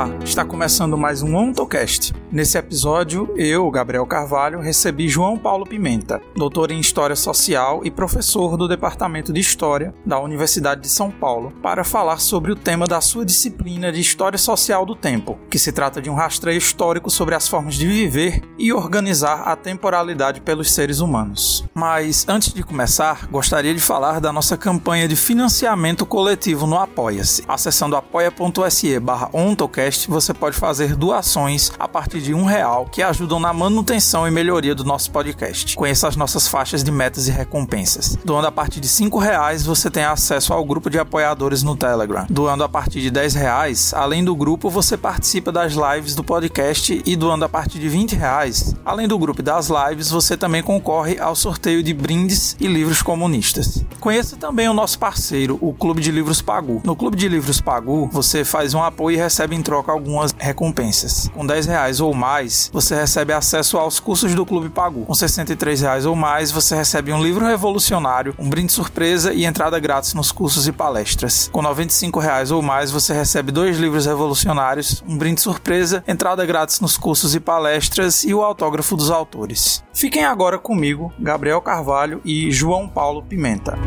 좋아. 0.00 0.19
Está 0.30 0.44
começando 0.44 0.96
mais 0.96 1.22
um 1.22 1.34
OntoCast. 1.34 2.12
Nesse 2.30 2.56
episódio, 2.56 3.34
eu, 3.36 3.68
Gabriel 3.68 4.06
Carvalho, 4.06 4.60
recebi 4.60 5.08
João 5.08 5.36
Paulo 5.36 5.66
Pimenta, 5.66 6.22
doutor 6.36 6.70
em 6.70 6.78
História 6.78 7.16
Social 7.16 7.80
e 7.84 7.90
professor 7.90 8.56
do 8.56 8.68
Departamento 8.68 9.32
de 9.32 9.40
História 9.40 9.92
da 10.06 10.20
Universidade 10.20 10.82
de 10.82 10.88
São 10.88 11.10
Paulo, 11.10 11.52
para 11.60 11.82
falar 11.82 12.18
sobre 12.18 12.52
o 12.52 12.56
tema 12.56 12.86
da 12.86 13.00
sua 13.00 13.24
disciplina 13.24 13.90
de 13.90 14.00
História 14.00 14.38
Social 14.38 14.86
do 14.86 14.94
Tempo, 14.94 15.36
que 15.50 15.58
se 15.58 15.72
trata 15.72 16.00
de 16.00 16.08
um 16.08 16.14
rastreio 16.14 16.58
histórico 16.58 17.10
sobre 17.10 17.34
as 17.34 17.48
formas 17.48 17.74
de 17.74 17.88
viver 17.88 18.40
e 18.56 18.72
organizar 18.72 19.42
a 19.48 19.56
temporalidade 19.56 20.40
pelos 20.40 20.70
seres 20.70 21.00
humanos. 21.00 21.64
Mas 21.74 22.24
antes 22.28 22.54
de 22.54 22.62
começar, 22.62 23.26
gostaria 23.26 23.74
de 23.74 23.80
falar 23.80 24.20
da 24.20 24.32
nossa 24.32 24.56
campanha 24.56 25.08
de 25.08 25.16
financiamento 25.16 26.06
coletivo 26.06 26.68
no 26.68 26.78
Apoia-se. 26.78 27.42
Acessando 27.48 27.96
apoia.se 27.96 29.00
barra 29.00 29.28
Ontocast, 29.32 30.08
você 30.20 30.34
pode 30.34 30.56
fazer 30.56 30.94
doações 30.94 31.72
a 31.78 31.88
partir 31.88 32.20
de 32.20 32.34
um 32.34 32.44
real 32.44 32.84
que 32.84 33.02
ajudam 33.02 33.40
na 33.40 33.54
manutenção 33.54 34.28
e 34.28 34.30
melhoria 34.30 34.74
do 34.74 34.84
nosso 34.84 35.10
podcast. 35.10 35.74
Conheça 35.74 36.06
as 36.06 36.14
nossas 36.14 36.46
faixas 36.46 36.84
de 36.84 36.92
metas 36.92 37.26
e 37.26 37.30
recompensas. 37.30 38.18
Doando 38.22 38.46
a 38.46 38.52
partir 38.52 38.80
de 38.80 38.88
cinco 38.88 39.18
reais, 39.18 39.64
você 39.64 39.90
tem 39.90 40.04
acesso 40.04 40.52
ao 40.52 40.62
grupo 40.64 40.90
de 40.90 40.98
apoiadores 40.98 41.62
no 41.62 41.74
Telegram. 41.74 42.26
Doando 42.28 42.62
a 42.62 42.68
partir 42.68 43.00
de 43.00 43.10
dez 43.10 43.34
reais, 43.34 43.94
além 43.94 44.22
do 44.22 44.36
grupo, 44.36 44.68
você 44.68 44.94
participa 44.96 45.50
das 45.50 45.72
lives 45.72 46.14
do 46.14 46.22
podcast 46.22 47.02
e 47.04 47.16
doando 47.16 47.46
a 47.46 47.48
partir 47.48 47.78
de 47.78 47.88
vinte 47.88 48.14
reais, 48.14 48.74
além 48.84 49.08
do 49.08 49.18
grupo 49.18 49.42
das 49.42 49.70
lives, 49.70 50.10
você 50.10 50.36
também 50.36 50.62
concorre 50.62 51.18
ao 51.18 51.34
sorteio 51.34 51.82
de 51.82 51.94
brindes 51.94 52.56
e 52.60 52.66
livros 52.66 53.00
comunistas. 53.00 53.82
Conheça 53.98 54.36
também 54.36 54.68
o 54.68 54.74
nosso 54.74 54.98
parceiro, 54.98 55.58
o 55.62 55.72
Clube 55.72 56.02
de 56.02 56.10
Livros 56.10 56.42
Pagu. 56.42 56.82
No 56.84 56.94
Clube 56.94 57.16
de 57.16 57.26
Livros 57.26 57.60
Pagu, 57.60 58.08
você 58.12 58.44
faz 58.44 58.74
um 58.74 58.82
apoio 58.82 59.16
e 59.16 59.18
recebe 59.18 59.56
em 59.56 59.62
troca 59.62 59.90
algumas 60.10 60.34
recompensas. 60.36 61.28
Com 61.34 61.46
10 61.46 61.66
reais 61.66 62.00
ou 62.00 62.12
mais, 62.12 62.70
você 62.72 62.94
recebe 62.94 63.32
acesso 63.32 63.78
aos 63.78 64.00
cursos 64.00 64.34
do 64.34 64.44
Clube 64.44 64.68
Pagu. 64.68 65.04
Com 65.04 65.14
63 65.14 65.80
reais 65.80 66.06
ou 66.06 66.16
mais, 66.16 66.50
você 66.50 66.74
recebe 66.74 67.12
um 67.12 67.22
livro 67.22 67.46
revolucionário, 67.46 68.34
um 68.38 68.48
brinde 68.48 68.72
surpresa 68.72 69.32
e 69.32 69.44
entrada 69.44 69.78
grátis 69.78 70.14
nos 70.14 70.32
cursos 70.32 70.66
e 70.66 70.72
palestras. 70.72 71.48
Com 71.52 71.62
95 71.62 72.18
reais 72.18 72.50
ou 72.50 72.60
mais, 72.60 72.90
você 72.90 73.14
recebe 73.14 73.52
dois 73.52 73.78
livros 73.78 74.06
revolucionários, 74.06 75.02
um 75.06 75.16
brinde 75.16 75.40
surpresa, 75.40 76.02
entrada 76.06 76.44
grátis 76.44 76.80
nos 76.80 76.96
cursos 76.96 77.34
e 77.34 77.40
palestras 77.40 78.24
e 78.24 78.34
o 78.34 78.42
autógrafo 78.42 78.96
dos 78.96 79.10
autores. 79.10 79.82
Fiquem 79.92 80.24
agora 80.24 80.58
comigo, 80.58 81.12
Gabriel 81.18 81.60
Carvalho 81.60 82.20
e 82.24 82.50
João 82.50 82.88
Paulo 82.88 83.22
Pimenta. 83.22 83.78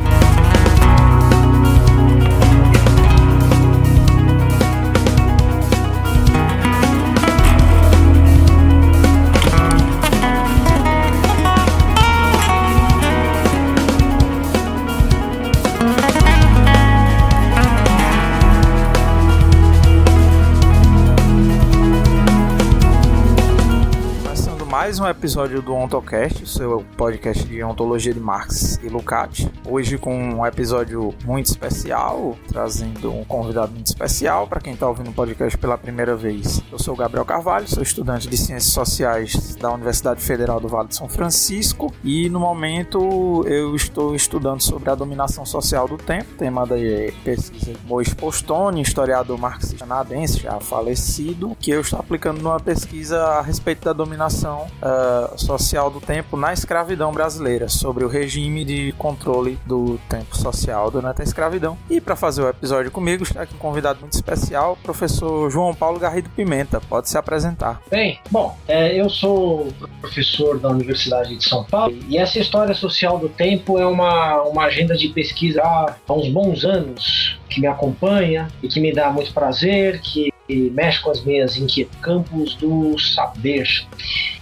Mais 24.93 24.99
um 24.99 25.07
episódio 25.07 25.59
do 25.59 25.73
OntoCast, 25.73 26.43
o 26.43 26.45
seu 26.45 26.85
podcast 26.95 27.43
de 27.45 27.63
ontologia 27.63 28.13
de 28.13 28.19
Marx 28.19 28.79
e 28.83 28.89
Lukács. 28.89 29.49
Hoje 29.67 29.97
com 29.97 30.15
um 30.15 30.45
episódio 30.45 31.15
muito 31.25 31.47
especial, 31.47 32.37
trazendo 32.47 33.11
um 33.11 33.23
convidado 33.23 33.71
muito 33.71 33.87
especial 33.87 34.45
para 34.45 34.61
quem 34.61 34.73
está 34.73 34.87
ouvindo 34.87 35.09
o 35.09 35.13
podcast 35.13 35.57
pela 35.57 35.79
primeira 35.79 36.15
vez. 36.15 36.61
Eu 36.71 36.77
sou 36.77 36.95
Gabriel 36.95 37.25
Carvalho, 37.25 37.67
sou 37.67 37.81
estudante 37.81 38.27
de 38.27 38.37
Ciências 38.37 38.71
Sociais 38.71 39.55
da 39.55 39.71
Universidade 39.71 40.21
Federal 40.21 40.59
do 40.59 40.67
Vale 40.67 40.89
de 40.89 40.95
São 40.95 41.09
Francisco 41.09 41.91
e 42.03 42.29
no 42.29 42.39
momento 42.39 43.43
eu 43.47 43.75
estou 43.75 44.13
estudando 44.13 44.61
sobre 44.61 44.91
a 44.91 44.95
dominação 44.95 45.43
social 45.43 45.87
do 45.87 45.97
tempo, 45.97 46.35
tema 46.37 46.67
da 46.67 46.75
pesquisa 47.23 47.73
de 47.73 47.77
Mois 47.87 48.13
Postone, 48.13 48.83
historiador 48.83 49.39
marxista 49.39 49.77
canadense 49.77 50.39
já 50.39 50.59
falecido, 50.59 51.57
que 51.59 51.71
eu 51.71 51.81
estou 51.81 51.99
aplicando 51.99 52.43
numa 52.43 52.59
pesquisa 52.59 53.19
a 53.19 53.41
respeito 53.41 53.85
da 53.85 53.93
dominação 53.93 54.67
uh, 54.83 55.39
social 55.39 55.89
do 55.89 56.01
tempo 56.01 56.35
na 56.35 56.53
escravidão 56.53 57.11
brasileira, 57.11 57.69
sobre 57.69 58.03
o 58.03 58.07
regime 58.07 58.65
de 58.65 58.91
controle 58.97 59.57
do 59.65 59.99
tempo 60.09 60.37
social 60.37 60.91
durante 60.91 61.21
a 61.21 61.23
escravidão. 61.23 61.77
E 61.89 62.01
para 62.01 62.15
fazer 62.15 62.41
o 62.41 62.49
episódio 62.49 62.91
comigo 62.91 63.23
está 63.23 63.43
aqui 63.43 63.55
um 63.55 63.57
convidado 63.57 64.01
muito 64.01 64.13
especial, 64.13 64.73
o 64.73 64.77
professor 64.77 65.49
João 65.49 65.73
Paulo 65.73 65.99
Garrido 65.99 66.29
Pimenta. 66.29 66.81
Pode 66.81 67.09
se 67.09 67.17
apresentar. 67.17 67.81
Bem, 67.89 68.19
bom, 68.29 68.57
é, 68.67 68.99
eu 68.99 69.09
sou 69.09 69.71
professor 70.01 70.59
da 70.59 70.69
Universidade 70.69 71.35
de 71.37 71.47
São 71.47 71.63
Paulo 71.63 71.95
e 72.07 72.17
essa 72.17 72.39
história 72.39 72.73
social 72.73 73.17
do 73.17 73.29
tempo 73.29 73.79
é 73.79 73.85
uma, 73.85 74.41
uma 74.43 74.65
agenda 74.65 74.95
de 74.95 75.07
pesquisa 75.09 75.61
há 75.63 76.13
uns 76.13 76.27
bons 76.29 76.65
anos 76.65 77.39
que 77.49 77.61
me 77.61 77.67
acompanha 77.67 78.47
e 78.61 78.67
que 78.67 78.79
me 78.79 78.91
dá 78.91 79.09
muito 79.11 79.31
prazer, 79.33 80.01
que 80.01 80.32
mexe 80.49 81.01
com 81.01 81.11
as 81.11 81.23
minhas 81.23 81.57
inquietudes, 81.57 81.99
campos 82.01 82.55
do 82.55 82.97
saber 82.99 83.67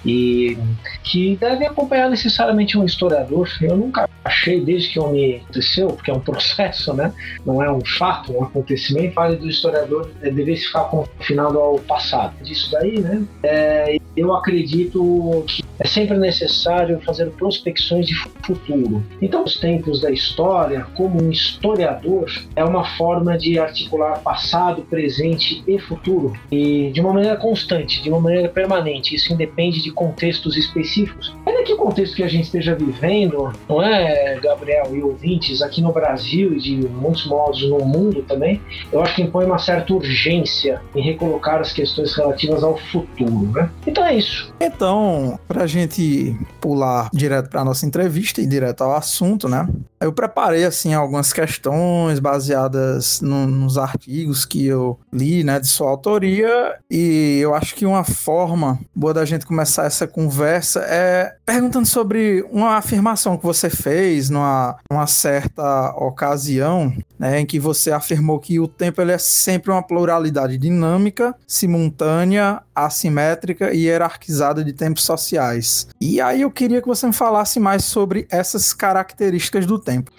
e 0.06 0.58
que 1.04 1.36
deve 1.36 1.66
acompanhar 1.66 2.10
necessariamente 2.10 2.78
um 2.78 2.84
historiador. 2.84 3.50
Eu 3.62 3.78
nunca 3.78 4.10
achei, 4.24 4.62
desde 4.62 4.90
que 4.90 5.00
eu 5.00 5.10
me 5.10 5.36
aconteceu, 5.36 5.88
porque 5.88 6.12
é 6.12 6.14
um 6.14 6.20
processo, 6.20 6.94
né? 6.94 7.14
não 7.46 7.62
é 7.62 7.72
um 7.72 7.84
fato, 7.86 8.34
um 8.34 8.44
acontecimento, 8.44 9.14
fale 9.14 9.36
do 9.36 9.50
historiador 9.50 10.12
é, 10.22 10.30
dever 10.30 10.58
ficar 10.58 10.86
confinado 10.86 11.60
ao 11.60 11.80
passado. 11.80 12.34
Disso 12.44 12.72
daí, 12.72 13.00
né? 13.00 13.24
É, 13.44 13.98
eu 14.16 14.34
acredito 14.34 15.44
que 15.48 15.64
é 15.80 15.88
sempre 15.88 16.18
necessário 16.18 17.00
fazer 17.02 17.32
prospecções 17.32 18.06
de 18.06 18.16
futuro. 18.16 19.04
Então, 19.22 19.44
os 19.44 19.60
tempos 19.60 20.02
da 20.02 20.12
história, 20.12 20.86
como 20.96 21.24
um 21.24 21.32
historiador, 21.32 22.30
é 22.56 22.64
uma 22.64 22.84
forma 22.98 23.38
de 23.38 23.58
articular 23.58 24.20
passado, 24.20 24.84
presente 24.84 25.64
e 25.68 25.80
futuro, 25.80 26.34
e 26.52 26.92
de 26.92 27.02
uma 27.02 27.14
maneira 27.14 27.36
constante, 27.36 28.02
de 28.02 28.10
uma 28.10 28.20
maneira 28.20 28.50
permanente. 28.50 29.16
Isso 29.16 29.34
independe 29.34 29.82
de 29.82 29.92
contextos 29.92 30.56
específicos. 30.56 31.34
Ainda 31.46 31.64
que 31.64 31.74
o 31.74 31.78
contexto 31.78 32.16
que 32.16 32.24
a 32.24 32.28
gente 32.28 32.44
esteja 32.44 32.76
vivendo, 32.76 33.52
não 33.68 33.82
é, 33.82 34.11
Gabriel 34.40 34.96
e 34.96 35.02
ouvintes, 35.02 35.62
aqui 35.62 35.82
no 35.82 35.92
Brasil 35.92 36.54
e 36.54 36.60
de 36.60 36.76
muitos 36.88 37.26
modos 37.26 37.68
no 37.70 37.80
mundo 37.80 38.24
também, 38.24 38.62
eu 38.92 39.02
acho 39.02 39.16
que 39.16 39.22
impõe 39.22 39.46
uma 39.46 39.60
certa 39.60 39.94
urgência 39.94 40.82
em 40.96 41.02
recolocar 41.02 41.60
as 41.60 41.72
questões 41.72 42.14
relativas 42.14 42.64
ao 42.64 42.78
futuro. 42.78 43.52
Né? 43.52 43.70
Então 43.86 44.06
é 44.06 44.16
isso. 44.16 44.54
Então, 44.60 45.40
para 45.48 45.64
a 45.64 45.68
gente 45.68 46.36
pular 46.60 47.10
direto 47.14 47.50
para 47.50 47.64
nossa 47.64 47.86
entrevista 47.86 48.42
e 48.42 48.48
direto 48.48 48.84
ao 48.84 48.96
assunto, 48.96 49.48
né? 49.48 49.68
Eu 50.00 50.12
preparei 50.12 50.66
assim 50.66 50.96
algumas 50.96 51.32
questões 51.32 52.20
baseadas 52.20 53.22
no, 53.22 53.46
nos 53.46 53.78
artigos 53.78 54.46
que 54.46 54.66
eu 54.66 55.00
li, 55.14 55.44
né, 55.44 55.60
de 55.60 55.68
sua 55.68 55.92
autoria, 55.92 56.76
e 56.90 57.38
eu 57.40 57.54
acho 57.54 57.76
que 57.76 57.86
uma 57.86 58.04
forma 58.04 58.80
boa 58.96 59.14
da 59.14 59.26
gente 59.26 59.46
começar 59.46 59.86
essa 59.86 60.08
conversa 60.08 60.80
é 60.82 61.36
perguntando 61.46 61.86
sobre 61.86 62.44
uma 62.52 62.78
afirmação 62.78 63.38
que 63.38 63.44
você 63.44 63.70
fez 63.70 64.01
numa, 64.30 64.78
numa 64.90 65.08
certa 65.08 65.96
ocasião, 65.96 66.94
né, 67.18 67.40
em 67.40 67.46
que 67.46 67.60
você 67.60 67.92
afirmou 67.92 68.40
que 68.40 68.60
o 68.60 68.68
tempo 68.68 69.02
ele 69.02 69.12
é 69.12 69.18
sempre 69.18 69.72
uma 69.72 69.84
pluralidade 69.84 70.58
dinâmica, 70.58 71.36
simultânea, 71.48 72.62
assimétrica 72.74 73.74
e 73.74 73.86
hierarquizada 73.86 74.64
de 74.64 74.74
tempos 74.74 75.04
sociais. 75.04 75.88
E 76.02 76.20
aí 76.20 76.42
eu 76.42 76.52
queria 76.52 76.82
que 76.82 76.88
você 76.88 77.06
me 77.06 77.14
falasse 77.14 77.60
mais 77.60 77.86
sobre 77.86 78.28
essas 78.30 78.74
características 78.74 79.66
do 79.66 79.78
tempo 79.78 79.92
tempo. 79.92 80.12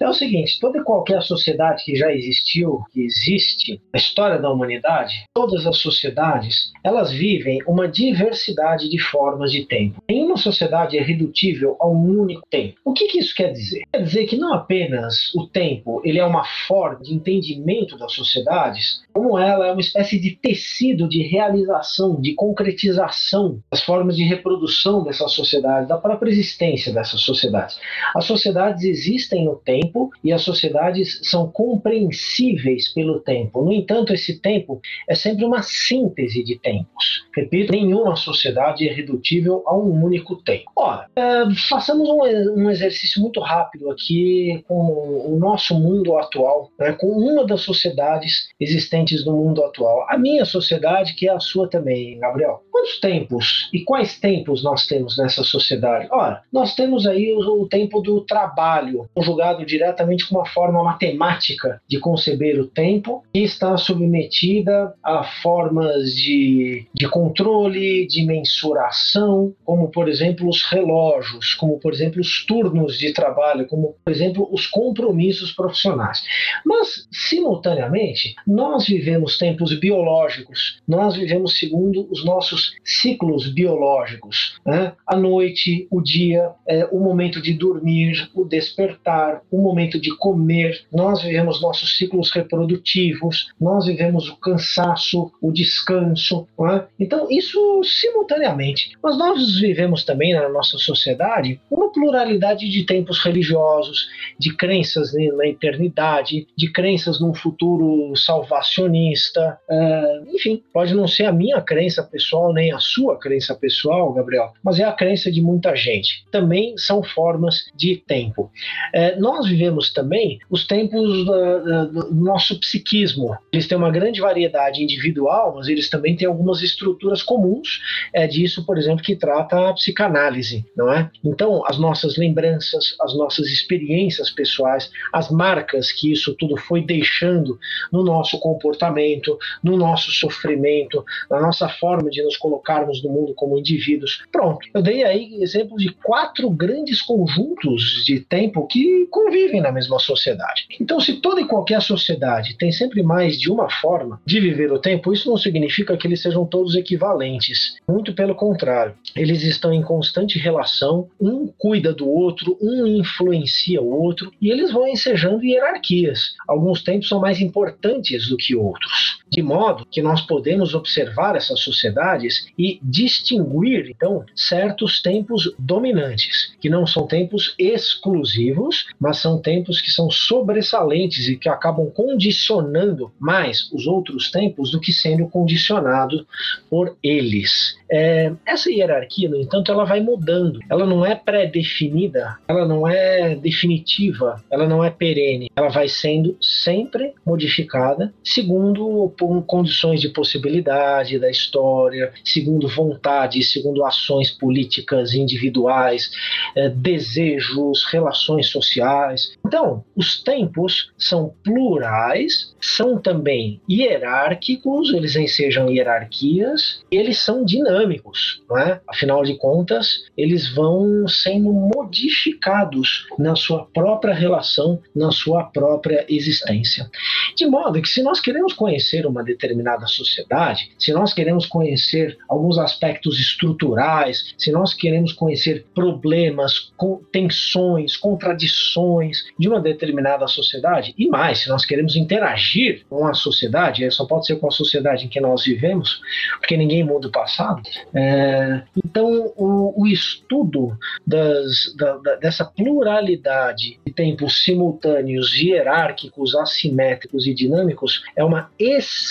É 0.00 0.08
o 0.08 0.12
seguinte, 0.12 0.58
toda 0.60 0.78
e 0.78 0.82
qualquer 0.82 1.22
sociedade 1.22 1.84
que 1.84 1.94
já 1.94 2.12
existiu, 2.12 2.82
que 2.92 3.02
existe 3.02 3.80
na 3.92 3.98
história 3.98 4.38
da 4.38 4.50
humanidade, 4.50 5.14
todas 5.32 5.66
as 5.66 5.78
sociedades, 5.78 6.72
elas 6.82 7.12
vivem 7.12 7.60
uma 7.66 7.86
diversidade 7.86 8.88
de 8.88 8.98
formas 8.98 9.52
de 9.52 9.64
tempo. 9.64 10.02
Nenhuma 10.08 10.36
sociedade 10.36 10.98
é 10.98 11.02
redutível 11.02 11.76
a 11.80 11.86
um 11.86 12.20
único 12.20 12.42
tempo. 12.50 12.80
O 12.84 12.92
que, 12.92 13.06
que 13.06 13.21
isso 13.22 13.34
quer 13.34 13.52
dizer? 13.52 13.82
Quer 13.92 14.02
dizer 14.02 14.26
que 14.26 14.36
não 14.36 14.52
apenas 14.52 15.34
o 15.34 15.46
tempo 15.46 16.00
ele 16.04 16.18
é 16.18 16.24
uma 16.24 16.44
forma 16.66 17.02
de 17.02 17.14
entendimento 17.14 17.96
das 17.96 18.12
sociedades, 18.12 19.02
como 19.12 19.38
ela 19.38 19.66
é 19.66 19.72
uma 19.72 19.80
espécie 19.80 20.18
de 20.18 20.36
tecido 20.36 21.08
de 21.08 21.22
realização, 21.22 22.20
de 22.20 22.34
concretização 22.34 23.60
das 23.70 23.82
formas 23.82 24.16
de 24.16 24.24
reprodução 24.24 25.04
dessa 25.04 25.28
sociedade, 25.28 25.88
da 25.88 25.98
própria 25.98 26.30
existência 26.30 26.92
dessas 26.92 27.20
sociedades. 27.20 27.78
As 28.14 28.24
sociedades 28.24 28.84
existem 28.84 29.44
no 29.44 29.56
tempo 29.56 30.10
e 30.22 30.32
as 30.32 30.42
sociedades 30.42 31.20
são 31.22 31.50
compreensíveis 31.50 32.92
pelo 32.92 33.20
tempo. 33.20 33.62
No 33.62 33.72
entanto, 33.72 34.12
esse 34.12 34.40
tempo 34.40 34.80
é 35.08 35.14
sempre 35.14 35.44
uma 35.44 35.62
síntese 35.62 36.42
de 36.42 36.58
tempos. 36.58 37.26
Repito, 37.34 37.72
nenhuma 37.72 38.16
sociedade 38.16 38.88
é 38.88 38.92
redutível 38.92 39.62
a 39.66 39.76
um 39.76 40.02
único 40.04 40.36
tempo. 40.36 40.70
Ora, 40.76 41.06
é, 41.16 41.44
façamos 41.68 42.08
um, 42.08 42.22
um, 42.62 42.70
exercício 42.70 43.11
muito 43.20 43.40
rápido 43.40 43.90
aqui 43.90 44.64
com 44.68 44.74
o 44.74 45.36
nosso 45.38 45.74
mundo 45.74 46.16
atual, 46.16 46.70
né, 46.78 46.92
com 46.92 47.06
uma 47.06 47.44
das 47.44 47.60
sociedades 47.60 48.48
existentes 48.60 49.24
no 49.24 49.32
mundo 49.32 49.64
atual. 49.64 50.06
A 50.08 50.18
minha 50.18 50.44
sociedade, 50.44 51.14
que 51.14 51.28
é 51.28 51.32
a 51.32 51.40
sua 51.40 51.68
também, 51.68 52.18
Gabriel. 52.18 52.62
Quantos 52.70 52.98
tempos 53.00 53.68
e 53.72 53.80
quais 53.80 54.18
tempos 54.18 54.62
nós 54.62 54.86
temos 54.86 55.16
nessa 55.16 55.42
sociedade? 55.42 56.08
Ora, 56.10 56.42
nós 56.52 56.74
temos 56.74 57.06
aí 57.06 57.32
o, 57.32 57.62
o 57.62 57.68
tempo 57.68 58.00
do 58.00 58.20
trabalho, 58.22 59.08
conjugado 59.14 59.64
diretamente 59.64 60.28
com 60.28 60.36
uma 60.36 60.46
forma 60.46 60.82
matemática 60.82 61.80
de 61.88 61.98
conceber 61.98 62.58
o 62.60 62.66
tempo, 62.66 63.22
que 63.32 63.40
está 63.40 63.76
submetida 63.76 64.94
a 65.02 65.24
formas 65.24 66.14
de, 66.14 66.86
de 66.94 67.08
controle, 67.08 68.06
de 68.06 68.24
mensuração, 68.24 69.54
como 69.64 69.88
por 69.88 70.08
exemplo 70.08 70.48
os 70.48 70.62
relógios, 70.64 71.54
como 71.54 71.78
por 71.78 71.92
exemplo 71.92 72.20
os 72.20 72.44
turnos 72.46 72.98
de 73.02 73.12
trabalho, 73.12 73.66
como 73.66 73.96
por 74.04 74.10
exemplo 74.10 74.48
os 74.52 74.66
compromissos 74.66 75.52
profissionais. 75.52 76.22
Mas, 76.64 77.08
simultaneamente, 77.10 78.34
nós 78.46 78.86
vivemos 78.86 79.36
tempos 79.36 79.78
biológicos, 79.78 80.80
nós 80.86 81.16
vivemos 81.16 81.58
segundo 81.58 82.08
os 82.10 82.24
nossos 82.24 82.74
ciclos 82.84 83.52
biológicos. 83.52 84.56
Né? 84.64 84.92
A 85.06 85.16
noite, 85.16 85.86
o 85.90 86.00
dia, 86.00 86.50
é, 86.66 86.86
o 86.86 87.00
momento 87.00 87.40
de 87.40 87.52
dormir, 87.52 88.30
o 88.34 88.44
despertar, 88.44 89.42
o 89.50 89.58
momento 89.58 90.00
de 90.00 90.16
comer, 90.16 90.84
nós 90.92 91.22
vivemos 91.22 91.60
nossos 91.60 91.98
ciclos 91.98 92.30
reprodutivos, 92.30 93.48
nós 93.60 93.86
vivemos 93.86 94.28
o 94.28 94.36
cansaço, 94.36 95.32
o 95.40 95.52
descanso. 95.52 96.46
É? 96.70 96.84
Então, 96.98 97.26
isso 97.30 97.82
simultaneamente. 97.84 98.92
Mas 99.02 99.18
nós 99.18 99.60
vivemos 99.60 100.04
também 100.04 100.34
na 100.34 100.48
nossa 100.48 100.78
sociedade 100.78 101.60
uma 101.70 101.92
pluralidade 101.92 102.68
de 102.68 102.84
tempos 102.92 103.24
religiosos, 103.24 104.06
de 104.38 104.54
crenças 104.54 105.14
na 105.14 105.46
eternidade, 105.46 106.46
de 106.54 106.70
crenças 106.70 107.18
num 107.18 107.32
futuro 107.32 108.14
salvacionista. 108.14 109.58
Uh, 109.66 110.36
enfim, 110.36 110.62
pode 110.74 110.94
não 110.94 111.08
ser 111.08 111.24
a 111.24 111.32
minha 111.32 111.62
crença 111.62 112.02
pessoal, 112.02 112.52
nem 112.52 112.70
a 112.70 112.78
sua 112.78 113.18
crença 113.18 113.54
pessoal, 113.54 114.12
Gabriel, 114.12 114.52
mas 114.62 114.78
é 114.78 114.84
a 114.84 114.92
crença 114.92 115.32
de 115.32 115.40
muita 115.40 115.74
gente. 115.74 116.22
Também 116.30 116.76
são 116.76 117.02
formas 117.02 117.64
de 117.74 117.96
tempo. 117.96 118.50
Uh, 118.94 119.18
nós 119.18 119.48
vivemos 119.48 119.90
também 119.90 120.38
os 120.50 120.66
tempos 120.66 121.24
do, 121.24 121.86
do 121.86 122.14
nosso 122.14 122.60
psiquismo. 122.60 123.34
Eles 123.50 123.66
têm 123.66 123.78
uma 123.78 123.90
grande 123.90 124.20
variedade 124.20 124.82
individual, 124.82 125.54
mas 125.56 125.66
eles 125.66 125.88
também 125.88 126.14
têm 126.14 126.28
algumas 126.28 126.60
estruturas 126.60 127.22
comuns. 127.22 127.80
É 128.12 128.26
disso, 128.26 128.66
por 128.66 128.76
exemplo, 128.76 129.02
que 129.02 129.16
trata 129.16 129.70
a 129.70 129.72
psicanálise, 129.72 130.62
não 130.76 130.92
é? 130.92 131.10
Então, 131.24 131.64
as 131.66 131.78
nossas 131.78 132.18
lembranças, 132.18 132.81
as 133.00 133.16
nossas 133.16 133.46
experiências 133.48 134.30
pessoais, 134.30 134.90
as 135.12 135.30
marcas 135.30 135.92
que 135.92 136.12
isso 136.12 136.34
tudo 136.34 136.56
foi 136.56 136.82
deixando 136.82 137.58
no 137.90 138.02
nosso 138.02 138.38
comportamento, 138.38 139.38
no 139.62 139.76
nosso 139.76 140.10
sofrimento, 140.12 141.04
na 141.30 141.40
nossa 141.40 141.68
forma 141.68 142.10
de 142.10 142.22
nos 142.22 142.36
colocarmos 142.36 143.02
no 143.02 143.10
mundo 143.10 143.34
como 143.34 143.58
indivíduos. 143.58 144.22
Pronto, 144.30 144.66
eu 144.74 144.82
dei 144.82 145.04
aí 145.04 145.42
exemplo 145.42 145.76
de 145.76 145.90
quatro 146.02 146.48
grandes 146.50 147.00
conjuntos 147.02 148.04
de 148.04 148.20
tempo 148.20 148.66
que 148.66 149.06
convivem 149.10 149.60
na 149.60 149.72
mesma 149.72 149.98
sociedade. 149.98 150.66
Então, 150.80 151.00
se 151.00 151.14
toda 151.14 151.40
e 151.40 151.46
qualquer 151.46 151.82
sociedade 151.82 152.56
tem 152.56 152.72
sempre 152.72 153.02
mais 153.02 153.38
de 153.38 153.50
uma 153.50 153.70
forma 153.70 154.20
de 154.24 154.40
viver 154.40 154.72
o 154.72 154.78
tempo, 154.78 155.12
isso 155.12 155.28
não 155.28 155.36
significa 155.36 155.96
que 155.96 156.06
eles 156.06 156.22
sejam 156.22 156.46
todos 156.46 156.74
equivalentes. 156.74 157.76
Muito 157.88 158.14
pelo 158.14 158.34
contrário, 158.34 158.94
eles 159.14 159.42
estão 159.42 159.72
em 159.72 159.82
constante 159.82 160.38
relação, 160.38 161.08
um 161.20 161.46
cuida 161.46 161.92
do 161.92 162.08
outro, 162.08 162.56
um 162.62 162.86
influencia 162.86 163.82
o 163.82 163.90
outro, 163.90 164.32
e 164.40 164.50
eles 164.50 164.72
vão 164.72 164.86
ensejando 164.86 165.44
hierarquias. 165.44 166.36
Alguns 166.46 166.82
tempos 166.82 167.08
são 167.08 167.20
mais 167.20 167.40
importantes 167.40 168.28
do 168.28 168.36
que 168.36 168.54
outros. 168.54 169.21
De 169.32 169.40
modo 169.40 169.86
que 169.90 170.02
nós 170.02 170.20
podemos 170.20 170.74
observar 170.74 171.36
essas 171.36 171.60
sociedades 171.60 172.46
e 172.58 172.78
distinguir, 172.82 173.88
então, 173.88 174.26
certos 174.36 175.00
tempos 175.00 175.54
dominantes, 175.58 176.54
que 176.60 176.68
não 176.68 176.86
são 176.86 177.06
tempos 177.06 177.54
exclusivos, 177.58 178.88
mas 179.00 179.16
são 179.16 179.40
tempos 179.40 179.80
que 179.80 179.90
são 179.90 180.10
sobressalentes 180.10 181.28
e 181.28 181.38
que 181.38 181.48
acabam 181.48 181.90
condicionando 181.90 183.10
mais 183.18 183.72
os 183.72 183.86
outros 183.86 184.30
tempos 184.30 184.70
do 184.70 184.78
que 184.78 184.92
sendo 184.92 185.26
condicionado 185.26 186.26
por 186.68 186.98
eles. 187.02 187.78
É, 187.90 188.32
essa 188.46 188.70
hierarquia, 188.70 189.28
no 189.28 189.36
entanto, 189.40 189.72
ela 189.72 189.84
vai 189.84 190.00
mudando. 190.00 190.60
Ela 190.70 190.86
não 190.86 191.04
é 191.04 191.14
pré-definida, 191.14 192.38
ela 192.48 192.66
não 192.66 192.86
é 192.86 193.34
definitiva, 193.34 194.42
ela 194.50 194.66
não 194.66 194.84
é 194.84 194.90
perene. 194.90 195.50
Ela 195.54 195.68
vai 195.68 195.88
sendo 195.88 196.36
sempre 196.40 197.14
modificada 197.24 198.12
segundo 198.22 199.10
condições 199.42 200.00
de 200.00 200.08
possibilidade 200.08 201.18
da 201.18 201.30
história, 201.30 202.12
segundo 202.24 202.68
vontades, 202.68 203.52
segundo 203.52 203.84
ações 203.84 204.30
políticas 204.30 205.14
individuais, 205.14 206.10
é, 206.56 206.68
desejos, 206.68 207.84
relações 207.84 208.48
sociais. 208.48 209.36
Então, 209.46 209.84
os 209.96 210.22
tempos 210.22 210.92
são 210.96 211.34
plurais, 211.44 212.54
são 212.60 212.98
também 212.98 213.60
hierárquicos, 213.68 214.92
eles 214.92 215.16
ensejam 215.16 215.70
hierarquias, 215.70 216.82
eles 216.90 217.18
são 217.18 217.44
dinâmicos, 217.44 218.42
não 218.48 218.58
é? 218.58 218.80
Afinal 218.88 219.22
de 219.22 219.34
contas, 219.36 220.04
eles 220.16 220.52
vão 220.54 221.06
sendo 221.08 221.52
modificados 221.52 223.06
na 223.18 223.34
sua 223.34 223.66
própria 223.66 224.14
relação, 224.14 224.80
na 224.94 225.10
sua 225.10 225.44
própria 225.44 226.04
existência. 226.08 226.90
De 227.36 227.46
modo 227.46 227.80
que, 227.80 227.88
se 227.88 228.02
nós 228.02 228.20
queremos 228.20 228.52
conhecer 228.52 229.06
uma 229.12 229.22
determinada 229.22 229.86
sociedade, 229.86 230.72
se 230.78 230.92
nós 230.92 231.14
queremos 231.14 231.46
conhecer 231.46 232.18
alguns 232.28 232.58
aspectos 232.58 233.20
estruturais, 233.20 234.34
se 234.36 234.50
nós 234.50 234.74
queremos 234.74 235.12
conhecer 235.12 235.66
problemas, 235.74 236.72
tensões, 237.12 237.96
contradições 237.96 239.24
de 239.38 239.48
uma 239.48 239.60
determinada 239.60 240.26
sociedade, 240.26 240.94
e 240.98 241.08
mais, 241.08 241.40
se 241.40 241.48
nós 241.48 241.64
queremos 241.64 241.94
interagir 241.96 242.84
com 242.88 243.06
a 243.06 243.14
sociedade, 243.14 243.88
só 243.90 244.06
pode 244.06 244.26
ser 244.26 244.36
com 244.36 244.48
a 244.48 244.50
sociedade 244.50 245.06
em 245.06 245.08
que 245.08 245.20
nós 245.20 245.44
vivemos, 245.44 246.00
porque 246.38 246.56
ninguém 246.56 246.82
muda 246.82 247.08
o 247.08 247.12
passado. 247.12 247.62
É, 247.94 248.62
então, 248.84 249.32
o, 249.36 249.82
o 249.82 249.86
estudo 249.86 250.76
das, 251.06 251.74
da, 251.76 251.96
da, 251.98 252.14
dessa 252.16 252.44
pluralidade 252.44 253.78
de 253.84 253.92
tempos 253.92 254.44
simultâneos, 254.44 255.34
hierárquicos, 255.34 256.34
assimétricos 256.34 257.26
e 257.26 257.34
dinâmicos 257.34 258.02
é 258.16 258.24
uma 258.24 258.50
excelente 258.58 259.01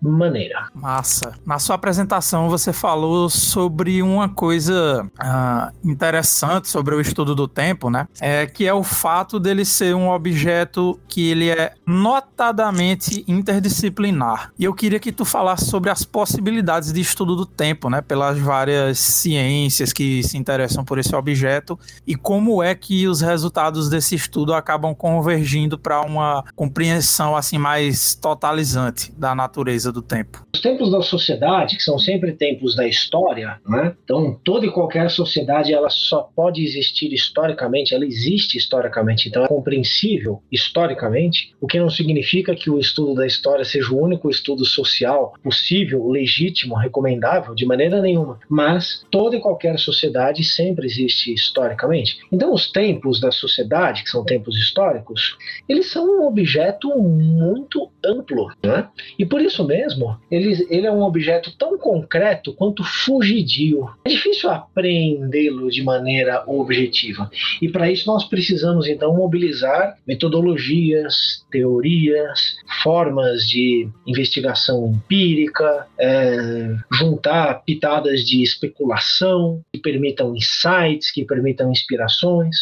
maneira. 0.00 0.68
Massa. 0.74 1.34
Na 1.44 1.58
sua 1.58 1.76
apresentação, 1.76 2.48
você 2.48 2.72
falou 2.72 3.28
sobre 3.30 4.02
uma 4.02 4.28
coisa 4.28 5.08
uh, 5.18 5.88
interessante 5.88 6.68
sobre 6.68 6.94
o 6.94 7.00
estudo 7.00 7.34
do 7.34 7.48
tempo, 7.48 7.90
né? 7.90 8.06
É 8.20 8.46
que 8.46 8.66
é 8.66 8.74
o 8.74 8.82
fato 8.82 9.38
dele 9.40 9.64
ser 9.64 9.94
um 9.94 10.08
objeto 10.08 10.98
que 11.08 11.30
ele 11.30 11.50
é 11.50 11.74
notadamente 11.86 13.24
interdisciplinar. 13.26 14.52
E 14.58 14.64
eu 14.64 14.74
queria 14.74 14.98
que 14.98 15.12
tu 15.12 15.24
falasse 15.24 15.66
sobre 15.66 15.90
as 15.90 16.04
possibilidades 16.04 16.92
de 16.92 17.00
estudo 17.00 17.34
do 17.36 17.46
tempo, 17.46 17.88
né? 17.88 18.00
Pelas 18.00 18.38
várias 18.38 18.98
ciências 18.98 19.92
que 19.92 20.22
se 20.22 20.36
interessam 20.36 20.84
por 20.84 20.98
esse 20.98 21.14
objeto 21.14 21.78
e 22.06 22.14
como 22.14 22.62
é 22.62 22.74
que 22.74 23.06
os 23.08 23.20
resultados 23.20 23.88
desse 23.88 24.14
estudo 24.14 24.54
acabam 24.54 24.94
convergindo 24.94 25.78
para 25.78 26.00
uma 26.02 26.44
compreensão 26.54 27.36
assim 27.36 27.58
mais 27.58 28.14
totalizante 28.56 29.12
da 29.12 29.34
natureza 29.34 29.92
do 29.92 30.00
tempo. 30.00 30.46
Os 30.54 30.60
tempos 30.60 30.90
da 30.90 31.02
sociedade, 31.02 31.76
que 31.76 31.82
são 31.82 31.98
sempre 31.98 32.32
tempos 32.32 32.74
da 32.74 32.86
história, 32.88 33.60
né? 33.66 33.94
Então, 34.02 34.40
toda 34.42 34.64
e 34.64 34.70
qualquer 34.70 35.10
sociedade 35.10 35.74
ela 35.74 35.90
só 35.90 36.22
pode 36.34 36.64
existir 36.64 37.12
historicamente, 37.12 37.94
ela 37.94 38.06
existe 38.06 38.56
historicamente, 38.56 39.28
então 39.28 39.44
é 39.44 39.48
compreensível 39.48 40.42
historicamente, 40.50 41.54
o 41.60 41.66
que 41.66 41.78
não 41.78 41.90
significa 41.90 42.54
que 42.54 42.70
o 42.70 42.78
estudo 42.78 43.14
da 43.14 43.26
história 43.26 43.64
seja 43.64 43.92
o 43.92 44.00
único 44.00 44.30
estudo 44.30 44.64
social 44.64 45.34
possível, 45.42 46.08
legítimo, 46.08 46.74
recomendável, 46.74 47.54
de 47.54 47.66
maneira 47.66 48.00
nenhuma. 48.00 48.38
Mas 48.48 49.04
toda 49.10 49.36
e 49.36 49.40
qualquer 49.40 49.78
sociedade 49.78 50.42
sempre 50.42 50.86
existe 50.86 51.32
historicamente. 51.32 52.18
Então, 52.32 52.54
os 52.54 52.70
tempos 52.72 53.20
da 53.20 53.30
sociedade, 53.30 54.02
que 54.02 54.10
são 54.10 54.24
tempos 54.24 54.56
históricos, 54.56 55.36
eles 55.68 55.90
são 55.90 56.06
um 56.06 56.26
objeto 56.26 56.88
muito 56.98 57.90
amplo 58.04 58.45
Né? 58.62 58.88
E 59.18 59.24
por 59.24 59.40
isso 59.40 59.66
mesmo, 59.66 60.16
ele, 60.30 60.66
ele 60.70 60.86
é 60.86 60.92
um 60.92 61.02
objeto 61.02 61.56
tão 61.56 61.78
concreto 61.78 62.52
quanto 62.52 62.84
fugidio. 62.84 63.88
É 64.04 64.08
difícil 64.08 64.50
apreendê-lo 64.50 65.70
de 65.70 65.82
maneira 65.82 66.44
objetiva. 66.46 67.30
E 67.60 67.68
para 67.68 67.90
isso 67.90 68.06
nós 68.06 68.24
precisamos 68.24 68.86
então 68.86 69.14
mobilizar 69.14 69.96
metodologias, 70.06 71.44
teorias, 71.50 72.56
formas 72.82 73.42
de 73.42 73.88
investigação 74.06 74.88
empírica, 74.88 75.86
é, 75.98 76.74
juntar 76.92 77.62
pitadas 77.64 78.24
de 78.24 78.42
especulação 78.42 79.62
que 79.72 79.78
permitam 79.78 80.34
insights, 80.34 81.10
que 81.10 81.24
permitam 81.24 81.70
inspirações. 81.70 82.56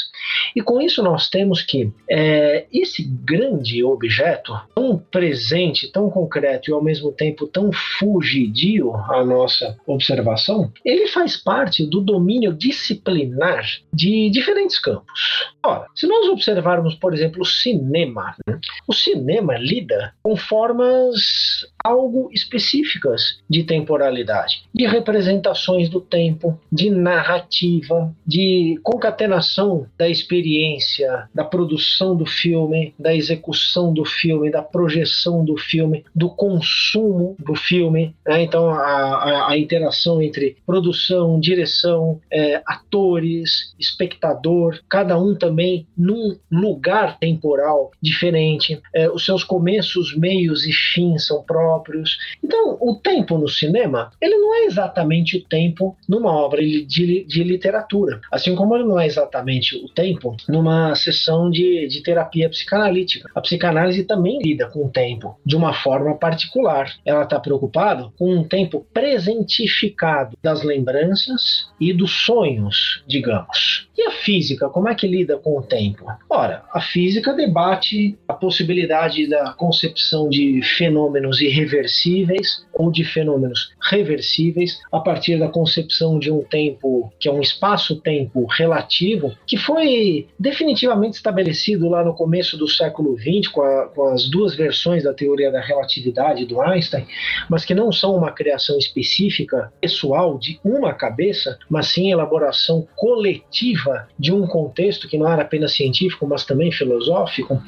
E 0.55 0.61
com 0.61 0.81
isso 0.81 1.03
nós 1.03 1.29
temos 1.29 1.63
que 1.63 1.91
é, 2.09 2.67
esse 2.73 3.03
grande 3.25 3.83
objeto, 3.83 4.53
tão 4.75 4.99
presente, 4.99 5.74
tão 5.91 6.11
concreto 6.11 6.71
e 6.71 6.73
ao 6.73 6.83
mesmo 6.83 7.13
tempo 7.13 7.47
tão 7.47 7.71
fugidio 7.73 8.95
à 8.95 9.25
nossa 9.25 9.77
observação, 9.87 10.73
ele 10.85 11.09
faz 11.09 11.37
parte 11.37 11.87
do 11.87 12.01
domínio 12.01 12.53
disciplinar 12.53 13.65
de 13.93 14.31
diferentes 14.31 14.79
campos. 14.79 15.21
Ora, 15.65 15.87
se 15.95 16.07
nós 16.07 16.29
observarmos, 16.29 16.95
por 16.95 17.15
exemplo, 17.15 17.43
o 17.43 17.47
cinema, 17.47 18.35
né? 18.47 18.59
o 18.87 18.93
cinema 18.93 19.57
lida 19.57 20.15
com 20.23 20.37
formas 20.37 21.67
algo 21.83 22.31
específicas 22.33 23.39
de 23.49 23.63
temporalidade, 23.63 24.63
de 24.75 24.87
representações 24.87 25.89
do 25.89 26.01
tempo, 26.01 26.59
de 26.73 26.91
narrativa, 26.91 28.15
de 28.27 28.79
concatenação 28.83 29.87
da 29.99 30.09
experiência, 30.09 31.29
da 31.35 31.45
produção 31.45 32.17
do 32.17 32.25
filme, 32.25 32.95
da 32.99 33.15
execução 33.15 33.93
do 33.93 34.05
filme, 34.05 34.51
da 34.51 34.63
projeção 34.63 35.45
do 35.45 35.57
filme, 35.65 36.05
do 36.15 36.31
consumo 36.31 37.37
do 37.39 37.55
filme. 37.55 38.15
Né? 38.27 38.43
Então, 38.43 38.71
a, 38.71 38.77
a, 38.77 39.51
a, 39.51 39.59
interação 39.59 40.21
entre 40.23 40.57
produção, 40.67 41.39
direção, 41.41 42.21
é, 42.31 42.63
atores, 42.67 43.75
espectador, 43.79 44.81
cada 44.89 45.19
um 45.19 45.35
também 45.35 45.87
num 45.97 46.37
lugar 46.51 47.19
temporal 47.19 47.91
diferente. 48.01 48.81
É, 48.95 49.11
os 49.11 49.25
seus 49.25 49.45
começos, 49.45 50.17
meios 50.17 50.67
e 50.67 50.73
fins 50.73 51.27
são 51.27 51.43
próprios. 51.43 52.19
Então, 52.43 52.77
o 52.81 52.97
tempo 52.97 53.39
no 53.39 53.49
cinema, 53.49 54.11
ele 54.21 54.37
não 54.37 54.55
é 54.55 54.65
exatamente 54.65 55.37
o 55.37 55.45
tempo 55.45 55.97
numa 56.09 56.33
obra 56.33 56.63
de, 56.63 57.25
de, 57.25 57.45
literatura, 57.45 58.21
assim 58.31 58.55
como 58.55 58.75
ele 58.75 58.85
não 58.85 58.99
é 58.99 59.07
exatamente 59.07 59.77
o 59.77 59.89
tempo 59.89 60.37
numa 60.49 60.95
sessão 60.95 61.51
de, 61.51 61.87
de 61.87 62.03
terapia 62.03 62.49
psicanalítica. 62.49 63.29
A 63.35 63.41
psicanálise 63.41 64.05
também 64.05 64.41
lida 64.43 64.67
com 64.69 64.87
o 64.87 64.91
tempo 64.91 65.39
de 65.45 65.54
uma 65.57 65.73
forma 65.73 66.17
particular. 66.17 66.93
Ela 67.05 67.25
está 67.25 67.39
preocupada 67.39 68.11
com 68.19 68.35
um 68.35 68.45
tempo 68.45 68.87
presentificado 68.93 70.37
das 70.43 70.63
lembranças 70.63 71.69
e 71.81 71.93
dos 71.93 72.13
sonhos, 72.25 73.03
digamos. 73.07 73.89
E 73.97 74.03
a 74.03 74.11
física, 74.11 74.69
como 74.69 74.89
é 74.89 74.95
que 74.95 75.07
lida 75.07 75.37
com 75.37 75.57
o 75.57 75.63
tempo? 75.63 76.05
Ora, 76.29 76.65
a 76.73 76.81
física 76.81 77.33
debate 77.33 78.19
a 78.27 78.35
possibilidade 78.35 79.29
da 79.29 79.53
concepção 79.53 80.29
de 80.29 80.61
fenômenos 80.77 81.41
irreversíveis 81.41 82.65
ou 82.73 82.91
de 82.91 83.05
fenômenos 83.05 83.73
reversíveis 83.81 84.81
a 84.93 84.99
partir 84.99 85.39
da 85.39 85.49
concepção 85.49 86.19
de 86.19 86.31
um 86.31 86.43
tempo 86.43 87.13
que 87.21 87.29
é 87.29 87.33
um 87.33 87.41
espaço-tempo 87.41 88.47
relativo 88.47 89.33
que 89.47 89.57
foi 89.57 90.27
definitivamente 90.39 91.17
estabelecido 91.17 91.89
lá 91.89 92.05
no 92.05 92.15
começo 92.15 92.57
do 92.57 92.69
século 92.69 93.17
XX 93.17 93.49
com, 93.49 93.63
a, 93.63 93.87
com 93.89 94.09
as 94.09 94.29
duas 94.29 94.57
versões 94.57 95.05
da 95.05 95.15
teoria 95.15 95.44
da 95.51 95.61
relatividade 95.61 96.45
do 96.45 96.61
Einstein, 96.61 97.07
mas 97.49 97.65
que 97.65 97.75
não 97.75 97.93
são 97.93 98.15
uma 98.17 98.33
criação 98.33 98.79
específica 98.79 99.73
pessoal 99.81 100.39
de 100.39 100.59
uma 100.65 100.93
cabeça, 100.93 101.59
mas 101.69 101.89
sim 101.89 102.11
elaboração 102.11 102.87
coletiva 102.97 104.09
de 104.19 104.33
um 104.33 104.47
contexto 104.47 105.09
que 105.09 105.19
não 105.19 105.31
era 105.31 105.43
apenas 105.43 105.73
científico, 105.73 106.27
mas 106.27 106.45
também 106.45 106.73
filosófico. 106.73 107.61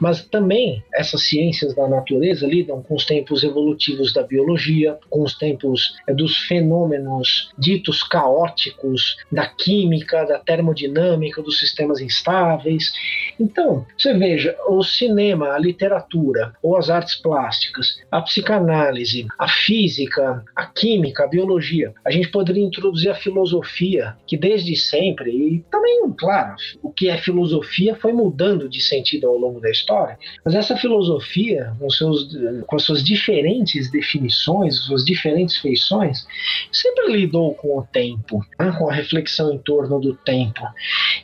Mas 0.00 0.24
também 0.26 0.82
essas 0.94 1.28
ciências 1.28 1.74
da 1.74 1.88
natureza 1.88 2.46
lidam 2.46 2.82
com 2.82 2.94
os 2.94 3.04
tempos 3.04 3.42
evolutivos 3.42 4.12
da 4.12 4.22
biologia, 4.22 4.98
com 5.10 5.22
os 5.22 5.36
tempos 5.36 5.94
é, 6.06 6.14
dos 6.14 6.38
fenômenos 6.38 7.50
ditos 7.58 8.02
caóticos 8.02 9.16
da 9.30 9.46
química, 9.46 10.24
da 10.24 10.38
termodinâmica, 10.38 11.42
dos 11.42 11.58
sistemas 11.58 12.00
instáveis. 12.00 12.92
Então, 13.38 13.86
você 13.96 14.14
veja, 14.14 14.56
o 14.68 14.82
cinema, 14.82 15.52
a 15.52 15.58
literatura, 15.58 16.52
ou 16.62 16.76
as 16.76 16.90
artes 16.90 17.05
plásticas, 17.14 18.00
a 18.10 18.20
psicanálise, 18.20 19.26
a 19.38 19.48
física, 19.48 20.44
a 20.54 20.66
química, 20.66 21.24
a 21.24 21.28
biologia, 21.28 21.92
a 22.04 22.10
gente 22.10 22.28
poderia 22.28 22.64
introduzir 22.64 23.10
a 23.10 23.14
filosofia, 23.14 24.16
que 24.26 24.36
desde 24.36 24.74
sempre, 24.76 25.30
e 25.30 25.64
também, 25.70 26.02
claro, 26.18 26.56
o 26.82 26.90
que 26.90 27.08
é 27.08 27.18
filosofia 27.18 27.94
foi 27.94 28.12
mudando 28.12 28.68
de 28.68 28.80
sentido 28.80 29.26
ao 29.26 29.36
longo 29.36 29.60
da 29.60 29.70
história, 29.70 30.18
mas 30.44 30.54
essa 30.54 30.76
filosofia, 30.76 31.74
com, 31.78 31.90
seus, 31.90 32.28
com 32.66 32.76
as 32.76 32.82
suas 32.82 33.02
diferentes 33.02 33.90
definições, 33.90 34.76
suas 34.80 35.04
diferentes 35.04 35.56
feições, 35.58 36.26
sempre 36.72 37.12
lidou 37.12 37.54
com 37.54 37.78
o 37.78 37.82
tempo, 37.82 38.44
né, 38.58 38.74
com 38.78 38.88
a 38.88 38.92
reflexão 38.92 39.52
em 39.52 39.58
torno 39.58 40.00
do 40.00 40.14
tempo. 40.14 40.60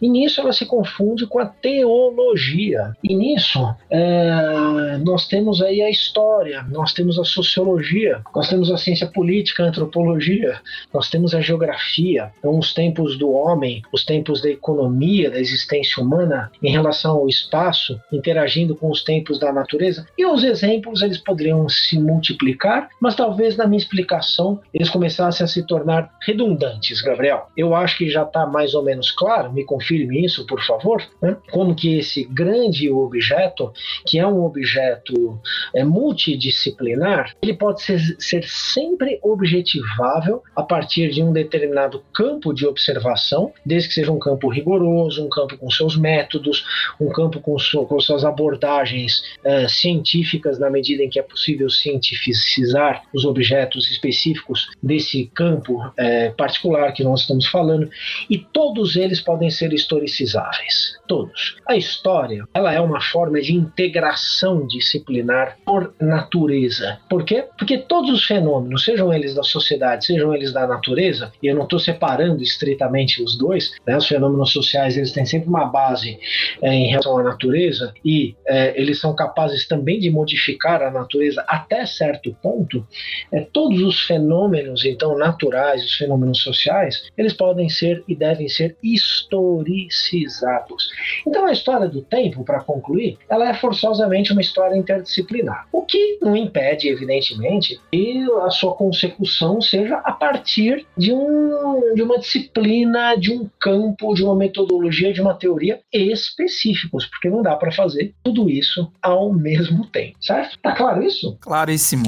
E 0.01 0.09
nisso 0.09 0.41
ela 0.41 0.53
se 0.53 0.67
confunde 0.67 1.27
com 1.27 1.39
a 1.39 1.47
teologia. 1.47 2.93
E 3.03 3.15
nisso 3.15 3.59
é, 3.91 4.99
nós 4.99 5.27
temos 5.29 5.63
aí 5.63 5.72
a 5.81 5.89
história, 5.89 6.63
nós 6.69 6.93
temos 6.93 7.19
a 7.19 7.25
sociologia, 7.25 8.21
nós 8.35 8.49
temos 8.49 8.71
a 8.71 8.77
ciência 8.77 9.07
política, 9.07 9.63
a 9.63 9.69
antropologia, 9.69 10.61
nós 10.93 11.09
temos 11.09 11.35
a 11.35 11.41
geografia, 11.41 12.31
então 12.39 12.59
os 12.59 12.75
tempos 12.75 13.17
do 13.17 13.31
homem, 13.33 13.83
os 13.93 14.05
tempos 14.05 14.43
da 14.43 14.51
economia, 14.51 15.31
da 15.31 15.39
existência 15.39 16.03
humana 16.03 16.51
em 16.63 16.71
relação 16.71 17.13
ao 17.17 17.29
espaço, 17.29 17.99
interagindo 18.13 18.75
com 18.75 18.91
os 18.91 19.03
tempos 19.03 19.39
da 19.39 19.53
natureza. 19.53 20.07
E 20.19 20.27
os 20.27 20.45
exemplos 20.45 21.03
eles 21.03 21.19
poderiam 21.19 21.69
se 21.69 21.99
multiplicar, 21.99 22.89
mas 23.01 23.15
talvez 23.15 23.57
na 23.57 23.67
minha 23.67 23.79
explicação 23.79 24.61
eles 24.75 24.91
começassem 24.91 25.45
a 25.45 25.49
se 25.49 25.65
tornar 25.67 26.11
redundantes, 26.27 27.01
Gabriel. 27.01 27.49
Eu 27.57 27.75
acho 27.75 27.99
que 27.99 28.11
já 28.11 28.23
está 28.23 28.47
mais 28.47 28.75
ou 28.75 28.83
menos 28.83 29.11
claro, 29.11 29.53
me 29.53 29.65
confirme 29.65 30.25
isso, 30.25 30.47
por 30.47 30.63
favor, 30.63 31.03
né? 31.21 31.37
como 31.51 31.75
que 31.75 31.99
esse 31.99 32.25
grande 32.25 32.91
objeto, 32.91 33.73
que 34.07 34.19
é 34.19 34.27
um 34.27 34.45
objeto 34.45 35.41
é, 35.75 35.85
multidisciplinar, 35.85 37.35
ele 37.43 37.55
pode 37.55 37.83
ser, 37.83 38.01
ser 38.19 38.45
sempre 38.45 39.19
objetivável 39.23 40.43
a 40.57 40.63
partir 40.63 41.11
de 41.11 41.23
um 41.23 41.33
determinado 41.33 42.03
campo 42.13 42.53
de 42.53 42.67
observação, 42.67 43.53
desde 43.65 43.89
que 43.89 43.95
seja 43.95 44.13
um 44.13 44.19
campo 44.19 44.49
rigoroso, 44.49 45.25
um 45.25 45.29
campo 45.29 45.57
com 45.57 45.71
seus 45.71 45.97
métodos, 45.97 46.65
um 47.01 47.09
campo 47.09 47.41
com, 47.41 47.57
com 47.87 48.01
suas 48.01 48.25
abordagens 48.25 49.23
uh, 49.45 49.69
científicas, 49.69 50.59
na 50.59 50.71
medida 50.71 51.03
em 51.03 51.09
que 51.09 51.19
é 51.19 51.23
possível 51.23 51.69
cientificizar 51.71 53.03
os 53.15 53.25
objetos 53.25 53.91
específicos 53.91 54.71
desse 54.83 55.27
campo 55.35 55.79
uh, 55.79 56.37
particular 56.37 56.93
que 56.93 57.05
nós 57.05 57.21
estamos 57.21 57.47
falando, 57.47 57.89
e 58.29 58.39
todos 58.39 58.97
eles 58.97 59.21
podem 59.21 59.51
ser 59.51 59.73
historicizáveis. 59.73 61.01
Todos. 61.07 61.57
A 61.69 61.77
história 61.77 62.47
ela 62.55 62.73
é 62.73 62.81
uma 62.81 63.01
forma 63.01 63.41
de 63.41 63.55
integração 63.55 64.67
disciplinar 64.67 65.42
por 65.65 65.95
natureza. 66.01 66.99
Por 67.09 67.25
quê? 67.25 67.47
Porque 67.59 67.79
todos 67.79 68.11
os 68.11 68.25
fenômenos, 68.25 68.85
sejam 68.85 69.13
eles 69.13 69.35
da 69.35 69.43
sociedade, 69.43 70.05
sejam 70.05 70.35
eles 70.35 70.53
da 70.53 70.67
natureza, 70.67 71.33
e 71.43 71.47
eu 71.47 71.55
não 71.55 71.65
estou 71.65 71.79
separando 71.79 72.43
estritamente 72.43 73.23
os 73.23 73.37
dois, 73.37 73.73
né? 73.87 73.97
os 73.97 74.07
fenômenos 74.07 74.53
sociais 74.53 74.97
eles 74.97 75.13
têm 75.13 75.27
sempre 75.27 75.49
uma 75.49 75.67
base 75.67 76.19
é, 76.61 76.73
em 76.73 76.91
relação 76.91 77.19
à 77.19 77.23
natureza 77.23 77.93
e 78.05 78.35
é, 78.47 78.81
eles 78.81 79.01
são 79.01 79.15
capazes 79.15 79.67
também 79.67 79.99
de 79.99 80.11
modificar 80.11 80.83
a 80.83 80.91
natureza 80.91 81.45
até 81.47 81.85
certo 81.87 82.35
ponto. 82.43 82.87
É, 83.33 83.41
todos 83.53 83.81
os 83.83 84.03
fenômenos 84.03 84.85
então 84.85 85.17
naturais, 85.17 85.85
os 85.85 85.95
fenômenos 85.95 86.43
sociais, 86.43 87.05
eles 87.17 87.33
podem 87.33 87.69
ser 87.69 88.05
e 88.07 88.15
devem 88.15 88.49
ser 88.49 88.77
historicizados. 88.83 90.91
Então 91.27 91.47
a 91.47 91.53
história 91.53 91.89
do 91.89 92.03
tempo, 92.03 92.45
para 92.45 92.61
concluir, 92.61 93.19
ela 93.29 93.49
é 93.49 93.55
forçosamente 93.55 94.33
uma 94.33 94.41
história 94.41 94.77
interdisciplinar, 94.77 95.32
o 95.73 95.83
que 95.83 96.19
não 96.21 96.37
impede, 96.37 96.89
evidentemente, 96.89 97.81
que 97.91 98.27
a 98.45 98.51
sua 98.51 98.75
consecução 98.75 99.61
seja 99.61 99.97
a 99.99 100.13
partir 100.13 100.87
de, 100.97 101.13
um, 101.13 101.95
de 101.95 102.03
uma 102.03 102.19
disciplina, 102.19 103.15
de 103.17 103.33
um 103.33 103.49
campo, 103.61 104.15
de 104.15 104.25
uma 104.25 104.35
metodologia, 104.35 105.13
de 105.13 105.21
uma 105.21 105.35
teoria 105.35 105.81
específicos, 105.93 107.07
porque 107.07 107.29
não 107.31 107.43
dá 107.43 107.57
para 107.57 107.73
fazer 107.73 108.15
tudo 108.23 108.51
isso 108.51 108.91
ao 109.03 109.33
mesmo 109.33 109.87
tempo, 109.87 110.17
certo? 110.21 110.59
Tá 110.61 110.73
claro 110.73 111.03
isso? 111.03 111.37
Claríssimo. 111.41 112.05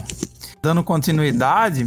Dando 0.62 0.82
continuidade, 0.82 1.84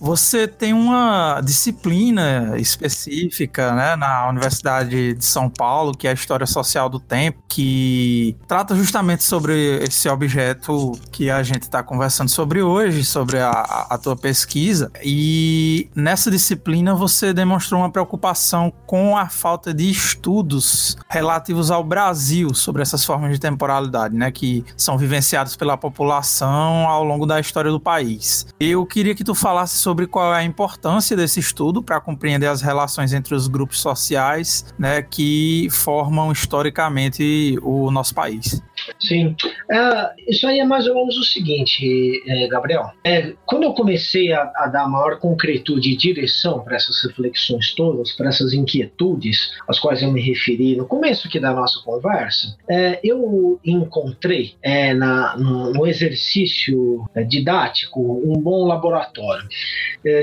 Você 0.00 0.46
tem 0.46 0.72
uma 0.72 1.40
disciplina 1.42 2.54
específica 2.58 3.74
né, 3.74 3.96
na 3.96 4.28
Universidade 4.28 5.14
de 5.14 5.24
São 5.24 5.48
Paulo, 5.48 5.96
que 5.96 6.06
é 6.06 6.10
a 6.10 6.14
História 6.14 6.46
Social 6.46 6.88
do 6.88 7.00
Tempo, 7.00 7.42
que 7.48 8.36
trata 8.46 8.74
justamente 8.74 9.24
sobre 9.24 9.82
esse 9.82 10.08
objeto 10.08 10.92
que 11.10 11.30
a 11.30 11.42
gente 11.42 11.62
está 11.62 11.82
conversando 11.82 12.28
sobre 12.28 12.62
hoje, 12.62 13.04
sobre 13.04 13.38
a, 13.38 13.50
a 13.50 13.98
tua 13.98 14.16
pesquisa. 14.16 14.90
E 15.02 15.88
nessa 15.94 16.30
disciplina 16.30 16.94
você 16.94 17.32
demonstrou 17.32 17.80
uma 17.80 17.90
preocupação 17.90 18.72
com 18.86 19.16
a 19.16 19.28
falta 19.28 19.72
de 19.72 19.90
estudos 19.90 20.96
relativos 21.08 21.70
ao 21.70 21.82
Brasil 21.82 22.52
sobre 22.54 22.82
essas 22.82 23.04
formas 23.04 23.32
de 23.32 23.40
temporalidade, 23.40 24.14
né, 24.14 24.30
que 24.30 24.64
são 24.76 24.98
vivenciadas 24.98 25.56
pela 25.56 25.76
população 25.76 26.86
ao 26.86 27.02
longo 27.02 27.24
da 27.24 27.40
história 27.40 27.70
do 27.70 27.80
país. 27.80 28.46
Eu 28.60 28.84
queria 28.84 29.14
que 29.14 29.24
tu 29.24 29.34
falasse 29.34 29.85
sobre 29.86 30.08
qual 30.08 30.34
é 30.34 30.38
a 30.38 30.42
importância 30.42 31.16
desse 31.16 31.38
estudo 31.38 31.80
para 31.80 32.00
compreender 32.00 32.48
as 32.48 32.60
relações 32.60 33.12
entre 33.12 33.36
os 33.36 33.46
grupos 33.46 33.78
sociais, 33.78 34.74
né, 34.76 35.00
que 35.00 35.68
formam 35.70 36.32
historicamente 36.32 37.56
o 37.62 37.88
nosso 37.92 38.12
país. 38.12 38.60
Sim. 39.00 39.34
É, 39.70 40.30
isso 40.30 40.46
aí 40.46 40.60
é 40.60 40.64
mais 40.64 40.86
ou 40.86 40.94
menos 40.94 41.16
o 41.18 41.24
seguinte, 41.24 42.22
é, 42.26 42.48
Gabriel. 42.48 42.90
É, 43.04 43.32
quando 43.44 43.64
eu 43.64 43.72
comecei 43.72 44.32
a, 44.32 44.50
a, 44.56 44.66
dar 44.66 44.88
maior 44.88 45.18
concretude 45.18 45.92
e 45.92 45.96
direção 45.96 46.60
para 46.60 46.76
essas 46.76 47.02
reflexões 47.04 47.74
todas, 47.74 48.12
para 48.12 48.28
essas 48.28 48.52
inquietudes 48.52 49.52
às 49.68 49.78
quais 49.78 50.02
eu 50.02 50.12
me 50.12 50.20
referi 50.20 50.76
no 50.76 50.86
começo 50.86 51.28
aqui 51.28 51.38
da 51.38 51.52
nossa 51.52 51.80
conversa, 51.82 52.56
é, 52.68 53.00
eu 53.02 53.60
encontrei 53.64 54.54
é, 54.62 54.94
na, 54.94 55.36
no, 55.36 55.86
exercício 55.86 57.08
é, 57.14 57.22
didático 57.22 58.00
um 58.00 58.40
bom 58.40 58.66
laboratório. 58.66 59.46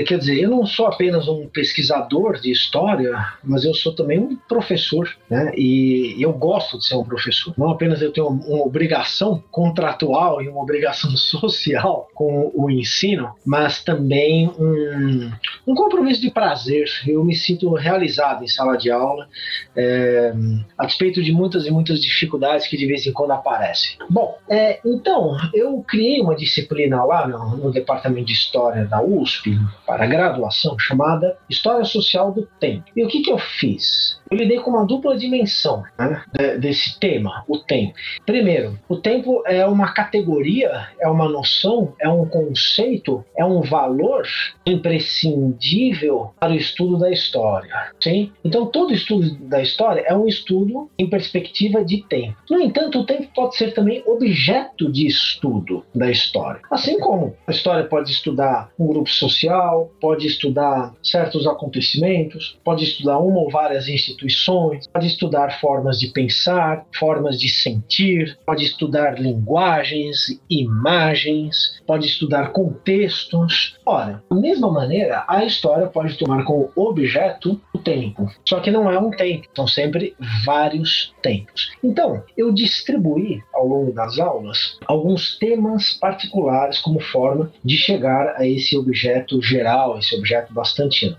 quer 0.06 0.18
dizer, 0.18 0.38
eu 0.38 0.50
não 0.50 0.66
sou 0.66 0.86
apenas 0.86 1.28
um 1.28 1.46
pesquisador 1.48 2.40
de 2.40 2.50
história, 2.50 3.14
mas 3.42 3.64
eu 3.64 3.74
sou 3.74 3.94
também 3.94 4.18
um 4.18 4.36
professor, 4.36 5.08
né? 5.30 5.52
E 5.56 6.16
eu 6.18 6.32
gosto 6.32 6.78
de 6.78 6.86
ser 6.86 6.96
um 6.96 7.04
professor. 7.04 7.54
Não 7.56 7.70
apenas 7.70 8.02
eu 8.02 8.12
tenho 8.12 8.28
um 8.28 8.53
uma 8.54 8.64
obrigação 8.64 9.42
contratual 9.50 10.42
e 10.42 10.48
uma 10.48 10.62
obrigação 10.62 11.10
social 11.16 12.08
com 12.14 12.50
o 12.54 12.70
ensino, 12.70 13.34
mas 13.44 13.82
também 13.82 14.48
um, 14.58 15.30
um 15.66 15.74
compromisso 15.74 16.20
de 16.20 16.30
prazer. 16.30 16.86
Eu 17.06 17.24
me 17.24 17.34
sinto 17.34 17.72
realizado 17.74 18.44
em 18.44 18.48
sala 18.48 18.76
de 18.76 18.90
aula, 18.90 19.28
é, 19.76 20.32
a 20.78 20.86
despeito 20.86 21.22
de 21.22 21.32
muitas 21.32 21.66
e 21.66 21.70
muitas 21.70 22.00
dificuldades 22.00 22.66
que 22.66 22.76
de 22.76 22.86
vez 22.86 23.06
em 23.06 23.12
quando 23.12 23.32
aparecem. 23.32 23.96
Bom, 24.08 24.38
é, 24.48 24.80
então, 24.84 25.36
eu 25.52 25.82
criei 25.86 26.20
uma 26.20 26.36
disciplina 26.36 27.04
lá 27.04 27.26
no, 27.26 27.56
no 27.56 27.70
Departamento 27.72 28.26
de 28.26 28.32
História 28.32 28.84
da 28.84 29.02
USP, 29.02 29.58
para 29.86 30.06
graduação, 30.06 30.78
chamada 30.78 31.36
História 31.48 31.84
Social 31.84 32.32
do 32.32 32.46
Tempo. 32.60 32.84
E 32.96 33.04
o 33.04 33.08
que, 33.08 33.22
que 33.22 33.30
eu 33.30 33.38
fiz? 33.38 34.20
Eu 34.30 34.38
lidei 34.38 34.58
com 34.58 34.70
uma 34.70 34.86
dupla 34.86 35.16
dimensão 35.16 35.82
né, 35.98 36.22
desse 36.58 36.98
tema, 36.98 37.44
o 37.48 37.58
tempo. 37.58 37.94
Primeiro, 38.24 38.43
o 38.88 38.96
tempo 38.96 39.42
é 39.46 39.66
uma 39.66 39.92
categoria, 39.92 40.88
é 41.00 41.08
uma 41.08 41.28
noção, 41.28 41.94
é 42.00 42.08
um 42.08 42.26
conceito, 42.26 43.24
é 43.36 43.44
um 43.44 43.62
valor 43.62 44.26
imprescindível 44.66 46.30
para 46.38 46.52
o 46.52 46.56
estudo 46.56 46.98
da 46.98 47.10
história. 47.10 47.92
Sim? 48.00 48.32
Então, 48.44 48.66
todo 48.66 48.92
estudo 48.92 49.34
da 49.48 49.62
história 49.62 50.04
é 50.06 50.14
um 50.14 50.26
estudo 50.26 50.90
em 50.98 51.08
perspectiva 51.08 51.84
de 51.84 52.02
tempo. 52.02 52.36
No 52.50 52.60
entanto, 52.60 53.00
o 53.00 53.06
tempo 53.06 53.28
pode 53.34 53.56
ser 53.56 53.72
também 53.72 54.02
objeto 54.06 54.90
de 54.90 55.06
estudo 55.06 55.84
da 55.94 56.10
história. 56.10 56.60
Assim 56.70 56.98
como 56.98 57.34
a 57.46 57.50
história 57.50 57.84
pode 57.84 58.10
estudar 58.10 58.70
um 58.78 58.86
grupo 58.86 59.08
social, 59.10 59.90
pode 60.00 60.26
estudar 60.26 60.94
certos 61.02 61.46
acontecimentos, 61.46 62.58
pode 62.64 62.84
estudar 62.84 63.18
uma 63.18 63.40
ou 63.40 63.50
várias 63.50 63.88
instituições, 63.88 64.86
pode 64.86 65.06
estudar 65.06 65.60
formas 65.60 65.98
de 65.98 66.08
pensar, 66.08 66.84
formas 66.94 67.38
de 67.38 67.48
sentir, 67.48 68.33
pode 68.46 68.64
estudar 68.64 69.20
linguagens, 69.20 70.40
imagens, 70.48 71.80
pode 71.86 72.06
estudar 72.06 72.52
contextos. 72.52 73.76
Ora, 73.84 74.22
da 74.30 74.36
mesma 74.36 74.70
maneira, 74.70 75.24
a 75.28 75.44
história 75.44 75.86
pode 75.86 76.16
tomar 76.16 76.44
como 76.44 76.70
objeto 76.74 77.60
tempo. 77.84 78.28
Só 78.44 78.58
que 78.60 78.70
não 78.70 78.90
é 78.90 78.98
um 78.98 79.10
tempo, 79.10 79.46
são 79.54 79.68
sempre 79.68 80.16
vários 80.44 81.14
tempos. 81.22 81.70
Então, 81.82 82.22
eu 82.36 82.52
distribuí 82.52 83.42
ao 83.52 83.66
longo 83.66 83.92
das 83.92 84.18
aulas 84.18 84.78
alguns 84.86 85.38
temas 85.38 85.92
particulares 85.92 86.78
como 86.78 86.98
forma 87.00 87.52
de 87.64 87.76
chegar 87.76 88.34
a 88.36 88.46
esse 88.46 88.76
objeto 88.76 89.40
geral, 89.42 89.98
esse 89.98 90.16
objeto 90.16 90.52
bastante 90.52 91.16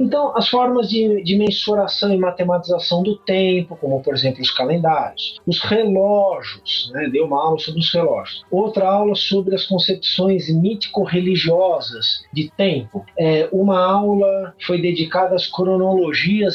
Então, 0.00 0.36
as 0.36 0.48
formas 0.48 0.88
de, 0.88 1.22
de 1.22 1.36
mensuração 1.36 2.12
e 2.12 2.18
matematização 2.18 3.02
do 3.02 3.16
tempo, 3.16 3.76
como 3.76 4.02
por 4.02 4.14
exemplo 4.14 4.40
os 4.40 4.50
calendários, 4.50 5.38
os 5.46 5.60
relógios, 5.60 6.90
né? 6.94 7.08
deu 7.08 7.26
uma 7.26 7.40
aula 7.40 7.58
sobre 7.58 7.80
os 7.80 7.92
relógios, 7.92 8.44
outra 8.50 8.88
aula 8.88 9.14
sobre 9.14 9.54
as 9.54 9.66
concepções 9.66 10.48
mítico-religiosas 10.48 12.24
de 12.32 12.50
tempo, 12.56 13.04
é, 13.18 13.48
uma 13.52 13.78
aula 13.78 14.54
foi 14.66 14.80
dedicada 14.80 15.34
às 15.34 15.46
cronologias 15.46 15.97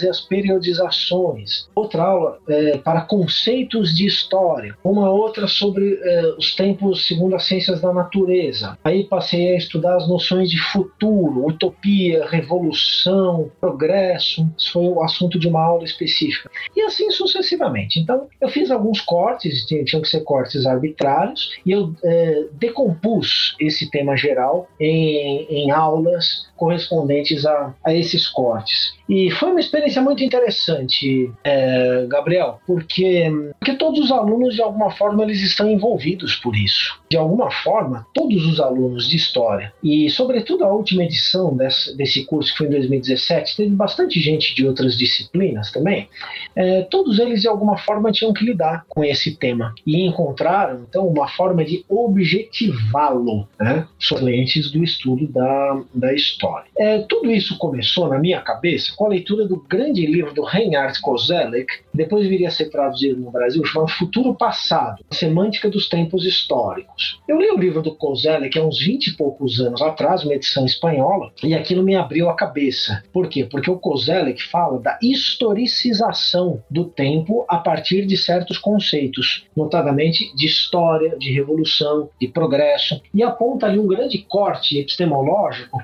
e 0.02 0.10
às 0.10 0.22
periodizações, 0.22 1.68
outra 1.76 2.04
aula 2.04 2.40
é, 2.48 2.78
para 2.78 3.02
conceitos 3.02 3.96
de 3.96 4.06
história, 4.06 4.76
uma 4.84 5.10
outra 5.10 5.48
sobre 5.48 6.00
é, 6.02 6.36
os 6.38 6.56
tempos 6.56 7.08
segundo 7.08 7.36
as 7.36 7.46
ciências 7.46 7.82
da 7.82 7.94
natureza. 7.94 8.78
Aí 8.84 9.04
passei 9.04 9.54
a 9.54 9.58
estudar 9.58 9.96
as 9.96 10.08
noções 10.08 10.50
de 10.50 10.60
futuro, 10.72 11.46
utopia, 11.46 12.26
revolução, 12.28 13.52
progresso. 13.60 14.48
Isso 14.58 14.74
foi 14.74 14.86
o 14.86 15.04
assunto 15.04 15.38
de 15.40 15.48
uma 15.48 15.62
aula 15.62 15.84
específica. 15.84 16.50
E 16.76 16.82
assim 16.82 17.10
sucessivamente. 17.12 18.00
Então, 18.00 18.28
eu 18.40 18.50
fiz 18.50 18.72
alguns 18.72 19.02
cortes, 19.02 19.66
tinham 19.66 20.02
que 20.02 20.08
ser 20.08 20.22
cortes 20.22 20.66
arbitrários, 20.66 21.52
e 21.66 21.72
eu 21.72 21.94
é, 22.04 22.46
decompus 22.54 23.56
esse 23.60 23.90
tema 23.90 24.16
geral 24.16 24.68
em, 24.80 25.46
em 25.50 25.72
aulas 25.72 26.48
correspondentes 26.56 27.46
a, 27.46 27.74
a 27.84 27.94
esses 27.94 28.28
cortes. 28.28 28.94
E 29.08 29.30
foi 29.32 29.50
uma 29.52 29.60
experiência 29.60 30.02
muito 30.02 30.24
interessante, 30.24 31.32
é, 31.44 32.06
Gabriel, 32.08 32.60
porque, 32.66 33.30
porque 33.60 33.76
todos 33.76 34.00
os 34.00 34.12
alunos, 34.12 34.56
de 34.56 34.62
alguma 34.62 34.92
forma, 34.92 35.24
eles 35.24 35.42
estão 35.42 35.70
envolvidos 35.70 36.36
por 36.36 36.56
isso. 36.56 37.00
De 37.10 37.18
alguma 37.18 37.52
forma, 37.52 38.06
todos 38.13 38.46
os 38.46 38.60
alunos 38.60 39.08
de 39.08 39.18
História, 39.18 39.74
e 39.84 40.10
sobretudo 40.10 40.63
a 40.63 40.74
última 40.74 41.04
edição 41.04 41.56
desse, 41.56 41.96
desse 41.96 42.26
curso, 42.26 42.52
que 42.52 42.58
foi 42.58 42.68
em 42.68 42.72
2017, 42.72 43.58
teve 43.58 43.76
bastante 43.76 44.20
gente 44.20 44.56
de 44.56 44.66
outras 44.66 44.98
disciplinas 44.98 45.72
também, 45.72 46.10
é, 46.56 46.82
todos 46.84 47.20
eles, 47.20 47.42
de 47.42 47.48
alguma 47.48 47.78
forma, 47.78 48.12
tinham 48.12 48.34
que 48.34 48.46
lidar 48.46 48.86
com 48.88 49.04
esse 49.04 49.36
tema. 49.36 49.74
E 49.86 50.06
encontraram, 50.06 50.86
então, 50.88 51.08
uma 51.08 51.28
forma 51.28 51.63
de 51.63 51.86
objetivá-lo, 51.89 53.48
né, 53.60 53.88
lentes 54.22 54.72
do 54.72 54.84
estudo 54.84 55.28
da, 55.28 55.82
da 55.94 56.13
história. 56.13 56.53
É, 56.78 57.00
tudo 57.10 57.32
isso 57.32 57.58
começou 57.58 58.08
na 58.08 58.20
minha 58.20 58.42
cabeça 58.42 58.94
com 58.96 59.06
a 59.06 59.10
leitura 59.10 59.48
do 59.48 59.58
grande 59.58 60.06
livro 60.06 60.34
do 60.34 60.44
Reinhard 60.44 61.00
Koselleck, 61.02 61.83
depois 61.94 62.28
viria 62.28 62.48
a 62.48 62.52
ser 62.52 62.70
traduzido 62.70 63.20
no 63.20 63.32
Brasil, 63.32 63.64
chamado 63.66 63.92
Futuro 63.92 64.34
Passado, 64.34 65.04
Semântica 65.12 65.70
dos 65.70 65.88
Tempos 65.88 66.26
Históricos. 66.26 67.20
Eu 67.28 67.40
li 67.40 67.50
o 67.52 67.58
livro 67.58 67.82
do 67.82 67.96
Koselleck 67.96 68.58
há 68.58 68.64
uns 68.64 68.80
20 68.80 69.08
e 69.08 69.18
poucos 69.18 69.60
anos 69.60 69.82
atrás, 69.82 70.24
uma 70.24 70.34
edição 70.34 70.66
espanhola, 70.66 71.32
e 71.44 71.54
aquilo 71.54 71.84
me 71.84 71.96
abriu 71.96 72.30
a 72.30 72.36
cabeça. 72.36 73.04
Por 73.12 73.28
quê? 73.28 73.46
Porque 73.46 73.70
o 73.70 73.78
Koselleck 73.78 74.42
fala 74.44 74.80
da 74.80 74.98
historicização 75.02 76.64
do 76.70 76.86
tempo 76.86 77.46
a 77.48 77.58
partir 77.58 78.06
de 78.06 78.18
certos 78.18 78.58
conceitos, 78.58 79.46
notadamente 79.56 80.36
de 80.36 80.46
história, 80.46 81.18
de 81.18 81.32
revolução, 81.32 82.10
de 82.20 82.28
progresso, 82.28 83.02
e 83.14 83.22
aponta 83.24 83.68
ali 83.68 83.80
um 83.80 83.88
grande 83.88 84.18
corte 84.20 84.80
epistemológico, 84.80 85.78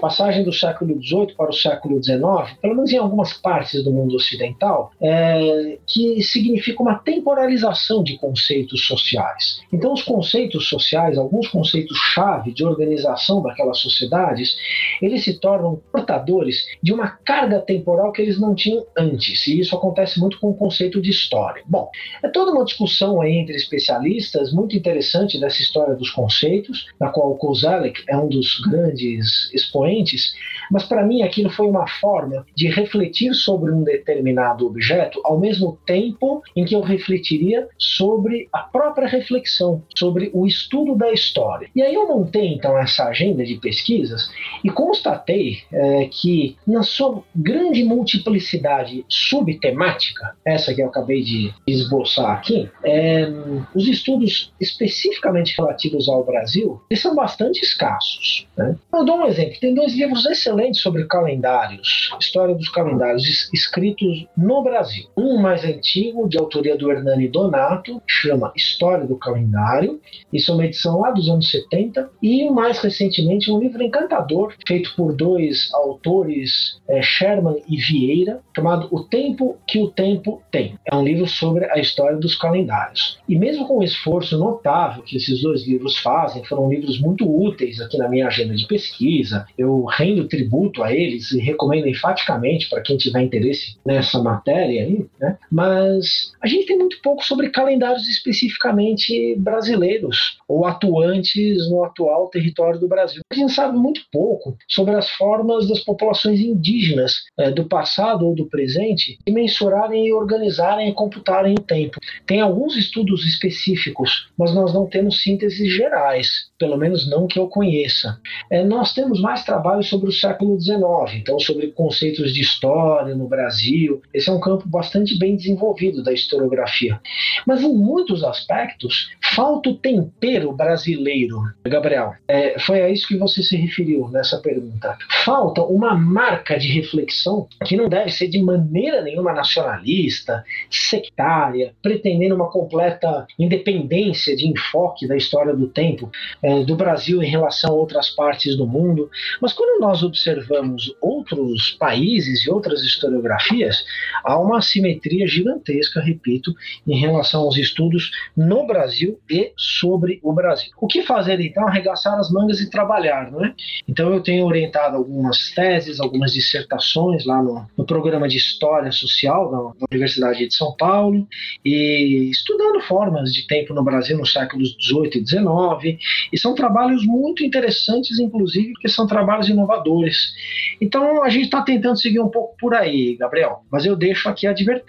passagem 0.00 0.44
do 0.44 0.52
século 0.52 1.00
XVIII 1.02 1.34
para 1.36 1.50
o 1.50 1.54
século 1.54 2.02
XIX, 2.02 2.58
pelo 2.60 2.74
menos 2.74 2.92
em 2.92 2.98
algumas 2.98 3.32
partes 3.32 3.82
do 3.82 3.92
mundo 3.92 4.14
ocidental, 4.14 4.92
é, 5.00 5.53
que 5.86 6.22
significa 6.22 6.82
uma 6.82 6.96
temporalização 6.96 8.02
de 8.02 8.18
conceitos 8.18 8.86
sociais. 8.86 9.60
Então, 9.72 9.92
os 9.92 10.02
conceitos 10.02 10.68
sociais, 10.68 11.18
alguns 11.18 11.48
conceitos-chave 11.48 12.52
de 12.52 12.64
organização 12.64 13.42
daquelas 13.42 13.78
sociedades, 13.78 14.56
eles 15.00 15.24
se 15.24 15.38
tornam 15.38 15.80
portadores 15.92 16.64
de 16.82 16.92
uma 16.92 17.08
carga 17.08 17.60
temporal 17.60 18.12
que 18.12 18.22
eles 18.22 18.40
não 18.40 18.54
tinham 18.54 18.86
antes, 18.96 19.46
e 19.46 19.60
isso 19.60 19.76
acontece 19.76 20.20
muito 20.20 20.38
com 20.38 20.50
o 20.50 20.54
conceito 20.54 21.00
de 21.00 21.10
história. 21.10 21.62
Bom, 21.66 21.90
é 22.22 22.28
toda 22.28 22.52
uma 22.52 22.64
discussão 22.64 23.20
aí 23.20 23.32
entre 23.32 23.56
especialistas, 23.56 24.52
muito 24.52 24.76
interessante 24.76 25.38
dessa 25.38 25.60
história 25.60 25.94
dos 25.94 26.10
conceitos, 26.10 26.86
da 26.98 27.08
qual 27.08 27.36
Kozalek 27.36 28.02
é 28.08 28.16
um 28.16 28.28
dos 28.28 28.60
grandes 28.60 29.52
expoentes, 29.52 30.34
mas 30.70 30.84
para 30.84 31.04
mim 31.04 31.22
aquilo 31.22 31.50
foi 31.50 31.66
uma 31.66 31.86
forma 31.86 32.46
de 32.54 32.68
refletir 32.68 33.34
sobre 33.34 33.70
um 33.70 33.82
determinado 33.82 34.66
objeto, 34.66 35.20
ao 35.24 35.38
mesmo 35.44 35.78
tempo 35.86 36.42
em 36.56 36.64
que 36.64 36.74
eu 36.74 36.80
refletiria 36.80 37.68
sobre 37.78 38.48
a 38.52 38.60
própria 38.60 39.06
reflexão, 39.06 39.82
sobre 39.96 40.30
o 40.32 40.46
estudo 40.46 40.96
da 40.96 41.12
história. 41.12 41.68
E 41.74 41.82
aí 41.82 41.94
eu 41.94 42.08
montei 42.08 42.54
então 42.54 42.78
essa 42.78 43.04
agenda 43.04 43.44
de 43.44 43.56
pesquisas 43.56 44.30
e 44.64 44.70
constatei 44.70 45.58
é, 45.72 46.08
que 46.10 46.56
na 46.66 46.82
sua 46.82 47.22
grande 47.34 47.84
multiplicidade 47.84 49.04
subtemática, 49.08 50.36
essa 50.44 50.74
que 50.74 50.82
eu 50.82 50.88
acabei 50.88 51.22
de 51.22 51.52
esboçar 51.66 52.30
aqui, 52.30 52.70
é, 52.82 53.26
os 53.74 53.86
estudos 53.86 54.52
especificamente 54.60 55.54
relativos 55.56 56.08
ao 56.08 56.24
Brasil, 56.24 56.80
eles 56.90 57.02
são 57.02 57.14
bastante 57.14 57.60
escassos. 57.60 58.46
Né? 58.56 58.76
Eu 58.92 59.04
dou 59.04 59.18
um 59.18 59.26
exemplo, 59.26 59.60
tem 59.60 59.74
dois 59.74 59.94
livros 59.94 60.24
excelentes 60.26 60.80
sobre 60.80 61.04
calendários, 61.06 62.10
história 62.20 62.54
dos 62.54 62.68
calendários 62.68 63.52
escritos 63.52 64.26
no 64.36 64.62
Brasil. 64.62 65.04
Um 65.16 65.33
mais 65.40 65.64
antigo, 65.64 66.28
de 66.28 66.38
autoria 66.38 66.76
do 66.76 66.90
Hernani 66.90 67.28
Donato, 67.28 68.02
chama 68.06 68.52
História 68.56 69.06
do 69.06 69.16
Calendário, 69.16 70.00
isso 70.32 70.50
é 70.50 70.54
uma 70.54 70.66
edição 70.66 71.00
lá 71.00 71.10
dos 71.10 71.28
anos 71.28 71.50
70, 71.50 72.10
e 72.22 72.48
mais 72.50 72.80
recentemente 72.80 73.50
um 73.50 73.58
livro 73.58 73.82
encantador, 73.82 74.54
feito 74.66 74.94
por 74.96 75.14
dois 75.14 75.70
autores, 75.72 76.80
é, 76.88 77.00
Sherman 77.02 77.62
e 77.68 77.76
Vieira, 77.76 78.40
chamado 78.54 78.88
O 78.90 79.04
Tempo 79.04 79.56
que 79.66 79.80
o 79.80 79.88
Tempo 79.88 80.42
Tem. 80.50 80.78
É 80.84 80.94
um 80.94 81.04
livro 81.04 81.26
sobre 81.26 81.64
a 81.70 81.78
história 81.78 82.16
dos 82.16 82.36
calendários. 82.36 83.18
E 83.28 83.38
mesmo 83.38 83.66
com 83.66 83.78
o 83.78 83.82
esforço 83.82 84.38
notável 84.38 85.02
que 85.02 85.16
esses 85.16 85.42
dois 85.42 85.66
livros 85.66 85.98
fazem, 85.98 86.44
foram 86.44 86.68
livros 86.68 87.00
muito 87.00 87.28
úteis 87.28 87.80
aqui 87.80 87.96
na 87.98 88.08
minha 88.08 88.26
agenda 88.26 88.54
de 88.54 88.66
pesquisa, 88.66 89.46
eu 89.56 89.84
rendo 89.84 90.28
tributo 90.28 90.82
a 90.82 90.92
eles 90.92 91.32
e 91.32 91.40
recomendo 91.40 91.88
enfaticamente 91.88 92.68
para 92.68 92.82
quem 92.82 92.96
tiver 92.96 93.22
interesse 93.22 93.76
nessa 93.84 94.22
matéria 94.22 94.82
aí, 94.82 95.06
né? 95.24 95.38
Mas 95.50 96.32
a 96.42 96.46
gente 96.46 96.66
tem 96.66 96.78
muito 96.78 97.00
pouco 97.02 97.24
sobre 97.24 97.48
calendários 97.48 98.06
especificamente 98.06 99.34
brasileiros 99.36 100.38
ou 100.46 100.66
atuantes 100.66 101.70
no 101.70 101.82
atual 101.82 102.28
território 102.28 102.78
do 102.78 102.86
Brasil. 102.86 103.22
A 103.32 103.34
gente 103.34 103.52
sabe 103.52 103.76
muito 103.78 104.02
pouco 104.12 104.56
sobre 104.68 104.94
as 104.94 105.08
formas 105.10 105.66
das 105.66 105.80
populações 105.80 106.40
indígenas 106.40 107.24
é, 107.38 107.50
do 107.50 107.64
passado 107.64 108.26
ou 108.26 108.34
do 108.34 108.46
presente 108.46 109.18
de 109.26 109.32
mensurarem 109.32 110.06
e 110.06 110.12
organizarem 110.12 110.90
e 110.90 110.94
computarem 110.94 111.54
o 111.54 111.62
tempo. 111.62 111.98
Tem 112.26 112.40
alguns 112.40 112.76
estudos 112.76 113.26
específicos, 113.26 114.28
mas 114.38 114.54
nós 114.54 114.74
não 114.74 114.86
temos 114.86 115.22
sínteses 115.22 115.72
gerais 115.72 116.52
pelo 116.58 116.78
menos 116.78 117.08
não 117.08 117.26
que 117.26 117.38
eu 117.38 117.46
conheça. 117.46 118.18
É, 118.50 118.64
nós 118.64 118.94
temos 118.94 119.20
mais 119.20 119.44
trabalho 119.44 119.82
sobre 119.82 120.08
o 120.08 120.12
século 120.12 120.58
XIX, 120.58 120.80
então 121.14 121.38
sobre 121.38 121.68
conceitos 121.68 122.32
de 122.32 122.40
história 122.40 123.14
no 123.14 123.28
Brasil. 123.28 124.00
Esse 124.14 124.30
é 124.30 124.32
um 124.32 124.40
campo 124.40 124.66
bastante 124.66 125.13
bem 125.18 125.36
desenvolvido 125.36 126.02
da 126.02 126.12
historiografia. 126.12 127.00
Mas 127.46 127.62
em 127.62 127.72
muitos 127.72 128.24
aspectos, 128.24 129.10
falta 129.34 129.70
o 129.70 129.76
tempero 129.76 130.52
brasileiro. 130.52 131.42
Gabriel, 131.64 132.14
é, 132.26 132.58
foi 132.58 132.82
a 132.82 132.88
isso 132.88 133.08
que 133.08 133.16
você 133.16 133.42
se 133.42 133.56
referiu 133.56 134.08
nessa 134.08 134.38
pergunta. 134.38 134.96
Falta 135.24 135.62
uma 135.62 135.94
marca 135.94 136.58
de 136.58 136.68
reflexão 136.68 137.46
que 137.64 137.76
não 137.76 137.88
deve 137.88 138.10
ser 138.10 138.28
de 138.28 138.42
maneira 138.42 139.02
nenhuma 139.02 139.32
nacionalista, 139.32 140.44
sectária, 140.70 141.72
pretendendo 141.82 142.34
uma 142.34 142.50
completa 142.50 143.26
independência 143.38 144.36
de 144.36 144.46
enfoque 144.46 145.06
da 145.06 145.16
história 145.16 145.54
do 145.54 145.68
tempo. 145.68 146.10
É, 146.42 146.64
do 146.64 146.76
Brasil 146.76 147.22
em 147.22 147.28
relação 147.28 147.70
a 147.70 147.74
outras 147.74 148.10
partes 148.10 148.56
do 148.56 148.66
mundo. 148.66 149.10
Mas 149.40 149.52
quando 149.52 149.80
nós 149.80 150.02
observamos 150.02 150.94
outros 151.00 151.70
países 151.78 152.44
e 152.44 152.50
outras 152.50 152.82
historiografias, 152.82 153.84
há 154.22 154.38
uma 154.38 154.60
simetria 154.60 155.03
gigantesca, 155.26 156.00
repito, 156.00 156.54
em 156.86 156.98
relação 156.98 157.42
aos 157.42 157.56
estudos 157.56 158.10
no 158.36 158.66
Brasil 158.66 159.18
e 159.30 159.52
sobre 159.56 160.20
o 160.22 160.32
Brasil. 160.32 160.70
O 160.80 160.86
que 160.86 161.02
fazer 161.02 161.40
então? 161.40 161.66
Arregaçar 161.66 162.18
as 162.18 162.30
mangas 162.30 162.60
e 162.60 162.70
trabalhar, 162.70 163.30
não 163.30 163.44
é? 163.44 163.54
Então 163.88 164.12
eu 164.12 164.20
tenho 164.20 164.46
orientado 164.46 164.96
algumas 164.96 165.50
teses, 165.50 166.00
algumas 166.00 166.32
dissertações 166.32 167.24
lá 167.24 167.42
no, 167.42 167.66
no 167.76 167.84
programa 167.84 168.28
de 168.28 168.36
História 168.36 168.90
Social 168.92 169.50
da, 169.50 169.58
da 169.80 169.86
Universidade 169.90 170.46
de 170.46 170.54
São 170.54 170.74
Paulo 170.76 171.26
e 171.64 172.28
estudando 172.30 172.80
formas 172.80 173.32
de 173.32 173.46
tempo 173.46 173.74
no 173.74 173.82
Brasil 173.82 174.16
nos 174.16 174.32
séculos 174.32 174.76
18 174.76 175.18
e 175.18 175.20
19 175.20 175.98
e 176.32 176.38
são 176.38 176.54
trabalhos 176.54 177.04
muito 177.04 177.44
interessantes, 177.44 178.18
inclusive, 178.18 178.72
porque 178.72 178.88
são 178.88 179.06
trabalhos 179.06 179.48
inovadores. 179.48 180.32
Então 180.80 181.22
a 181.24 181.28
gente 181.28 181.44
está 181.44 181.62
tentando 181.62 181.98
seguir 181.98 182.20
um 182.20 182.28
pouco 182.28 182.56
por 182.58 182.74
aí, 182.74 183.16
Gabriel. 183.16 183.64
Mas 183.70 183.84
eu 183.84 183.96
deixo 183.96 184.28
aqui 184.28 184.46
a 184.46 184.50
advertência: 184.50 184.83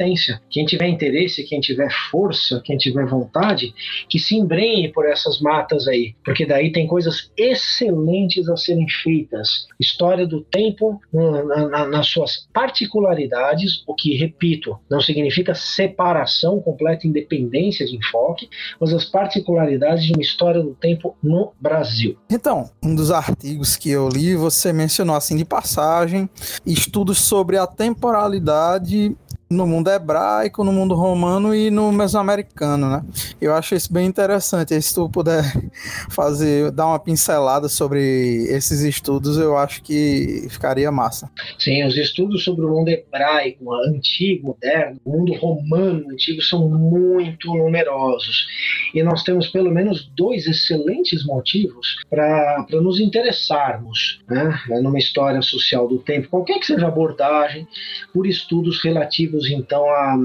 quem 0.50 0.66
tiver 0.66 0.88
interesse, 0.88 1.44
quem 1.44 1.60
tiver 1.60 1.90
força, 2.12 2.62
quem 2.64 2.78
tiver 2.78 3.06
vontade, 3.06 3.74
que 4.10 4.20
se 4.20 4.36
embrenhe 4.36 4.92
por 4.92 5.06
essas 5.06 5.40
matas 5.40 5.88
aí, 5.88 6.16
porque 6.24 6.46
daí 6.46 6.72
tem 6.72 6.88
coisas 6.88 7.32
excelentes 7.38 8.50
a 8.50 8.58
serem 8.58 8.88
feitas. 8.88 9.68
História 9.80 10.26
do 10.26 10.42
tempo 10.42 11.00
na, 11.12 11.68
na, 11.68 11.88
nas 11.88 12.08
suas 12.08 12.48
particularidades, 12.54 13.84
o 13.88 13.94
que, 13.94 14.16
repito, 14.16 14.78
não 14.90 15.02
significa 15.02 15.54
separação, 15.54 16.60
completa 16.60 17.08
independência 17.08 17.86
de 17.86 17.96
enfoque, 17.96 18.50
mas 18.80 18.94
as 18.94 19.06
particularidades 19.06 20.06
de 20.06 20.14
uma 20.14 20.22
história 20.22 20.62
do 20.62 20.74
tempo 20.76 21.16
no 21.22 21.54
Brasil. 21.60 22.18
Então, 22.30 22.70
um 22.84 22.96
dos 22.96 23.12
artigos 23.12 23.76
que 23.76 23.90
eu 23.90 24.10
li, 24.10 24.36
você 24.36 24.72
mencionou 24.74 25.16
assim 25.16 25.36
de 25.36 25.46
passagem, 25.46 26.30
estudos 26.66 27.20
sobre 27.20 27.58
a 27.58 27.68
temporalidade 27.68 29.16
no 29.50 29.68
mundo 29.68 29.90
hebraico, 29.90 30.64
no 30.64 30.74
mundo 30.74 30.96
romano 30.96 31.54
e 31.54 31.70
no 31.70 31.92
mesoamericano, 31.92 32.90
né? 32.90 33.04
Eu 33.40 33.54
acho 33.54 33.76
isso 33.76 33.94
bem 33.94 34.08
interessante. 34.08 34.74
E 34.74 34.82
se 34.82 34.94
tu 34.94 35.08
puder 35.10 35.44
fazer, 36.10 36.72
dar 36.72 36.88
uma 36.88 37.00
pincelada 37.00 37.70
sobre 37.70 38.46
esses 38.50 38.82
estudos, 38.82 39.38
eu 39.38 39.56
acho 39.56 39.84
que 39.84 40.48
ficaria 40.50 40.92
massa. 40.92 41.30
Sim, 41.60 41.84
os 41.86 41.96
estudos 41.96 42.44
sobre 42.44 42.66
o 42.66 42.70
mundo 42.70 42.90
hebraico, 42.90 43.72
antigo, 43.74 44.48
moderno, 44.48 45.00
o 45.06 45.12
mundo 45.12 45.34
romano 45.34 46.10
antigo 46.10 46.42
são 46.42 46.68
muito 46.68 47.48
numerosos. 47.48 48.48
E 48.94 49.04
nós 49.04 49.24
temos 49.24 49.48
pelo 49.48 49.72
menos 49.72 50.10
dois 50.16 50.48
excelentes 50.48 51.26
motivos 51.26 51.98
para 52.10 52.66
nos 52.72 53.00
interessarmos 53.00 54.20
né, 54.28 54.60
numa 54.82 54.98
história 54.98 55.42
social 55.42 55.88
do 55.88 56.00
tempo, 56.00 56.30
qualquer 56.30 56.60
que 56.60 56.66
seja 56.66 56.86
a 56.86 56.90
abordagem, 56.90 57.68
por 58.14 58.26
estudos 58.26 58.84
relativos 58.84 59.35
então 59.50 59.84
à, 59.90 60.16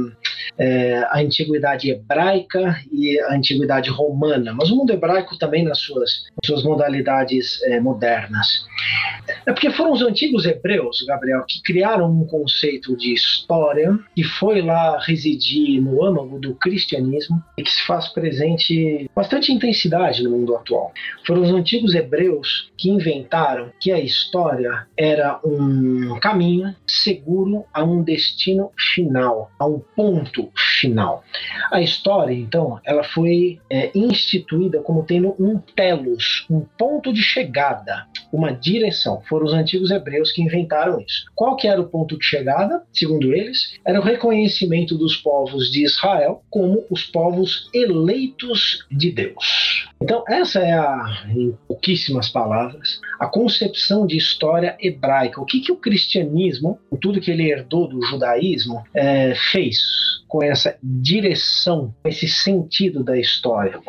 é, 0.59 0.99
à 1.11 1.19
antiguidade 1.19 1.91
hebraica 1.91 2.77
e 2.93 3.19
à 3.21 3.35
antiguidade 3.35 3.91
romana, 3.91 4.53
mas 4.55 4.71
o 4.71 4.77
mundo 4.77 4.93
hebraico 4.93 5.39
também 5.39 5.65
nas 5.65 5.79
suas, 5.79 6.27
nas 6.37 6.47
suas 6.47 6.63
modalidades 6.63 7.63
é, 7.65 7.81
modernas. 7.81 8.65
É 9.47 9.53
porque 9.53 9.71
foram 9.71 9.93
os 9.93 10.03
antigos 10.03 10.45
hebreus, 10.45 11.03
Gabriel, 11.07 11.45
que 11.47 11.63
criaram 11.63 12.11
um 12.11 12.27
conceito 12.27 12.97
de 12.97 13.13
história 13.13 13.99
que 14.15 14.25
foi 14.25 14.63
lá 14.63 14.99
residir 15.01 15.81
no 15.81 16.05
âmago 16.05 16.39
do 16.39 16.55
cristianismo 16.55 17.43
e 17.57 17.63
que 17.63 17.71
se 17.71 17.83
faz 17.87 18.09
presente 18.09 19.09
bastante 19.15 19.53
intensidade 19.53 20.23
no 20.23 20.31
mundo 20.31 20.57
atual. 20.57 20.93
Foram 21.27 21.43
os 21.43 21.51
antigos 21.51 21.95
hebreus 21.95 22.71
que 22.77 22.91
inventaram 22.91 23.71
que 23.81 23.93
a 23.93 24.01
história 24.01 24.87
era 24.97 25.39
um 25.45 26.19
caminho 26.21 26.75
seguro 26.87 27.65
a 27.73 27.85
um 27.85 28.03
destino 28.03 28.71
final, 28.95 29.00
a 29.59 29.67
um 29.67 29.81
ponto 29.97 30.51
final. 30.81 31.23
A 31.71 31.81
história, 31.81 32.33
então, 32.33 32.81
ela 32.85 33.05
foi 33.05 33.61
é, 33.71 33.91
instituída 33.95 34.81
como 34.81 35.05
tendo 35.05 35.35
um 35.39 35.59
telos, 35.59 36.47
um 36.51 36.61
ponto 36.61 37.13
de 37.13 37.23
chegada, 37.23 38.07
uma 38.33 38.53
direção. 38.53 39.23
Foram 39.29 39.47
os 39.47 39.53
antigos 39.53 39.91
hebreus 39.91 40.33
que 40.33 40.43
inventaram 40.43 41.01
isso. 41.01 41.25
Qual 41.35 41.57
que 41.57 41.69
era 41.69 41.81
o 41.81 41.89
ponto 41.89 42.19
de 42.19 42.25
chegada, 42.25 42.83
segundo 42.93 43.33
eles? 43.33 43.79
Era 43.85 44.01
o 44.01 44.05
reconhecimento 44.05 44.97
dos 44.97 45.17
povos 45.17 45.71
de 45.71 45.85
Israel 45.85 46.43
como 46.51 46.85
os 46.91 47.05
povos 47.05 47.69
eleitos 47.75 48.87
de 48.91 49.13
Deus. 49.13 49.89
Então, 50.03 50.25
essa 50.27 50.61
é 50.61 50.73
a, 50.73 51.27
em 51.29 51.57
pouquíssimas 51.69 52.29
palavras, 52.31 53.01
a 53.19 53.27
concepção 53.27 54.07
de 54.07 54.17
história 54.17 54.77
hebraica. 54.81 55.41
O 55.41 55.45
que, 55.45 55.61
que 55.61 55.71
o 55.71 55.77
cristianismo, 55.77 56.79
tudo 57.01 57.21
que 57.21 57.31
ele 57.31 57.51
herdou 57.51 57.87
do 57.87 58.01
judaísmo, 58.03 58.83
é, 58.95 59.35
fez 59.35 59.79
com 60.27 60.43
essa 60.43 60.70
direção, 60.83 61.95
esse 62.05 62.29
sentido 62.29 63.03
da 63.03 63.19
história. 63.19 63.81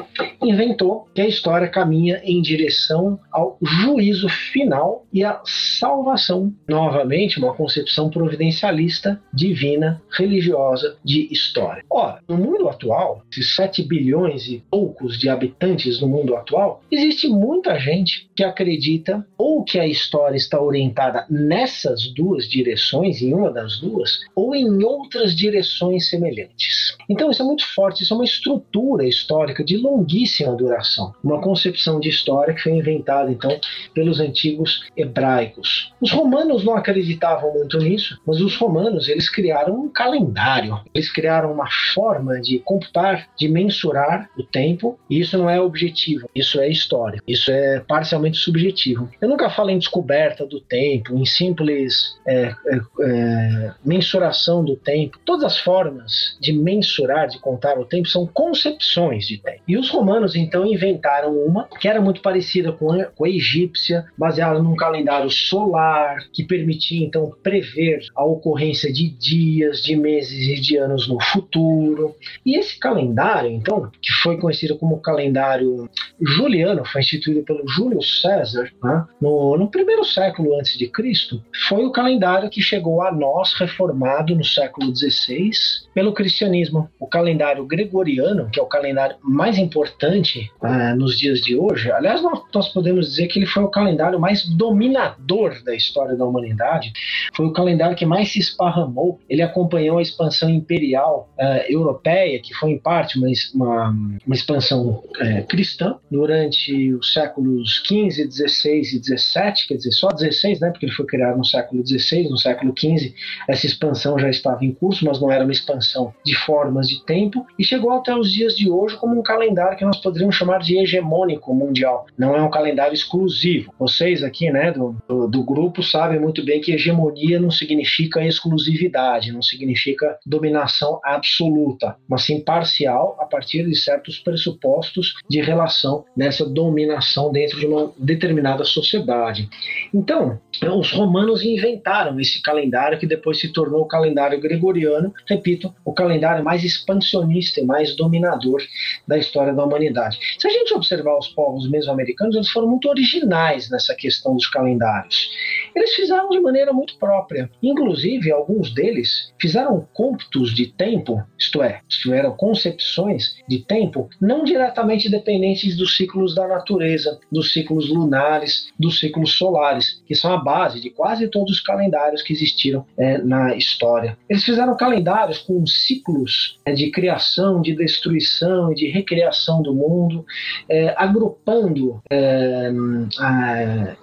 inventou 0.41 1.07
que 1.13 1.21
a 1.21 1.27
história 1.27 1.67
caminha 1.67 2.21
em 2.23 2.41
direção 2.41 3.19
ao 3.31 3.57
juízo 3.61 4.27
final 4.29 5.05
e 5.13 5.23
à 5.23 5.41
salvação. 5.45 6.53
Novamente, 6.67 7.39
uma 7.39 7.53
concepção 7.53 8.09
providencialista, 8.09 9.21
divina, 9.33 10.01
religiosa 10.11 10.97
de 11.03 11.27
história. 11.31 11.83
Ora, 11.89 12.19
no 12.27 12.37
mundo 12.37 12.67
atual, 12.67 13.23
esses 13.31 13.55
7 13.55 13.83
bilhões 13.83 14.47
e 14.47 14.63
poucos 14.69 15.17
de 15.19 15.29
habitantes 15.29 16.01
no 16.01 16.07
mundo 16.07 16.35
atual, 16.35 16.81
existe 16.91 17.27
muita 17.27 17.77
gente 17.79 18.29
que 18.35 18.43
acredita 18.43 19.25
ou 19.37 19.63
que 19.63 19.79
a 19.79 19.87
história 19.87 20.37
está 20.37 20.61
orientada 20.61 21.25
nessas 21.29 22.11
duas 22.13 22.47
direções, 22.47 23.21
em 23.21 23.33
uma 23.33 23.51
das 23.51 23.79
duas, 23.79 24.19
ou 24.35 24.55
em 24.55 24.83
outras 24.83 25.35
direções 25.35 26.09
semelhantes. 26.09 26.70
Então, 27.09 27.29
isso 27.29 27.41
é 27.41 27.45
muito 27.45 27.65
forte, 27.73 28.03
isso 28.03 28.13
é 28.13 28.17
uma 28.17 28.23
estrutura 28.23 29.05
histórica 29.05 29.63
de 29.63 29.77
longuíssima 29.77 30.55
duração, 30.55 31.13
uma 31.23 31.41
concepção 31.41 31.99
de 31.99 32.09
história 32.09 32.53
que 32.53 32.61
foi 32.61 32.73
inventada, 32.73 33.31
então, 33.31 33.59
pelos 33.93 34.19
antigos 34.19 34.85
hebraicos. 34.95 35.93
Os 36.01 36.11
romanos 36.11 36.63
não 36.63 36.75
acreditavam 36.75 37.53
muito 37.53 37.77
nisso, 37.77 38.19
mas 38.25 38.39
os 38.41 38.55
romanos, 38.55 39.07
eles 39.07 39.29
criaram 39.29 39.75
um 39.75 39.89
calendário, 39.89 40.79
eles 40.93 41.11
criaram 41.11 41.51
uma 41.51 41.69
forma 41.93 42.39
de 42.39 42.59
computar, 42.59 43.27
de 43.37 43.47
mensurar 43.47 44.29
o 44.37 44.43
tempo, 44.43 44.99
e 45.09 45.19
isso 45.19 45.37
não 45.37 45.49
é 45.49 45.59
objetivo, 45.59 46.29
isso 46.33 46.59
é 46.59 46.69
história, 46.69 47.21
isso 47.27 47.51
é 47.51 47.79
parcialmente 47.81 48.37
subjetivo. 48.37 49.09
Eu 49.19 49.29
nunca 49.29 49.49
falo 49.49 49.69
em 49.69 49.77
descoberta 49.77 50.45
do 50.45 50.59
tempo, 50.59 51.15
em 51.15 51.25
simples 51.25 52.17
é, 52.25 52.53
é, 52.67 52.81
é, 53.01 53.73
mensuração 53.83 54.63
do 54.63 54.75
tempo. 54.75 55.19
Todas 55.25 55.43
as 55.43 55.57
formas 55.57 56.37
de 56.39 56.53
mensurar, 56.61 57.27
de 57.27 57.39
contar 57.39 57.79
o 57.79 57.85
tempo, 57.85 58.07
são 58.07 58.25
concepções 58.27 59.27
de 59.27 59.37
tempo. 59.37 59.61
E 59.67 59.77
os 59.77 59.89
romanos, 59.89 60.35
então, 60.35 60.65
inventaram 60.65 61.35
uma 61.35 61.67
que 61.79 61.87
era 61.87 62.01
muito 62.01 62.21
parecida 62.21 62.71
com 62.71 62.91
a, 62.91 63.05
com 63.05 63.25
a 63.25 63.29
egípcia, 63.29 64.05
baseada 64.17 64.61
num 64.61 64.75
calendário 64.75 65.29
solar, 65.29 66.25
que 66.31 66.43
permitia, 66.43 67.05
então, 67.05 67.31
prever 67.41 67.99
a 68.15 68.23
ocorrência 68.23 68.91
de 68.91 69.09
dias, 69.09 69.81
de 69.81 69.95
meses 69.95 70.47
e 70.47 70.61
de 70.61 70.77
anos 70.77 71.07
no 71.07 71.19
futuro. 71.21 72.15
E 72.45 72.57
esse 72.57 72.77
calendário, 72.79 73.49
então, 73.49 73.89
que 74.01 74.11
foi 74.11 74.37
conhecido 74.37 74.77
como 74.77 75.01
calendário 75.01 75.89
juliano, 76.21 76.85
foi 76.85 77.01
instituído 77.01 77.43
pelo 77.43 77.67
Júlio 77.67 78.01
César 78.01 78.71
né, 78.83 79.05
no, 79.21 79.57
no 79.57 79.69
primeiro 79.69 80.03
século 80.03 80.57
antes 80.57 80.77
de 80.77 80.87
Cristo, 80.87 81.43
foi 81.67 81.85
o 81.85 81.91
calendário 81.91 82.49
que 82.49 82.61
chegou 82.61 83.01
a 83.01 83.11
nós 83.11 83.53
reformado 83.53 84.35
no 84.35 84.43
século 84.43 84.95
XVI 84.95 85.51
pelo 85.93 86.13
cristianismo. 86.13 86.89
O 86.99 87.07
calendário 87.07 87.65
gregoriano, 87.65 88.49
que 88.49 88.59
é 88.59 88.63
o 88.63 88.67
calendário 88.67 89.17
mais 89.21 89.57
importante 89.57 90.51
uh, 90.61 90.95
nos 90.95 91.17
dias 91.17 91.41
de 91.41 91.55
hoje, 91.55 91.91
aliás, 91.91 92.21
nós, 92.21 92.41
nós, 92.53 92.69
podemos 92.69 93.07
dizer 93.07 93.27
que 93.27 93.39
ele 93.39 93.45
foi 93.45 93.63
o 93.63 93.67
calendário 93.67 94.19
mais 94.19 94.47
dominador 94.47 95.61
da 95.63 95.75
história 95.75 96.15
da 96.15 96.25
humanidade, 96.25 96.93
foi 97.35 97.45
o 97.45 97.53
calendário 97.53 97.95
que 97.95 98.05
mais 98.05 98.31
se 98.31 98.39
esparramou. 98.39 99.19
Ele 99.29 99.41
acompanhou 99.41 99.97
a 99.97 100.01
expansão 100.01 100.49
imperial 100.49 101.29
uh, 101.37 101.71
europeia, 101.71 102.39
que 102.39 102.53
foi 102.53 102.71
em 102.71 102.79
parte 102.79 103.17
uma, 103.17 103.27
uma, 103.53 103.89
uma 104.25 104.35
expansão 104.35 104.89
uh, 104.89 105.47
cristã, 105.47 105.95
durante 106.09 106.93
os 106.93 107.13
séculos 107.13 107.79
15, 107.79 108.27
16 108.27 108.93
e 108.93 108.99
17, 108.99 109.67
quer 109.67 109.75
dizer, 109.75 109.91
só 109.91 110.07
16, 110.07 110.59
né, 110.59 110.69
porque 110.69 110.85
ele 110.85 110.93
foi 110.93 111.05
criado 111.05 111.37
no 111.37 111.45
século 111.45 111.83
16, 111.83 112.29
no 112.29 112.37
século 112.37 112.73
15 112.73 113.13
essa 113.47 113.65
expansão 113.65 114.17
já 114.17 114.29
estava 114.29 114.63
em 114.63 114.73
curso, 114.73 115.05
mas 115.05 115.19
não 115.19 115.31
era 115.31 115.43
uma 115.43 115.51
expansão 115.51 115.80
de 116.25 116.35
formas 116.35 116.87
de 116.87 117.03
tempo, 117.05 117.45
e 117.57 117.63
chegou 117.63 117.91
até 117.91 118.15
os 118.15 118.31
dias 118.31 118.55
de 118.55 118.69
hoje 118.69 118.95
como 118.97 119.19
um 119.19 119.23
calendário 119.23 119.77
que 119.77 119.85
nós 119.85 119.99
poderíamos 120.01 120.35
chamar 120.35 120.59
de 120.59 120.77
hegemônico 120.77 121.53
mundial. 121.53 122.05
Não 122.17 122.35
é 122.35 122.41
um 122.41 122.49
calendário 122.49 122.93
exclusivo. 122.93 123.73
Vocês 123.79 124.23
aqui, 124.23 124.49
né, 124.51 124.71
do, 124.71 124.95
do, 125.07 125.27
do 125.27 125.43
grupo, 125.43 125.83
sabem 125.83 126.19
muito 126.19 126.43
bem 126.43 126.61
que 126.61 126.71
hegemonia 126.71 127.39
não 127.39 127.51
significa 127.51 128.25
exclusividade, 128.25 129.31
não 129.31 129.41
significa 129.41 130.17
dominação 130.25 130.99
absoluta, 131.03 131.95
mas 132.07 132.23
sim 132.23 132.41
parcial 132.41 133.17
a 133.19 133.25
partir 133.25 133.67
de 133.67 133.75
certos 133.75 134.19
pressupostos 134.19 135.15
de 135.29 135.41
relação 135.41 136.05
nessa 136.15 136.45
dominação 136.45 137.31
dentro 137.31 137.59
de 137.59 137.65
uma 137.65 137.91
determinada 137.97 138.63
sociedade. 138.63 139.49
Então, 139.93 140.39
os 140.77 140.91
romanos 140.91 141.43
inventaram 141.43 142.19
esse 142.19 142.41
calendário 142.41 142.99
que 142.99 143.07
depois 143.07 143.39
se 143.39 143.51
tornou 143.51 143.81
o 143.81 143.87
calendário 143.87 144.39
gregoriano, 144.39 145.13
repito, 145.27 145.70
o 145.85 145.93
calendário 145.93 146.43
mais 146.43 146.63
expansionista 146.63 147.59
e 147.59 147.65
mais 147.65 147.95
dominador 147.95 148.61
da 149.07 149.17
história 149.17 149.53
da 149.53 149.63
humanidade. 149.63 150.19
Se 150.37 150.47
a 150.47 150.51
gente 150.51 150.73
observar 150.73 151.17
os 151.17 151.27
povos 151.29 151.69
mesoamericanos, 151.69 152.35
eles 152.35 152.49
foram 152.49 152.67
muito 152.67 152.89
originais 152.89 153.69
nessa 153.69 153.95
questão 153.95 154.35
dos 154.35 154.47
calendários. 154.47 155.29
Eles 155.75 155.93
fizeram 155.93 156.29
de 156.29 156.39
maneira 156.39 156.73
muito 156.73 156.97
própria. 156.97 157.49
Inclusive, 157.61 158.31
alguns 158.31 158.73
deles 158.73 159.33
fizeram 159.39 159.87
cômputos 159.93 160.53
de 160.53 160.67
tempo, 160.67 161.21
isto 161.37 161.61
é, 161.63 161.81
tiveram 161.87 162.35
concepções 162.35 163.35
de 163.47 163.59
tempo 163.59 164.09
não 164.19 164.43
diretamente 164.43 165.09
dependentes 165.09 165.75
dos 165.75 165.95
ciclos 165.95 166.35
da 166.35 166.47
natureza, 166.47 167.19
dos 167.31 167.53
ciclos 167.53 167.89
lunares, 167.89 168.71
dos 168.79 168.99
ciclos 168.99 169.33
solares, 169.33 170.01
que 170.05 170.15
são 170.15 170.33
a 170.33 170.37
base 170.37 170.79
de 170.79 170.89
quase 170.89 171.27
todos 171.27 171.51
os 171.51 171.61
calendários 171.61 172.21
que 172.21 172.33
existiram 172.33 172.85
é, 172.97 173.17
na 173.17 173.55
história. 173.55 174.17
Eles 174.29 174.43
fizeram 174.43 174.75
calendários 174.75 175.39
com 175.39 175.60
ciclos 175.65 176.59
é, 176.65 176.73
de 176.73 176.91
criação, 176.91 177.61
de 177.61 177.75
destruição 177.75 178.71
e 178.71 178.75
de 178.75 178.87
recriação 178.87 179.61
do 179.61 179.73
mundo, 179.73 180.25
é, 180.69 180.93
agrupando 180.97 182.01
é, 182.09 182.71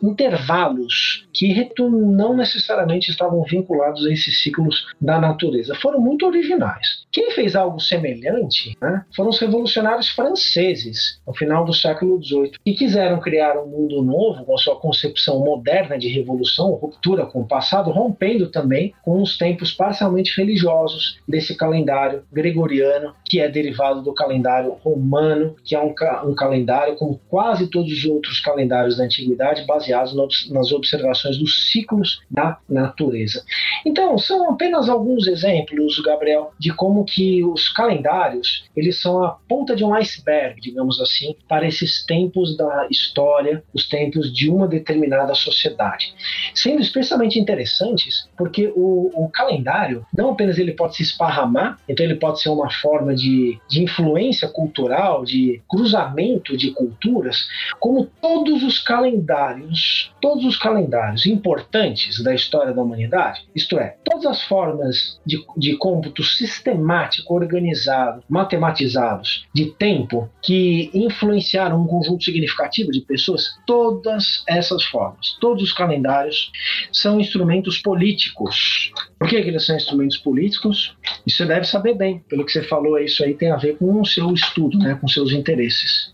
intervalos 0.02 1.26
que 1.32 1.52
não 1.88 2.36
necessariamente 2.36 3.10
estavam 3.10 3.42
vinculados 3.44 4.06
a 4.06 4.12
esses 4.12 4.42
ciclos 4.42 4.86
da 5.00 5.20
natureza. 5.20 5.74
Foram 5.74 6.00
muito 6.00 6.26
originais. 6.26 7.06
Quem 7.18 7.32
fez 7.32 7.56
algo 7.56 7.80
semelhante 7.80 8.76
né, 8.80 9.04
foram 9.12 9.30
os 9.30 9.40
revolucionários 9.40 10.08
franceses, 10.08 11.20
no 11.26 11.34
final 11.34 11.64
do 11.64 11.74
século 11.74 12.22
XVIII, 12.22 12.52
que 12.64 12.74
quiseram 12.74 13.18
criar 13.18 13.58
um 13.58 13.66
mundo 13.66 14.00
novo 14.00 14.44
com 14.44 14.54
a 14.54 14.56
sua 14.56 14.76
concepção 14.76 15.40
moderna 15.40 15.98
de 15.98 16.06
revolução, 16.06 16.70
ruptura 16.74 17.26
com 17.26 17.40
o 17.40 17.44
passado, 17.44 17.90
rompendo 17.90 18.48
também 18.52 18.94
com 19.02 19.20
os 19.20 19.36
tempos 19.36 19.72
parcialmente 19.72 20.32
religiosos 20.36 21.18
desse 21.26 21.56
calendário 21.56 22.22
gregoriano, 22.32 23.12
que 23.24 23.40
é 23.40 23.48
derivado 23.48 24.00
do 24.00 24.14
calendário 24.14 24.70
romano, 24.84 25.56
que 25.64 25.74
é 25.74 25.80
um, 25.80 25.92
ca 25.92 26.24
um 26.24 26.36
calendário, 26.36 26.94
como 26.94 27.20
quase 27.28 27.66
todos 27.66 27.90
os 27.90 28.04
outros 28.04 28.38
calendários 28.38 28.96
da 28.96 29.02
antiguidade, 29.02 29.66
baseados 29.66 30.14
nas 30.50 30.70
observações 30.70 31.36
dos 31.36 31.72
ciclos 31.72 32.20
da 32.30 32.58
natureza. 32.68 33.42
Então, 33.84 34.16
são 34.18 34.48
apenas 34.52 34.88
alguns 34.88 35.26
exemplos, 35.26 35.98
Gabriel, 35.98 36.52
de 36.56 36.72
como 36.72 37.07
que 37.08 37.44
os 37.44 37.68
calendários, 37.68 38.64
eles 38.76 39.00
são 39.00 39.22
a 39.24 39.30
ponta 39.48 39.74
de 39.74 39.84
um 39.84 39.94
iceberg, 39.94 40.60
digamos 40.60 41.00
assim, 41.00 41.34
para 41.48 41.66
esses 41.66 42.04
tempos 42.04 42.56
da 42.56 42.86
história, 42.90 43.62
os 43.74 43.88
tempos 43.88 44.32
de 44.32 44.50
uma 44.50 44.66
determinada 44.66 45.34
sociedade. 45.34 46.14
Sendo 46.54 46.80
especialmente 46.80 47.38
interessantes, 47.38 48.28
porque 48.36 48.72
o, 48.74 49.10
o 49.14 49.28
calendário, 49.28 50.04
não 50.16 50.30
apenas 50.30 50.58
ele 50.58 50.72
pode 50.72 50.96
se 50.96 51.02
esparramar, 51.02 51.78
então 51.88 52.04
ele 52.04 52.16
pode 52.16 52.40
ser 52.40 52.48
uma 52.50 52.70
forma 52.70 53.14
de, 53.14 53.58
de 53.68 53.82
influência 53.82 54.48
cultural, 54.48 55.24
de 55.24 55.60
cruzamento 55.68 56.56
de 56.56 56.70
culturas, 56.72 57.48
como 57.78 58.06
todos 58.20 58.62
os 58.62 58.78
calendários, 58.78 60.12
todos 60.20 60.44
os 60.44 60.56
calendários 60.56 61.26
importantes 61.26 62.22
da 62.22 62.34
história 62.34 62.72
da 62.72 62.82
humanidade, 62.82 63.46
isto 63.54 63.78
é, 63.78 63.96
todas 64.04 64.26
as 64.26 64.42
formas 64.42 65.20
de, 65.24 65.44
de 65.56 65.76
cômputo 65.76 66.22
sistemático, 66.22 66.87
organizado, 67.28 68.22
matematizados 68.28 69.46
de 69.54 69.66
tempo 69.66 70.28
que 70.42 70.90
influenciaram 70.94 71.82
um 71.82 71.86
conjunto 71.86 72.24
significativo 72.24 72.90
de 72.90 73.00
pessoas, 73.00 73.56
todas 73.66 74.42
essas 74.46 74.84
formas, 74.84 75.36
todos 75.40 75.62
os 75.62 75.72
calendários 75.72 76.50
são 76.92 77.20
instrumentos 77.20 77.78
políticos. 77.78 78.92
Por 79.18 79.28
que, 79.28 79.36
eles 79.36 79.66
são 79.66 79.76
instrumentos 79.76 80.16
políticos? 80.16 80.96
Isso 81.26 81.38
você 81.38 81.46
deve 81.46 81.66
saber 81.66 81.94
bem. 81.94 82.20
Pelo 82.28 82.44
que 82.44 82.52
você 82.52 82.62
falou, 82.62 82.98
isso 82.98 83.24
aí 83.24 83.34
tem 83.34 83.50
a 83.50 83.56
ver 83.56 83.76
com 83.76 84.00
o 84.00 84.06
seu 84.06 84.32
estudo, 84.32 84.78
né, 84.78 84.96
com 85.00 85.08
seus 85.08 85.32
interesses. 85.32 86.12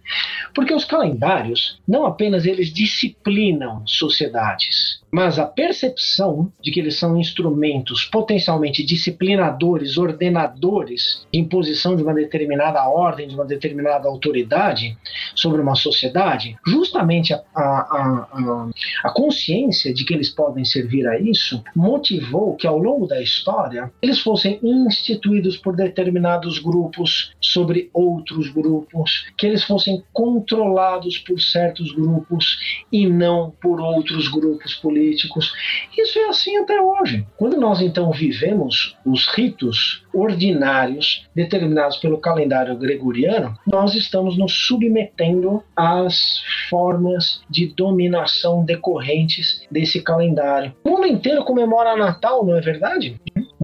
Porque 0.55 0.73
os 0.73 0.85
calendários, 0.85 1.81
não 1.87 2.07
apenas 2.07 2.47
eles 2.47 2.73
disciplinam 2.73 3.83
sociedades, 3.87 5.03
mas 5.11 5.39
a 5.39 5.47
percepção 5.47 6.53
de 6.63 6.71
que 6.71 6.81
eles 6.81 6.97
são 6.97 7.19
instrumentos 7.19 8.05
potencialmente 8.05 8.85
disciplinadores, 8.85 9.99
ordenadores, 9.99 11.27
de 11.33 11.41
imposição 11.41 11.97
de 11.97 12.03
uma 12.03 12.15
determinada 12.15 12.83
ordem, 12.89 13.29
de 13.29 13.35
uma 13.35 13.45
determinada 13.45 14.09
autoridade 14.09 14.97
sobre 15.35 15.61
uma 15.61 15.75
sociedade, 15.75 16.57
justamente 16.67 17.35
a, 17.35 17.43
a, 17.55 18.29
a, 18.33 18.71
a 19.05 19.11
consciência 19.11 19.93
de 19.93 20.05
que 20.05 20.15
eles 20.15 20.31
podem 20.31 20.65
servir 20.65 21.07
a 21.07 21.19
isso 21.19 21.63
motivou 21.75 22.57
que 22.57 22.67
ao 22.67 22.79
longo 22.79 22.94
da 23.07 23.21
história 23.21 23.93
eles 24.01 24.21
fossem 24.21 24.59
instituídos 24.63 25.57
por 25.57 25.75
determinados 25.75 26.59
grupos 26.59 27.33
sobre 27.41 27.91
outros 27.93 28.49
grupos, 28.49 29.27
que 29.37 29.47
eles 29.47 29.65
fossem 29.65 30.03
controlados 30.13 31.19
por 31.19 31.41
certos 31.41 31.93
grupos 31.93 32.85
e 32.93 33.07
não 33.07 33.53
por 33.61 33.81
outros 33.81 34.29
grupos 34.29 34.75
políticos. 34.75 35.53
Isso 35.99 36.19
é 36.19 36.29
assim 36.29 36.57
até 36.59 36.81
hoje. 36.81 37.27
Quando 37.37 37.61
nós 37.61 37.81
então 37.81 38.11
vivemos 38.13 38.97
os 39.05 39.27
ritos 39.29 40.03
ordinários 40.13 41.27
determinados 41.35 41.97
pelo 41.97 42.19
calendário 42.19 42.77
gregoriano, 42.77 43.59
nós 43.67 43.95
estamos 43.95 44.39
nos 44.39 44.53
submetendo 44.67 45.63
às 45.77 46.43
formas 46.71 47.43
de 47.51 47.67
dominação 47.67 48.65
decorrentes 48.65 49.63
desse 49.71 50.01
calendário. 50.01 50.73
O 50.85 50.91
mundo 50.91 51.07
inteiro 51.07 51.45
comemora 51.45 51.97
Natal, 51.97 52.45
não 52.45 52.57
é 52.57 52.61
verdade? 52.61 52.84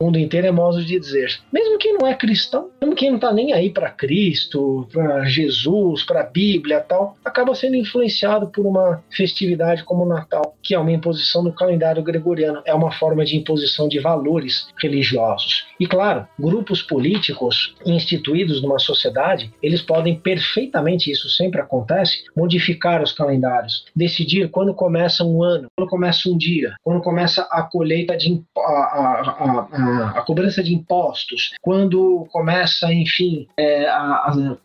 O 0.00 0.06
mundo 0.06 0.18
inteiro 0.18 0.46
é 0.46 0.50
modo 0.50 0.83
de 0.83 0.98
dizer. 0.98 1.38
Mesmo 1.52 1.76
quem 1.78 1.92
não 1.92 2.06
é 2.06 2.14
cristão, 2.14 2.70
mesmo 2.80 2.96
quem 2.96 3.11
não 3.11 3.16
está 3.16 3.30
nem 3.33 3.52
aí 3.52 3.68
para 3.68 3.90
Cristo, 3.90 4.88
para 4.90 5.26
Jesus, 5.26 6.02
para 6.04 6.20
a 6.22 6.26
Bíblia 6.26 6.80
tal, 6.80 7.18
acaba 7.22 7.54
sendo 7.54 7.76
influenciado 7.76 8.48
por 8.48 8.64
uma 8.64 9.02
festividade 9.11 9.85
como 9.85 10.04
o 10.04 10.09
Natal, 10.09 10.56
que 10.62 10.74
é 10.74 10.78
uma 10.78 10.90
imposição 10.90 11.44
do 11.44 11.52
calendário 11.52 12.02
gregoriano, 12.02 12.62
é 12.64 12.72
uma 12.72 12.90
forma 12.92 13.26
de 13.26 13.37
imposição 13.37 13.88
de 13.88 13.98
valores 13.98 14.68
religiosos. 14.80 15.66
E 15.78 15.87
claro, 15.87 16.26
grupos 16.38 16.80
políticos 16.80 17.74
instituídos 17.85 18.62
numa 18.62 18.78
sociedade, 18.78 19.52
eles 19.62 19.83
podem 19.83 20.18
perfeitamente, 20.18 21.11
isso 21.11 21.28
sempre 21.28 21.61
acontece, 21.61 22.24
modificar 22.35 23.02
os 23.02 23.12
calendários, 23.12 23.85
decidir 23.94 24.50
quando 24.50 24.72
começa 24.72 25.22
um 25.24 25.42
ano, 25.42 25.68
quando 25.76 25.90
começa 25.90 26.28
um 26.28 26.38
dia, 26.38 26.74
quando 26.83 27.02
começa 27.02 27.46
a 27.50 27.62
colheita 27.62 28.16
de 28.16 28.42
a, 28.56 28.61
a, 28.61 29.10
a, 29.11 30.12
a 30.16 30.23
cobrança 30.23 30.62
de 30.62 30.75
impostos, 30.75 31.53
quando 31.61 32.27
começa, 32.31 32.92
enfim, 32.92 33.46
é, 33.59 33.87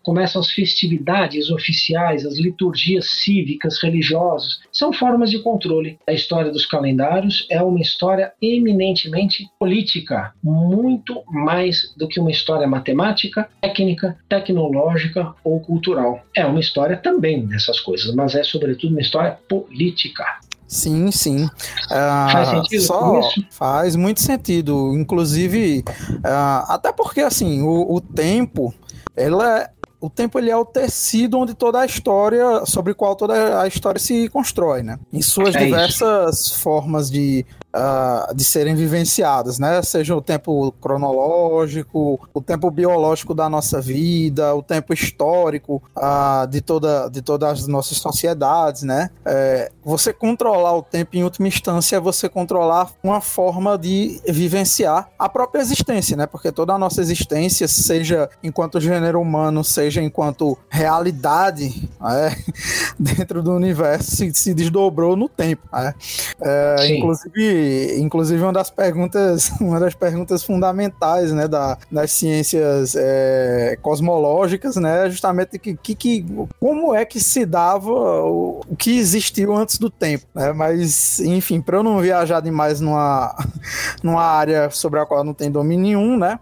começam 0.04 0.42
as 0.42 0.52
festividades 0.52 1.50
oficiais, 1.50 2.26
as 2.26 2.38
liturgias 2.38 3.10
cívicas, 3.10 3.82
religiosas, 3.82 4.60
são 4.72 4.94
formas 4.94 5.32
de 5.32 5.40
controle. 5.40 5.98
A 6.08 6.14
história 6.14 6.52
dos 6.52 6.66
calendários 6.66 7.48
é 7.50 7.62
uma 7.62 7.80
história 7.80 8.34
eminentemente 8.42 9.48
política, 9.60 10.34
muito 10.44 11.24
mais 11.28 11.94
do 11.98 12.08
que 12.08 12.20
uma 12.20 12.32
história 12.32 12.68
matemática, 12.68 13.50
técnica, 13.62 14.18
tecnológica 14.30 15.34
ou 15.44 15.60
cultural. 15.60 16.22
É 16.36 16.46
uma 16.46 16.60
história 16.60 16.98
também 16.98 17.46
dessas 17.46 17.80
coisas, 17.80 18.14
mas 18.14 18.36
é 18.36 18.44
sobretudo 18.44 18.92
uma 18.92 19.02
história 19.02 19.38
política. 19.48 20.26
Sim, 20.68 21.12
sim. 21.12 21.46
Uh, 21.46 22.32
faz 22.32 22.50
sentido 22.50 22.82
só 22.82 23.22
Faz 23.52 23.96
muito 23.96 24.22
sentido. 24.22 24.94
Inclusive, 24.96 25.84
uh, 25.88 26.66
até 26.68 26.92
porque 26.92 27.22
assim, 27.22 27.62
o, 27.62 27.94
o 27.94 28.02
tempo, 28.02 28.74
ela, 29.16 29.70
o 30.02 30.10
tempo 30.10 30.40
ele 30.40 30.50
é 30.50 30.58
o 30.58 30.66
tecido 30.66 31.38
onde 31.38 31.54
toda 31.54 31.80
a 31.80 31.86
história, 31.86 32.66
sobre 32.66 32.92
o 32.92 32.96
qual 32.96 33.16
toda 33.16 33.62
a 33.62 33.68
história 33.68 34.00
se 34.00 34.28
constrói, 34.30 34.82
né? 34.84 35.00
Em 35.14 35.22
suas 35.22 35.56
é 35.56 35.66
diversas 35.66 36.40
isso. 36.42 36.60
formas 36.60 37.10
de 37.10 37.46
uh, 37.76 38.34
de 38.34 38.44
serem 38.44 38.76
vivenciadas, 38.76 39.60
né? 39.60 39.82
Seja 39.84 40.16
o 40.16 40.22
tempo 40.22 40.72
cronológico, 40.82 42.20
o 42.34 42.42
tempo 42.42 42.72
biológico 42.72 43.34
da 43.34 43.50
nossa 43.50 43.82
vida, 43.82 44.56
o 44.56 44.64
tempo 44.64 44.94
histórico 44.94 45.84
uh, 45.96 46.48
de, 46.48 46.62
toda, 46.62 47.10
de 47.10 47.22
todas 47.22 47.62
as 47.62 47.68
nossas 47.68 47.98
sociedades, 47.98 48.84
né? 48.84 49.10
É, 49.26 49.72
você 49.84 50.14
controlar 50.14 50.76
o 50.76 50.82
tempo, 50.82 51.16
em 51.16 51.24
última 51.24 51.48
instância, 51.48 51.98
é 51.98 52.00
você 52.00 52.30
controlar 52.30 52.92
uma 53.04 53.20
forma 53.20 53.78
de 53.78 54.22
vivenciar 54.28 55.10
a 55.20 55.28
própria 55.28 55.62
existência, 55.62 56.16
né? 56.16 56.26
Porque 56.26 56.52
toda 56.52 56.74
a 56.74 56.78
nossa 56.78 57.02
existência, 57.02 57.68
seja 57.68 58.30
enquanto 58.42 58.80
gênero 58.80 59.20
humano, 59.20 59.64
seja 59.64 60.02
enquanto 60.02 60.58
realidade, 60.70 61.90
né? 62.00 62.36
dentro 62.98 63.44
do 63.44 63.52
universo, 63.54 64.16
se, 64.16 64.34
se 64.34 64.54
desdobrou 64.54 65.16
no 65.16 65.28
tempo. 65.28 65.68
Né? 65.74 65.94
É, 66.42 66.96
inclusive, 66.96 67.65
inclusive 67.98 68.42
uma 68.42 68.54
das 68.54 68.70
perguntas, 68.70 69.52
uma 69.62 69.80
das 69.80 69.96
perguntas 69.96 70.44
fundamentais, 70.44 71.32
né, 71.32 71.48
da, 71.48 71.78
das 71.92 72.12
ciências 72.12 72.96
é, 72.96 73.78
cosmológicas, 73.82 74.76
né, 74.76 75.10
justamente 75.10 75.58
que, 75.58 75.76
que, 75.76 75.96
que, 75.96 76.26
como 76.60 76.94
é 76.94 77.06
que 77.06 77.20
se 77.20 77.46
dava 77.46 77.92
o, 77.92 78.62
o 78.68 78.76
que 78.76 78.98
existiu 78.98 79.56
antes 79.56 79.78
do 79.78 79.90
tempo, 79.90 80.26
né? 80.34 80.52
Mas, 80.52 81.20
enfim, 81.20 81.62
para 81.62 81.78
eu 81.78 81.84
não 81.84 82.00
viajar 82.00 82.42
demais 82.42 82.82
numa, 82.82 83.36
numa 84.04 84.24
área 84.24 84.70
sobre 84.70 85.00
a 85.00 85.06
qual 85.06 85.24
não 85.24 85.34
tem 85.34 85.50
domínio 85.50 85.86
nenhum, 85.86 86.18
né? 86.18 86.40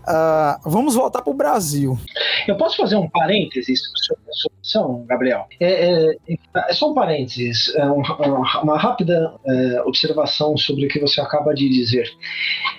Uh, 0.00 0.70
vamos 0.70 0.94
voltar 0.94 1.22
para 1.22 1.30
o 1.30 1.34
Brasil. 1.34 1.98
Eu 2.46 2.56
posso 2.56 2.76
fazer 2.76 2.96
um 2.96 3.08
parênteses 3.08 3.80
sobre 4.06 4.22
solução, 4.64 5.04
Gabriel? 5.06 5.46
É, 5.60 6.10
é, 6.10 6.16
é, 6.56 6.72
só 6.72 6.90
um 6.90 6.94
parênteses, 6.94 7.74
é 7.76 7.84
uma, 7.84 8.62
uma 8.62 8.78
rápida 8.78 9.34
é, 9.46 9.82
observação 9.82 10.56
sobre 10.56 10.86
o 10.86 10.88
que 10.88 10.98
você 10.98 11.20
acaba 11.20 11.54
de 11.54 11.68
dizer. 11.68 12.10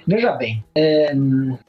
Veja 0.08 0.32
bem, 0.32 0.63
é, 0.76 1.13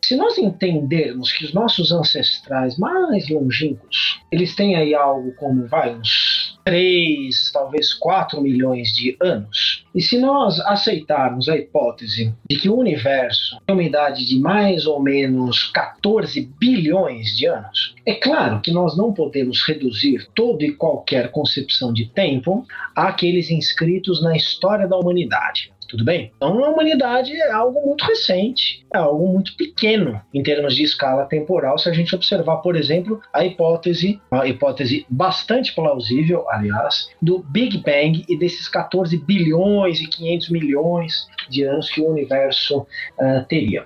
se 0.03 0.17
nós 0.17 0.39
entendermos 0.39 1.33
que 1.33 1.45
os 1.45 1.53
nossos 1.53 1.93
ancestrais 1.93 2.79
mais 2.79 3.29
longínquos, 3.29 4.21
eles 4.33 4.57
têm 4.57 4.75
aí 4.75 4.95
algo 4.95 5.33
como, 5.35 5.67
vai, 5.69 5.95
uns 5.95 6.56
3, 6.67 7.53
talvez 7.53 7.95
4 7.95 8.41
milhões 8.41 8.89
de 8.89 9.17
anos, 9.23 9.85
e 9.95 10.03
se 10.03 10.19
nós 10.19 10.59
aceitarmos 10.59 11.49
a 11.49 11.57
hipótese 11.57 12.35
de 12.51 12.57
que 12.57 12.69
o 12.69 12.77
universo 12.77 13.57
tem 13.65 13.77
uma 13.77 13.85
idade 13.85 14.27
de 14.27 14.37
mais 14.37 14.85
ou 14.85 15.01
menos 15.01 15.71
14 15.71 16.51
bilhões 16.59 17.37
de 17.37 17.47
anos, 17.47 17.95
é 18.05 18.15
claro 18.15 18.61
que 18.61 18.73
nós 18.73 18.97
não 18.97 19.13
podemos 19.13 19.63
reduzir 19.63 20.27
toda 20.35 20.65
e 20.65 20.73
qualquer 20.73 21.31
concepção 21.31 21.93
de 21.93 22.07
tempo 22.07 22.67
àqueles 22.97 23.49
inscritos 23.49 24.21
na 24.21 24.37
história 24.37 24.89
da 24.89 24.97
humanidade. 24.97 25.71
Tudo 25.89 26.05
bem? 26.05 26.33
Então 26.37 26.65
a 26.65 26.71
humanidade 26.71 27.33
é 27.33 27.51
algo 27.51 27.81
muito 27.87 28.05
recente, 28.05 28.85
é 28.93 28.99
algo 28.99 29.29
muito 29.29 29.57
pequeno 29.57 30.21
em 30.35 30.43
termos 30.43 30.75
de 30.75 30.83
escala 30.83 31.27
temporal, 31.27 31.79
se 31.79 31.89
a 31.89 31.93
gente 31.93 32.15
observar, 32.15 32.59
por 32.59 32.77
exemplo, 32.77 33.21
a 33.33 33.45
hipótese, 33.45 34.21
uma 34.31 34.47
hipótese 34.47 35.07
bastante 35.09 35.75
plausível, 35.75 36.49
aliás, 36.51 37.09
do 37.21 37.39
Big 37.39 37.79
Bang 37.79 38.25
e 38.29 38.39
desses 38.39 38.69
14 38.69 39.17
bilhões 39.19 40.01
e 40.01 40.07
500 40.07 40.51
milhões 40.51 41.29
de 41.49 41.63
anos 41.63 41.91
que 41.91 42.01
o 42.01 42.11
universo 42.11 42.81
uh, 42.81 43.45
teria. 43.49 43.85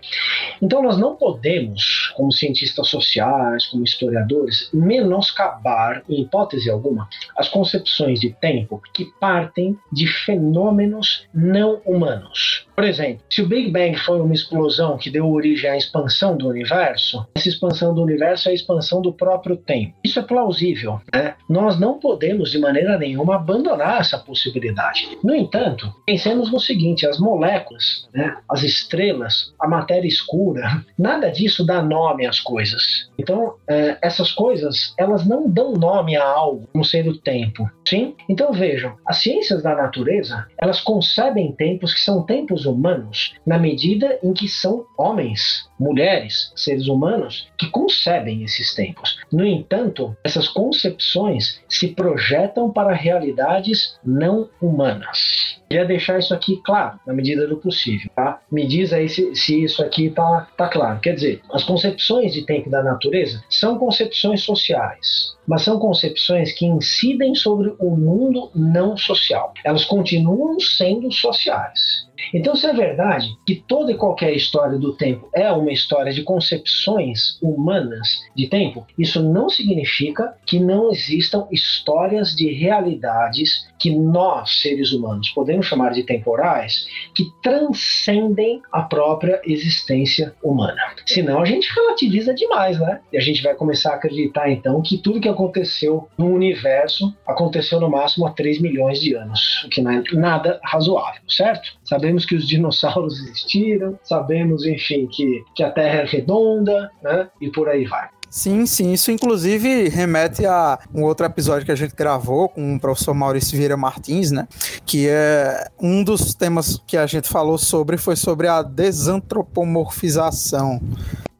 Então 0.62 0.82
nós 0.82 0.98
não 0.98 1.16
podemos, 1.16 2.12
como 2.16 2.32
cientistas 2.32 2.88
sociais, 2.88 3.66
como 3.66 3.84
historiadores, 3.84 4.70
menoscabar, 4.72 6.02
em 6.08 6.22
hipótese 6.22 6.70
alguma, 6.70 7.08
as 7.36 7.48
concepções 7.48 8.20
de 8.20 8.30
tempo 8.32 8.80
que 8.94 9.06
partem 9.20 9.76
de 9.92 10.06
fenômenos 10.06 11.26
não 11.34 11.80
humanos. 11.90 12.66
Por 12.74 12.84
exemplo, 12.84 13.22
se 13.28 13.42
o 13.42 13.46
Big 13.46 13.70
Bang 13.70 13.94
foi 13.98 14.20
uma 14.20 14.32
explosão 14.32 14.96
que 14.96 15.10
deu 15.10 15.30
origem 15.30 15.68
à 15.68 15.76
expansão 15.76 16.36
do 16.36 16.48
universo, 16.48 17.26
essa 17.34 17.48
expansão 17.48 17.94
do 17.94 18.02
universo 18.02 18.48
é 18.48 18.52
a 18.52 18.54
expansão 18.54 19.02
do 19.02 19.12
próprio 19.12 19.56
tempo. 19.56 19.94
Isso 20.02 20.18
é 20.18 20.22
plausível. 20.22 20.98
Né? 21.12 21.34
Nós 21.48 21.78
não 21.78 21.98
podemos, 21.98 22.50
de 22.50 22.58
maneira 22.58 22.96
nenhuma, 22.96 23.36
abandonar 23.36 24.00
essa 24.00 24.16
possibilidade. 24.16 25.18
No 25.22 25.34
entanto, 25.34 25.94
pensemos 26.06 26.50
no 26.50 26.58
seguinte: 26.58 27.06
as 27.06 27.18
moléculas, 27.18 28.08
né, 28.14 28.36
as 28.48 28.62
estrelas, 28.62 29.52
a 29.60 29.68
matéria 29.68 30.08
escura, 30.08 30.82
nada 30.98 31.30
disso 31.30 31.66
dá 31.66 31.82
nome 31.82 32.26
às 32.26 32.40
coisas. 32.40 33.10
Então, 33.18 33.56
é, 33.68 33.98
essas 34.00 34.32
coisas, 34.32 34.94
elas 34.98 35.26
não 35.26 35.50
dão 35.50 35.72
nome 35.72 36.16
a 36.16 36.24
algo, 36.24 36.66
como 36.72 36.84
sendo 36.84 37.18
tempo. 37.18 37.68
Sim? 37.86 38.14
Então 38.28 38.52
vejam, 38.52 38.96
as 39.04 39.18
ciências 39.18 39.62
da 39.62 39.74
natureza, 39.74 40.46
elas 40.56 40.80
concebem 40.80 41.52
tempos 41.80 41.94
que 41.94 42.00
são 42.00 42.22
tempos 42.22 42.66
humanos 42.66 43.34
na 43.46 43.58
medida 43.58 44.18
em 44.22 44.34
que 44.34 44.46
são 44.46 44.84
homens 44.98 45.69
mulheres, 45.80 46.52
seres 46.54 46.86
humanos, 46.86 47.48
que 47.56 47.70
concebem 47.70 48.44
esses 48.44 48.74
tempos. 48.74 49.18
No 49.32 49.46
entanto, 49.46 50.14
essas 50.22 50.46
concepções 50.46 51.62
se 51.66 51.88
projetam 51.88 52.70
para 52.70 52.92
realidades 52.92 53.98
não 54.04 54.50
humanas. 54.60 55.58
Queria 55.70 55.86
deixar 55.86 56.18
isso 56.18 56.34
aqui 56.34 56.60
claro, 56.64 56.98
na 57.06 57.14
medida 57.14 57.46
do 57.46 57.56
possível, 57.56 58.10
tá? 58.16 58.40
Me 58.50 58.66
diz 58.66 58.92
aí 58.92 59.08
se, 59.08 59.32
se 59.36 59.62
isso 59.62 59.80
aqui 59.80 60.10
tá, 60.10 60.48
tá 60.56 60.68
claro. 60.68 60.98
Quer 60.98 61.14
dizer, 61.14 61.40
as 61.52 61.62
concepções 61.62 62.32
de 62.32 62.44
tempo 62.44 62.68
da 62.68 62.82
natureza 62.82 63.40
são 63.48 63.78
concepções 63.78 64.42
sociais, 64.42 65.36
mas 65.46 65.62
são 65.62 65.78
concepções 65.78 66.52
que 66.52 66.66
incidem 66.66 67.36
sobre 67.36 67.72
o 67.78 67.96
mundo 67.96 68.50
não 68.52 68.96
social. 68.96 69.54
Elas 69.64 69.84
continuam 69.84 70.58
sendo 70.58 71.12
sociais. 71.12 72.10
Então, 72.34 72.54
se 72.54 72.66
é 72.66 72.72
verdade 72.72 73.28
que 73.46 73.54
toda 73.54 73.92
e 73.92 73.96
qualquer 73.96 74.34
história 74.34 74.78
do 74.78 74.94
tempo 74.96 75.28
é 75.34 75.50
uma 75.50 75.69
história 75.72 76.12
de 76.12 76.22
concepções 76.22 77.38
humanas 77.42 78.20
de 78.34 78.48
tempo, 78.48 78.86
isso 78.98 79.22
não 79.22 79.48
significa 79.48 80.34
que 80.46 80.58
não 80.58 80.90
existam 80.90 81.46
histórias 81.50 82.34
de 82.34 82.52
realidades 82.52 83.68
que 83.78 83.90
nós, 83.90 84.60
seres 84.60 84.92
humanos, 84.92 85.30
podemos 85.30 85.66
chamar 85.66 85.92
de 85.92 86.02
temporais, 86.02 86.86
que 87.14 87.24
transcendem 87.42 88.60
a 88.70 88.82
própria 88.82 89.40
existência 89.44 90.34
humana. 90.42 90.80
Senão 91.06 91.40
a 91.40 91.46
gente 91.46 91.72
relativiza 91.74 92.34
demais, 92.34 92.78
né? 92.78 93.00
E 93.12 93.16
a 93.16 93.20
gente 93.20 93.42
vai 93.42 93.54
começar 93.54 93.92
a 93.92 93.94
acreditar 93.94 94.50
então 94.50 94.82
que 94.82 94.98
tudo 94.98 95.20
que 95.20 95.28
aconteceu 95.28 96.08
no 96.18 96.26
universo 96.26 97.14
aconteceu 97.26 97.80
no 97.80 97.90
máximo 97.90 98.26
há 98.26 98.32
3 98.32 98.60
milhões 98.60 99.00
de 99.00 99.14
anos, 99.14 99.64
o 99.64 99.68
que 99.68 99.80
não 99.80 99.90
é 99.90 100.02
nada 100.12 100.60
razoável, 100.62 101.22
certo? 101.28 101.72
Sabemos 101.90 102.24
que 102.24 102.36
os 102.36 102.46
dinossauros 102.46 103.18
existiram, 103.18 103.98
sabemos, 104.04 104.64
enfim, 104.64 105.08
que, 105.08 105.42
que 105.56 105.64
a 105.64 105.72
Terra 105.72 106.02
é 106.02 106.04
redonda, 106.04 106.88
né? 107.02 107.28
E 107.40 107.50
por 107.50 107.68
aí 107.68 107.84
vai. 107.84 108.08
Sim, 108.30 108.64
sim. 108.64 108.92
Isso, 108.92 109.10
inclusive, 109.10 109.88
remete 109.88 110.46
a 110.46 110.78
um 110.94 111.02
outro 111.02 111.26
episódio 111.26 111.66
que 111.66 111.72
a 111.72 111.76
gente 111.76 111.96
gravou 111.96 112.48
com 112.48 112.76
o 112.76 112.80
professor 112.80 113.12
Maurício 113.12 113.58
Vieira 113.58 113.76
Martins, 113.76 114.30
né? 114.30 114.46
Que 114.86 115.08
é 115.08 115.66
um 115.80 116.04
dos 116.04 116.32
temas 116.32 116.80
que 116.86 116.96
a 116.96 117.08
gente 117.08 117.28
falou 117.28 117.58
sobre 117.58 117.96
foi 117.96 118.14
sobre 118.14 118.46
a 118.46 118.62
desantropomorfização. 118.62 120.80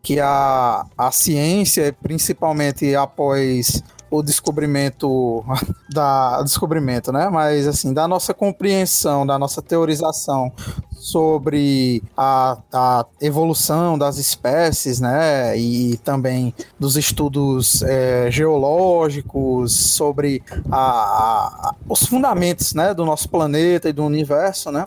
Que 0.02 0.18
a, 0.18 0.84
a 0.98 1.12
ciência, 1.12 1.94
principalmente 2.02 2.92
após 2.96 3.84
o 4.10 4.22
descobrimento 4.22 5.44
da 5.88 6.42
descobrimento, 6.42 7.12
né? 7.12 7.28
Mas 7.28 7.66
assim, 7.66 7.94
da 7.94 8.08
nossa 8.08 8.34
compreensão, 8.34 9.26
da 9.26 9.38
nossa 9.38 9.62
teorização 9.62 10.52
sobre 11.00 12.02
a, 12.14 12.58
a 12.70 13.06
evolução 13.20 13.98
das 13.98 14.18
espécies, 14.18 15.00
né? 15.00 15.56
E 15.56 15.96
também 15.98 16.54
dos 16.78 16.96
estudos 16.96 17.82
é, 17.82 18.30
geológicos 18.30 19.74
sobre 19.74 20.42
a, 20.70 20.78
a, 20.78 21.74
os 21.88 22.04
fundamentos, 22.04 22.74
né? 22.74 22.92
Do 22.92 23.06
nosso 23.06 23.30
planeta 23.30 23.88
e 23.88 23.92
do 23.92 24.04
universo, 24.04 24.70
né? 24.70 24.86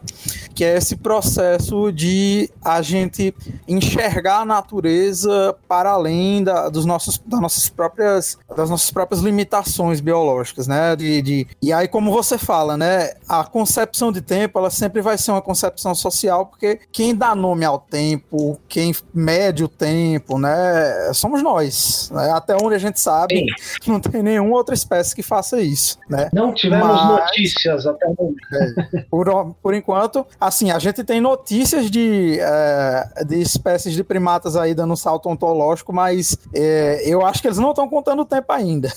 Que 0.53 0.64
é 0.64 0.78
esse 0.78 0.95
processo 0.95 1.91
de 1.91 2.49
a 2.64 2.82
gente 2.84 3.34
enxergar 3.68 4.41
a 4.41 4.45
natureza 4.45 5.55
para 5.68 5.91
além 5.91 6.43
da, 6.43 6.70
dos 6.70 6.86
nossos, 6.86 7.18
das 7.26 7.41
nossas 7.41 7.70
próprias 7.70 8.38
das 8.55 8.70
nossas 8.70 8.91
próprias 8.91 9.22
limitações 9.22 9.99
biológicas, 9.99 10.68
né? 10.68 10.95
De, 10.95 11.22
de, 11.24 11.47
e 11.59 11.74
aí, 11.74 11.88
como 11.88 12.11
você 12.11 12.38
fala, 12.38 12.78
né? 12.78 13.14
A 13.28 13.43
concepção 13.43 14.11
de 14.11 14.22
tempo, 14.22 14.59
ela 14.59 14.70
sempre 14.70 15.01
vai 15.01 15.18
ser 15.18 15.32
uma 15.32 15.41
concepção 15.41 15.95
social, 16.04 16.45
porque 16.45 16.80
quem 16.91 17.16
dá 17.16 17.34
nome 17.34 17.66
ao 17.66 17.80
tempo, 17.80 18.60
quem 18.68 18.93
mede 19.14 19.64
o 19.64 19.68
tempo, 19.68 20.38
né? 20.38 21.12
Somos 21.14 21.41
nós. 21.41 22.12
Né? 22.14 22.32
Até 22.32 22.56
onde 22.56 22.76
a 22.76 22.80
gente 22.80 22.99
sabe, 22.99 23.36
Sim. 23.38 23.45
não 23.91 23.99
tem 23.99 24.22
nenhuma 24.22 24.56
outra 24.56 24.76
espécie 24.76 25.16
que 25.16 25.24
faça 25.24 25.62
isso, 25.62 25.97
né? 26.10 26.30
Não 26.32 26.54
tivemos 26.54 26.88
Mas, 26.88 27.08
notícias 27.08 27.88
até 27.88 28.06
o 28.06 28.16
momento. 28.18 28.38
É, 28.54 29.01
por, 29.10 29.56
por 29.62 29.74
enquanto, 29.74 30.26
assim, 30.39 30.72
a 30.72 30.80
gente 30.80 31.04
tem 31.04 31.20
notícias 31.20 31.89
de, 31.89 32.38
é, 32.39 33.24
de 33.26 33.41
espécies 33.41 33.93
de 33.93 34.04
primatas 34.04 34.56
aí 34.56 34.74
dando 34.74 34.95
salto 34.95 35.30
ontológico, 35.30 35.93
mas 35.93 36.38
é, 36.54 37.01
eu 37.06 37.26
acho 37.26 37.41
que 37.41 37.47
eles 37.47 37.58
não 37.58 37.72
estão 37.72 37.88
contando 37.88 38.22
o 38.22 38.26
tempo 38.26 38.51
ainda. 38.51 38.91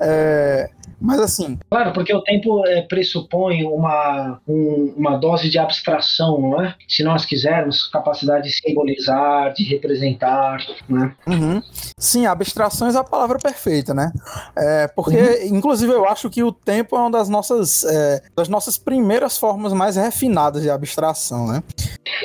É, 0.00 0.70
mas 1.02 1.20
assim. 1.20 1.58
Claro, 1.70 1.92
porque 1.92 2.14
o 2.14 2.22
tempo 2.22 2.66
é, 2.66 2.82
pressupõe 2.82 3.64
uma, 3.64 4.40
um, 4.46 4.94
uma 4.96 5.16
dose 5.16 5.50
de 5.50 5.58
abstração, 5.58 6.40
não 6.40 6.62
é? 6.62 6.74
Se 6.88 7.02
nós 7.02 7.24
quisermos, 7.24 7.86
capacidade 7.88 8.48
de 8.48 8.54
simbolizar, 8.54 9.52
de 9.52 9.64
representar, 9.64 10.58
né? 10.88 11.14
Uhum. 11.26 11.62
Sim, 11.98 12.26
abstração 12.26 12.88
é 12.88 12.96
a 12.96 13.04
palavra 13.04 13.38
perfeita, 13.38 13.92
né? 13.92 14.12
É, 14.56 14.88
porque, 14.88 15.16
uhum. 15.16 15.56
inclusive, 15.56 15.92
eu 15.92 16.08
acho 16.08 16.30
que 16.30 16.42
o 16.42 16.52
tempo 16.52 16.96
é 16.96 17.00
uma 17.00 17.10
das 17.10 17.28
nossas, 17.28 17.84
é, 17.84 18.22
das 18.34 18.48
nossas 18.48 18.78
primeiras 18.78 19.36
formas 19.38 19.72
mais 19.72 19.96
refinadas 19.96 20.62
de 20.62 20.70
abstração, 20.70 21.46
né? 21.46 21.62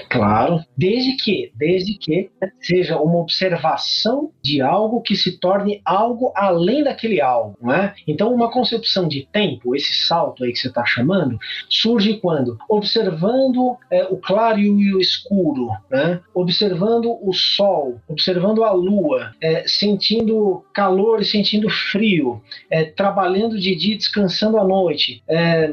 Claro, 0.10 0.64
desde 0.78 1.16
que, 1.18 1.52
desde 1.56 1.98
que 1.98 2.30
seja 2.62 2.98
uma 2.98 3.20
observação 3.20 4.32
de 4.44 4.62
algo 4.62 5.02
que 5.02 5.16
se 5.16 5.40
torne 5.40 5.82
algo 5.86 6.32
além 6.36 6.84
daquele 6.84 7.22
algo, 7.22 7.58
não 7.62 7.74
é? 7.74 7.94
Então, 8.08 8.34
uma 8.34 8.52
concepção 8.68 9.08
de 9.08 9.28
tempo, 9.32 9.76
esse 9.76 9.94
salto 9.94 10.44
aí 10.44 10.52
que 10.52 10.60
você 10.60 10.68
está 10.68 10.86
chamando, 10.86 11.40
surge 11.70 12.16
quando? 12.16 12.58
Observando 12.70 13.78
é, 13.90 14.04
o 14.06 14.18
claro 14.18 14.60
e 14.60 14.94
o 14.94 15.00
escuro, 15.00 15.70
né? 15.90 16.20
observando 16.34 17.18
o 17.22 17.34
sol, 17.34 18.00
observando 18.08 18.64
a 18.64 18.72
lua, 18.72 19.32
é, 19.42 19.66
sentindo 19.68 20.64
calor 20.74 21.22
e 21.22 21.26
sentindo 21.26 21.70
frio, 21.70 22.42
é, 22.70 22.84
trabalhando 22.84 23.58
de 23.58 23.76
dia, 23.76 23.96
descansando 23.96 24.58
à 24.58 24.64
noite, 24.64 25.24
é, 25.28 25.72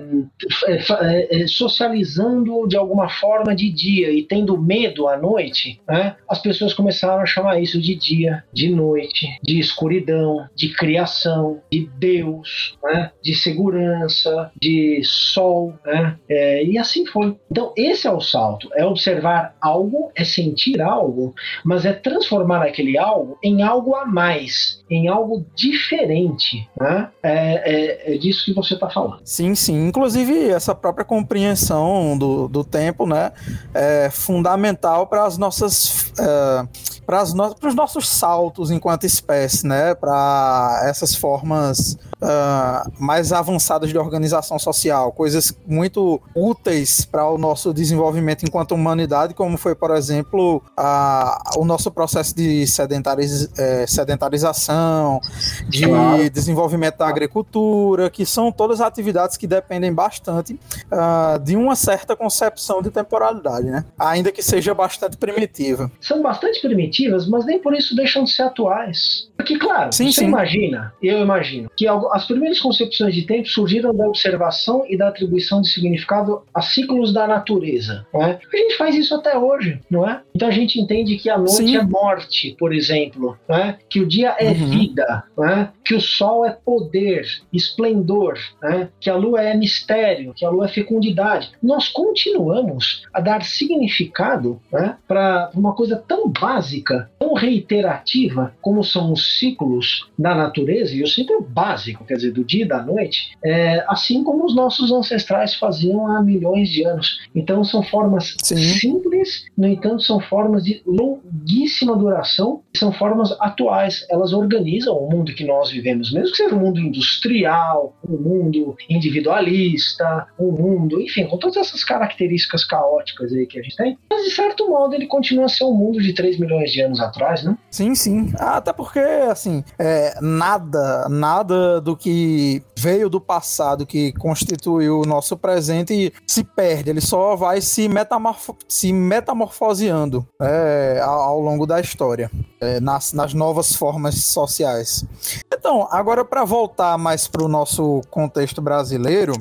é, 0.67 1.43
é, 1.43 1.47
socializando 1.47 2.67
de 2.69 2.77
alguma 2.77 3.09
forma 3.09 3.55
de 3.55 3.71
dia 3.71 4.11
e 4.11 4.23
tendo 4.23 4.61
medo 4.61 5.09
à 5.09 5.17
noite, 5.17 5.81
né? 5.89 6.17
as 6.29 6.41
pessoas 6.41 6.73
começaram 6.73 7.23
a 7.23 7.27
chamar 7.27 7.61
isso 7.61 7.81
de 7.81 7.95
dia, 7.95 8.45
de 8.53 8.69
noite, 8.71 9.27
de 9.43 9.59
escuridão, 9.59 10.47
de 10.55 10.73
criação, 10.75 11.61
de 11.71 11.89
Deus, 11.99 12.77
né, 12.85 13.11
de 13.23 13.35
segurança, 13.35 14.51
de 14.61 15.01
sol, 15.05 15.75
né, 15.85 16.19
é, 16.29 16.65
e 16.65 16.79
assim 16.79 17.07
foi. 17.07 17.37
Então, 17.51 17.73
esse 17.77 18.07
é 18.07 18.11
o 18.11 18.21
salto: 18.21 18.69
é 18.75 18.85
observar 18.85 19.57
algo, 19.61 20.13
é 20.15 20.25
sentir 20.25 20.81
algo, 20.81 21.35
mas 21.65 21.85
é 21.85 21.93
transformar 21.93 22.63
aquele 22.63 22.99
algo 22.99 23.39
em 23.43 23.63
algo 23.63 23.95
a 23.95 24.05
mais, 24.05 24.83
em 24.91 25.09
algo 25.09 25.47
diferente. 25.55 26.69
Né? 26.79 27.09
É, 27.23 28.13
é, 28.13 28.15
é 28.15 28.19
disso 28.19 28.45
que 28.45 28.53
você 28.53 28.75
está 28.75 28.89
falando. 28.91 29.21
Sim, 29.25 29.55
sim. 29.55 29.87
Inclusive, 29.87 30.51
essa 30.51 30.75
própria 30.75 31.05
compreensão 31.05 32.17
do, 32.19 32.49
do 32.49 32.63
tempo 32.63 33.07
né, 33.07 33.33
é 33.73 34.11
fundamental 34.11 35.07
para 35.07 35.25
as 35.25 35.39
nossas. 35.39 36.13
É, 36.19 36.95
para 37.05 37.23
os 37.23 37.75
nossos 37.75 38.09
saltos 38.09 38.71
enquanto 38.71 39.05
espécie, 39.05 39.67
né? 39.67 39.95
Para 39.95 40.85
essas 40.89 41.15
formas 41.15 41.99
uh, 42.25 42.91
mais 42.99 43.33
avançadas 43.33 43.91
de 43.91 43.99
organização 43.99 44.59
social, 44.59 45.13
coisas 45.13 45.57
muito 45.67 46.21
úteis 46.35 47.05
para 47.05 47.29
o 47.29 47.37
nosso 47.37 47.73
desenvolvimento 47.73 48.45
enquanto 48.45 48.73
humanidade, 48.73 49.35
como 49.35 49.57
foi, 49.57 49.75
por 49.75 49.91
exemplo, 49.91 50.63
uh, 50.79 51.61
o 51.61 51.65
nosso 51.65 51.91
processo 51.91 52.35
de 52.35 52.67
sedentariz 52.67 53.49
eh, 53.57 53.87
sedentarização, 53.87 55.21
de 55.69 55.87
claro. 55.87 56.31
desenvolvimento 56.31 56.99
da 56.99 57.09
agricultura, 57.09 58.11
que 58.11 58.25
são 58.25 58.51
todas 58.51 58.81
atividades 58.81 59.37
que 59.37 59.47
dependem 59.47 59.93
bastante 59.93 60.55
uh, 60.55 61.39
de 61.39 61.57
uma 61.57 61.77
certa 61.77 62.17
concepção 62.17 62.83
de 62.83 62.91
temporalidade, 62.91 63.67
né? 63.67 63.85
Ainda 63.99 64.33
que 64.33 64.43
seja 64.43 64.75
bastante 64.75 65.17
primitiva. 65.17 65.91
São 66.01 66.23
bastante 66.23 66.61
primitivas, 66.61 67.29
mas 67.29 67.45
nem 67.45 67.59
por 67.59 67.75
isso 67.75 67.95
deixam 67.95 68.25
de 68.25 68.31
ser 68.31 68.43
atuais. 68.43 69.29
Porque, 69.37 69.59
claro, 69.59 69.93
sim, 69.93 70.11
você 70.11 70.21
sim. 70.21 70.27
imagina, 70.27 70.95
eu 71.03 71.19
imagino, 71.19 71.71
que 71.77 71.87
as 72.15 72.27
primeiras 72.27 72.61
concepções 72.61 73.13
de 73.13 73.23
tempo 73.23 73.49
surgiram 73.49 73.93
da 73.93 74.07
observação 74.07 74.85
e 74.89 74.97
da 74.97 75.09
atribuição 75.09 75.61
de 75.61 75.69
significado 75.69 76.43
a 76.55 76.63
ciclos 76.63 77.13
da 77.13 77.27
natureza. 77.27 78.07
Não 78.15 78.23
é? 78.23 78.39
A 78.53 78.57
gente 78.57 78.77
faz 78.77 78.95
isso 78.95 79.17
até 79.17 79.37
hoje, 79.37 79.81
não 79.91 80.09
é? 80.09 80.23
Então 80.33 80.47
a 80.47 80.53
gente 80.53 80.81
entende 80.81 81.17
que 81.17 81.29
a 81.29 81.37
noite 81.37 81.57
sim. 81.57 81.77
é 81.77 81.83
morte, 81.83 82.55
por 82.57 82.73
exemplo, 82.73 83.37
não 83.49 83.57
é? 83.57 83.79
que 83.89 83.99
o 83.99 84.07
dia 84.07 84.37
é 84.39 84.51
uhum. 84.51 84.69
vida, 84.69 85.25
não 85.37 85.45
é? 85.45 85.73
que 85.85 85.95
o 85.95 86.01
sol 86.01 86.47
é 86.47 86.51
poder, 86.65 87.27
esplendor, 87.53 88.39
né? 88.63 88.89
que 89.01 89.11
a 89.11 89.17
lua 89.17 89.43
é 89.43 89.57
mistério, 89.57 90.33
que 90.35 90.45
a 90.45 90.51
lua 90.51 90.67
é 90.67 90.69
fecundidade. 90.69 91.51
Nós 91.61 91.89
continuamos 91.89 93.03
a 93.13 93.21
dar 93.21 93.43
significado 93.43 94.61
né? 94.73 94.97
para 95.09 95.51
uma 95.53 95.75
coisa 95.75 95.97
tão 95.97 96.29
básica 96.29 97.11
tão 97.19 97.35
reiterativa 97.35 98.55
como 98.61 98.85
são 98.85 99.13
os 99.13 99.39
ciclos 99.39 100.09
da 100.19 100.35
natureza, 100.35 100.95
e 100.95 101.03
o 101.03 101.07
ciclo 101.07 101.41
básico, 101.41 102.04
quer 102.05 102.15
dizer, 102.15 102.33
do 102.33 102.45
dia 102.45 102.65
e 102.65 102.69
da 102.69 102.83
noite, 102.83 103.37
é, 103.45 103.85
assim 103.89 104.23
como 104.23 104.45
os 104.45 104.55
nossos 104.55 104.93
ancestrais 104.93 105.55
faziam 105.55 106.07
há 106.07 106.23
milhões 106.23 106.69
de 106.69 106.85
anos. 106.85 107.21
Então 107.35 107.65
são 107.65 107.83
formas 107.83 108.37
Sim. 108.43 108.57
simples, 108.57 109.47
no 109.57 109.67
entanto, 109.67 110.03
são 110.03 110.21
formas 110.21 110.65
de 110.65 110.83
longuíssima 110.87 111.97
duração, 111.97 112.63
são 112.77 112.93
formas 112.93 113.33
atuais. 113.41 114.07
Elas 114.11 114.33
organizam 114.33 114.97
o 114.97 115.11
mundo 115.11 115.35
que 115.35 115.45
nós 115.45 115.71
vivemos, 115.71 116.13
mesmo 116.13 116.31
que 116.31 116.37
seja 116.37 116.55
um 116.55 116.61
mundo 116.61 116.81
industrial, 116.81 117.97
um 118.09 118.17
mundo 118.17 118.77
individualista, 118.89 120.27
um 120.39 120.53
mundo, 120.53 121.01
enfim, 121.01 121.27
com 121.27 121.39
todas 121.39 121.57
essas 121.57 121.85
características 121.85 122.65
caóticas 122.65 123.33
aí 123.33 123.47
que 123.47 123.59
a 123.59 123.63
gente 123.63 123.77
tem. 123.77 123.99
Mas 124.11 124.25
de 124.25 124.31
certo 124.31 124.69
modo 124.69 124.95
ele 124.95 125.07
continua 125.07 125.47
a 125.47 125.49
ser 125.49 125.65
um 125.65 125.75
mundo 125.75 126.01
de 126.01 126.13
3 126.13 126.39
milhões 126.39 126.73
de 126.73 126.81
anos 126.81 127.01
atrás, 127.01 127.45
né? 127.45 127.57
Sim, 127.71 127.95
sim. 127.95 128.33
Até 128.39 128.73
porque, 128.73 128.99
assim, 128.99 129.65
é, 129.79 130.15
nada, 130.21 131.09
nada 131.09 131.81
do 131.85 131.97
que 131.97 132.63
veio 132.77 133.09
do 133.09 133.21
passado, 133.21 133.87
que 133.87 134.13
constituiu 134.15 135.01
o 135.01 135.07
nosso 135.07 135.37
presente, 135.37 136.13
se 136.27 136.43
perde. 136.43 136.91
Ele 136.91 137.01
só 137.01 137.37
vai 137.37 137.61
se, 137.61 137.89
metamorfo 137.89 138.57
se 138.67 138.93
metamorfoseando 138.93 140.27
é, 140.41 141.01
ao, 141.03 141.41
longo 141.41 141.67
da 141.67 141.81
história, 141.81 142.31
é, 142.61 142.81
nas, 142.81 143.13
nas 143.13 143.35
novas 143.35 143.77
formas 143.77 144.25
sociais. 144.25 145.05
Então, 145.53 145.87
agora 145.91 146.25
para 146.25 146.45
voltar 146.45 146.99
mais 146.99 147.29
para 147.29 147.45
o 147.45 147.49
nosso 147.49 148.01
contexto 148.11 148.61
brasileiro, 148.61 149.35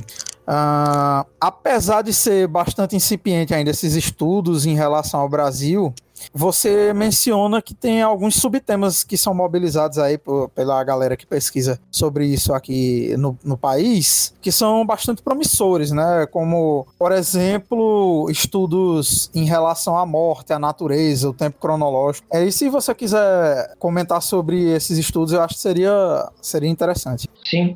Uh, 0.44 1.24
apesar 1.39 2.02
de 2.02 2.14
ser 2.14 2.50
bastante 2.50 2.98
incipiente 2.98 3.54
ainda 3.54 3.72
esses 3.72 3.96
estudos 3.96 4.66
em 4.66 4.76
relação 4.76 5.22
ao 5.22 5.30
Brasil, 5.30 5.94
você 6.34 6.94
menciona 6.94 7.62
que 7.62 7.74
tem 7.74 8.02
alguns 8.02 8.36
subtemas 8.36 9.04
que 9.04 9.18
são 9.18 9.34
mobilizados 9.34 9.98
aí 9.98 10.18
por, 10.18 10.50
pela 10.50 10.84
galera 10.84 11.18
que 11.18 11.26
pesquisa 11.26 11.80
sobre 11.92 12.26
isso 12.26 12.54
aqui 12.54 13.16
no, 13.18 13.38
no 13.44 13.58
país, 13.58 14.36
que 14.42 14.52
são 14.52 14.86
bastante 14.86 15.22
promissores, 15.22 15.92
né? 15.92 16.28
Como, 16.32 16.88
por 16.98 17.12
exemplo, 17.12 18.28
estudos 18.30 19.30
em 19.34 19.46
relação 19.46 19.98
à 19.98 20.06
morte, 20.06 20.54
à 20.54 20.60
natureza, 20.60 21.30
o 21.30 21.34
tempo 21.34 21.58
cronológico. 21.60 22.28
É, 22.32 22.44
e 22.44 22.52
se 22.52 22.70
você 22.70 22.94
quiser 22.94 23.76
comentar 23.80 24.22
sobre 24.22 24.72
esses 24.72 24.98
estudos, 24.98 25.34
eu 25.34 25.42
acho 25.42 25.56
que 25.56 25.62
seria, 25.62 26.30
seria 26.42 26.70
interessante. 26.70 27.28
Sim. 27.46 27.76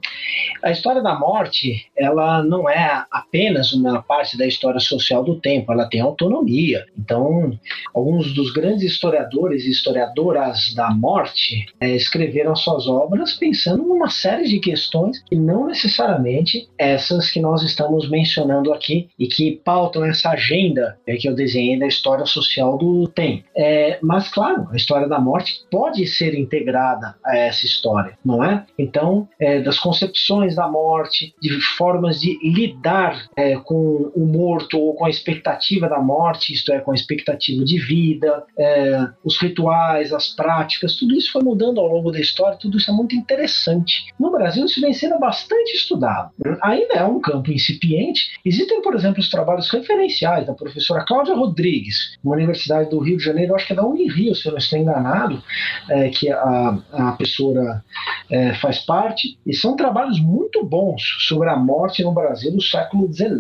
A 0.63 0.71
história 0.71 1.01
da 1.01 1.17
morte, 1.17 1.87
ela 1.95 2.43
não 2.43 2.69
é 2.69 3.05
apenas 3.11 3.73
uma 3.73 4.01
parte 4.01 4.37
da 4.37 4.45
história 4.45 4.79
social 4.79 5.23
do 5.23 5.39
tempo, 5.39 5.71
ela 5.71 5.87
tem 5.87 6.01
autonomia. 6.01 6.85
Então, 6.97 7.57
alguns 7.93 8.33
dos 8.37 8.51
grandes 8.51 8.83
historiadores 8.83 9.65
e 9.65 9.71
historiadoras 9.71 10.73
da 10.75 10.91
morte 10.91 11.65
é, 11.81 11.95
escreveram 11.95 12.55
suas 12.55 12.87
obras 12.87 13.33
pensando 13.33 13.83
numa 13.83 14.09
série 14.09 14.47
de 14.47 14.59
questões 14.59 15.23
que 15.23 15.35
não 15.35 15.65
necessariamente 15.65 16.69
essas 16.77 17.31
que 17.31 17.39
nós 17.39 17.63
estamos 17.63 18.07
mencionando 18.07 18.71
aqui 18.71 19.09
e 19.17 19.27
que 19.27 19.59
pautam 19.65 20.05
essa 20.05 20.29
agenda 20.29 20.99
é, 21.07 21.15
que 21.15 21.27
eu 21.27 21.33
desenhei 21.33 21.79
da 21.79 21.87
história 21.87 22.25
social 22.27 22.77
do 22.77 23.07
tempo. 23.07 23.43
É, 23.55 23.97
mas, 24.03 24.29
claro, 24.29 24.67
a 24.71 24.75
história 24.75 25.07
da 25.07 25.19
morte 25.19 25.61
pode 25.71 26.05
ser 26.05 26.35
integrada 26.35 27.15
a 27.25 27.35
essa 27.35 27.65
história, 27.65 28.19
não 28.23 28.43
é? 28.43 28.65
Então, 28.77 29.27
das 29.65 29.79
concepções 29.79 30.55
da 30.55 30.67
morte, 30.67 31.33
de 31.41 31.49
formas 31.77 32.19
de 32.19 32.37
lidar 32.43 33.27
com 33.63 34.11
o 34.15 34.25
morto 34.25 34.77
ou 34.77 34.93
com 34.93 35.05
a 35.05 35.09
expectativa 35.09 35.89
da 35.89 35.99
morte, 35.99 36.53
isto 36.53 36.71
é, 36.71 36.79
com 36.79 36.91
a 36.91 36.95
expectativa 36.95 37.63
de 37.63 37.79
vida, 37.79 38.26
vida, 38.27 38.43
é, 38.57 39.07
os 39.23 39.39
rituais, 39.41 40.13
as 40.13 40.29
práticas, 40.29 40.95
tudo 40.95 41.15
isso 41.15 41.31
foi 41.31 41.43
mudando 41.43 41.79
ao 41.79 41.87
longo 41.87 42.11
da 42.11 42.19
história, 42.19 42.57
tudo 42.57 42.77
isso 42.77 42.91
é 42.91 42.93
muito 42.93 43.15
interessante. 43.15 44.05
No 44.19 44.31
Brasil, 44.31 44.65
isso 44.65 44.81
vem 44.81 44.93
sendo 44.93 45.17
bastante 45.19 45.75
estudado. 45.75 46.31
Ainda 46.61 46.95
é 46.95 47.03
um 47.03 47.19
campo 47.19 47.51
incipiente. 47.51 48.31
Existem, 48.45 48.81
por 48.81 48.95
exemplo, 48.95 49.19
os 49.19 49.29
trabalhos 49.29 49.69
referenciais 49.69 50.45
da 50.45 50.53
professora 50.53 51.05
Cláudia 51.05 51.35
Rodrigues, 51.35 52.17
uma 52.23 52.35
universidade 52.35 52.89
do 52.89 52.99
Rio 52.99 53.17
de 53.17 53.23
Janeiro, 53.23 53.55
acho 53.55 53.67
que 53.67 53.73
é 53.73 53.75
da 53.75 53.85
Unirio, 53.85 54.35
se 54.35 54.47
eu 54.47 54.51
não 54.51 54.59
estou 54.59 54.79
enganado, 54.79 55.41
é, 55.89 56.09
que 56.09 56.29
a, 56.29 56.77
a 56.91 57.11
professora 57.11 57.83
é, 58.29 58.53
faz 58.55 58.79
parte, 58.79 59.37
e 59.45 59.55
são 59.55 59.75
trabalhos 59.75 60.19
muito 60.19 60.63
bons 60.65 61.01
sobre 61.27 61.49
a 61.49 61.55
morte 61.55 62.03
no 62.03 62.11
Brasil 62.11 62.51
do 62.51 62.61
século 62.61 63.11
XIX. 63.11 63.37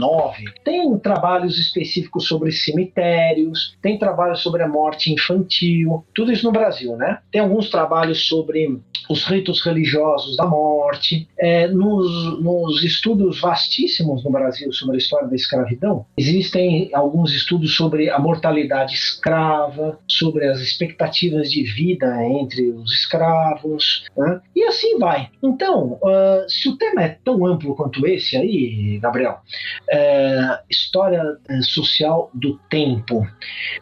Tem 0.63 0.97
trabalhos 0.99 1.59
específicos 1.59 2.27
sobre 2.27 2.51
cemitérios, 2.51 3.75
tem 3.81 3.97
trabalhos 3.97 4.41
sobre 4.41 4.63
a 4.63 4.67
morte 4.77 5.11
infantil, 5.11 6.05
tudo 6.13 6.31
isso 6.31 6.45
no 6.45 6.51
Brasil, 6.51 6.95
né? 6.95 7.19
Tem 7.31 7.41
alguns 7.41 7.69
trabalhos 7.69 8.27
sobre 8.27 8.79
os 9.09 9.23
ritos 9.25 9.61
religiosos 9.61 10.35
da 10.35 10.45
morte. 10.45 11.27
É, 11.39 11.67
nos, 11.67 12.41
nos, 12.41 12.83
estudos 12.83 13.39
vastíssimos 13.39 14.23
no 14.23 14.31
Brasil 14.31 14.71
sobre 14.71 14.95
a 14.95 14.97
história 14.97 15.27
da 15.27 15.35
escravidão, 15.35 16.05
existem 16.17 16.89
alguns 16.93 17.33
estudos 17.33 17.75
sobre 17.75 18.09
a 18.09 18.19
mortalidade 18.19 18.93
escrava, 18.93 19.97
sobre 20.07 20.45
as 20.45 20.59
expectativas 20.59 21.49
de 21.49 21.63
vida 21.63 22.23
entre 22.25 22.69
os 22.69 22.91
escravos, 22.91 24.05
né? 24.15 24.41
e 24.55 24.63
assim 24.63 24.97
vai. 24.99 25.29
Então, 25.43 25.99
uh, 26.03 26.49
se 26.49 26.69
o 26.69 26.77
tema 26.77 27.03
é 27.03 27.17
tão 27.23 27.45
amplo 27.45 27.75
quanto 27.75 28.05
esse 28.05 28.35
aí, 28.35 28.99
Gabriel, 28.99 29.39
é, 29.89 30.59
história 30.69 31.23
é, 31.49 31.61
social 31.61 32.29
do 32.33 32.57
tempo, 32.69 33.25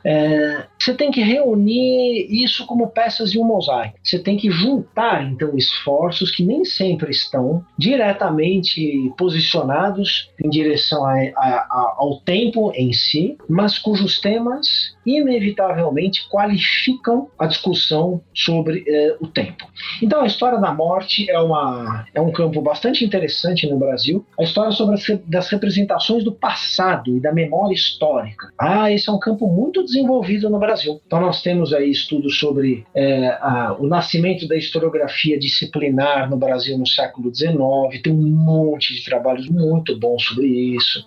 é, 0.04 0.68
você 0.80 0.94
tem 0.94 1.12
que 1.12 1.22
reunir 1.22 2.28
isso 2.30 2.66
como 2.66 2.90
peças 2.90 3.32
de 3.32 3.40
um 3.40 3.44
mosaico. 3.44 3.98
Você 4.04 4.20
tem 4.20 4.38
que 4.38 4.52
juntar 4.52 5.24
então 5.24 5.58
esforços 5.58 6.32
que 6.32 6.44
nem 6.44 6.64
sempre 6.64 7.12
estão 7.12 7.66
diretamente 7.78 9.12
posicionados 9.18 10.30
em 10.44 10.50
direção 10.50 11.06
a, 11.06 11.14
a, 11.14 11.50
a, 11.70 11.96
ao 11.98 12.20
tempo 12.22 12.72
em 12.76 12.94
si, 12.94 13.38
mas 13.50 13.80
cujos 13.80 14.20
temas 14.20 14.95
inevitavelmente 15.06 16.28
qualificam 16.30 17.30
a 17.38 17.46
discussão 17.46 18.22
sobre 18.34 18.84
eh, 18.88 19.16
o 19.20 19.28
tempo. 19.28 19.68
Então, 20.02 20.22
a 20.22 20.26
história 20.26 20.60
da 20.60 20.74
morte 20.74 21.30
é, 21.30 21.40
uma, 21.40 22.06
é 22.14 22.20
um 22.20 22.32
campo 22.32 22.62
bastante 22.62 23.06
interessante 23.06 23.68
no 23.68 23.78
Brasil. 23.78 24.26
A 24.40 24.44
história 24.44 24.72
sobre 24.72 24.96
as 24.96 25.06
das 25.26 25.50
representações 25.50 26.24
do 26.24 26.32
passado 26.32 27.16
e 27.16 27.20
da 27.20 27.32
memória 27.32 27.74
histórica. 27.74 28.52
Ah, 28.58 28.92
esse 28.92 29.10
é 29.10 29.12
um 29.12 29.20
campo 29.20 29.48
muito 29.48 29.84
desenvolvido 29.84 30.50
no 30.50 30.60
Brasil. 30.60 31.00
Então, 31.06 31.22
nós 31.22 31.42
temos 31.42 31.74
aí 31.74 31.90
estudos 31.90 32.40
sobre 32.40 32.86
eh, 32.96 33.38
a, 33.42 33.76
o 33.78 33.88
nascimento 33.88 34.48
da 34.48 34.56
historiografia 34.56 35.38
disciplinar 35.38 36.30
no 36.30 36.38
Brasil 36.38 36.78
no 36.78 36.88
século 36.88 37.34
XIX. 37.34 38.02
Tem 38.02 38.12
um 38.12 38.22
monte 38.22 38.96
de 38.96 39.06
trabalhos 39.06 39.48
muito 39.50 39.98
bons 39.98 40.24
sobre 40.24 40.48
isso. 40.48 41.04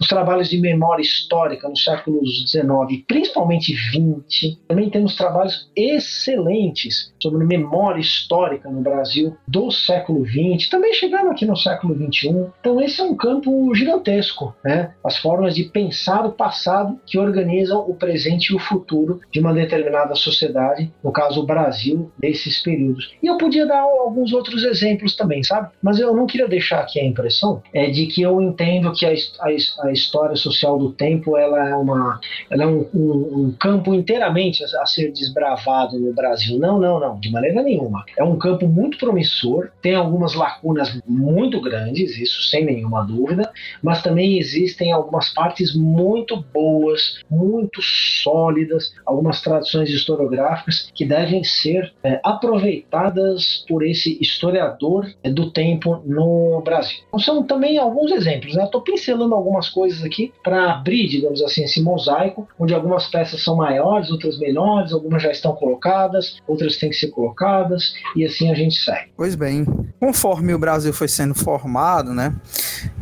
Os 0.00 0.08
trabalhos 0.08 0.48
de 0.48 0.58
memória 0.60 1.02
histórica 1.02 1.68
no 1.68 1.76
século 1.76 2.20
XIX, 2.26 3.04
principalmente 3.06 3.27
principalmente 3.28 3.74
20. 3.92 4.58
Também 4.66 4.90
temos 4.90 5.16
trabalhos 5.16 5.70
excelentes 5.76 7.12
sobre 7.20 7.44
memória 7.44 8.00
histórica 8.00 8.70
no 8.70 8.80
Brasil 8.80 9.36
do 9.46 9.70
século 9.70 10.24
20, 10.24 10.70
também 10.70 10.94
chegando 10.94 11.30
aqui 11.30 11.44
no 11.44 11.56
século 11.56 11.94
21. 11.94 12.50
Então 12.60 12.80
esse 12.80 13.00
é 13.00 13.04
um 13.04 13.14
campo 13.14 13.74
gigantesco, 13.74 14.54
né? 14.64 14.92
As 15.04 15.18
formas 15.18 15.54
de 15.54 15.64
pensar 15.64 16.24
o 16.24 16.32
passado 16.32 16.98
que 17.06 17.18
organizam 17.18 17.80
o 17.80 17.94
presente 17.94 18.52
e 18.52 18.56
o 18.56 18.58
futuro 18.58 19.20
de 19.30 19.40
uma 19.40 19.52
determinada 19.52 20.14
sociedade, 20.14 20.90
no 21.04 21.12
caso 21.12 21.42
o 21.42 21.46
Brasil, 21.46 22.10
desses 22.18 22.62
períodos. 22.62 23.12
E 23.22 23.26
eu 23.26 23.36
podia 23.36 23.66
dar 23.66 23.80
alguns 23.80 24.32
outros 24.32 24.64
exemplos 24.64 25.14
também, 25.14 25.42
sabe? 25.42 25.68
Mas 25.82 25.98
eu 25.98 26.14
não 26.14 26.26
queria 26.26 26.48
deixar 26.48 26.80
aqui 26.80 26.98
a 26.98 27.04
impressão 27.04 27.62
é 27.72 27.90
de 27.90 28.06
que 28.06 28.22
eu 28.22 28.40
entendo 28.40 28.92
que 28.92 29.04
a, 29.04 29.12
a, 29.40 29.86
a 29.88 29.92
história 29.92 30.36
social 30.36 30.78
do 30.78 30.92
tempo 30.92 31.36
ela 31.36 31.68
é 31.68 31.74
uma, 31.74 32.20
ela 32.50 32.64
é 32.64 32.66
um, 32.66 32.86
um 32.94 33.17
um, 33.18 33.52
campo 33.52 33.94
inteiramente 33.94 34.64
a, 34.64 34.86
ser 34.86 35.12
desbravado 35.12 35.98
no 35.98 36.12
Brasil. 36.12 36.58
Não, 36.58 36.78
não, 36.78 37.00
não, 37.00 37.18
de 37.18 37.30
maneira 37.30 37.62
nenhuma. 37.62 38.04
É 38.16 38.24
um 38.24 38.38
campo 38.38 38.66
muito 38.66 38.98
promissor, 38.98 39.70
tem 39.82 39.94
algumas 39.94 40.34
lacunas 40.34 41.00
muito 41.06 41.60
grandes, 41.60 42.16
isso 42.18 42.42
sem 42.42 42.64
nenhuma 42.64 43.04
dúvida, 43.04 43.50
mas 43.82 44.02
também 44.02 44.38
existem 44.38 44.92
algumas 44.92 45.32
partes 45.32 45.74
muito 45.74 46.44
boas, 46.52 47.20
muito 47.30 47.80
sólidas, 47.82 48.94
algumas 49.04 49.40
tradições 49.40 49.90
historiográficas 49.90 50.90
que 50.94 51.04
devem 51.04 51.42
ser 51.44 51.92
é, 52.02 52.20
aproveitadas 52.22 53.64
por 53.68 53.84
esse 53.84 54.18
historiador 54.20 55.10
é, 55.22 55.30
do 55.30 55.50
tempo 55.50 56.02
no 56.04 56.60
Brasil. 56.62 56.98
Então, 57.08 57.18
são 57.18 57.42
também 57.42 57.78
alguns 57.78 58.10
exemplos. 58.12 58.54
Né? 58.54 58.64
Estou 58.64 58.82
pincelando 58.82 59.34
algumas 59.34 59.68
coisas 59.68 60.04
aqui 60.04 60.32
para 60.42 60.72
abrir, 60.72 61.08
digamos 61.08 61.42
assim, 61.42 61.64
esse 61.64 61.82
mosaico, 61.82 62.48
onde 62.58 62.74
algumas 62.74 63.07
peças 63.08 63.42
são 63.42 63.56
maiores, 63.56 64.10
outras 64.10 64.38
menores, 64.38 64.92
algumas 64.92 65.22
já 65.22 65.30
estão 65.30 65.54
colocadas, 65.54 66.36
outras 66.46 66.76
têm 66.76 66.90
que 66.90 66.96
ser 66.96 67.08
colocadas, 67.08 67.94
e 68.14 68.24
assim 68.24 68.50
a 68.50 68.54
gente 68.54 68.76
segue. 68.76 69.10
Pois 69.16 69.34
bem, 69.34 69.66
conforme 69.98 70.54
o 70.54 70.58
Brasil 70.58 70.92
foi 70.92 71.08
sendo 71.08 71.34
formado, 71.34 72.14
né, 72.14 72.34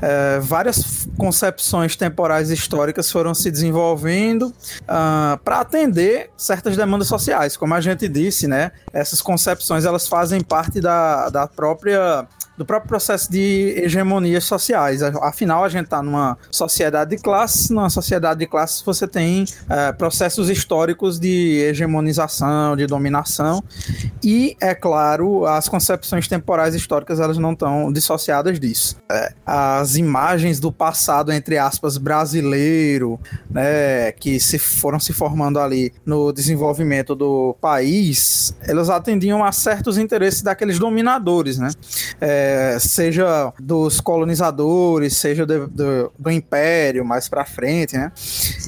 é, 0.00 0.38
várias 0.40 1.08
concepções 1.16 1.96
temporais 1.96 2.50
históricas 2.50 3.10
foram 3.10 3.34
se 3.34 3.50
desenvolvendo 3.50 4.46
uh, 4.82 5.38
para 5.42 5.60
atender 5.60 6.30
certas 6.36 6.76
demandas 6.76 7.08
sociais. 7.08 7.56
Como 7.56 7.74
a 7.74 7.80
gente 7.80 8.08
disse, 8.08 8.46
né? 8.46 8.72
Essas 8.92 9.20
concepções 9.20 9.84
elas 9.84 10.06
fazem 10.08 10.40
parte 10.40 10.80
da, 10.80 11.28
da 11.28 11.46
própria 11.46 12.26
do 12.56 12.64
próprio 12.64 12.88
processo 12.88 13.30
de 13.30 13.74
hegemonias 13.76 14.44
sociais. 14.44 15.02
Afinal, 15.02 15.64
a 15.64 15.68
gente 15.68 15.84
está 15.84 16.02
numa 16.02 16.38
sociedade 16.50 17.10
de 17.10 17.22
classes, 17.22 17.70
numa 17.70 17.90
sociedade 17.90 18.40
de 18.40 18.46
classes 18.46 18.82
você 18.82 19.06
tem 19.06 19.44
é, 19.68 19.92
processos 19.92 20.48
históricos 20.48 21.18
de 21.18 21.58
hegemonização, 21.68 22.76
de 22.76 22.86
dominação, 22.86 23.62
e, 24.22 24.56
é 24.60 24.74
claro, 24.74 25.46
as 25.46 25.68
concepções 25.68 26.28
temporais 26.28 26.74
históricas 26.74 27.20
elas 27.20 27.38
não 27.38 27.52
estão 27.52 27.92
dissociadas 27.92 28.58
disso. 28.58 28.96
É, 29.10 29.32
as 29.44 29.96
imagens 29.96 30.60
do 30.60 30.72
passado, 30.72 31.32
entre 31.32 31.58
aspas, 31.58 31.98
brasileiro, 31.98 33.18
né, 33.50 34.12
que 34.12 34.40
se 34.40 34.58
foram 34.58 34.98
se 34.98 35.12
formando 35.12 35.58
ali 35.58 35.92
no 36.04 36.32
desenvolvimento 36.32 37.14
do 37.14 37.56
país, 37.60 38.54
elas 38.62 38.90
atendiam 38.90 39.44
a 39.44 39.52
certos 39.52 39.98
interesses 39.98 40.42
daqueles 40.42 40.78
dominadores, 40.78 41.58
né? 41.58 41.70
É, 42.20 42.45
seja 42.80 43.52
dos 43.58 44.00
colonizadores, 44.00 45.16
seja 45.16 45.46
do, 45.46 45.68
do, 46.18 46.30
império 46.30 47.04
mais 47.04 47.28
para 47.28 47.44
frente, 47.44 47.96
né? 47.96 48.12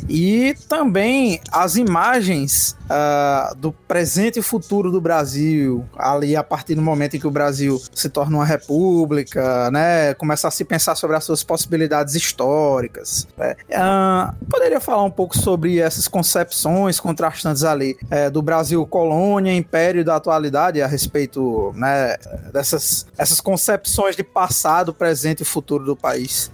E 0.09 0.55
também 0.69 1.41
as 1.51 1.77
imagens 1.77 2.77
uh, 2.89 3.55
do 3.57 3.73
presente 3.73 4.39
e 4.39 4.43
futuro 4.43 4.91
do 4.91 5.01
Brasil, 5.01 5.85
ali 5.97 6.35
a 6.37 6.43
partir 6.43 6.75
do 6.75 6.83
momento 6.83 7.17
em 7.17 7.21
que 7.21 7.27
o 7.27 7.31
Brasil 7.31 7.81
se 7.95 8.09
torna 8.09 8.37
uma 8.37 8.45
república, 8.45 9.71
né? 9.71 10.15
Começa 10.15 10.49
a 10.49 10.51
se 10.51 10.65
pensar 10.65 10.95
sobre 10.95 11.17
as 11.17 11.25
suas 11.25 11.43
possibilidades 11.43 12.15
históricas. 12.15 13.27
Né? 13.37 13.57
Uh, 13.71 14.47
poderia 14.47 14.81
falar 14.81 15.05
um 15.05 15.11
pouco 15.11 15.37
sobre 15.37 15.79
essas 15.79 16.09
concepções 16.09 17.01
contrastantes 17.01 17.65
ali 17.65 17.97
é, 18.11 18.31
do 18.31 18.43
Brasil 18.43 18.87
colônia, 18.87 19.55
império 19.55 20.05
da 20.05 20.17
atualidade 20.17 20.81
a 20.81 20.87
respeito 20.87 21.73
né, 21.75 22.17
dessas 22.53 23.07
essas 23.17 23.41
concepções 23.41 24.17
de 24.17 24.23
passado, 24.23 24.95
presente 24.95 25.43
e 25.43 25.45
futuro 25.45 25.85
do 25.85 25.97
país? 25.97 26.51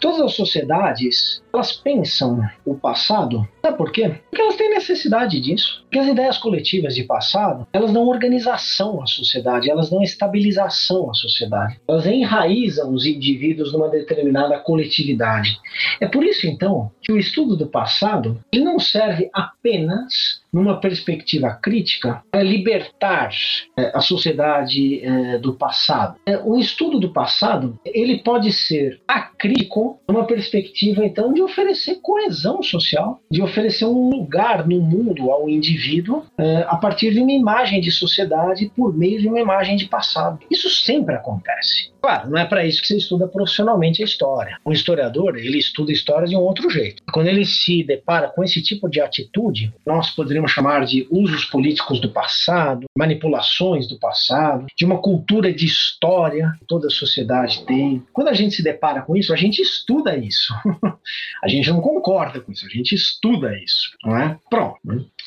Todas 0.00 0.20
as 0.20 0.34
sociedades, 0.34 1.42
elas 1.52 1.72
pensam 1.72 2.40
o 2.64 2.74
passado, 2.74 3.46
sabe 3.62 3.76
por 3.76 3.90
quê? 3.90 4.20
Porque 4.30 4.42
elas 4.42 4.56
têm 4.56 4.63
necessidade 4.74 5.40
disso. 5.40 5.82
Porque 5.84 5.98
as 5.98 6.08
ideias 6.08 6.38
coletivas 6.38 6.94
de 6.94 7.04
passado, 7.04 7.66
elas 7.72 7.92
dão 7.92 8.06
organização 8.06 9.02
à 9.02 9.06
sociedade, 9.06 9.70
elas 9.70 9.90
dão 9.90 10.02
estabilização 10.02 11.10
à 11.10 11.14
sociedade. 11.14 11.80
Elas 11.88 12.06
enraizam 12.06 12.92
os 12.92 13.06
indivíduos 13.06 13.72
numa 13.72 13.88
determinada 13.88 14.58
coletividade. 14.58 15.58
É 16.00 16.06
por 16.06 16.24
isso, 16.24 16.46
então, 16.46 16.90
que 17.02 17.12
o 17.12 17.18
estudo 17.18 17.56
do 17.56 17.66
passado 17.66 18.40
ele 18.52 18.64
não 18.64 18.78
serve 18.78 19.30
apenas 19.32 20.42
numa 20.54 20.80
perspectiva 20.80 21.50
crítica 21.50 22.22
para 22.30 22.42
libertar 22.42 23.30
é, 23.76 23.90
a 23.92 24.00
sociedade 24.00 25.04
é, 25.04 25.38
do 25.38 25.54
passado. 25.54 26.16
É, 26.24 26.38
o 26.38 26.58
estudo 26.58 27.00
do 27.00 27.12
passado 27.12 27.76
ele 27.84 28.18
pode 28.18 28.52
ser 28.52 29.00
acrítico 29.06 30.00
numa 30.08 30.24
perspectiva 30.24 31.04
então 31.04 31.32
de 31.32 31.42
oferecer 31.42 31.98
coesão 32.00 32.62
social, 32.62 33.20
de 33.28 33.42
oferecer 33.42 33.86
um 33.86 34.10
lugar 34.10 34.63
no 34.66 34.80
mundo 34.80 35.30
ao 35.30 35.48
indivíduo 35.48 36.22
é, 36.38 36.64
a 36.68 36.76
partir 36.76 37.12
de 37.12 37.20
uma 37.20 37.32
imagem 37.32 37.80
de 37.80 37.90
sociedade 37.90 38.70
por 38.76 38.96
meio 38.96 39.20
de 39.20 39.28
uma 39.28 39.40
imagem 39.40 39.76
de 39.76 39.86
passado. 39.86 40.38
Isso 40.50 40.68
sempre 40.70 41.14
acontece. 41.14 41.94
Claro, 42.04 42.28
não 42.28 42.38
é 42.38 42.44
para 42.44 42.66
isso 42.66 42.82
que 42.82 42.88
você 42.88 42.98
estuda 42.98 43.26
profissionalmente 43.26 44.02
a 44.02 44.04
história. 44.04 44.58
Um 44.66 44.72
historiador, 44.72 45.38
ele 45.38 45.56
estuda 45.56 45.90
história 45.90 46.28
de 46.28 46.36
um 46.36 46.40
outro 46.40 46.68
jeito. 46.68 47.02
Quando 47.10 47.28
ele 47.28 47.46
se 47.46 47.82
depara 47.82 48.28
com 48.28 48.44
esse 48.44 48.62
tipo 48.62 48.90
de 48.90 49.00
atitude, 49.00 49.72
nós 49.86 50.10
poderíamos 50.10 50.52
chamar 50.52 50.84
de 50.84 51.08
usos 51.10 51.46
políticos 51.46 52.00
do 52.00 52.10
passado, 52.10 52.84
manipulações 52.94 53.88
do 53.88 53.98
passado, 53.98 54.66
de 54.76 54.84
uma 54.84 54.98
cultura 54.98 55.50
de 55.50 55.64
história 55.64 56.52
que 56.58 56.66
toda 56.66 56.88
a 56.88 56.90
sociedade 56.90 57.64
tem. 57.64 58.02
Quando 58.12 58.28
a 58.28 58.34
gente 58.34 58.54
se 58.54 58.62
depara 58.62 59.00
com 59.00 59.16
isso, 59.16 59.32
a 59.32 59.36
gente 59.36 59.62
estuda 59.62 60.14
isso. 60.14 60.52
a 61.42 61.48
gente 61.48 61.70
não 61.70 61.80
concorda 61.80 62.38
com 62.38 62.52
isso, 62.52 62.66
a 62.66 62.68
gente 62.68 62.94
estuda 62.94 63.56
isso, 63.58 63.96
não 64.04 64.14
é? 64.14 64.38
Pronto. 64.54 64.78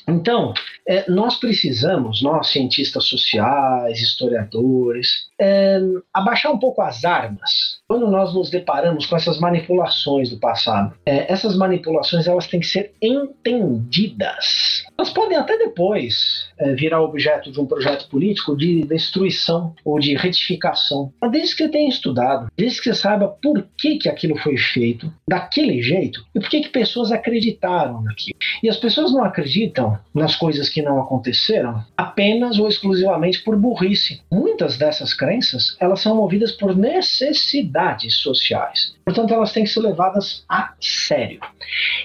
Então, 0.08 0.54
é, 0.88 1.10
nós 1.12 1.38
precisamos, 1.38 2.22
nós 2.22 2.48
cientistas 2.48 3.04
sociais, 3.04 4.00
historiadores, 4.00 5.28
é, 5.38 5.80
abaixar 6.14 6.52
um 6.54 6.58
pouco 6.58 6.82
as 6.82 7.04
armas 7.04 7.82
quando 7.88 8.08
nós 8.08 8.34
nos 8.34 8.50
deparamos 8.50 9.06
com 9.06 9.16
essas 9.16 9.40
manipulações 9.40 10.30
do 10.30 10.38
passado. 10.38 10.96
É, 11.06 11.32
essas 11.32 11.58
manipulações 11.58 12.28
elas 12.28 12.48
têm 12.48 12.60
que 12.60 12.68
ser 12.68 12.94
entendidas. 13.02 14.84
Elas 14.98 15.10
podem 15.10 15.38
até 15.38 15.58
depois 15.58 16.50
é, 16.58 16.74
virar 16.74 17.02
objeto 17.02 17.52
de 17.52 17.60
um 17.60 17.66
projeto 17.66 18.10
político 18.10 18.56
de 18.56 18.84
destruição 18.84 19.76
ou 19.86 20.00
de 20.00 20.16
retificação. 20.16 21.14
Mas 21.22 21.32
desde 21.32 21.56
que 21.56 21.64
você 21.64 21.70
tenha 21.70 21.90
estudado, 21.90 22.48
desde 22.58 22.82
que 22.82 22.86
você 22.86 22.96
saiba 22.96 23.28
por 23.42 23.68
que, 23.78 23.98
que 23.98 24.10
aquilo 24.10 24.38
foi 24.38 24.58
feito 24.58 25.12
daquele 25.30 25.82
jeito 25.82 26.26
e 26.34 26.40
por 26.40 26.50
que, 26.50 26.62
que 26.62 26.70
pessoas 26.70 27.12
acreditaram 27.12 28.02
naquilo. 28.02 28.38
E 28.64 28.70
as 28.70 28.78
pessoas 28.78 29.12
não 29.18 29.24
acreditam 29.26 29.98
nas 30.14 30.36
coisas 30.36 30.70
que 30.70 30.82
não 30.82 31.02
aconteceram 31.02 31.84
apenas 31.96 32.60
ou 32.60 32.68
exclusivamente 32.68 33.44
por 33.44 33.58
burrice. 33.58 34.22
Muitas 34.32 34.78
dessas 34.78 35.14
crenças, 35.14 35.76
elas 35.80 36.00
são 36.00 36.16
movidas 36.16 36.52
por 36.52 36.76
necessidades 36.76 38.16
sociais. 38.18 38.96
Portanto, 39.08 39.34
elas 39.34 39.54
têm 39.54 39.64
que 39.64 39.70
ser 39.70 39.80
levadas 39.80 40.44
a 40.50 40.74
sério. 40.82 41.40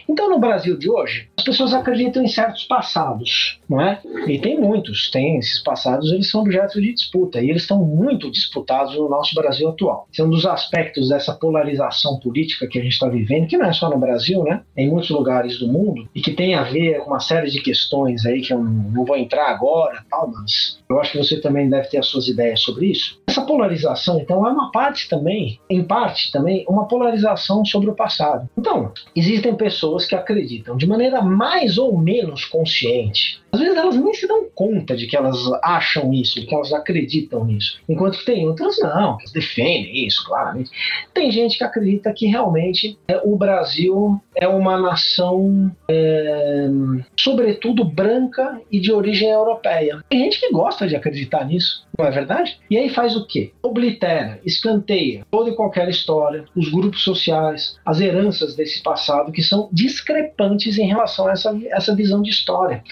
Então, 0.09 0.31
no 0.31 0.39
Brasil 0.39 0.79
de 0.79 0.89
hoje, 0.89 1.29
as 1.37 1.45
pessoas 1.45 1.75
acreditam 1.75 2.23
em 2.23 2.29
certos 2.29 2.63
passados, 2.63 3.61
não 3.69 3.81
é? 3.81 4.01
E 4.29 4.39
tem 4.39 4.57
muitos, 4.59 5.11
tem 5.11 5.37
esses 5.37 5.61
passados, 5.61 6.13
eles 6.13 6.31
são 6.31 6.43
objeto 6.43 6.81
de 6.81 6.93
disputa 6.93 7.41
e 7.41 7.51
eles 7.51 7.63
estão 7.63 7.85
muito 7.85 8.31
disputados 8.31 8.97
no 8.97 9.09
nosso 9.09 9.35
Brasil 9.35 9.69
atual. 9.69 10.07
Esse 10.13 10.21
é 10.21 10.25
um 10.25 10.31
dos 10.31 10.47
aspectos 10.47 11.09
dessa 11.09 11.35
polarização 11.35 12.21
política 12.21 12.69
que 12.69 12.79
a 12.79 12.83
gente 12.83 12.93
está 12.93 13.09
vivendo, 13.09 13.49
que 13.49 13.59
não 13.59 13.67
é 13.67 13.73
só 13.73 13.91
no 13.91 13.99
Brasil, 13.99 14.45
né? 14.45 14.63
Em 14.77 14.89
muitos 14.89 15.11
lugares 15.11 15.59
do 15.59 15.67
mundo 15.67 16.09
e 16.15 16.21
que 16.21 16.31
tem 16.31 16.55
a 16.55 16.63
ver 16.63 17.02
uma 17.07 17.21
série 17.21 17.51
de 17.51 17.61
questões 17.61 18.25
aí 18.27 18.41
que 18.41 18.53
eu 18.53 18.63
não 18.63 19.05
vou 19.05 19.17
entrar 19.17 19.49
agora, 19.51 20.05
tal, 20.11 20.29
mas 20.29 20.79
eu 20.93 21.01
acho 21.01 21.13
que 21.13 21.19
você 21.19 21.41
também 21.41 21.69
deve 21.69 21.89
ter 21.89 21.99
as 21.99 22.07
suas 22.07 22.29
ideias 22.29 22.61
sobre 22.61 22.87
isso. 22.87 23.21
Essa 23.27 23.43
polarização, 23.43 24.21
então, 24.21 24.47
é 24.47 24.51
uma 24.51 24.71
parte 24.71 25.09
também, 25.09 25.59
em 25.69 25.85
parte 25.85 26.31
também, 26.31 26.65
uma 26.69 26.87
polarização 26.87 27.65
sobre 27.65 27.91
o 27.91 27.95
passado. 27.95 28.49
Então, 28.57 28.93
existem 29.15 29.55
pessoas 29.55 30.07
que 30.07 30.15
acreditam 30.15 30.77
de 30.77 30.87
maneira 30.87 31.21
mais 31.23 31.79
ou 31.79 31.97
menos 31.97 32.45
consciente. 32.45 33.43
Às 33.53 33.61
vezes 33.61 33.77
elas 33.77 33.97
nem 33.97 34.15
se 34.15 34.27
dão 34.27 34.47
conta 34.55 34.97
de 34.97 35.07
que 35.07 35.15
elas 35.15 35.39
acham 35.63 36.13
isso, 36.13 36.41
de 36.41 36.47
que 36.47 36.55
elas 36.55 36.73
acreditam 36.73 37.45
nisso. 37.45 37.79
Enquanto 37.87 38.19
que 38.19 38.25
tem 38.25 38.49
outras 38.49 38.79
não, 38.81 39.19
que 39.19 39.31
defendem 39.31 40.07
isso, 40.07 40.25
claramente. 40.25 40.71
Tem 41.13 41.31
gente 41.31 41.59
que 41.59 41.65
acredita 41.65 42.13
que 42.15 42.27
realmente 42.27 42.99
é, 43.07 43.21
o 43.23 43.37
Brasil 43.37 44.19
é 44.35 44.49
uma 44.49 44.79
nação, 44.79 45.71
é, 45.87 46.69
sobretudo 47.15 47.85
branca 47.85 48.59
e 48.71 48.81
de 48.81 48.91
origem 48.91 49.29
europeia. 49.29 50.03
Tem 50.09 50.21
gente 50.21 50.41
que 50.41 50.51
gosta 50.51 50.82
de 50.89 50.97
acreditar 50.97 51.45
nisso, 51.45 51.85
não 51.99 52.07
é 52.07 52.11
verdade? 52.11 52.59
E 52.71 52.77
aí 52.77 52.89
faz 52.89 53.17
o 53.17 53.27
quê? 53.27 53.53
Oblitera, 53.63 54.41
escanteia 54.45 55.25
toda 55.31 55.51
e 55.51 55.55
qualquer 55.55 55.89
história, 55.89 56.45
os 56.57 56.71
grupos 56.71 57.03
sociais, 57.03 57.77
as 57.85 58.01
heranças 58.01 58.55
desse 58.55 58.83
passado 58.83 59.33
que 59.33 59.43
são 59.43 59.69
discrepantes 59.73 60.79
em 60.79 60.87
relação 60.87 61.27
a 61.29 61.33
essa, 61.33 61.59
essa 61.71 61.95
visão 61.95 62.23
de 62.23 62.31
história. 62.31 62.83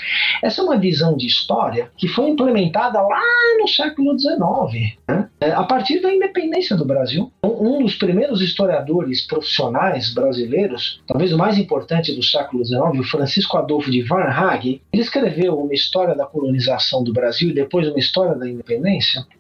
Essa 0.42 0.60
é 0.60 0.64
uma 0.64 0.78
visão 0.78 1.16
de 1.16 1.26
história 1.26 1.90
que 1.96 2.08
foi 2.08 2.30
implementada 2.30 3.00
lá 3.00 3.22
no 3.60 3.68
século 3.68 4.18
XIX, 4.18 4.96
né? 5.08 5.28
É, 5.40 5.52
a 5.52 5.64
partir 5.64 6.00
da 6.00 6.12
independência 6.12 6.76
do 6.76 6.84
Brasil. 6.84 7.32
Um 7.42 7.82
dos 7.82 7.94
primeiros 7.94 8.42
historiadores 8.42 9.26
profissionais 9.26 10.12
brasileiros, 10.12 11.00
talvez 11.06 11.32
o 11.32 11.38
mais 11.38 11.56
importante 11.56 12.14
do 12.14 12.22
século 12.22 12.64
XIX, 12.64 13.00
o 13.00 13.04
Francisco 13.04 13.56
Adolfo 13.56 13.90
de 13.90 14.02
Varnhagen, 14.02 14.80
ele 14.92 15.02
escreveu 15.02 15.58
uma 15.58 15.72
história 15.72 16.14
da 16.14 16.26
colonização 16.26 17.02
do 17.02 17.12
Brasil 17.12 17.50
e 17.50 17.54
depois 17.54 17.88
uma 17.88 17.98
história 17.98 18.34
da 18.34 18.48
independência, 18.48 18.89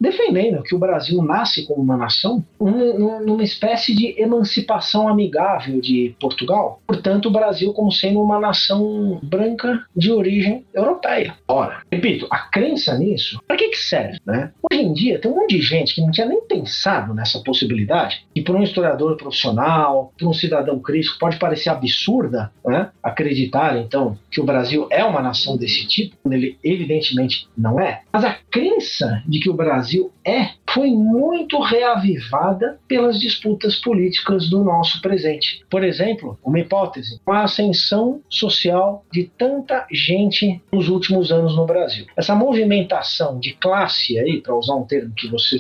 defendendo 0.00 0.62
que 0.62 0.74
o 0.74 0.78
Brasil 0.78 1.22
nasce 1.22 1.66
como 1.66 1.82
uma 1.82 1.96
nação 1.96 2.44
numa 2.58 3.42
espécie 3.42 3.94
de 3.94 4.20
emancipação 4.20 5.08
amigável 5.08 5.80
de 5.80 6.14
Portugal. 6.20 6.80
Portanto, 6.86 7.26
o 7.26 7.32
Brasil 7.32 7.72
como 7.72 7.90
sendo 7.90 8.22
uma 8.22 8.38
nação 8.38 9.18
branca 9.22 9.84
de 9.96 10.12
origem 10.12 10.64
europeia. 10.74 11.34
Ora, 11.48 11.82
repito, 11.90 12.26
a 12.30 12.38
crença 12.38 12.96
nisso, 12.96 13.40
para 13.46 13.56
que, 13.56 13.68
que 13.68 13.78
serve? 13.78 14.18
Né? 14.24 14.52
Hoje 14.70 14.82
em 14.82 14.92
dia, 14.92 15.18
tem 15.18 15.30
um 15.30 15.34
monte 15.34 15.56
de 15.56 15.62
gente 15.62 15.94
que 15.94 16.00
não 16.00 16.10
tinha 16.10 16.26
nem 16.26 16.40
pensado 16.46 17.14
nessa 17.14 17.40
possibilidade, 17.40 18.24
e 18.34 18.42
para 18.42 18.56
um 18.56 18.62
historiador 18.62 19.16
profissional, 19.16 20.12
para 20.16 20.28
um 20.28 20.32
cidadão 20.32 20.78
crítico, 20.78 21.18
pode 21.18 21.38
parecer 21.38 21.70
absurda 21.70 22.52
né, 22.64 22.90
acreditar, 23.02 23.78
então, 23.78 24.18
que 24.30 24.40
o 24.40 24.44
Brasil 24.44 24.86
é 24.90 25.04
uma 25.04 25.22
nação 25.22 25.56
desse 25.56 25.86
tipo, 25.86 26.16
quando 26.22 26.34
ele 26.34 26.58
evidentemente 26.62 27.48
não 27.56 27.80
é. 27.80 28.02
Mas 28.12 28.24
a 28.24 28.36
crença 28.50 29.22
de 29.26 29.39
que 29.40 29.50
o 29.50 29.54
Brasil 29.54 30.12
é 30.24 30.50
foi 30.72 30.90
muito 30.90 31.60
reavivada 31.60 32.78
pelas 32.86 33.18
disputas 33.18 33.76
políticas 33.76 34.48
do 34.48 34.62
nosso 34.62 35.00
presente. 35.02 35.64
Por 35.68 35.82
exemplo, 35.82 36.38
uma 36.44 36.60
hipótese, 36.60 37.20
a 37.26 37.42
ascensão 37.42 38.20
social 38.28 39.04
de 39.12 39.30
tanta 39.36 39.86
gente 39.90 40.60
nos 40.72 40.88
últimos 40.88 41.32
anos 41.32 41.56
no 41.56 41.66
Brasil. 41.66 42.06
Essa 42.16 42.34
movimentação 42.34 43.38
de 43.38 43.52
classe 43.54 44.18
aí, 44.18 44.40
para 44.40 44.54
usar 44.54 44.74
um 44.74 44.84
termo 44.84 45.12
que 45.14 45.28
você 45.28 45.56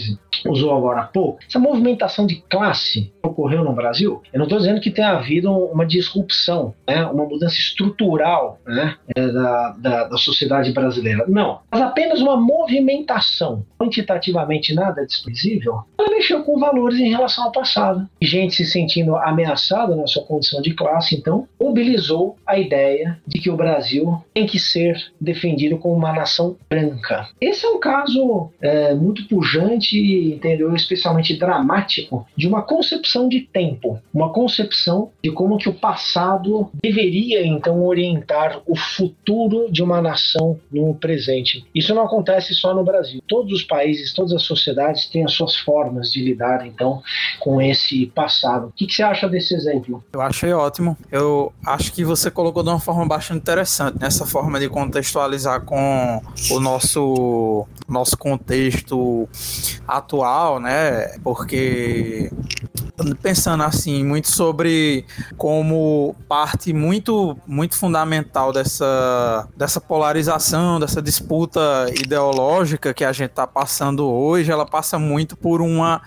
usou 0.46 0.76
agora 0.76 1.00
há 1.00 1.06
pouco, 1.06 1.40
essa 1.46 1.58
movimentação 1.58 2.26
de 2.26 2.36
classe 2.48 3.12
ocorreu 3.22 3.64
no 3.64 3.72
Brasil, 3.72 4.22
eu 4.32 4.38
não 4.38 4.46
estou 4.46 4.58
dizendo 4.58 4.80
que 4.80 4.90
tenha 4.90 5.10
havido 5.10 5.50
uma 5.50 5.84
disrupção, 5.84 6.74
né, 6.88 7.04
uma 7.06 7.24
mudança 7.24 7.56
estrutural 7.56 8.58
né, 8.66 8.96
é, 9.14 9.26
da, 9.28 9.70
da, 9.78 10.04
da 10.04 10.16
sociedade 10.16 10.72
brasileira. 10.72 11.24
Não, 11.28 11.60
mas 11.70 11.80
apenas 11.80 12.20
uma 12.20 12.36
movimentação, 12.36 13.64
quantitativamente 13.78 14.59
nada 14.74 15.04
desprezível, 15.04 15.80
ela 15.98 16.10
mexeu 16.10 16.42
com 16.42 16.58
valores 16.58 16.98
em 16.98 17.08
relação 17.08 17.44
ao 17.44 17.52
passado. 17.52 18.08
Gente 18.20 18.54
se 18.54 18.64
sentindo 18.64 19.16
ameaçada 19.16 19.96
na 19.96 20.06
sua 20.06 20.24
condição 20.24 20.60
de 20.60 20.74
classe, 20.74 21.16
então, 21.16 21.48
mobilizou 21.60 22.36
a 22.46 22.58
ideia 22.58 23.18
de 23.26 23.38
que 23.38 23.50
o 23.50 23.56
Brasil 23.56 24.22
tem 24.34 24.46
que 24.46 24.58
ser 24.58 25.12
defendido 25.20 25.78
como 25.78 25.94
uma 25.94 26.12
nação 26.12 26.56
branca. 26.68 27.28
Esse 27.40 27.66
é 27.66 27.68
um 27.68 27.80
caso 27.80 28.50
é, 28.60 28.94
muito 28.94 29.26
pujante 29.26 29.98
entendeu, 30.30 30.74
especialmente 30.74 31.36
dramático 31.36 32.26
de 32.36 32.46
uma 32.46 32.62
concepção 32.62 33.28
de 33.28 33.40
tempo, 33.40 33.98
uma 34.12 34.32
concepção 34.32 35.10
de 35.22 35.30
como 35.30 35.58
que 35.58 35.68
o 35.68 35.74
passado 35.74 36.70
deveria, 36.82 37.46
então, 37.46 37.84
orientar 37.84 38.60
o 38.66 38.76
futuro 38.76 39.70
de 39.70 39.82
uma 39.82 40.00
nação 40.00 40.58
no 40.70 40.94
presente. 40.94 41.64
Isso 41.74 41.94
não 41.94 42.02
acontece 42.02 42.54
só 42.54 42.74
no 42.74 42.84
Brasil. 42.84 43.20
Todos 43.26 43.52
os 43.52 43.62
países, 43.62 44.12
todas 44.12 44.32
as 44.32 44.39
sociedades 44.44 45.06
têm 45.06 45.24
as 45.24 45.32
suas 45.32 45.56
formas 45.56 46.10
de 46.10 46.22
lidar, 46.22 46.66
então, 46.66 47.02
com 47.38 47.60
esse 47.60 48.06
passado. 48.06 48.68
O 48.68 48.72
que, 48.72 48.86
que 48.86 48.92
você 48.92 49.02
acha 49.02 49.28
desse 49.28 49.54
exemplo? 49.54 50.02
Eu 50.12 50.20
achei 50.20 50.52
ótimo. 50.52 50.96
Eu 51.10 51.52
acho 51.66 51.92
que 51.92 52.04
você 52.04 52.30
colocou 52.30 52.62
de 52.62 52.68
uma 52.68 52.80
forma 52.80 53.06
bastante 53.06 53.40
interessante, 53.40 53.98
nessa 54.00 54.26
forma 54.26 54.58
de 54.58 54.68
contextualizar 54.68 55.62
com 55.62 56.22
o 56.50 56.60
nosso, 56.60 57.66
nosso 57.88 58.16
contexto 58.16 59.28
atual, 59.86 60.60
né? 60.60 61.18
Porque 61.22 62.30
pensando 63.22 63.62
assim 63.62 64.04
muito 64.04 64.28
sobre 64.28 65.04
como 65.36 66.14
parte 66.28 66.72
muito 66.72 67.36
muito 67.46 67.76
fundamental 67.76 68.52
dessa 68.52 69.48
dessa 69.56 69.80
polarização 69.80 70.78
dessa 70.78 71.00
disputa 71.00 71.86
ideológica 71.98 72.92
que 72.92 73.04
a 73.04 73.12
gente 73.12 73.30
está 73.30 73.46
passando 73.46 74.06
hoje 74.06 74.29
ela 74.36 74.66
passa 74.66 74.98
muito 74.98 75.36
por 75.36 75.60
uma 75.60 76.02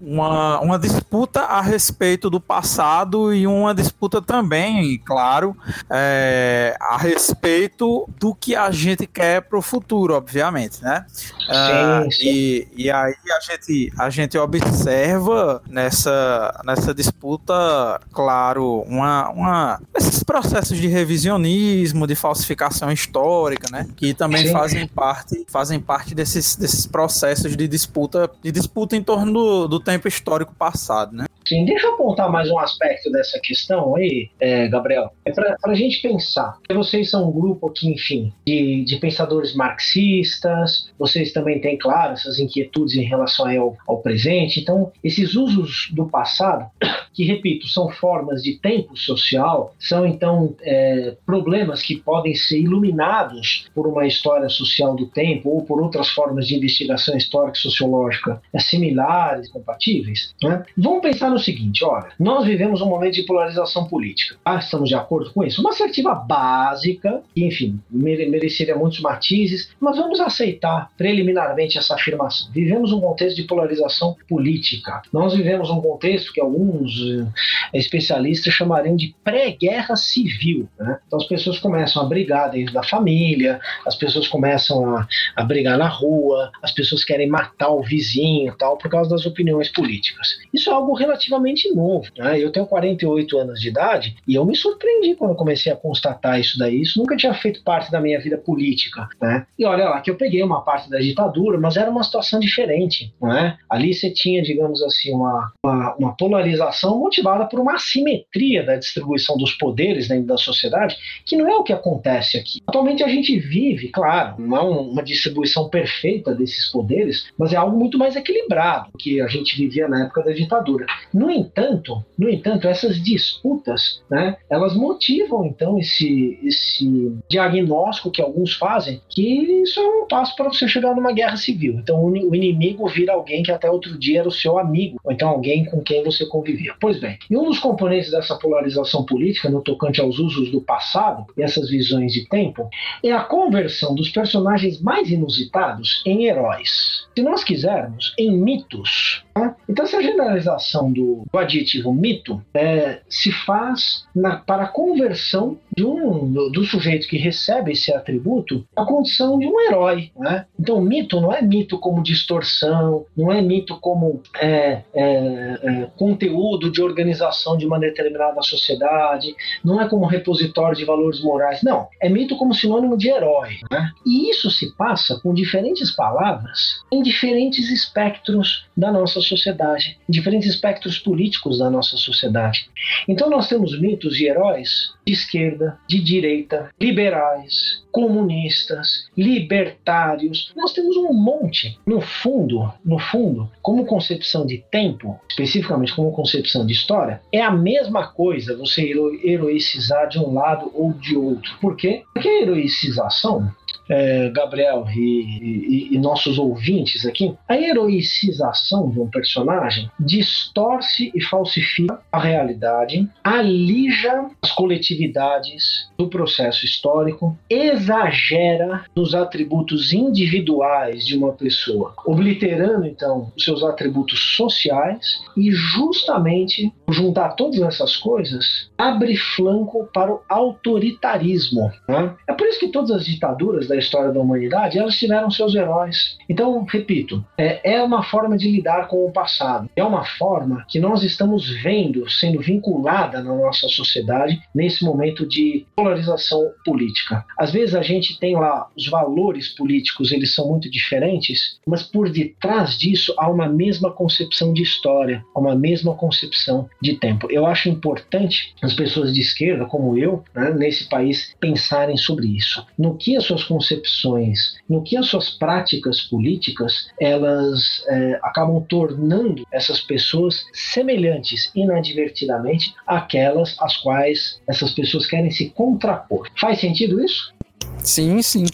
uma, 0.00 0.60
uma 0.60 0.78
disputa 0.78 1.40
a 1.40 1.60
respeito 1.60 2.28
do 2.28 2.40
passado 2.40 3.32
e 3.34 3.46
uma 3.46 3.74
disputa 3.74 4.20
também, 4.20 4.98
claro, 4.98 5.56
é, 5.90 6.76
a 6.80 6.96
respeito 6.98 8.08
do 8.18 8.34
que 8.34 8.54
a 8.54 8.70
gente 8.70 9.06
quer 9.06 9.42
para 9.42 9.58
o 9.58 9.62
futuro, 9.62 10.14
obviamente, 10.14 10.82
né? 10.82 11.06
Sim, 11.08 12.10
sim. 12.10 12.26
E, 12.26 12.68
e 12.76 12.90
aí 12.90 13.14
a 13.30 13.40
gente, 13.40 13.92
a 13.98 14.10
gente 14.10 14.38
observa 14.38 15.62
nessa, 15.68 16.60
nessa 16.64 16.94
disputa, 16.94 18.00
claro, 18.12 18.82
uma, 18.86 19.30
uma, 19.30 19.80
esses 19.94 20.22
processos 20.22 20.78
de 20.78 20.88
revisionismo, 20.88 22.06
de 22.06 22.14
falsificação 22.14 22.90
histórica, 22.92 23.68
né? 23.70 23.88
Que 23.96 24.14
também 24.14 24.50
fazem 24.52 24.86
parte, 24.86 25.44
fazem 25.48 25.80
parte 25.80 26.14
desses, 26.14 26.56
desses 26.56 26.86
processos 26.86 27.56
de 27.56 27.68
disputa, 27.68 28.30
de 28.42 28.52
disputa 28.52 28.96
em 28.96 29.02
torno 29.02 29.32
do, 29.32 29.53
do, 29.68 29.80
tempo 29.80 30.08
histórico 30.08 30.54
passado, 30.54 31.14
né? 31.14 31.26
Sim, 31.46 31.66
deixa 31.66 31.86
eu 31.86 31.94
apontar 31.94 32.30
mais 32.30 32.50
um 32.50 32.58
aspecto 32.58 33.10
dessa 33.10 33.38
questão 33.38 33.94
aí, 33.96 34.30
é, 34.40 34.66
Gabriel. 34.66 35.12
É 35.26 35.30
para 35.30 35.56
a 35.66 35.74
gente 35.74 36.00
pensar. 36.00 36.58
Vocês 36.72 37.10
são 37.10 37.28
um 37.28 37.32
grupo 37.32 37.68
aqui, 37.68 37.88
enfim, 37.90 38.32
de, 38.46 38.82
de 38.84 38.96
pensadores 38.96 39.54
marxistas, 39.54 40.90
vocês 40.98 41.32
também 41.32 41.60
têm, 41.60 41.76
claro, 41.76 42.14
essas 42.14 42.38
inquietudes 42.38 42.96
em 42.96 43.02
relação 43.02 43.46
ao, 43.46 43.76
ao 43.86 43.98
presente. 43.98 44.60
Então, 44.60 44.90
esses 45.02 45.34
usos 45.34 45.90
do 45.92 46.06
passado, 46.06 46.66
que, 47.12 47.24
repito, 47.24 47.68
são 47.68 47.90
formas 47.90 48.42
de 48.42 48.58
tempo 48.58 48.96
social, 48.96 49.74
são, 49.78 50.06
então, 50.06 50.56
é, 50.62 51.14
problemas 51.26 51.82
que 51.82 51.96
podem 51.96 52.34
ser 52.34 52.58
iluminados 52.58 53.66
por 53.74 53.86
uma 53.86 54.06
história 54.06 54.48
social 54.48 54.96
do 54.96 55.06
tempo 55.06 55.50
ou 55.50 55.62
por 55.62 55.80
outras 55.80 56.08
formas 56.08 56.46
de 56.46 56.56
investigação 56.56 57.14
histórica 57.16 57.58
e 57.58 57.60
sociológica 57.60 58.40
similares, 58.58 59.50
compatíveis. 59.50 60.34
Né? 60.42 60.64
Vamos 60.76 61.02
pensar 61.02 61.33
no 61.34 61.40
seguinte: 61.40 61.84
olha, 61.84 62.08
nós 62.18 62.46
vivemos 62.46 62.80
um 62.80 62.88
momento 62.88 63.14
de 63.14 63.24
polarização 63.24 63.86
política. 63.86 64.36
Ah, 64.44 64.56
estamos 64.56 64.88
de 64.88 64.94
acordo 64.94 65.32
com 65.32 65.44
isso? 65.44 65.60
Uma 65.60 65.70
assertiva 65.70 66.14
básica, 66.14 67.22
que, 67.34 67.44
enfim, 67.44 67.80
mereceria 67.90 68.76
muitos 68.76 69.00
matizes, 69.00 69.70
mas 69.78 69.96
vamos 69.96 70.20
aceitar 70.20 70.90
preliminarmente 70.96 71.76
essa 71.76 71.94
afirmação. 71.94 72.50
Vivemos 72.52 72.92
um 72.92 73.00
contexto 73.00 73.36
de 73.36 73.42
polarização 73.44 74.16
política. 74.28 75.02
Nós 75.12 75.34
vivemos 75.34 75.68
um 75.70 75.80
contexto 75.80 76.32
que 76.32 76.40
alguns 76.40 76.92
eh, 77.00 77.78
especialistas 77.78 78.54
chamariam 78.54 78.96
de 78.96 79.14
pré-guerra 79.24 79.96
civil. 79.96 80.68
Né? 80.78 80.98
Então 81.06 81.18
as 81.18 81.26
pessoas 81.26 81.58
começam 81.58 82.02
a 82.02 82.06
brigar 82.06 82.50
dentro 82.50 82.72
da 82.72 82.82
família, 82.82 83.60
as 83.86 83.96
pessoas 83.96 84.28
começam 84.28 84.96
a, 84.96 85.06
a 85.36 85.42
brigar 85.42 85.76
na 85.76 85.88
rua, 85.88 86.50
as 86.62 86.70
pessoas 86.70 87.04
querem 87.04 87.28
matar 87.28 87.70
o 87.70 87.82
vizinho 87.82 88.54
tal, 88.56 88.76
por 88.76 88.90
causa 88.90 89.10
das 89.10 89.26
opiniões 89.26 89.68
políticas. 89.70 90.38
Isso 90.52 90.70
é 90.70 90.72
algo 90.72 90.94
relativamente 90.94 91.23
relativamente 91.24 91.72
novo. 91.74 92.06
Né? 92.16 92.42
Eu 92.42 92.50
tenho 92.50 92.66
48 92.66 93.38
anos 93.38 93.60
de 93.60 93.68
idade 93.68 94.16
e 94.26 94.34
eu 94.34 94.44
me 94.44 94.54
surpreendi 94.54 95.14
quando 95.14 95.34
comecei 95.34 95.72
a 95.72 95.76
constatar 95.76 96.38
isso 96.38 96.58
daí. 96.58 96.80
Isso 96.80 96.98
nunca 96.98 97.16
tinha 97.16 97.32
feito 97.34 97.62
parte 97.62 97.90
da 97.90 98.00
minha 98.00 98.20
vida 98.20 98.36
política. 98.36 99.08
Né? 99.20 99.46
E 99.58 99.64
olha 99.64 99.88
lá, 99.88 100.00
que 100.00 100.10
eu 100.10 100.16
peguei 100.16 100.42
uma 100.42 100.62
parte 100.62 100.88
da 100.90 100.98
ditadura, 100.98 101.58
mas 101.58 101.76
era 101.76 101.90
uma 101.90 102.02
situação 102.02 102.38
diferente. 102.38 103.12
Né? 103.20 103.56
Ali 103.68 103.94
você 103.94 104.10
tinha, 104.10 104.42
digamos 104.42 104.82
assim, 104.82 105.12
uma, 105.12 105.52
uma, 105.62 105.94
uma 105.96 106.16
polarização 106.16 106.98
motivada 106.98 107.46
por 107.46 107.60
uma 107.60 107.74
assimetria 107.74 108.64
da 108.64 108.76
distribuição 108.76 109.36
dos 109.36 109.52
poderes 109.52 110.08
dentro 110.08 110.26
da 110.26 110.36
sociedade, 110.36 110.96
que 111.24 111.36
não 111.36 111.48
é 111.48 111.56
o 111.56 111.62
que 111.62 111.72
acontece 111.72 112.36
aqui. 112.36 112.60
Atualmente 112.66 113.02
a 113.02 113.08
gente 113.08 113.38
vive, 113.38 113.88
claro, 113.88 114.36
não 114.38 114.56
é 114.56 114.60
uma 114.60 115.02
distribuição 115.02 115.68
perfeita 115.68 116.34
desses 116.34 116.70
poderes, 116.70 117.26
mas 117.38 117.52
é 117.52 117.56
algo 117.56 117.76
muito 117.76 117.98
mais 117.98 118.16
equilibrado 118.16 118.90
que 118.98 119.20
a 119.20 119.26
gente 119.26 119.56
vivia 119.56 119.88
na 119.88 120.04
época 120.04 120.22
da 120.22 120.32
ditadura. 120.32 120.86
No 121.14 121.30
entanto, 121.30 122.04
no 122.18 122.28
entanto, 122.28 122.66
essas 122.66 123.00
disputas, 123.00 124.02
né, 124.10 124.36
elas 124.50 124.74
motivam 124.74 125.46
então 125.46 125.78
esse, 125.78 126.38
esse 126.42 127.16
diagnóstico 127.30 128.10
que 128.10 128.20
alguns 128.20 128.54
fazem, 128.54 129.00
que 129.08 129.22
isso 129.62 129.78
é 129.78 129.86
um 129.86 130.08
passo 130.08 130.34
para 130.34 130.48
você 130.48 130.66
chegar 130.66 130.92
numa 130.94 131.12
guerra 131.12 131.36
civil. 131.36 131.74
Então 131.74 132.04
o 132.04 132.34
inimigo 132.34 132.88
vira 132.88 133.12
alguém 133.12 133.44
que 133.44 133.52
até 133.52 133.70
outro 133.70 133.96
dia 133.96 134.20
era 134.20 134.28
o 134.28 134.32
seu 134.32 134.58
amigo, 134.58 134.98
ou 135.04 135.12
então 135.12 135.28
alguém 135.28 135.64
com 135.64 135.80
quem 135.80 136.02
você 136.02 136.26
convivia. 136.26 136.74
Pois 136.80 136.98
bem, 136.98 137.16
e 137.30 137.36
um 137.36 137.44
dos 137.44 137.60
componentes 137.60 138.10
dessa 138.10 138.34
polarização 138.36 139.04
política 139.04 139.48
no 139.48 139.62
tocante 139.62 140.00
aos 140.00 140.18
usos 140.18 140.50
do 140.50 140.60
passado 140.60 141.26
e 141.36 141.42
essas 141.42 141.70
visões 141.70 142.12
de 142.12 142.28
tempo 142.28 142.68
é 143.04 143.12
a 143.12 143.22
conversão 143.22 143.94
dos 143.94 144.08
personagens 144.10 144.80
mais 144.80 145.10
inusitados 145.10 146.02
em 146.04 146.26
heróis. 146.26 147.06
Se 147.14 147.22
nós 147.22 147.44
quisermos, 147.44 148.12
em 148.18 148.36
mitos. 148.36 149.24
Tá? 149.32 149.54
Então 149.68 149.84
essa 149.84 150.02
generalização 150.02 150.92
do 150.92 151.03
do, 151.04 151.38
adjetivo 151.38 151.92
mito 151.92 152.40
é, 152.54 153.00
se 153.08 153.30
faz 153.30 154.06
na, 154.14 154.36
para 154.36 154.64
a 154.64 154.68
conversão 154.68 155.58
um, 155.78 156.32
do, 156.32 156.50
do, 156.50 156.64
sujeito 156.64 157.08
que 157.08 157.16
recebe 157.16 157.72
esse 157.72 157.92
atributo 157.92 158.64
a 158.76 158.84
condição 158.84 159.38
de 159.38 159.46
um 159.46 159.60
herói. 159.60 160.10
Né? 160.16 160.46
Então, 160.58 160.80
mito 160.80 161.20
não 161.20 161.32
é 161.32 161.42
mito 161.42 161.78
como 161.78 162.02
distorção, 162.02 163.04
não 163.16 163.32
é 163.32 163.40
mito 163.42 163.78
como 163.80 164.22
é, 164.40 164.82
é, 164.94 165.58
é, 165.62 165.90
conteúdo 165.96 166.70
de 166.70 166.82
organização 166.82 167.56
de 167.56 167.66
uma 167.66 167.78
determinada 167.78 168.40
sociedade, 168.42 169.34
não 169.64 169.80
é 169.80 169.88
como 169.88 170.06
repositório 170.06 170.76
de 170.76 170.84
valores 170.84 171.20
morais. 171.22 171.62
Não, 171.62 171.88
é 172.00 172.08
mito 172.08 172.36
como 172.36 172.54
sinônimo 172.54 172.96
de 172.96 173.08
herói. 173.08 173.58
Né? 173.70 173.90
E 174.06 174.30
isso 174.30 174.50
se 174.50 174.74
passa 174.76 175.18
com 175.22 175.34
diferentes 175.34 175.90
palavras 175.90 176.80
em 176.92 177.02
diferentes 177.02 177.70
espectros 177.70 178.66
da 178.76 178.90
nossa 178.90 179.20
sociedade, 179.20 179.98
em 180.08 180.12
diferentes 180.12 180.48
espectros 180.48 180.93
políticos 180.98 181.58
da 181.58 181.70
nossa 181.70 181.96
sociedade. 181.96 182.68
Então 183.08 183.30
nós 183.30 183.48
temos 183.48 183.78
mitos 183.78 184.18
e 184.18 184.26
heróis 184.26 184.92
de 185.06 185.12
esquerda, 185.12 185.78
de 185.88 186.00
direita, 186.02 186.70
liberais, 186.80 187.84
comunistas, 187.92 189.08
libertários. 189.16 190.52
Nós 190.56 190.72
temos 190.72 190.96
um 190.96 191.12
monte. 191.12 191.78
No 191.86 192.00
fundo, 192.00 192.72
no 192.84 192.98
fundo, 192.98 193.50
como 193.62 193.86
concepção 193.86 194.46
de 194.46 194.64
tempo, 194.70 195.18
especificamente 195.28 195.94
como 195.94 196.12
concepção 196.12 196.66
de 196.66 196.72
história, 196.72 197.20
é 197.30 197.40
a 197.40 197.50
mesma 197.50 198.08
coisa 198.08 198.56
você 198.56 198.92
heroicizar 199.22 200.08
de 200.08 200.18
um 200.18 200.32
lado 200.32 200.70
ou 200.74 200.92
de 200.92 201.16
outro. 201.16 201.56
Por 201.60 201.76
quê? 201.76 202.02
Porque 202.12 202.28
a 202.28 202.42
heroicização 202.42 203.52
é, 203.88 204.30
Gabriel 204.30 204.86
e, 204.94 205.00
e, 205.00 205.94
e, 205.94 205.98
nossos 205.98 206.38
ouvintes 206.38 207.04
aqui, 207.06 207.34
a 207.48 207.56
heroicização 207.56 208.90
de 208.90 209.00
um 209.00 209.08
personagem 209.08 209.90
distorce 209.98 211.12
e 211.14 211.22
falsifica 211.22 212.00
a 212.10 212.18
realidade, 212.18 213.08
alija 213.22 214.30
as 214.42 214.52
coletividades 214.52 215.88
do 215.98 216.08
processo 216.08 216.64
histórico, 216.64 217.36
exagera 217.48 218.84
nos 218.94 219.14
atributos 219.14 219.92
individuais 219.92 221.06
de 221.06 221.16
uma 221.16 221.32
pessoa, 221.32 221.94
obliterando 222.06 222.86
então 222.86 223.32
os 223.36 223.44
seus 223.44 223.62
atributos 223.62 224.36
sociais 224.36 225.22
e 225.36 225.50
justamente 225.50 226.72
juntar 226.88 227.30
todas 227.30 227.60
essas 227.60 227.96
coisas 227.96 228.70
abre 228.76 229.16
flanco 229.16 229.88
para 229.92 230.12
o 230.12 230.20
autoritarismo. 230.28 231.70
Né? 231.88 232.14
É 232.28 232.32
por 232.32 232.46
isso 232.46 232.60
que 232.60 232.68
todas 232.68 232.90
as 232.90 233.04
ditaduras 233.04 233.66
da 233.66 233.73
história 233.78 234.12
da 234.12 234.20
humanidade 234.20 234.78
elas 234.78 234.96
tiveram 234.96 235.30
seus 235.30 235.54
heróis. 235.54 236.16
Então, 236.28 236.64
repito, 236.64 237.24
é, 237.36 237.74
é 237.74 237.82
uma 237.82 238.02
forma 238.02 238.36
de 238.36 238.50
lidar 238.50 238.88
com 238.88 239.04
o 239.04 239.12
passado. 239.12 239.68
É 239.76 239.84
uma 239.84 240.04
forma 240.04 240.64
que 240.68 240.78
nós 240.78 241.02
estamos 241.02 241.48
vendo 241.62 242.08
sendo 242.10 242.40
vinculada 242.40 243.22
na 243.22 243.34
nossa 243.34 243.68
sociedade 243.68 244.40
nesse 244.54 244.84
momento 244.84 245.26
de 245.26 245.66
polarização 245.76 246.50
política. 246.64 247.24
Às 247.38 247.52
vezes 247.52 247.74
a 247.74 247.82
gente 247.82 248.18
tem 248.18 248.34
lá 248.34 248.68
os 248.76 248.88
valores 248.88 249.48
políticos, 249.48 250.12
eles 250.12 250.34
são 250.34 250.48
muito 250.48 250.70
diferentes, 250.70 251.58
mas 251.66 251.82
por 251.82 252.10
detrás 252.10 252.78
disso 252.78 253.14
há 253.18 253.28
uma 253.28 253.48
mesma 253.48 253.90
concepção 253.90 254.52
de 254.52 254.62
história, 254.62 255.24
uma 255.34 255.54
mesma 255.54 255.94
concepção 255.94 256.68
de 256.80 256.96
tempo. 256.96 257.28
Eu 257.30 257.46
acho 257.46 257.68
importante 257.68 258.54
as 258.62 258.74
pessoas 258.74 259.12
de 259.12 259.20
esquerda, 259.20 259.66
como 259.66 259.96
eu, 259.98 260.24
né, 260.34 260.50
nesse 260.50 260.88
país, 260.88 261.34
pensarem 261.40 261.96
sobre 261.96 262.26
isso. 262.26 262.64
No 262.78 262.96
que 262.96 263.16
as 263.16 263.24
suas 263.24 263.44
concepções, 263.64 264.56
no 264.68 264.82
que 264.82 264.96
as 264.96 265.06
suas 265.06 265.30
práticas 265.30 266.02
políticas, 266.02 266.88
elas 267.00 267.82
é, 267.88 268.20
acabam 268.22 268.62
tornando 268.68 269.46
essas 269.50 269.80
pessoas 269.80 270.44
semelhantes 270.52 271.50
inadvertidamente 271.54 272.74
àquelas 272.86 273.56
às 273.60 273.76
quais 273.78 274.40
essas 274.46 274.72
pessoas 274.72 275.06
querem 275.06 275.30
se 275.30 275.50
contrapor. 275.50 276.28
Faz 276.38 276.60
sentido 276.60 277.02
isso? 277.02 277.32
Sim, 277.78 278.22
sim. 278.22 278.44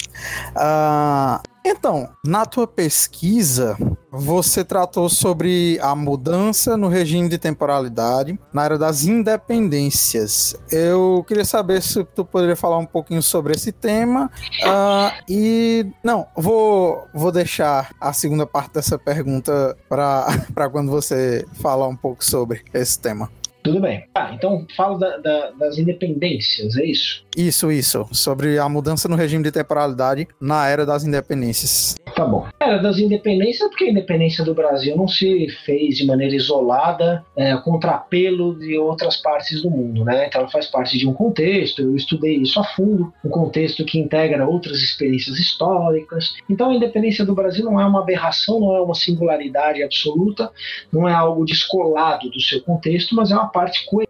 Uh, 0.56 1.40
então, 1.64 2.08
na 2.24 2.46
tua 2.46 2.66
pesquisa, 2.66 3.76
você 4.10 4.64
tratou 4.64 5.08
sobre 5.08 5.78
a 5.80 5.94
mudança 5.94 6.76
no 6.76 6.88
regime 6.88 7.28
de 7.28 7.38
temporalidade 7.38 8.38
na 8.52 8.64
era 8.64 8.78
das 8.78 9.04
independências. 9.04 10.56
Eu 10.70 11.24
queria 11.26 11.44
saber 11.44 11.82
se 11.82 12.02
tu 12.04 12.24
poderia 12.24 12.56
falar 12.56 12.78
um 12.78 12.86
pouquinho 12.86 13.22
sobre 13.22 13.54
esse 13.54 13.72
tema. 13.72 14.30
Uh, 14.62 15.22
e 15.28 15.86
não, 16.02 16.26
vou, 16.36 17.06
vou 17.14 17.30
deixar 17.30 17.90
a 18.00 18.12
segunda 18.12 18.46
parte 18.46 18.74
dessa 18.74 18.98
pergunta 18.98 19.76
para 19.88 20.68
quando 20.70 20.90
você 20.90 21.46
falar 21.54 21.88
um 21.88 21.96
pouco 21.96 22.24
sobre 22.24 22.62
esse 22.74 22.98
tema. 22.98 23.30
Tudo 23.62 23.80
bem. 23.80 24.04
Ah, 24.14 24.32
então 24.32 24.66
falo 24.76 24.98
da, 24.98 25.18
da, 25.18 25.50
das 25.50 25.76
independências, 25.76 26.76
é 26.76 26.84
isso? 26.84 27.24
Isso, 27.36 27.70
isso. 27.70 28.08
Sobre 28.10 28.58
a 28.58 28.68
mudança 28.68 29.08
no 29.08 29.16
regime 29.16 29.44
de 29.44 29.52
temporalidade 29.52 30.26
na 30.40 30.66
era 30.66 30.86
das 30.86 31.04
independências. 31.04 31.94
Tá 32.20 32.26
bom. 32.26 32.46
Era 32.60 32.76
das 32.76 32.98
independências, 32.98 33.66
porque 33.70 33.84
a 33.84 33.90
independência 33.90 34.44
do 34.44 34.52
Brasil 34.52 34.94
não 34.94 35.08
se 35.08 35.48
fez 35.64 35.96
de 35.96 36.04
maneira 36.04 36.36
isolada, 36.36 37.24
é, 37.34 37.56
contrapelo 37.56 38.58
de 38.58 38.76
outras 38.76 39.16
partes 39.16 39.62
do 39.62 39.70
mundo, 39.70 40.04
né? 40.04 40.26
Então 40.26 40.42
ela 40.42 40.50
faz 40.50 40.66
parte 40.66 40.98
de 40.98 41.08
um 41.08 41.14
contexto, 41.14 41.80
eu 41.80 41.96
estudei 41.96 42.36
isso 42.36 42.60
a 42.60 42.64
fundo, 42.64 43.10
um 43.24 43.30
contexto 43.30 43.86
que 43.86 43.98
integra 43.98 44.46
outras 44.46 44.82
experiências 44.82 45.38
históricas. 45.38 46.34
Então 46.46 46.68
a 46.68 46.74
independência 46.74 47.24
do 47.24 47.34
Brasil 47.34 47.64
não 47.64 47.80
é 47.80 47.86
uma 47.86 48.02
aberração, 48.02 48.60
não 48.60 48.76
é 48.76 48.82
uma 48.82 48.94
singularidade 48.94 49.82
absoluta, 49.82 50.50
não 50.92 51.08
é 51.08 51.14
algo 51.14 51.42
descolado 51.46 52.28
do 52.28 52.38
seu 52.38 52.60
contexto, 52.60 53.14
mas 53.14 53.30
é 53.30 53.34
uma 53.34 53.48
parte 53.48 53.86
coerente 53.86 54.09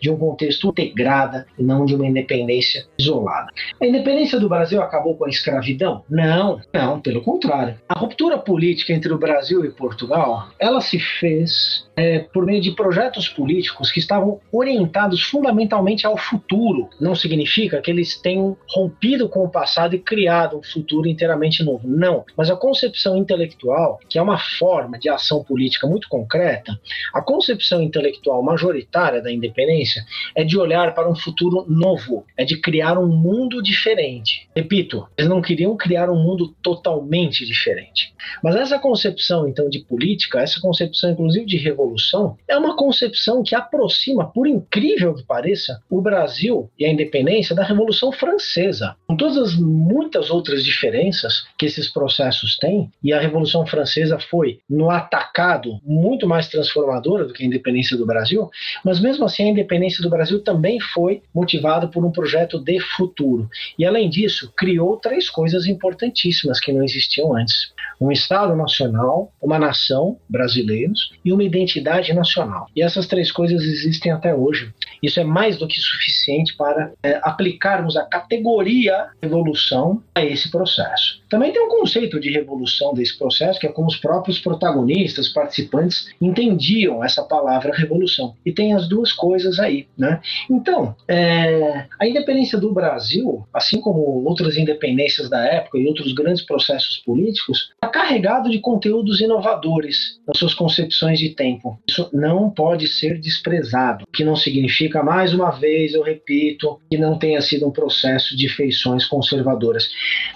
de 0.00 0.10
um 0.10 0.16
contexto 0.16 0.68
integrada 0.68 1.46
e 1.58 1.62
não 1.62 1.84
de 1.84 1.94
uma 1.94 2.06
independência 2.06 2.86
isolada. 2.98 3.48
A 3.80 3.86
independência 3.86 4.38
do 4.38 4.48
Brasil 4.48 4.82
acabou 4.82 5.16
com 5.16 5.24
a 5.24 5.28
escravidão? 5.28 6.04
Não, 6.08 6.60
não, 6.72 7.00
pelo 7.00 7.22
contrário. 7.22 7.76
A 7.88 7.98
ruptura 7.98 8.38
política 8.38 8.92
entre 8.92 9.12
o 9.12 9.18
Brasil 9.18 9.64
e 9.64 9.70
Portugal, 9.70 10.48
ela 10.58 10.80
se 10.80 10.98
fez 10.98 11.86
é, 11.96 12.20
por 12.20 12.44
meio 12.44 12.60
de 12.60 12.72
projetos 12.72 13.28
políticos 13.28 13.90
que 13.90 13.98
estavam 13.98 14.40
orientados 14.50 15.22
fundamentalmente 15.22 16.06
ao 16.06 16.16
futuro. 16.16 16.88
Não 17.00 17.14
significa 17.14 17.80
que 17.80 17.90
eles 17.90 18.20
tenham 18.20 18.56
rompido 18.68 19.28
com 19.28 19.44
o 19.44 19.50
passado 19.50 19.94
e 19.94 19.98
criado 19.98 20.58
um 20.58 20.62
futuro 20.62 21.08
inteiramente 21.08 21.62
novo. 21.62 21.86
Não. 21.88 22.24
Mas 22.36 22.50
a 22.50 22.56
concepção 22.56 23.16
intelectual, 23.16 23.98
que 24.08 24.18
é 24.18 24.22
uma 24.22 24.38
forma 24.38 24.98
de 24.98 25.08
ação 25.08 25.42
política 25.42 25.86
muito 25.86 26.08
concreta, 26.08 26.78
a 27.14 27.22
concepção 27.22 27.82
intelectual 27.82 28.42
majoritária 28.42 29.21
da 29.22 29.32
independência 29.32 30.04
é 30.34 30.44
de 30.44 30.58
olhar 30.58 30.94
para 30.94 31.10
um 31.10 31.14
futuro 31.14 31.64
novo, 31.68 32.24
é 32.36 32.44
de 32.44 32.60
criar 32.60 32.98
um 32.98 33.08
mundo 33.08 33.62
diferente. 33.62 34.48
Repito, 34.54 35.06
eles 35.16 35.30
não 35.30 35.40
queriam 35.40 35.76
criar 35.76 36.10
um 36.10 36.22
mundo 36.22 36.54
totalmente 36.62 37.46
diferente. 37.46 38.12
Mas 38.42 38.56
essa 38.56 38.78
concepção, 38.78 39.48
então, 39.48 39.68
de 39.68 39.80
política, 39.80 40.40
essa 40.40 40.60
concepção, 40.60 41.10
inclusive, 41.10 41.46
de 41.46 41.56
revolução, 41.56 42.36
é 42.48 42.56
uma 42.56 42.76
concepção 42.76 43.42
que 43.42 43.54
aproxima, 43.54 44.30
por 44.30 44.46
incrível 44.46 45.14
que 45.14 45.24
pareça, 45.24 45.80
o 45.88 46.00
Brasil 46.00 46.70
e 46.78 46.84
a 46.84 46.90
independência 46.90 47.54
da 47.54 47.64
Revolução 47.64 48.12
Francesa. 48.12 48.96
Com 49.06 49.16
todas 49.16 49.36
as 49.36 49.54
muitas 49.54 50.30
outras 50.30 50.64
diferenças 50.64 51.44
que 51.58 51.66
esses 51.66 51.88
processos 51.88 52.56
têm, 52.56 52.90
e 53.02 53.12
a 53.12 53.20
Revolução 53.20 53.66
Francesa 53.66 54.18
foi, 54.18 54.60
no 54.68 54.90
atacado, 54.90 55.78
muito 55.84 56.26
mais 56.26 56.48
transformadora 56.48 57.24
do 57.24 57.32
que 57.32 57.42
a 57.42 57.46
independência 57.46 57.96
do 57.96 58.06
Brasil, 58.06 58.50
mas 58.84 59.00
mesmo 59.00 59.11
assim 59.20 59.44
a 59.44 59.48
independência 59.48 60.02
do 60.02 60.10
Brasil 60.10 60.42
também 60.42 60.78
foi 60.80 61.22
motivada 61.34 61.88
por 61.88 62.04
um 62.04 62.12
projeto 62.12 62.58
de 62.58 62.78
futuro. 62.80 63.48
E 63.78 63.84
além 63.84 64.08
disso, 64.08 64.52
criou 64.56 64.96
três 64.96 65.28
coisas 65.28 65.66
importantíssimas 65.66 66.60
que 66.60 66.72
não 66.72 66.84
existiam 66.84 67.36
antes: 67.36 67.72
um 68.00 68.10
Estado 68.10 68.54
nacional, 68.54 69.32
uma 69.40 69.58
nação, 69.58 70.18
brasileiros, 70.28 71.12
e 71.24 71.32
uma 71.32 71.42
identidade 71.42 71.72
identidade 71.82 72.12
nacional. 72.12 72.66
E 72.74 72.82
essas 72.82 73.06
três 73.06 73.32
coisas 73.32 73.62
existem 73.62 74.12
até 74.12 74.34
hoje. 74.34 74.72
Isso 75.02 75.18
é 75.18 75.24
mais 75.24 75.56
do 75.56 75.66
que 75.66 75.80
suficiente 75.80 76.56
para 76.56 76.92
é, 77.02 77.20
aplicarmos 77.22 77.96
a 77.96 78.04
categoria 78.04 79.08
revolução 79.22 80.02
a 80.14 80.24
esse 80.24 80.50
processo. 80.50 81.20
Também 81.28 81.52
tem 81.52 81.62
um 81.62 81.68
conceito 81.68 82.20
de 82.20 82.30
revolução 82.30 82.92
desse 82.92 83.18
processo, 83.18 83.58
que 83.58 83.66
é 83.66 83.72
como 83.72 83.88
os 83.88 83.96
próprios 83.96 84.38
protagonistas, 84.38 85.28
participantes, 85.28 86.10
entendiam 86.20 87.02
essa 87.02 87.22
palavra 87.22 87.74
revolução. 87.74 88.34
E 88.44 88.52
tem 88.52 88.74
as 88.74 88.88
duas 88.88 89.01
coisas 89.10 89.58
aí. 89.58 89.86
Né? 89.96 90.20
Então, 90.50 90.94
é, 91.08 91.86
a 91.98 92.06
independência 92.06 92.58
do 92.58 92.72
Brasil, 92.72 93.46
assim 93.54 93.80
como 93.80 94.00
outras 94.24 94.58
independências 94.58 95.30
da 95.30 95.42
época 95.44 95.78
e 95.78 95.86
outros 95.86 96.12
grandes 96.12 96.44
processos 96.44 96.98
políticos, 96.98 97.70
está 97.72 97.88
carregado 97.88 98.50
de 98.50 98.58
conteúdos 98.58 99.20
inovadores 99.20 100.20
nas 100.26 100.38
suas 100.38 100.52
concepções 100.52 101.18
de 101.18 101.30
tempo. 101.30 101.78
Isso 101.88 102.10
não 102.12 102.50
pode 102.50 102.86
ser 102.86 103.18
desprezado, 103.18 104.04
que 104.12 104.24
não 104.24 104.36
significa, 104.36 105.02
mais 105.02 105.32
uma 105.32 105.50
vez, 105.50 105.94
eu 105.94 106.02
repito, 106.02 106.78
que 106.90 106.98
não 106.98 107.18
tenha 107.18 107.40
sido 107.40 107.66
um 107.66 107.70
processo 107.70 108.36
de 108.36 108.48
feições 108.48 109.06
conservadoras. 109.06 109.88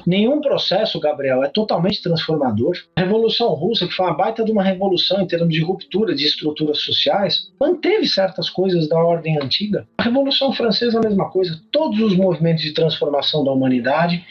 Nenhum 0.07 0.41
processo, 0.41 0.99
Gabriel, 0.99 1.45
é 1.45 1.49
totalmente 1.49 2.03
transformador. 2.03 2.77
A 2.97 3.03
Revolução 3.03 3.49
Russa, 3.55 3.87
que 3.87 3.93
foi 3.93 4.07
uma 4.07 4.17
baita 4.17 4.45
de 4.45 4.53
uma 4.53 4.63
revolução 4.63 5.21
em 5.21 5.27
termos 5.27 5.53
de 5.53 5.63
ruptura 5.63 6.15
de 6.15 6.25
estruturas 6.25 6.79
sociais, 6.79 7.51
manteve 7.61 8.07
certas 8.07 8.49
coisas 8.57 8.89
da 8.89 8.99
ordem 8.99 9.39
antiga. 9.39 9.87
A 9.99 10.03
Revolução 10.03 10.51
Francesa, 10.51 10.99
a 10.99 11.03
mesma 11.03 11.29
coisa. 11.29 11.61
Todos 11.71 12.01
os 12.01 12.17
movimentos 12.17 12.63
de 12.63 12.73
transformação 12.73 13.45
da 13.45 13.53
humanidade, 13.53 14.25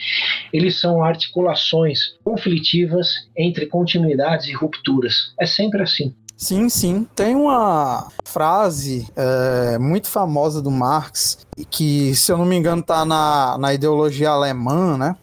eles 0.51 0.81
são 0.81 1.03
articulações 1.03 2.15
conflitivas 2.23 3.29
entre 3.37 3.67
continuidades 3.67 4.47
e 4.47 4.53
rupturas. 4.53 5.35
É 5.39 5.45
sempre 5.45 5.83
assim. 5.83 6.11
Sim, 6.35 6.67
sim. 6.69 7.07
Tem 7.15 7.35
uma 7.35 8.07
frase 8.25 9.07
é, 9.15 9.77
muito 9.77 10.07
famosa 10.07 10.59
do 10.59 10.71
Marx, 10.71 11.45
que, 11.69 12.13
se 12.15 12.31
eu 12.31 12.37
não 12.37 12.45
me 12.45 12.55
engano, 12.55 12.81
está 12.81 13.05
na, 13.05 13.57
na 13.59 13.73
ideologia 13.75 14.31
alemã, 14.31 14.97
né? 14.97 15.15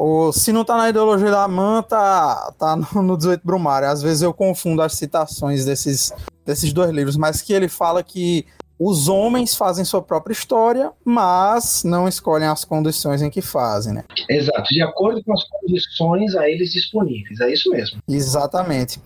Ou 0.00 0.32
se 0.32 0.50
não 0.50 0.64
tá 0.64 0.78
na 0.78 0.88
ideologia 0.88 1.30
da 1.30 1.46
MAN, 1.46 1.82
tá, 1.82 2.54
tá 2.58 2.74
no, 2.74 3.02
no 3.02 3.18
18 3.18 3.42
Brumário. 3.44 3.86
Às 3.86 4.00
vezes 4.00 4.22
eu 4.22 4.32
confundo 4.32 4.80
as 4.80 4.94
citações 4.94 5.66
desses, 5.66 6.10
desses 6.42 6.72
dois 6.72 6.90
livros, 6.90 7.18
mas 7.18 7.42
que 7.42 7.52
ele 7.52 7.68
fala 7.68 8.02
que 8.02 8.46
os 8.78 9.08
homens 9.08 9.54
fazem 9.54 9.84
sua 9.84 10.00
própria 10.00 10.32
história, 10.32 10.90
mas 11.04 11.84
não 11.84 12.08
escolhem 12.08 12.48
as 12.48 12.64
condições 12.64 13.20
em 13.20 13.28
que 13.28 13.42
fazem, 13.42 13.92
né? 13.92 14.04
Exato, 14.26 14.72
de 14.72 14.80
acordo 14.80 15.22
com 15.22 15.34
as 15.34 15.44
condições 15.44 16.34
a 16.34 16.48
eles 16.48 16.72
disponíveis, 16.72 17.38
é 17.38 17.52
isso 17.52 17.68
mesmo. 17.68 17.98
Exatamente. 18.08 18.98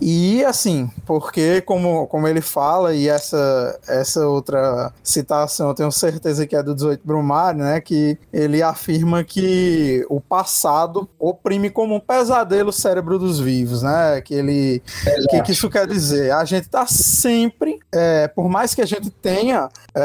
E 0.00 0.44
assim, 0.44 0.90
porque 1.06 1.60
como, 1.60 2.06
como 2.06 2.28
ele 2.28 2.40
fala, 2.40 2.94
e 2.94 3.08
essa, 3.08 3.78
essa 3.88 4.26
outra 4.26 4.92
citação 5.02 5.68
eu 5.68 5.74
tenho 5.74 5.92
certeza 5.92 6.46
que 6.46 6.56
é 6.56 6.62
do 6.62 6.74
18 6.74 7.00
Brumário, 7.04 7.60
né? 7.60 7.80
Que 7.80 8.18
ele 8.32 8.62
afirma 8.62 9.24
que 9.24 10.04
o 10.08 10.20
passado 10.20 11.08
oprime 11.18 11.70
como 11.70 11.94
um 11.94 12.00
pesadelo 12.00 12.70
o 12.70 12.72
cérebro 12.72 13.18
dos 13.18 13.40
vivos, 13.40 13.82
né? 13.82 14.20
Que 14.20 14.34
ele. 14.34 14.82
O 15.24 15.28
que, 15.28 15.42
que, 15.42 15.52
isso 15.52 15.70
quer 15.70 15.86
dizer? 15.86 16.32
A 16.32 16.44
gente 16.44 16.68
tá 16.68 16.86
sempre, 16.86 17.78
é, 17.92 18.28
por 18.28 18.48
mais 18.48 18.74
que 18.74 18.82
a 18.82 18.86
gente 18.86 19.10
tenha. 19.10 19.68
É, 19.94 20.00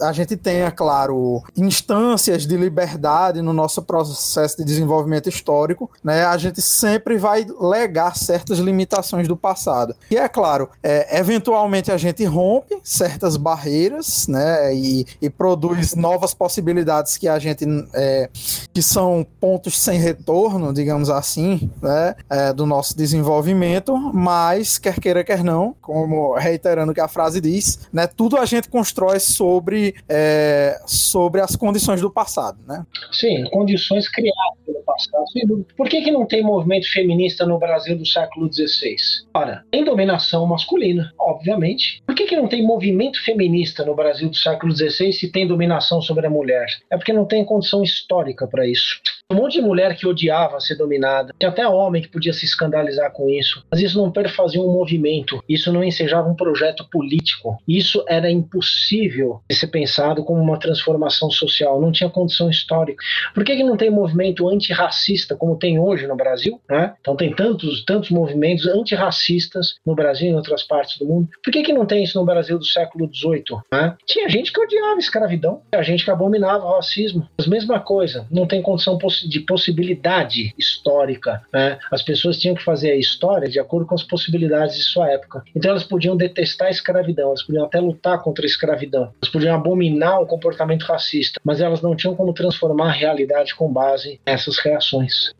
a 0.00 0.12
gente 0.12 0.36
tenha, 0.36 0.70
claro, 0.70 1.42
instâncias 1.56 2.46
de 2.46 2.56
liberdade 2.56 3.40
no 3.40 3.52
nosso 3.52 3.82
processo 3.82 4.56
de 4.56 4.64
desenvolvimento 4.64 5.28
histórico, 5.28 5.90
né? 6.02 6.24
A 6.24 6.36
gente 6.36 6.60
sempre 6.60 7.16
vai 7.16 7.46
legar 7.60 8.16
certas 8.32 8.58
limitações 8.58 9.28
do 9.28 9.36
passado. 9.36 9.94
E 10.10 10.16
é 10.16 10.26
claro, 10.26 10.70
é, 10.82 11.18
eventualmente 11.18 11.92
a 11.92 11.98
gente 11.98 12.24
rompe 12.24 12.78
certas 12.82 13.36
barreiras, 13.36 14.26
né? 14.26 14.74
E, 14.74 15.04
e 15.20 15.28
produz 15.28 15.94
novas 15.94 16.32
possibilidades 16.32 17.18
que 17.18 17.28
a 17.28 17.38
gente 17.38 17.66
é, 17.94 18.30
que 18.72 18.80
são 18.80 19.26
pontos 19.38 19.78
sem 19.78 19.98
retorno, 19.98 20.72
digamos 20.72 21.10
assim, 21.10 21.70
né? 21.82 22.14
É, 22.30 22.52
do 22.54 22.64
nosso 22.64 22.96
desenvolvimento, 22.96 23.94
mas 24.14 24.78
quer 24.78 24.98
queira 24.98 25.22
quer 25.22 25.44
não, 25.44 25.76
como 25.82 26.34
reiterando 26.34 26.92
o 26.92 26.94
que 26.94 27.00
a 27.00 27.08
frase 27.08 27.38
diz, 27.38 27.86
né? 27.92 28.06
Tudo 28.06 28.38
a 28.38 28.46
gente 28.46 28.70
constrói 28.70 29.20
sobre, 29.20 29.94
é, 30.08 30.80
sobre 30.86 31.42
as 31.42 31.54
condições 31.54 32.00
do 32.00 32.10
passado, 32.10 32.58
né? 32.66 32.86
Sim, 33.12 33.44
condições 33.50 34.08
criadas 34.08 34.58
pelo 34.64 34.82
passado. 34.84 35.66
Por 35.76 35.86
que, 35.86 36.00
que 36.00 36.10
não 36.10 36.24
tem 36.24 36.42
movimento 36.42 36.90
feminista 36.90 37.44
no 37.44 37.58
Brasil 37.58 37.96
do 37.96 38.06
século 38.06 38.21
XVI? 38.52 38.96
Ora, 39.34 39.64
tem 39.70 39.84
dominação 39.84 40.46
masculina, 40.46 41.12
obviamente. 41.18 42.02
Por 42.06 42.14
que, 42.14 42.26
que 42.26 42.36
não 42.36 42.48
tem 42.48 42.62
movimento 42.62 43.22
feminista 43.24 43.84
no 43.84 43.94
Brasil 43.94 44.28
do 44.28 44.36
século 44.36 44.74
XVI 44.74 45.12
se 45.12 45.30
tem 45.30 45.46
dominação 45.46 46.00
sobre 46.02 46.26
a 46.26 46.30
mulher? 46.30 46.66
É 46.90 46.96
porque 46.96 47.12
não 47.12 47.24
tem 47.24 47.44
condição 47.44 47.82
histórica 47.82 48.46
para 48.46 48.66
isso. 48.66 49.00
Um 49.32 49.36
monte 49.36 49.54
de 49.54 49.62
mulher 49.62 49.96
que 49.96 50.06
odiava 50.06 50.60
ser 50.60 50.76
dominada. 50.76 51.34
Tinha 51.38 51.50
até 51.50 51.66
homem 51.66 52.02
que 52.02 52.08
podia 52.08 52.34
se 52.34 52.44
escandalizar 52.44 53.10
com 53.12 53.30
isso. 53.30 53.64
Mas 53.70 53.80
isso 53.80 53.96
não 53.96 54.10
perfazia 54.10 54.60
um 54.60 54.70
movimento. 54.70 55.42
Isso 55.48 55.72
não 55.72 55.82
ensejava 55.82 56.28
um 56.28 56.34
projeto 56.34 56.86
político. 56.90 57.56
Isso 57.66 58.04
era 58.06 58.30
impossível 58.30 59.40
de 59.48 59.56
ser 59.56 59.68
pensado 59.68 60.22
como 60.22 60.40
uma 60.40 60.58
transformação 60.58 61.30
social. 61.30 61.80
Não 61.80 61.90
tinha 61.90 62.10
condição 62.10 62.50
histórica. 62.50 63.02
Por 63.34 63.42
que, 63.42 63.56
que 63.56 63.64
não 63.64 63.76
tem 63.76 63.90
movimento 63.90 64.46
antirracista 64.48 65.34
como 65.34 65.56
tem 65.56 65.78
hoje 65.78 66.06
no 66.06 66.14
Brasil? 66.14 66.60
Né? 66.68 66.92
Então 67.00 67.16
tem 67.16 67.34
tantos, 67.34 67.84
tantos 67.86 68.10
movimentos 68.10 68.66
antirracistas 68.66 69.76
no 69.86 69.94
Brasil 69.94 70.28
e 70.28 70.30
em 70.32 70.36
outras 70.36 70.62
partes 70.62 70.98
do 70.98 71.06
mundo. 71.06 71.28
Por 71.42 71.50
que, 71.50 71.62
que 71.62 71.72
não 71.72 71.86
tem 71.86 72.04
isso 72.04 72.18
no 72.18 72.26
Brasil 72.26 72.58
do 72.58 72.66
século 72.66 73.08
XVIII? 73.12 73.62
Né? 73.72 73.96
Tinha 74.06 74.28
gente 74.28 74.52
que 74.52 74.60
odiava 74.60 74.98
escravidão. 74.98 75.62
Tinha 75.72 75.82
gente 75.82 76.04
que 76.04 76.10
abominava 76.10 76.66
o 76.66 76.74
racismo. 76.74 77.26
Mas 77.38 77.46
mesma 77.46 77.80
coisa. 77.80 78.26
Não 78.30 78.46
tem 78.46 78.60
condição 78.60 78.98
de 79.28 79.40
possibilidade 79.40 80.54
histórica. 80.58 81.42
Né? 81.52 81.78
As 81.90 82.02
pessoas 82.02 82.38
tinham 82.38 82.54
que 82.54 82.64
fazer 82.64 82.90
a 82.90 82.96
história 82.96 83.48
de 83.48 83.58
acordo 83.58 83.86
com 83.86 83.94
as 83.94 84.02
possibilidades 84.02 84.76
de 84.76 84.82
sua 84.82 85.10
época. 85.10 85.42
Então 85.54 85.70
elas 85.70 85.84
podiam 85.84 86.16
detestar 86.16 86.68
a 86.68 86.70
escravidão, 86.70 87.28
elas 87.28 87.42
podiam 87.42 87.64
até 87.64 87.80
lutar 87.80 88.20
contra 88.22 88.44
a 88.44 88.46
escravidão, 88.46 89.12
elas 89.20 89.32
podiam 89.32 89.54
abominar 89.54 90.20
o 90.20 90.26
comportamento 90.26 90.82
racista, 90.82 91.40
mas 91.44 91.60
elas 91.60 91.80
não 91.80 91.96
tinham 91.96 92.14
como 92.14 92.32
transformar 92.32 92.88
a 92.88 92.92
realidade 92.92 93.54
com 93.54 93.72
base 93.72 94.20
nessas 94.26 94.58
reações. 94.58 95.32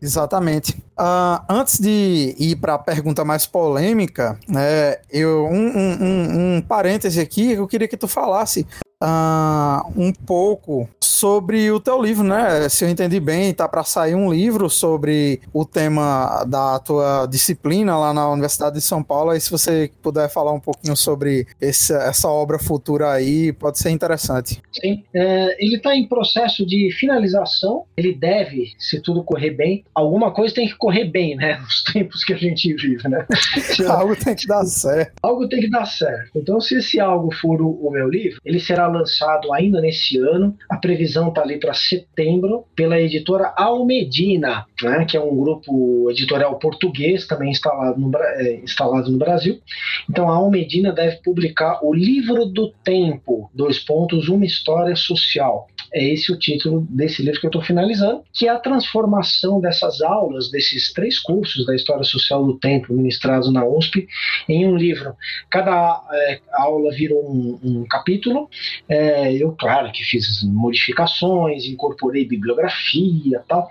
Exatamente. 0.00 0.72
Uh, 0.98 1.40
antes 1.48 1.80
de 1.80 2.34
ir 2.38 2.56
para 2.56 2.74
a 2.74 2.78
pergunta 2.78 3.24
mais 3.24 3.46
polêmica, 3.46 4.38
né, 4.46 4.96
eu 5.10 5.46
um, 5.46 5.66
um, 5.66 6.04
um, 6.04 6.56
um 6.56 6.60
parêntese 6.60 7.20
aqui, 7.20 7.52
eu 7.52 7.66
queria 7.66 7.88
que 7.88 7.96
tu 7.96 8.06
falasse 8.06 8.66
uh, 9.02 9.90
um 9.96 10.12
pouco 10.12 10.88
sobre 11.18 11.70
o 11.72 11.80
teu 11.80 12.00
livro, 12.00 12.22
né? 12.22 12.68
Se 12.68 12.84
eu 12.84 12.88
entendi 12.88 13.18
bem, 13.18 13.52
tá 13.52 13.68
para 13.68 13.82
sair 13.82 14.14
um 14.14 14.32
livro 14.32 14.70
sobre 14.70 15.40
o 15.52 15.64
tema 15.64 16.44
da 16.44 16.78
tua 16.78 17.26
disciplina 17.26 17.98
lá 17.98 18.14
na 18.14 18.30
Universidade 18.30 18.76
de 18.76 18.80
São 18.80 19.02
Paulo. 19.02 19.30
Aí, 19.30 19.40
se 19.40 19.50
você 19.50 19.90
puder 20.00 20.30
falar 20.30 20.52
um 20.52 20.60
pouquinho 20.60 20.96
sobre 20.96 21.46
esse, 21.60 21.92
essa 21.92 22.28
obra 22.28 22.58
futura 22.58 23.10
aí, 23.10 23.52
pode 23.52 23.78
ser 23.78 23.90
interessante. 23.90 24.62
Sim, 24.72 25.02
é, 25.12 25.64
ele 25.64 25.76
está 25.76 25.96
em 25.96 26.06
processo 26.06 26.64
de 26.64 26.88
finalização. 26.92 27.84
Ele 27.96 28.14
deve, 28.14 28.72
se 28.78 29.02
tudo 29.02 29.24
correr 29.24 29.50
bem, 29.50 29.84
alguma 29.92 30.30
coisa 30.30 30.54
tem 30.54 30.68
que 30.68 30.76
correr 30.76 31.06
bem, 31.06 31.34
né? 31.34 31.58
Nos 31.62 31.82
tempos 31.82 32.24
que 32.24 32.32
a 32.32 32.36
gente 32.36 32.72
vive, 32.74 33.08
né? 33.08 33.26
algo 33.90 34.14
tem 34.14 34.36
que 34.36 34.46
dar 34.46 34.64
certo. 34.64 35.14
Algo 35.20 35.48
tem 35.48 35.60
que 35.60 35.70
dar 35.70 35.84
certo. 35.84 36.30
Então, 36.36 36.60
se 36.60 36.76
esse 36.76 37.00
algo 37.00 37.34
for 37.34 37.60
o, 37.60 37.70
o 37.70 37.90
meu 37.90 38.08
livro, 38.08 38.40
ele 38.44 38.60
será 38.60 38.86
lançado 38.86 39.52
ainda 39.52 39.80
nesse 39.80 40.16
ano. 40.18 40.56
A 40.70 40.76
previsão 40.76 41.07
está 41.28 41.42
ali 41.42 41.58
para 41.58 41.74
setembro 41.74 42.64
pela 42.74 43.00
editora 43.00 43.52
Almedina, 43.56 44.66
né, 44.82 45.04
que 45.04 45.16
é 45.16 45.20
um 45.20 45.36
grupo 45.36 46.10
editorial 46.10 46.58
português 46.58 47.26
também 47.26 47.50
instalado 47.50 48.00
no, 48.00 48.10
é, 48.16 48.56
instalado 48.56 49.10
no 49.10 49.18
Brasil. 49.18 49.60
Então 50.08 50.28
a 50.28 50.36
Almedina 50.36 50.92
deve 50.92 51.16
publicar 51.22 51.84
o 51.84 51.94
Livro 51.94 52.46
do 52.46 52.72
Tempo, 52.84 53.50
dois 53.54 53.78
pontos, 53.78 54.28
uma 54.28 54.44
história 54.44 54.94
social. 54.96 55.68
É 55.92 56.04
esse 56.04 56.32
o 56.32 56.38
título 56.38 56.86
desse 56.90 57.22
livro 57.22 57.40
que 57.40 57.46
eu 57.46 57.48
estou 57.48 57.62
finalizando, 57.62 58.22
que 58.32 58.46
é 58.46 58.50
a 58.50 58.58
transformação 58.58 59.60
dessas 59.60 60.00
aulas, 60.00 60.50
desses 60.50 60.92
três 60.92 61.18
cursos 61.18 61.66
da 61.66 61.74
História 61.74 62.04
Social 62.04 62.44
do 62.44 62.58
Tempo 62.58 62.92
ministrados 62.92 63.52
na 63.52 63.64
USP, 63.64 64.06
em 64.48 64.66
um 64.66 64.76
livro. 64.76 65.14
Cada 65.50 66.02
é, 66.12 66.40
aula 66.52 66.92
virou 66.92 67.24
um, 67.30 67.58
um 67.62 67.84
capítulo. 67.88 68.48
É, 68.88 69.32
eu, 69.34 69.52
claro, 69.52 69.90
que 69.92 70.04
fiz 70.04 70.42
modificações, 70.42 71.64
incorporei 71.64 72.26
bibliografia 72.26 73.42
tal. 73.48 73.68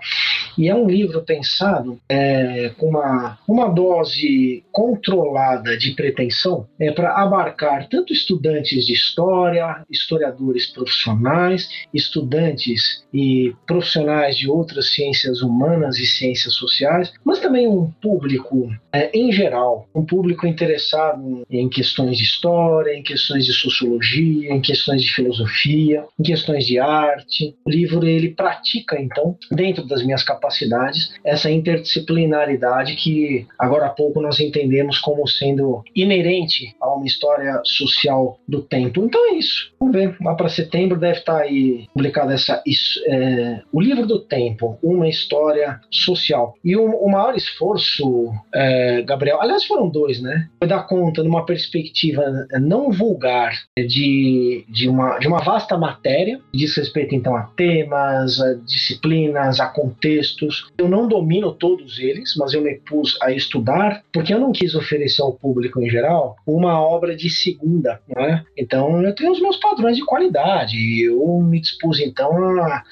E 0.56 0.68
é 0.68 0.74
um 0.74 0.88
livro 0.88 1.22
pensado 1.22 2.00
é, 2.08 2.70
com 2.76 2.88
uma, 2.88 3.38
uma 3.46 3.68
dose 3.68 4.64
controlada 4.72 5.76
de 5.76 5.92
pretensão 5.92 6.66
é, 6.80 6.90
para 6.90 7.14
abarcar 7.16 7.88
tanto 7.88 8.12
estudantes 8.12 8.86
de 8.86 8.92
história, 8.92 9.84
historiadores 9.90 10.66
profissionais, 10.66 11.68
estudantes 12.08 13.04
e 13.12 13.54
profissionais 13.66 14.36
de 14.36 14.50
outras 14.50 14.94
ciências 14.94 15.42
humanas 15.42 15.98
e 15.98 16.06
ciências 16.06 16.54
sociais, 16.54 17.12
mas 17.24 17.38
também 17.38 17.68
um 17.68 17.90
público 18.02 18.70
é, 18.92 19.10
em 19.16 19.30
geral, 19.30 19.86
um 19.94 20.04
público 20.04 20.46
interessado 20.46 21.46
em 21.50 21.68
questões 21.68 22.16
de 22.16 22.24
história, 22.24 22.94
em 22.94 23.02
questões 23.02 23.44
de 23.44 23.52
sociologia, 23.52 24.52
em 24.52 24.60
questões 24.60 25.02
de 25.02 25.12
filosofia, 25.12 26.04
em 26.18 26.22
questões 26.22 26.66
de 26.66 26.78
arte. 26.78 27.54
O 27.64 27.70
livro 27.70 28.06
ele 28.06 28.30
pratica 28.30 29.00
então, 29.00 29.36
dentro 29.50 29.86
das 29.86 30.04
minhas 30.04 30.22
capacidades, 30.22 31.12
essa 31.24 31.50
interdisciplinaridade 31.50 32.96
que 32.96 33.46
agora 33.58 33.86
há 33.86 33.90
pouco 33.90 34.20
nós 34.20 34.40
entendemos 34.40 34.98
como 34.98 35.26
sendo 35.26 35.82
inerente 35.94 36.74
a 36.80 36.94
uma 36.94 37.06
história 37.06 37.60
social 37.64 38.38
do 38.48 38.62
tempo. 38.62 39.04
Então 39.04 39.32
é 39.32 39.34
isso. 39.34 39.72
Vamos 39.78 39.94
ver. 39.94 40.16
Lá 40.20 40.34
para 40.34 40.48
setembro 40.48 40.98
deve 40.98 41.18
estar 41.18 41.38
aí 41.38 41.86
publicado 41.98 42.30
essa, 42.30 42.62
é, 43.06 43.60
o 43.72 43.80
livro 43.80 44.06
do 44.06 44.20
tempo, 44.20 44.78
uma 44.80 45.08
história 45.08 45.80
social. 45.90 46.54
E 46.64 46.76
o, 46.76 46.84
o 46.84 47.10
maior 47.10 47.34
esforço, 47.36 48.30
é, 48.54 49.02
Gabriel, 49.02 49.40
aliás 49.40 49.64
foram 49.64 49.88
dois, 49.88 50.22
né? 50.22 50.48
Foi 50.60 50.68
dar 50.68 50.84
conta 50.84 51.24
numa 51.24 51.44
perspectiva 51.44 52.22
não 52.60 52.92
vulgar 52.92 53.52
de, 53.76 54.64
de, 54.68 54.88
uma, 54.88 55.18
de 55.18 55.26
uma 55.26 55.42
vasta 55.42 55.76
matéria, 55.76 56.38
que 56.52 56.58
diz 56.58 56.76
respeito 56.76 57.16
então 57.16 57.34
a 57.34 57.42
temas, 57.56 58.40
a 58.40 58.54
disciplinas, 58.54 59.58
a 59.58 59.66
contextos. 59.66 60.68
Eu 60.78 60.88
não 60.88 61.08
domino 61.08 61.52
todos 61.52 61.98
eles, 61.98 62.36
mas 62.36 62.54
eu 62.54 62.62
me 62.62 62.76
pus 62.76 63.18
a 63.20 63.32
estudar, 63.32 64.04
porque 64.12 64.32
eu 64.32 64.38
não 64.38 64.52
quis 64.52 64.76
oferecer 64.76 65.22
ao 65.22 65.32
público 65.32 65.82
em 65.82 65.90
geral 65.90 66.36
uma 66.46 66.80
obra 66.80 67.16
de 67.16 67.28
segunda, 67.28 68.00
né? 68.08 68.44
Então 68.56 69.02
eu 69.02 69.12
tenho 69.16 69.32
os 69.32 69.40
meus 69.40 69.56
padrões 69.56 69.96
de 69.96 70.04
qualidade, 70.04 71.02
eu 71.02 71.40
me 71.40 71.60
dispus 71.60 71.87
dispus 71.88 72.00
então 72.00 72.60
a, 72.60 72.84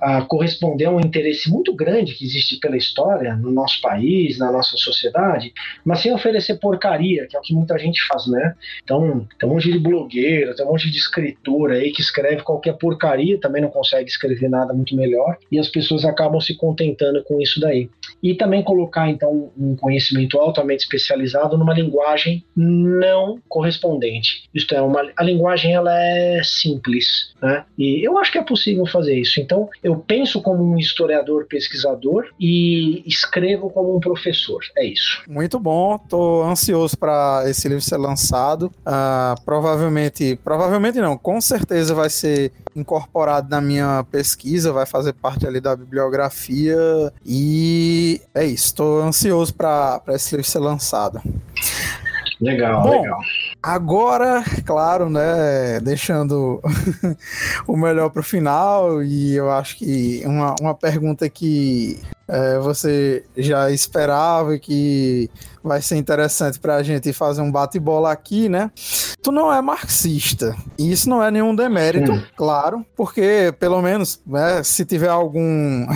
a, 0.00 0.22
corresponder 0.22 0.86
a 0.86 0.90
um 0.90 1.00
interesse 1.00 1.50
muito 1.50 1.74
grande 1.74 2.14
que 2.14 2.24
existe 2.24 2.58
pela 2.58 2.76
história 2.76 3.34
no 3.34 3.50
nosso 3.50 3.80
país, 3.80 4.38
na 4.38 4.50
nossa 4.50 4.76
sociedade, 4.76 5.52
mas 5.84 6.00
sem 6.00 6.12
oferecer 6.12 6.58
porcaria, 6.58 7.26
que 7.26 7.36
é 7.36 7.38
o 7.38 7.42
que 7.42 7.54
muita 7.54 7.78
gente 7.78 8.00
faz, 8.06 8.26
né? 8.26 8.54
Então, 8.82 9.26
tem 9.38 9.48
um 9.48 9.52
monte 9.52 9.70
de 9.70 9.78
blogueira, 9.78 10.54
tem 10.54 10.64
um 10.64 10.70
monte 10.70 10.90
de 10.90 10.98
escritor 10.98 11.72
aí 11.72 11.90
que 11.90 12.00
escreve 12.00 12.42
qualquer 12.42 12.74
porcaria, 12.74 13.38
também 13.38 13.62
não 13.62 13.70
consegue 13.70 14.08
escrever 14.08 14.48
nada 14.48 14.72
muito 14.72 14.94
melhor, 14.96 15.36
e 15.50 15.58
as 15.58 15.68
pessoas 15.68 16.04
acabam 16.04 16.40
se 16.40 16.56
contentando 16.56 17.22
com 17.24 17.40
isso 17.40 17.60
daí. 17.60 17.88
E 18.22 18.34
também 18.34 18.62
colocar 18.62 19.08
então 19.08 19.50
um 19.56 19.76
conhecimento 19.76 20.38
altamente 20.38 20.84
especializado 20.84 21.58
numa 21.58 21.74
linguagem 21.74 22.44
não 22.56 23.38
correspondente. 23.48 24.44
Isto 24.54 24.74
é, 24.74 24.80
uma, 24.80 25.10
a 25.16 25.22
linguagem 25.22 25.74
ela 25.74 25.92
é 25.94 26.42
simples, 26.42 27.34
né? 27.40 27.64
E 27.78 28.06
eu 28.06 28.18
acho 28.18 28.32
que 28.32 28.38
é 28.38 28.43
possível 28.44 28.86
fazer 28.86 29.18
isso. 29.18 29.40
Então, 29.40 29.68
eu 29.82 29.96
penso 29.96 30.40
como 30.42 30.62
um 30.62 30.78
historiador 30.78 31.46
pesquisador 31.46 32.26
e 32.38 33.02
escrevo 33.06 33.70
como 33.70 33.96
um 33.96 34.00
professor. 34.00 34.60
É 34.76 34.84
isso. 34.84 35.22
Muito 35.28 35.58
bom. 35.58 35.98
Tô 35.98 36.42
ansioso 36.42 36.96
para 36.96 37.44
esse 37.46 37.68
livro 37.68 37.82
ser 37.82 37.96
lançado. 37.96 38.70
Uh, 38.86 39.40
provavelmente, 39.44 40.38
provavelmente 40.44 40.98
não, 41.00 41.16
com 41.16 41.40
certeza 41.40 41.94
vai 41.94 42.10
ser 42.10 42.52
incorporado 42.76 43.48
na 43.48 43.60
minha 43.60 44.04
pesquisa, 44.10 44.72
vai 44.72 44.86
fazer 44.86 45.12
parte 45.12 45.46
ali 45.46 45.60
da 45.60 45.76
bibliografia 45.76 46.76
e 47.24 48.20
é 48.34 48.44
isso. 48.44 48.66
Estou 48.66 49.02
ansioso 49.02 49.54
para 49.54 50.02
esse 50.08 50.34
livro 50.34 50.50
ser 50.50 50.58
lançado. 50.58 51.20
Legal, 52.40 52.82
Bom, 52.82 52.90
legal. 52.90 53.20
Agora, 53.66 54.44
claro, 54.66 55.08
né, 55.08 55.80
deixando 55.80 56.60
o 57.66 57.74
melhor 57.74 58.10
para 58.10 58.20
o 58.20 58.22
final, 58.22 59.02
e 59.02 59.34
eu 59.34 59.50
acho 59.50 59.78
que 59.78 60.22
uma, 60.26 60.54
uma 60.60 60.74
pergunta 60.74 61.30
que 61.30 61.98
é, 62.28 62.58
você 62.58 63.24
já 63.36 63.70
esperava 63.70 64.58
que 64.58 65.30
vai 65.64 65.80
ser 65.80 65.96
interessante 65.96 66.60
para 66.60 66.76
a 66.76 66.82
gente 66.82 67.10
fazer 67.14 67.40
um 67.40 67.50
bate-bola 67.50 68.12
aqui, 68.12 68.50
né? 68.50 68.70
Tu 69.22 69.32
não 69.32 69.50
é 69.50 69.62
marxista. 69.62 70.54
E 70.78 70.92
isso 70.92 71.08
não 71.08 71.22
é 71.22 71.30
nenhum 71.30 71.56
demérito, 71.56 72.12
hum. 72.12 72.22
claro, 72.36 72.84
porque 72.94 73.54
pelo 73.58 73.80
menos, 73.80 74.20
né, 74.26 74.62
se 74.62 74.84
tiver 74.84 75.08
algum 75.08 75.86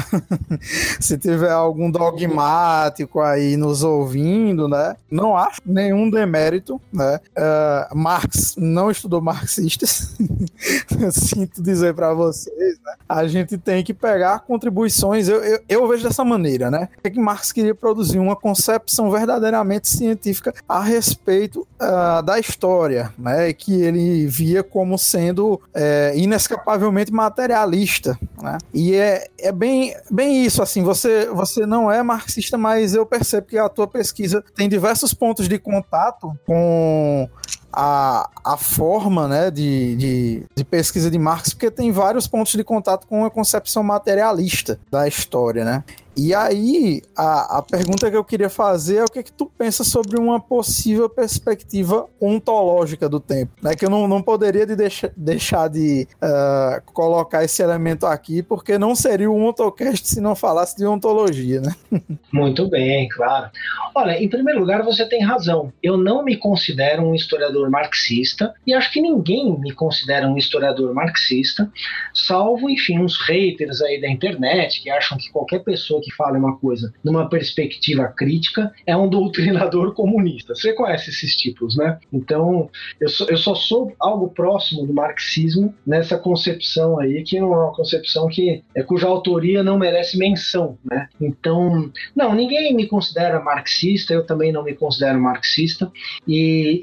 se 0.98 1.18
tiver 1.18 1.50
algum 1.50 1.90
dogmático 1.90 3.20
aí 3.20 3.58
nos 3.58 3.82
ouvindo, 3.82 4.66
né? 4.66 4.96
Não 5.10 5.36
acho 5.36 5.60
nenhum 5.66 6.08
demérito, 6.08 6.80
né? 6.90 7.20
Uh, 7.36 7.96
Marx 7.96 8.54
não 8.56 8.90
estudou 8.90 9.20
marxistas. 9.20 10.16
Sinto 11.12 11.62
dizer 11.62 11.92
para 11.92 12.14
vocês, 12.14 12.78
né? 12.82 12.94
A 13.06 13.26
gente 13.26 13.58
tem 13.58 13.84
que 13.84 13.92
pegar 13.92 14.40
contribuições. 14.40 15.28
Eu, 15.28 15.44
eu, 15.44 15.60
eu 15.68 15.88
vejo 15.88 16.04
dessa 16.04 16.17
maneira, 16.24 16.70
né? 16.70 16.88
É 17.02 17.10
que 17.10 17.20
Marx 17.20 17.52
queria 17.52 17.74
produzir 17.74 18.18
uma 18.18 18.36
concepção 18.36 19.10
verdadeira 19.10 19.28
verdadeiramente 19.38 19.88
científica 19.88 20.54
a 20.68 20.80
respeito 20.80 21.66
uh, 21.80 22.22
da 22.22 22.38
história, 22.38 23.12
né? 23.18 23.52
Que 23.52 23.82
ele 23.82 24.26
via 24.26 24.62
como 24.62 24.98
sendo 24.98 25.60
é, 25.74 26.12
inescapavelmente 26.16 27.12
materialista, 27.12 28.18
né? 28.40 28.58
E 28.72 28.94
é, 28.94 29.28
é 29.38 29.52
bem, 29.52 29.94
bem 30.10 30.44
isso, 30.44 30.62
assim, 30.62 30.82
você, 30.82 31.26
você 31.26 31.66
não 31.66 31.90
é 31.90 32.02
marxista, 32.02 32.58
mas 32.58 32.94
eu 32.94 33.06
percebo 33.06 33.46
que 33.46 33.58
a 33.58 33.68
tua 33.68 33.86
pesquisa 33.86 34.44
tem 34.54 34.68
diversos 34.68 35.14
pontos 35.14 35.48
de 35.48 35.58
contato 35.58 36.38
com 36.46 37.28
a, 37.72 38.28
a 38.44 38.56
forma 38.56 39.28
né, 39.28 39.50
de, 39.50 39.96
de, 39.96 40.42
de, 40.54 40.64
pesquisa 40.64 41.10
de 41.10 41.18
Marx, 41.18 41.52
porque 41.52 41.70
tem 41.70 41.92
vários 41.92 42.26
pontos 42.26 42.52
de 42.52 42.64
contato 42.64 43.06
com 43.06 43.24
a 43.24 43.30
concepção 43.30 43.82
materialista 43.82 44.80
da 44.90 45.06
história, 45.06 45.64
né? 45.64 45.84
E 46.18 46.34
aí, 46.34 47.00
a, 47.16 47.58
a 47.58 47.62
pergunta 47.62 48.10
que 48.10 48.16
eu 48.16 48.24
queria 48.24 48.50
fazer 48.50 48.96
é 48.96 49.04
o 49.04 49.06
que, 49.06 49.20
é 49.20 49.22
que 49.22 49.30
tu 49.30 49.46
pensa 49.46 49.84
sobre 49.84 50.18
uma 50.18 50.40
possível 50.40 51.08
perspectiva 51.08 52.08
ontológica 52.20 53.08
do 53.08 53.20
tempo, 53.20 53.52
né? 53.62 53.76
Que 53.76 53.84
eu 53.84 53.90
não, 53.90 54.08
não 54.08 54.20
poderia 54.20 54.66
de 54.66 54.74
deixa, 54.74 55.12
deixar 55.16 55.68
de 55.68 56.08
uh, 56.16 56.82
colocar 56.92 57.44
esse 57.44 57.62
elemento 57.62 58.04
aqui, 58.04 58.42
porque 58.42 58.76
não 58.76 58.96
seria 58.96 59.30
um 59.30 59.46
ontocast 59.46 60.08
se 60.08 60.20
não 60.20 60.34
falasse 60.34 60.76
de 60.76 60.84
ontologia, 60.84 61.60
né? 61.60 61.72
Muito 62.32 62.68
bem, 62.68 63.08
claro. 63.08 63.48
Olha, 63.94 64.20
em 64.20 64.28
primeiro 64.28 64.58
lugar, 64.58 64.82
você 64.82 65.08
tem 65.08 65.22
razão. 65.22 65.72
Eu 65.80 65.96
não 65.96 66.24
me 66.24 66.36
considero 66.36 67.04
um 67.04 67.14
historiador 67.14 67.70
marxista, 67.70 68.52
e 68.66 68.74
acho 68.74 68.92
que 68.92 69.00
ninguém 69.00 69.56
me 69.56 69.72
considera 69.72 70.26
um 70.26 70.36
historiador 70.36 70.92
marxista, 70.92 71.70
salvo, 72.12 72.68
enfim, 72.68 72.98
uns 72.98 73.16
haters 73.20 73.80
aí 73.80 74.00
da 74.00 74.10
internet 74.10 74.82
que 74.82 74.90
acham 74.90 75.16
que 75.16 75.30
qualquer 75.30 75.60
pessoa 75.60 76.00
que 76.00 76.07
que 76.08 76.16
fala 76.16 76.38
uma 76.38 76.56
coisa 76.56 76.92
numa 77.04 77.28
perspectiva 77.28 78.08
crítica 78.08 78.72
é 78.86 78.96
um 78.96 79.08
doutrinador 79.10 79.92
comunista. 79.94 80.54
Você 80.54 80.72
conhece 80.72 81.10
esses 81.10 81.36
tipos, 81.36 81.76
né? 81.76 81.98
Então, 82.12 82.70
eu, 83.00 83.08
só, 83.08 83.26
eu 83.26 83.36
só 83.36 83.54
sou 83.54 83.92
algo 84.00 84.30
próximo 84.30 84.86
do 84.86 84.94
marxismo 84.94 85.74
nessa 85.86 86.18
concepção 86.18 86.98
aí, 86.98 87.22
que 87.22 87.38
não 87.38 87.52
é 87.52 87.56
uma 87.56 87.74
concepção 87.74 88.28
que 88.28 88.62
é 88.74 88.82
cuja 88.82 89.06
autoria 89.06 89.62
não 89.62 89.78
merece 89.78 90.18
menção, 90.18 90.78
né? 90.84 91.08
Então, 91.20 91.90
não, 92.14 92.34
ninguém 92.34 92.74
me 92.74 92.86
considera 92.86 93.40
marxista, 93.40 94.14
eu 94.14 94.24
também 94.24 94.52
não 94.52 94.64
me 94.64 94.74
considero 94.74 95.20
marxista, 95.20 95.90
e, 96.26 96.82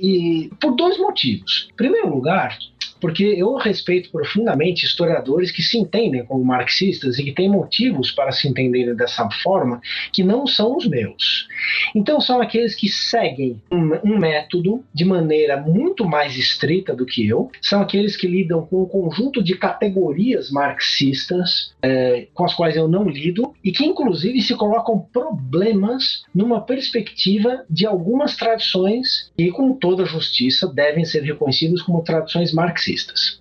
e 0.49 0.49
por 0.59 0.75
dois 0.75 0.97
motivos. 0.97 1.67
Em 1.71 1.75
primeiro 1.75 2.09
lugar, 2.09 2.57
porque 2.99 3.23
eu 3.23 3.55
respeito 3.55 4.09
profundamente 4.11 4.85
historiadores 4.85 5.51
que 5.51 5.61
se 5.61 5.77
entendem 5.77 6.25
como 6.25 6.43
marxistas 6.43 7.19
e 7.19 7.23
que 7.23 7.31
têm 7.31 7.49
motivos 7.49 8.11
para 8.11 8.31
se 8.31 8.47
entenderem 8.47 8.95
dessa 8.95 9.29
forma, 9.43 9.81
que 10.11 10.23
não 10.23 10.47
são 10.47 10.75
os 10.75 10.87
meus. 10.87 11.47
Então, 11.93 12.19
são 12.19 12.41
aqueles 12.41 12.75
que 12.75 12.87
seguem 12.87 13.61
um, 13.71 14.13
um 14.13 14.17
método 14.17 14.83
de 14.93 15.05
maneira 15.05 15.57
muito 15.57 16.05
mais 16.05 16.35
estrita 16.37 16.95
do 16.95 17.05
que 17.05 17.27
eu, 17.27 17.51
são 17.61 17.81
aqueles 17.81 18.15
que 18.15 18.27
lidam 18.27 18.65
com 18.65 18.83
um 18.83 18.85
conjunto 18.85 19.43
de 19.43 19.55
categorias 19.55 20.49
marxistas 20.49 21.73
é, 21.81 22.27
com 22.33 22.45
as 22.45 22.53
quais 22.53 22.75
eu 22.75 22.87
não 22.87 23.07
lido 23.07 23.53
e 23.63 23.71
que, 23.71 23.85
inclusive, 23.85 24.41
se 24.41 24.55
colocam 24.55 24.99
problemas 25.11 26.23
numa 26.33 26.61
perspectiva 26.61 27.65
de 27.69 27.85
algumas 27.85 28.35
tradições 28.35 29.31
que, 29.37 29.51
com 29.51 29.73
toda 29.73 30.05
justiça, 30.05 30.71
devem 30.73 31.05
ser 31.05 31.23
reconhecidas 31.23 31.81
como 31.81 32.03
tradições 32.03 32.53
marxistas 32.53 32.94
marxistas. 32.95 33.37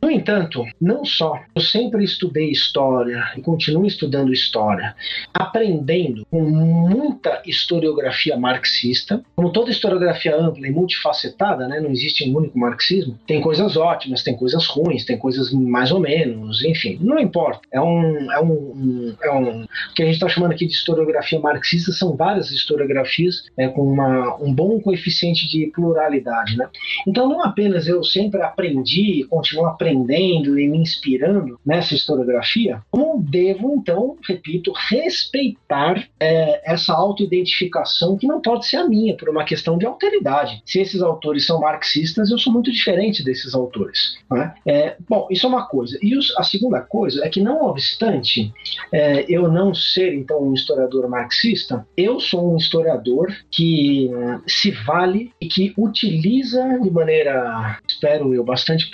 No 0.00 0.10
entanto, 0.10 0.64
não 0.80 1.04
só 1.04 1.40
eu 1.54 1.62
sempre 1.62 2.04
estudei 2.04 2.50
história 2.50 3.32
e 3.36 3.40
continuo 3.40 3.86
estudando 3.86 4.32
história, 4.32 4.94
aprendendo 5.32 6.26
com 6.30 6.42
muita 6.42 7.42
historiografia 7.46 8.36
marxista, 8.36 9.22
como 9.34 9.52
toda 9.52 9.70
historiografia 9.70 10.36
ampla 10.36 10.66
e 10.66 10.70
multifacetada, 10.70 11.68
né, 11.68 11.80
não 11.80 11.90
existe 11.90 12.28
um 12.28 12.36
único 12.36 12.58
marxismo, 12.58 13.18
tem 13.26 13.40
coisas 13.40 13.76
ótimas, 13.76 14.22
tem 14.22 14.36
coisas 14.36 14.66
ruins, 14.66 15.04
tem 15.04 15.18
coisas 15.18 15.52
mais 15.52 15.90
ou 15.90 16.00
menos, 16.00 16.64
enfim, 16.64 16.98
não 17.00 17.18
importa. 17.18 17.60
É 17.72 17.80
um, 17.80 18.32
é 18.32 18.40
um, 18.40 19.14
é 19.22 19.32
um 19.32 19.62
o 19.62 19.94
que 19.94 20.02
a 20.02 20.06
gente 20.06 20.14
está 20.14 20.28
chamando 20.28 20.52
aqui 20.52 20.66
de 20.66 20.72
historiografia 20.72 21.38
marxista 21.38 21.92
são 21.92 22.16
várias 22.16 22.50
historiografias 22.50 23.44
é, 23.56 23.68
com 23.68 23.82
uma, 23.82 24.36
um 24.42 24.52
bom 24.52 24.80
coeficiente 24.80 25.48
de 25.48 25.70
pluralidade, 25.74 26.56
né? 26.56 26.68
Então 27.06 27.28
não 27.28 27.42
apenas 27.42 27.86
eu 27.86 28.02
sempre 28.02 28.42
aprendi 28.42 28.81
aprendi 28.82 29.20
e 29.20 29.24
continuo 29.24 29.66
aprendendo 29.66 30.58
e 30.58 30.68
me 30.68 30.78
inspirando 30.78 31.58
nessa 31.64 31.94
historiografia, 31.94 32.82
como 32.90 33.22
devo, 33.22 33.74
então, 33.76 34.16
repito, 34.26 34.72
respeitar 34.90 36.06
é, 36.18 36.72
essa 36.72 36.92
autoidentificação 36.92 38.16
que 38.16 38.26
não 38.26 38.40
pode 38.40 38.66
ser 38.66 38.76
a 38.76 38.88
minha, 38.88 39.16
por 39.16 39.28
uma 39.28 39.44
questão 39.44 39.78
de 39.78 39.86
alteridade. 39.86 40.62
Se 40.66 40.80
esses 40.80 41.00
autores 41.00 41.46
são 41.46 41.60
marxistas, 41.60 42.30
eu 42.30 42.38
sou 42.38 42.52
muito 42.52 42.70
diferente 42.70 43.24
desses 43.24 43.54
autores. 43.54 44.18
Né? 44.30 44.54
É, 44.66 44.96
bom, 45.08 45.28
isso 45.30 45.46
é 45.46 45.48
uma 45.48 45.66
coisa. 45.66 45.98
E 46.02 46.16
os, 46.16 46.36
a 46.36 46.42
segunda 46.42 46.80
coisa 46.80 47.24
é 47.24 47.28
que, 47.28 47.40
não 47.40 47.64
obstante 47.66 48.52
é, 48.92 49.24
eu 49.28 49.50
não 49.50 49.74
ser, 49.74 50.14
então, 50.14 50.42
um 50.42 50.54
historiador 50.54 51.08
marxista, 51.08 51.86
eu 51.96 52.18
sou 52.18 52.52
um 52.52 52.56
historiador 52.56 53.32
que 53.50 54.10
hum, 54.12 54.40
se 54.46 54.70
vale 54.70 55.32
e 55.40 55.46
que 55.46 55.72
utiliza 55.76 56.78
de 56.82 56.90
maneira, 56.90 57.78
espero 57.86 58.34
eu, 58.34 58.44
bastante 58.44 58.71
bastante 58.72 58.90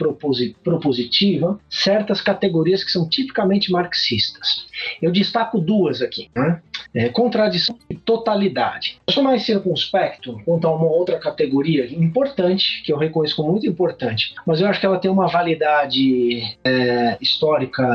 propositiva 0.62 1.58
certas 1.68 2.20
categorias 2.20 2.82
que 2.82 2.90
são 2.90 3.08
tipicamente 3.08 3.70
marxistas. 3.70 4.66
Eu 5.00 5.10
destaco 5.10 5.60
duas 5.60 6.02
aqui: 6.02 6.30
né? 6.34 6.60
É, 6.94 7.08
contradição 7.08 7.76
e 7.88 7.94
totalidade. 7.94 8.98
Eu 9.06 9.12
sou 9.12 9.22
mais 9.22 9.44
circunspecto 9.44 10.40
quanto 10.44 10.66
a 10.66 10.74
uma 10.74 10.86
outra 10.86 11.18
categoria 11.18 11.86
importante, 11.86 12.82
que 12.84 12.92
eu 12.92 12.98
reconheço 12.98 13.36
como 13.36 13.52
muito 13.52 13.66
importante, 13.66 14.34
mas 14.46 14.60
eu 14.60 14.66
acho 14.66 14.80
que 14.80 14.86
ela 14.86 14.98
tem 14.98 15.10
uma 15.10 15.28
validade 15.28 16.56
é, 16.64 17.16
histórica 17.20 17.86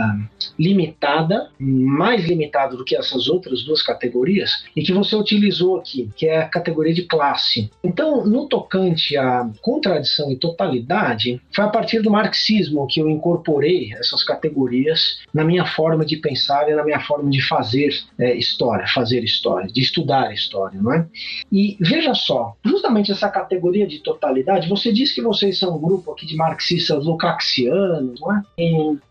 limitada, 0.58 1.50
mais 1.60 2.26
limitada 2.26 2.76
do 2.76 2.86
que 2.86 2.96
essas 2.96 3.28
outras 3.28 3.64
duas 3.64 3.82
categorias, 3.82 4.64
e 4.76 4.84
que 4.84 4.94
você 4.94 5.16
utilizou 5.16 5.78
aqui, 5.78 6.10
que 6.16 6.28
é 6.28 6.40
a 6.40 6.48
categoria 6.48 6.94
de 6.94 7.04
classe. 7.04 7.70
Então, 7.84 8.26
no 8.26 8.48
tocante 8.48 9.18
à 9.18 9.50
contradição 9.62 10.32
e 10.32 10.36
totalidade, 10.36 11.42
foi 11.54 11.66
a 11.66 11.70
partir 11.70 12.02
do 12.02 12.12
marxismo 12.12 12.88
que 12.88 13.00
eu 13.00 13.10
incorporei 13.10 13.94
essas 13.94 14.24
categorias 14.24 15.22
na 15.34 15.44
minha 15.44 15.66
forma 15.66 16.06
de 16.06 16.18
pensar 16.18 16.70
e 16.70 16.76
na 16.76 16.84
minha 16.84 17.00
forma 17.00 17.30
de 17.30 17.42
fazer 17.42 17.90
é, 18.20 18.36
história, 18.36 18.83
fazer 18.88 19.24
história, 19.24 19.68
de 19.68 19.82
estudar 19.82 20.34
história, 20.34 20.82
não 20.82 20.94
é? 20.94 21.06
E 21.52 21.78
veja 21.80 22.14
só, 22.14 22.56
justamente 22.64 23.12
essa 23.12 23.30
categoria 23.30 23.88
de 23.88 24.00
totalidade, 24.00 24.70
você 24.70 24.92
diz 24.92 25.12
que 25.14 25.22
vocês 25.22 25.60
são 25.60 25.76
um 25.76 25.82
grupo 25.82 26.12
aqui 26.12 26.26
de 26.26 26.36
marxistas 26.36 27.06
lucaxianos, 27.06 28.20
não 28.20 28.36
é? 28.36 28.44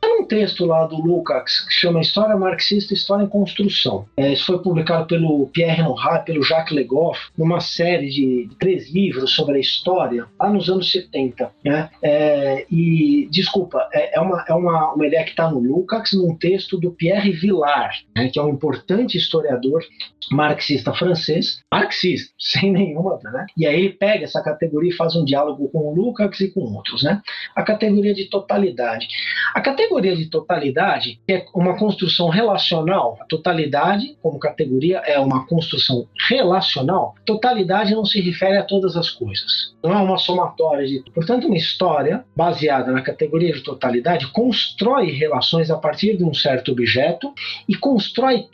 Não 0.03 0.13
um 0.23 0.25
texto 0.27 0.65
lá 0.65 0.87
do 0.87 0.97
Lukács 0.97 1.67
que 1.67 1.73
chama 1.73 2.01
História 2.01 2.37
Marxista, 2.37 2.95
História 2.95 3.25
em 3.25 3.29
Construção. 3.29 4.07
É, 4.17 4.33
isso 4.33 4.47
foi 4.47 4.59
publicado 4.63 5.07
pelo 5.07 5.49
Pierre 5.49 5.83
Nora, 5.83 6.21
pelo 6.21 6.43
Jacques 6.43 6.75
Legoff, 6.75 7.21
numa 7.37 7.61
série 7.61 8.09
de 8.09 8.49
três 8.59 8.91
livros 8.91 9.33
sobre 9.33 9.57
a 9.57 9.61
história, 9.61 10.27
lá 10.39 10.51
nos 10.51 10.71
anos 10.71 10.91
70. 10.91 11.51
Né? 11.65 11.91
É, 12.03 12.67
e, 12.71 13.29
desculpa, 13.31 13.89
é, 13.93 14.17
é, 14.17 14.21
uma, 14.21 14.45
é 14.49 14.55
uma, 14.55 14.95
uma 14.95 15.07
ideia 15.07 15.25
que 15.25 15.31
está 15.31 15.51
no 15.51 15.59
Lukács, 15.59 16.13
num 16.13 16.35
texto 16.37 16.79
do 16.79 16.91
Pierre 16.91 17.33
Villard, 17.33 18.07
né, 18.15 18.29
que 18.29 18.39
é 18.39 18.43
um 18.43 18.51
importante 18.51 19.17
historiador 19.17 19.52
marxista 20.31 20.93
francês, 20.93 21.63
marxista, 21.71 22.33
sem 22.39 22.73
nenhuma, 22.73 23.19
né? 23.25 23.47
E 23.57 23.67
aí 23.67 23.77
ele 23.77 23.91
pega 23.91 24.25
essa 24.25 24.43
categoria 24.43 24.91
e 24.91 24.97
faz 24.97 25.15
um 25.17 25.25
diálogo 25.25 25.69
com 25.69 25.79
o 25.79 25.95
Lukács 25.95 26.41
e 26.41 26.51
com 26.51 26.61
outros, 26.61 27.03
né? 27.03 27.21
A 27.55 27.63
categoria 27.63 28.15
de 28.15 28.27
totalidade. 28.27 29.09
A 29.55 29.61
categoria 29.61 30.17
de 30.17 30.27
totalidade 30.27 31.21
é 31.29 31.45
uma 31.55 31.77
construção 31.79 32.29
relacional. 32.29 33.19
A 33.21 33.25
totalidade, 33.25 34.17
como 34.23 34.39
categoria, 34.39 34.99
é 35.05 35.19
uma 35.19 35.47
construção 35.47 36.07
relacional. 36.29 37.15
Totalidade 37.25 37.95
não 37.95 38.05
se 38.05 38.21
refere 38.21 38.57
a 38.57 38.63
todas 38.63 38.97
as 38.97 39.11
coisas. 39.11 39.75
Não 39.83 39.93
é 39.93 39.97
uma 39.97 40.19
somatória 40.19 40.87
de. 40.87 41.03
Portanto, 41.13 41.47
uma 41.47 41.57
história 41.57 42.25
baseada 42.37 42.93
na 42.93 43.03
categoria 43.03 43.53
de 43.53 43.63
totalidade 43.63 44.27
constrói 44.29 45.11
relações 45.11 45.71
a 45.71 45.77
partir 45.77 46.17
de 46.17 46.25
um 46.25 46.33
certo 46.33 46.73
objeto 46.73 47.33
e 47.69 47.75
constrói 47.75 48.47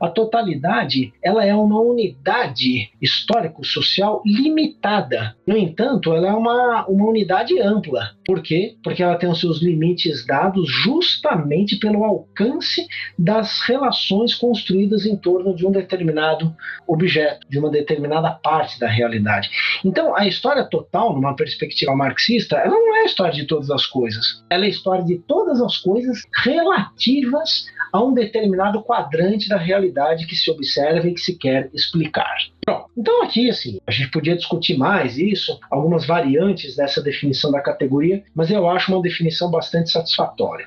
A 0.00 0.08
totalidade, 0.08 1.12
ela 1.22 1.44
é 1.44 1.54
uma 1.54 1.80
unidade 1.80 2.90
histórico-social 3.00 4.22
limitada. 4.24 5.36
No 5.46 5.56
entanto, 5.56 6.12
ela 6.12 6.28
é 6.28 6.32
uma, 6.32 6.86
uma 6.86 7.06
unidade 7.06 7.60
ampla. 7.60 8.10
Por 8.24 8.42
quê? 8.42 8.76
Porque 8.82 9.02
ela 9.02 9.16
tem 9.16 9.28
os 9.28 9.40
seus 9.40 9.60
limites 9.60 10.24
dados 10.26 10.70
justamente 10.70 11.76
pelo 11.76 12.04
alcance 12.04 12.86
das 13.18 13.60
relações 13.62 14.34
construídas 14.34 15.04
em 15.06 15.16
torno 15.16 15.54
de 15.54 15.66
um 15.66 15.72
determinado 15.72 16.54
objeto, 16.86 17.46
de 17.48 17.58
uma 17.58 17.70
determinada 17.70 18.30
parte 18.30 18.78
da 18.78 18.88
realidade. 18.88 19.50
Então, 19.84 20.16
a 20.16 20.26
história 20.26 20.64
total, 20.64 21.14
numa 21.14 21.34
perspectiva 21.34 21.94
marxista, 21.94 22.56
ela 22.56 22.70
não 22.70 22.96
é 22.96 23.00
a 23.00 23.06
história 23.06 23.32
de 23.32 23.46
todas 23.46 23.70
as 23.70 23.86
coisas. 23.86 24.44
Ela 24.50 24.64
é 24.64 24.66
a 24.66 24.70
história 24.70 25.04
de 25.04 25.18
todas 25.18 25.60
as 25.60 25.78
coisas 25.78 26.22
relativas 26.44 27.66
a 27.92 28.02
um 28.02 28.14
determinado 28.14 28.82
quadrante 28.82 29.48
da 29.48 29.58
realidade 29.58 30.26
que 30.26 30.34
se 30.34 30.50
observa 30.50 31.06
e 31.06 31.14
que 31.14 31.20
se 31.20 31.36
quer 31.36 31.68
explicar. 31.74 32.36
Então 32.96 33.22
aqui, 33.22 33.50
assim, 33.50 33.80
a 33.86 33.90
gente 33.90 34.10
podia 34.10 34.36
discutir 34.36 34.76
mais 34.76 35.18
isso, 35.18 35.58
algumas 35.70 36.06
variantes 36.06 36.76
dessa 36.76 37.02
definição 37.02 37.50
da 37.50 37.60
categoria, 37.60 38.11
mas 38.34 38.50
eu 38.50 38.68
acho 38.68 38.92
uma 38.92 39.02
definição 39.02 39.50
bastante 39.50 39.90
satisfatória. 39.90 40.66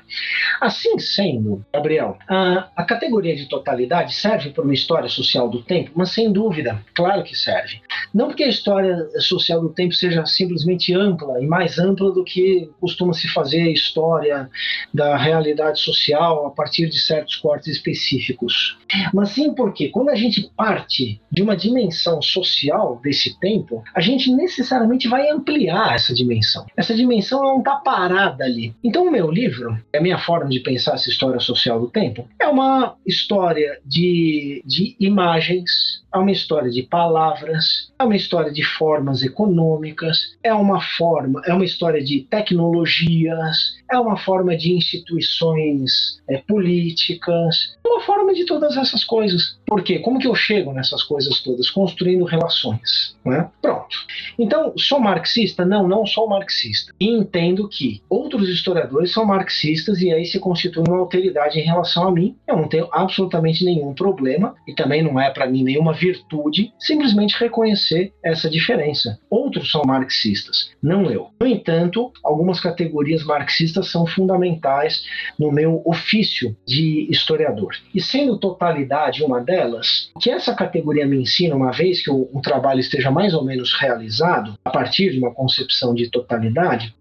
Assim 0.60 0.98
sendo, 0.98 1.64
Gabriel, 1.72 2.18
a, 2.28 2.70
a 2.76 2.84
categoria 2.84 3.36
de 3.36 3.48
totalidade 3.48 4.14
serve 4.14 4.50
para 4.50 4.64
uma 4.64 4.74
história 4.74 5.08
social 5.08 5.48
do 5.48 5.62
tempo, 5.62 5.90
mas 5.94 6.10
sem 6.10 6.32
dúvida, 6.32 6.82
claro 6.94 7.22
que 7.22 7.36
serve. 7.36 7.80
Não 8.14 8.28
porque 8.28 8.44
a 8.44 8.48
história 8.48 9.08
social 9.20 9.60
do 9.60 9.70
tempo 9.70 9.94
seja 9.94 10.24
simplesmente 10.26 10.94
ampla 10.94 11.40
e 11.40 11.46
mais 11.46 11.78
ampla 11.78 12.12
do 12.12 12.24
que 12.24 12.70
costuma 12.80 13.12
se 13.12 13.28
fazer 13.28 13.62
a 13.62 13.70
história 13.70 14.50
da 14.92 15.16
realidade 15.16 15.80
social 15.80 16.46
a 16.46 16.50
partir 16.50 16.88
de 16.88 16.98
certos 16.98 17.36
cortes 17.36 17.68
específicos, 17.68 18.78
mas 19.12 19.30
sim 19.30 19.54
porque 19.54 19.88
quando 19.88 20.10
a 20.10 20.14
gente 20.14 20.50
parte 20.56 21.20
de 21.30 21.42
uma 21.42 21.56
dimensão 21.56 21.86
dimensão 21.86 22.22
social 22.22 23.00
desse 23.02 23.38
tempo, 23.38 23.82
a 23.94 24.00
gente 24.00 24.32
necessariamente 24.32 25.08
vai 25.08 25.28
ampliar 25.28 25.94
essa 25.94 26.14
dimensão. 26.14 26.66
Essa 26.76 26.94
dimensão 26.94 27.35
não 27.42 27.58
está 27.58 27.76
parada 27.76 28.44
ali. 28.44 28.74
Então, 28.82 29.06
o 29.06 29.10
meu 29.10 29.30
livro, 29.30 29.78
é 29.92 29.98
a 29.98 30.02
minha 30.02 30.18
forma 30.18 30.50
de 30.50 30.60
pensar 30.60 30.94
essa 30.94 31.08
história 31.08 31.40
social 31.40 31.80
do 31.80 31.88
tempo, 31.88 32.28
é 32.40 32.46
uma 32.46 32.96
história 33.06 33.78
de, 33.84 34.62
de 34.64 34.96
imagens, 34.98 36.02
é 36.16 36.18
uma 36.18 36.32
história 36.32 36.70
de 36.70 36.82
palavras, 36.82 37.92
é 37.98 38.04
uma 38.04 38.16
história 38.16 38.52
de 38.52 38.62
formas 38.62 39.22
econômicas, 39.22 40.36
é 40.42 40.52
uma 40.52 40.80
forma, 40.80 41.42
é 41.44 41.52
uma 41.52 41.64
história 41.64 42.02
de 42.02 42.20
tecnologias, 42.30 43.76
é 43.90 43.98
uma 43.98 44.16
forma 44.16 44.56
de 44.56 44.72
instituições 44.72 46.20
é, 46.28 46.38
políticas, 46.38 47.76
é 47.84 47.88
uma 47.88 48.00
forma 48.00 48.34
de 48.34 48.44
todas 48.44 48.76
essas 48.76 49.04
coisas. 49.04 49.58
Por 49.66 49.82
quê? 49.82 49.98
Como 49.98 50.18
que 50.18 50.26
eu 50.26 50.34
chego 50.34 50.72
nessas 50.72 51.02
coisas 51.02 51.40
todas? 51.40 51.70
Construindo 51.70 52.24
relações. 52.24 53.16
Né? 53.24 53.48
Pronto. 53.60 53.96
Então, 54.38 54.72
sou 54.76 55.00
marxista? 55.00 55.64
Não, 55.64 55.86
não 55.86 56.06
sou 56.06 56.28
marxista. 56.28 56.92
E 57.00 57.08
entendo 57.08 57.68
que 57.68 58.02
outros 58.08 58.48
historiadores 58.48 59.12
são 59.12 59.24
marxistas 59.24 60.00
e 60.00 60.12
aí 60.12 60.24
se 60.24 60.38
constitui 60.38 60.84
uma 60.86 60.98
alteridade 60.98 61.58
em 61.58 61.64
relação 61.64 62.08
a 62.08 62.12
mim. 62.12 62.36
Eu 62.46 62.56
não 62.56 62.68
tenho 62.68 62.88
absolutamente 62.92 63.64
nenhum 63.64 63.94
problema 63.94 64.54
e 64.66 64.74
também 64.74 65.02
não 65.02 65.20
é 65.20 65.30
para 65.30 65.46
mim 65.46 65.62
nenhuma 65.62 65.94
virtude 66.06 66.72
simplesmente 66.78 67.38
reconhecer 67.38 68.12
essa 68.24 68.48
diferença. 68.48 69.18
Outros 69.28 69.70
são 69.70 69.82
marxistas, 69.86 70.70
não 70.82 71.10
eu. 71.10 71.30
No 71.40 71.46
entanto, 71.46 72.12
algumas 72.22 72.60
categorias 72.60 73.24
marxistas 73.24 73.90
são 73.90 74.06
fundamentais 74.06 75.04
no 75.38 75.50
meu 75.50 75.82
ofício 75.84 76.56
de 76.66 77.08
historiador. 77.10 77.72
E 77.94 78.00
sendo 78.00 78.38
totalidade 78.38 79.22
uma 79.22 79.40
delas, 79.40 80.10
o 80.14 80.18
que 80.18 80.30
essa 80.30 80.54
categoria 80.54 81.06
me 81.06 81.20
ensina, 81.20 81.54
uma 81.54 81.72
vez 81.72 82.02
que 82.02 82.10
o, 82.10 82.28
o 82.32 82.40
trabalho 82.40 82.80
esteja 82.80 83.10
mais 83.10 83.34
ou 83.34 83.44
menos 83.44 83.74
realizado, 83.74 84.54
a 84.64 84.70
partir 84.70 85.10
de 85.10 85.18
uma 85.18 85.34
concepção 85.34 85.94
de 85.94 86.10
totalidade, 86.10 86.94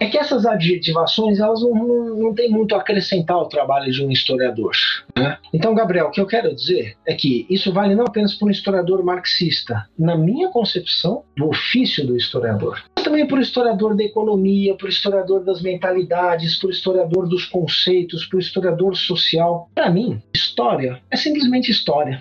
é 0.00 0.06
que 0.06 0.18
essas 0.18 0.44
adjetivações 0.44 1.40
elas 1.40 1.62
não, 1.62 1.74
não, 1.74 2.16
não 2.16 2.34
têm 2.34 2.50
muito 2.50 2.74
a 2.74 2.78
acrescentar 2.78 3.36
ao 3.36 3.48
trabalho 3.48 3.90
de 3.90 4.04
um 4.04 4.10
historiador. 4.10 4.72
Né? 5.16 5.38
Então, 5.52 5.74
Gabriel, 5.74 6.06
o 6.06 6.10
que 6.10 6.20
eu 6.20 6.26
quero 6.26 6.54
dizer 6.54 6.96
é 7.06 7.14
que 7.14 7.46
isso 7.48 7.72
vale 7.72 7.94
não 7.94 8.04
apenas 8.04 8.34
para 8.34 8.48
um 8.48 8.50
historiador 8.50 9.02
marxista, 9.04 9.86
na 9.98 10.16
minha 10.16 10.48
concepção 10.48 11.24
do 11.36 11.48
ofício 11.48 12.06
do 12.06 12.16
historiador, 12.16 12.82
também 13.06 13.24
o 13.24 13.40
historiador 13.40 13.96
da 13.96 14.02
economia, 14.02 14.76
o 14.82 14.88
historiador 14.88 15.44
das 15.44 15.62
mentalidades, 15.62 16.60
o 16.64 16.68
historiador 16.68 17.28
dos 17.28 17.44
conceitos, 17.44 18.28
o 18.32 18.38
historiador 18.38 18.96
social. 18.96 19.70
Para 19.72 19.88
mim, 19.88 20.20
história 20.34 21.00
é 21.08 21.16
simplesmente 21.16 21.70
história. 21.70 22.20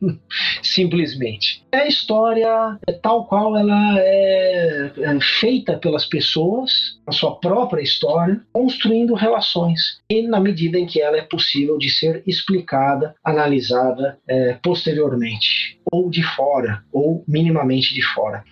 simplesmente. 0.62 1.62
É 1.70 1.86
história 1.86 2.78
tal 3.02 3.26
qual 3.26 3.56
ela 3.58 3.98
é, 3.98 4.90
é 4.96 5.20
feita 5.20 5.76
pelas 5.76 6.06
pessoas, 6.06 6.98
a 7.06 7.12
sua 7.12 7.36
própria 7.36 7.82
história, 7.82 8.40
construindo 8.54 9.12
relações. 9.12 10.00
E 10.08 10.22
na 10.22 10.40
medida 10.40 10.78
em 10.78 10.86
que 10.86 11.02
ela 11.02 11.18
é 11.18 11.22
possível 11.22 11.76
de 11.76 11.90
ser 11.90 12.22
explicada, 12.26 13.14
analisada 13.22 14.18
é, 14.26 14.54
posteriormente 14.62 15.81
ou 15.92 16.08
de 16.08 16.22
fora, 16.22 16.82
ou 16.90 17.22
minimamente 17.28 17.92
de 17.92 18.02
fora. 18.02 18.42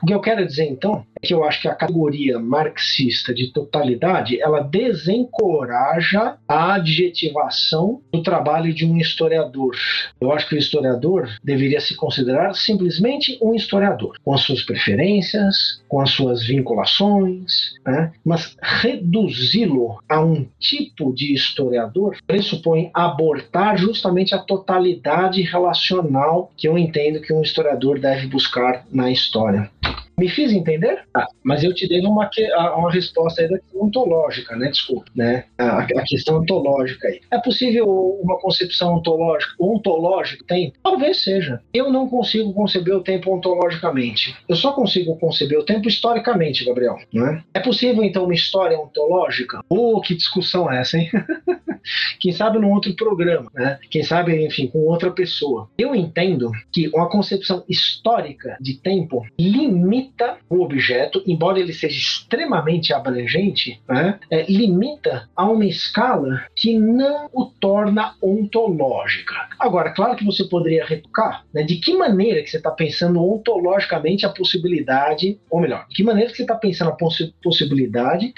O 0.00 0.06
que 0.06 0.14
eu 0.14 0.20
quero 0.20 0.46
dizer 0.46 0.64
então 0.64 1.04
é 1.20 1.26
que 1.26 1.34
eu 1.34 1.42
acho 1.42 1.60
que 1.60 1.68
a 1.68 1.74
categoria 1.74 2.38
marxista 2.38 3.34
de 3.34 3.52
totalidade 3.52 4.40
ela 4.40 4.60
desencoraja 4.60 6.36
a 6.46 6.74
adjetivação 6.74 8.00
do 8.12 8.22
trabalho 8.22 8.72
de 8.72 8.86
um 8.86 8.96
historiador. 8.96 9.74
Eu 10.20 10.30
acho 10.30 10.48
que 10.48 10.54
o 10.54 10.58
historiador 10.58 11.28
deveria 11.42 11.80
se 11.80 11.96
considerar 11.96 12.54
simplesmente 12.54 13.36
um 13.42 13.54
historiador, 13.54 14.16
com 14.22 14.32
as 14.32 14.42
suas 14.42 14.62
preferências, 14.62 15.82
com 15.88 16.00
as 16.00 16.10
suas 16.10 16.46
vinculações, 16.46 17.72
né? 17.84 18.12
mas 18.24 18.56
reduzi-lo 18.62 19.98
a 20.08 20.20
um 20.20 20.46
tipo 20.60 21.12
de 21.12 21.32
historiador 21.32 22.16
pressupõe 22.26 22.90
abortar 22.94 23.76
justamente 23.78 24.34
a 24.34 24.38
totalidade 24.38 25.42
relacional 25.42 26.52
que 26.56 26.68
eu 26.68 26.78
entendo 26.84 27.20
que 27.20 27.32
um 27.32 27.42
historiador 27.42 27.98
deve 27.98 28.26
buscar 28.26 28.84
na 28.90 29.10
história. 29.10 29.70
Me 30.16 30.28
fiz 30.28 30.52
entender? 30.52 31.02
Ah, 31.14 31.26
mas 31.42 31.64
eu 31.64 31.74
te 31.74 31.88
dei 31.88 32.00
uma, 32.00 32.30
uma 32.76 32.90
resposta 32.90 33.42
aí 33.42 33.48
ontológica, 33.74 34.56
né? 34.56 34.68
Desculpa, 34.70 35.10
né? 35.14 35.44
A, 35.58 35.80
a, 35.80 36.04
questão 36.04 36.38
ontológica 36.38 37.08
aí. 37.08 37.20
É 37.30 37.38
possível 37.38 37.86
uma 38.22 38.38
concepção 38.38 38.94
ontológica, 38.94 39.54
ontológica 39.58 40.44
tem? 40.46 40.72
Talvez 40.82 41.22
seja. 41.22 41.60
Eu 41.72 41.90
não 41.90 42.08
consigo 42.08 42.52
conceber 42.52 42.94
o 42.94 43.02
tempo 43.02 43.34
ontologicamente. 43.34 44.36
Eu 44.48 44.56
só 44.56 44.72
consigo 44.72 45.16
conceber 45.16 45.58
o 45.58 45.64
tempo 45.64 45.88
historicamente, 45.88 46.64
Gabriel. 46.64 46.96
Né? 47.12 47.42
É 47.52 47.60
possível, 47.60 48.04
então, 48.04 48.24
uma 48.24 48.34
história 48.34 48.78
ontológica? 48.78 49.60
Oh, 49.68 50.00
que 50.00 50.14
discussão 50.14 50.70
é 50.70 50.80
essa, 50.80 50.98
hein? 50.98 51.10
Quem 52.18 52.32
sabe 52.32 52.58
num 52.58 52.72
outro 52.72 52.94
programa, 52.96 53.50
né? 53.54 53.78
Quem 53.90 54.02
sabe, 54.02 54.44
enfim, 54.44 54.68
com 54.68 54.78
outra 54.86 55.10
pessoa. 55.10 55.68
Eu 55.76 55.94
entendo 55.94 56.50
que 56.72 56.88
uma 56.88 57.10
concepção 57.10 57.62
histórica 57.68 58.56
de 58.60 58.74
tempo 58.78 59.26
limita 59.38 60.03
limita 60.04 60.36
o 60.48 60.62
objeto, 60.62 61.22
embora 61.26 61.58
ele 61.58 61.72
seja 61.72 61.96
extremamente 61.96 62.92
abrangente, 62.92 63.80
né, 63.88 64.18
é, 64.30 64.44
limita 64.44 65.28
a 65.34 65.44
uma 65.48 65.64
escala 65.64 66.44
que 66.54 66.78
não 66.78 67.28
o 67.32 67.46
torna 67.46 68.14
ontológica. 68.22 69.34
Agora, 69.58 69.90
claro 69.90 70.16
que 70.16 70.24
você 70.24 70.44
poderia 70.44 70.84
retocar, 70.84 71.44
né, 71.52 71.62
de 71.62 71.76
que 71.76 71.94
maneira 71.94 72.42
que 72.42 72.50
você 72.50 72.58
está 72.58 72.70
pensando 72.70 73.22
ontologicamente 73.22 74.26
a 74.26 74.30
possibilidade, 74.30 75.38
ou 75.50 75.60
melhor, 75.60 75.86
de 75.88 75.96
que 75.96 76.02
maneira 76.02 76.30
que 76.30 76.36
você 76.36 76.42
está 76.42 76.54
pensando 76.54 76.90
a 76.90 76.96
poss 76.96 77.14
possibilidade 77.42 78.34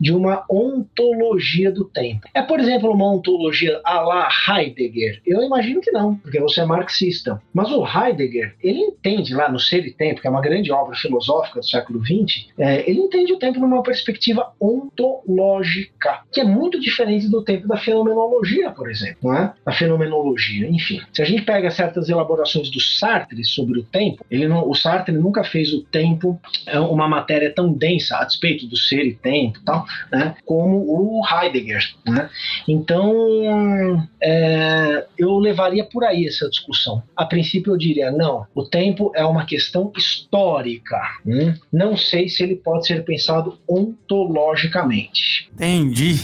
de 0.00 0.12
uma 0.12 0.44
ontologia 0.50 1.72
do 1.72 1.84
tempo. 1.84 2.28
É, 2.34 2.42
por 2.42 2.60
exemplo, 2.60 2.92
uma 2.92 3.12
ontologia 3.12 3.80
a 3.84 4.00
la 4.00 4.28
Heidegger? 4.48 5.20
Eu 5.26 5.42
imagino 5.42 5.80
que 5.80 5.90
não, 5.90 6.16
porque 6.16 6.38
você 6.38 6.60
é 6.60 6.64
marxista. 6.64 7.40
Mas 7.52 7.70
o 7.70 7.84
Heidegger, 7.84 8.54
ele 8.62 8.80
entende 8.80 9.34
lá 9.34 9.50
no 9.50 9.58
Ser 9.58 9.86
e 9.86 9.92
Tempo, 9.92 10.20
que 10.20 10.26
é 10.26 10.30
uma 10.30 10.40
grande 10.40 10.70
obra 10.70 10.94
do 11.10 11.62
século 11.62 12.00
XX, 12.04 12.48
é, 12.58 12.88
ele 12.88 13.00
entende 13.00 13.32
o 13.32 13.38
tempo 13.38 13.58
numa 13.60 13.82
perspectiva 13.82 14.52
ontológica, 14.60 16.20
que 16.32 16.40
é 16.40 16.44
muito 16.44 16.80
diferente 16.80 17.28
do 17.28 17.42
tempo 17.42 17.66
da 17.66 17.76
fenomenologia, 17.76 18.70
por 18.70 18.90
exemplo, 18.90 19.18
não 19.22 19.36
é? 19.36 19.52
A 19.64 19.72
fenomenologia, 19.72 20.68
enfim. 20.68 21.00
Se 21.12 21.22
a 21.22 21.24
gente 21.24 21.42
pega 21.42 21.70
certas 21.70 22.08
elaborações 22.08 22.70
do 22.70 22.80
Sartre 22.80 23.44
sobre 23.44 23.80
o 23.80 23.82
tempo, 23.82 24.24
ele 24.30 24.48
não, 24.48 24.68
o 24.68 24.74
Sartre 24.74 25.14
nunca 25.14 25.44
fez 25.44 25.72
o 25.72 25.82
tempo 25.82 26.40
é, 26.66 26.78
uma 26.78 27.08
matéria 27.08 27.52
tão 27.52 27.72
densa 27.72 28.16
a 28.16 28.24
despeito 28.24 28.66
do 28.66 28.76
ser 28.76 29.04
e 29.06 29.14
tempo, 29.14 29.60
tal, 29.64 29.84
né? 30.10 30.34
Como 30.44 30.76
o 30.78 31.22
Heidegger, 31.26 31.82
né? 32.06 32.28
Então, 32.66 34.08
é, 34.20 35.06
eu 35.16 35.38
levaria 35.38 35.84
por 35.84 36.04
aí 36.04 36.26
essa 36.26 36.48
discussão. 36.48 37.02
A 37.16 37.24
princípio, 37.24 37.72
eu 37.72 37.78
diria: 37.78 38.10
não, 38.10 38.46
o 38.54 38.64
tempo 38.64 39.12
é 39.14 39.24
uma 39.24 39.44
questão 39.44 39.92
histórica. 39.96 40.97
Hum? 41.26 41.54
Não 41.72 41.96
sei 41.96 42.28
se 42.28 42.42
ele 42.42 42.56
pode 42.56 42.86
ser 42.86 43.04
pensado 43.04 43.58
ontologicamente. 43.68 45.50
Entendi. 45.54 46.20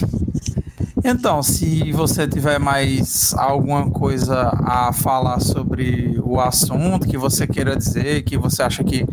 Então, 1.04 1.42
se 1.42 1.92
você 1.92 2.26
tiver 2.26 2.58
mais 2.58 3.34
alguma 3.34 3.90
coisa 3.90 4.50
a 4.64 4.90
falar 4.90 5.38
sobre 5.38 6.18
o 6.24 6.40
assunto 6.40 7.06
que 7.06 7.18
você 7.18 7.46
queira 7.46 7.76
dizer, 7.76 8.22
que 8.22 8.38
você 8.38 8.62
acha 8.62 8.82
que 8.82 9.04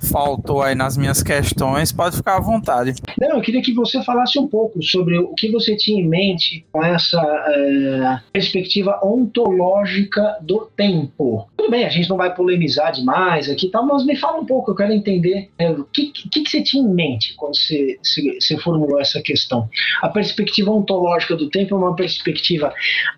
faltou 0.00 0.62
aí 0.62 0.74
nas 0.74 0.96
minhas 0.96 1.22
questões, 1.22 1.92
pode 1.92 2.16
ficar 2.16 2.36
à 2.36 2.40
vontade. 2.40 2.94
Não, 3.18 3.36
eu 3.36 3.40
queria 3.40 3.62
que 3.62 3.72
você 3.72 4.02
falasse 4.02 4.38
um 4.38 4.46
pouco 4.46 4.82
sobre 4.82 5.18
o 5.18 5.34
que 5.34 5.50
você 5.50 5.76
tinha 5.76 6.00
em 6.00 6.08
mente 6.08 6.64
com 6.72 6.84
essa 6.84 7.20
é, 7.20 8.20
perspectiva 8.32 8.98
ontológica 9.02 10.38
do 10.40 10.68
tempo. 10.76 11.48
Tudo 11.56 11.70
bem, 11.70 11.84
a 11.84 11.90
gente 11.90 12.08
não 12.08 12.16
vai 12.16 12.34
polemizar 12.34 12.92
demais 12.92 13.48
aqui 13.48 13.68
tal, 13.68 13.86
mas 13.86 14.04
me 14.04 14.16
fala 14.16 14.40
um 14.40 14.46
pouco, 14.46 14.70
eu 14.70 14.74
quero 14.74 14.92
entender 14.92 15.50
é, 15.58 15.70
o 15.70 15.84
que, 15.84 16.06
que, 16.06 16.28
que, 16.28 16.50
você 16.50 16.62
tinha 16.62 16.82
em 16.82 16.88
mente 16.88 17.34
quando 17.36 17.56
você, 17.56 17.98
você, 18.02 18.40
você 18.40 18.56
formulou 18.58 19.00
essa 19.00 19.20
questão. 19.20 19.68
A 20.02 20.08
perspectiva 20.08 20.70
ontológica 20.70 21.36
do 21.36 21.50
tempo 21.50 21.74
é 21.74 21.78
uma 21.78 21.94
perspectiva 21.94 22.72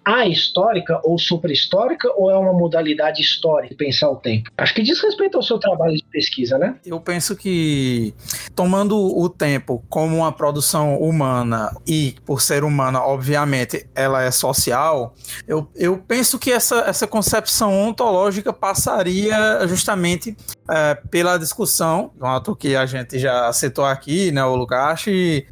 ahistórica 0.04 1.00
ou 1.04 1.18
suprahistórica 1.18 2.12
ou 2.16 2.30
é 2.30 2.36
uma 2.36 2.52
modalidade 2.52 3.20
histórica 3.20 3.70
de 3.70 3.76
pensar 3.76 4.10
o 4.10 4.16
tempo? 4.16 4.50
Acho 4.56 4.74
que 4.74 4.82
diz 4.82 5.00
respeito 5.00 5.36
ao 5.36 5.42
seu 5.42 5.58
trabalho 5.58 5.94
de 5.94 6.04
pesquisa, 6.10 6.58
né? 6.58 6.71
Eu 6.84 7.00
penso 7.00 7.36
que, 7.36 8.14
tomando 8.54 8.96
o 8.96 9.28
tempo 9.28 9.84
como 9.88 10.16
uma 10.16 10.32
produção 10.32 10.96
humana 10.96 11.74
e, 11.86 12.16
por 12.24 12.40
ser 12.40 12.64
humana, 12.64 13.00
obviamente, 13.00 13.86
ela 13.94 14.22
é 14.22 14.30
social, 14.30 15.14
eu, 15.46 15.68
eu 15.74 15.98
penso 15.98 16.38
que 16.38 16.52
essa, 16.52 16.80
essa 16.80 17.06
concepção 17.06 17.72
ontológica 17.88 18.52
passaria 18.52 19.66
justamente 19.66 20.36
é, 20.68 20.94
pela 21.10 21.38
discussão, 21.38 22.10
ato 22.20 22.54
que 22.56 22.76
a 22.76 22.86
gente 22.86 23.18
já 23.18 23.52
citou 23.52 23.84
aqui, 23.84 24.30
né, 24.30 24.44
o 24.44 24.54
Lukács, 24.54 25.04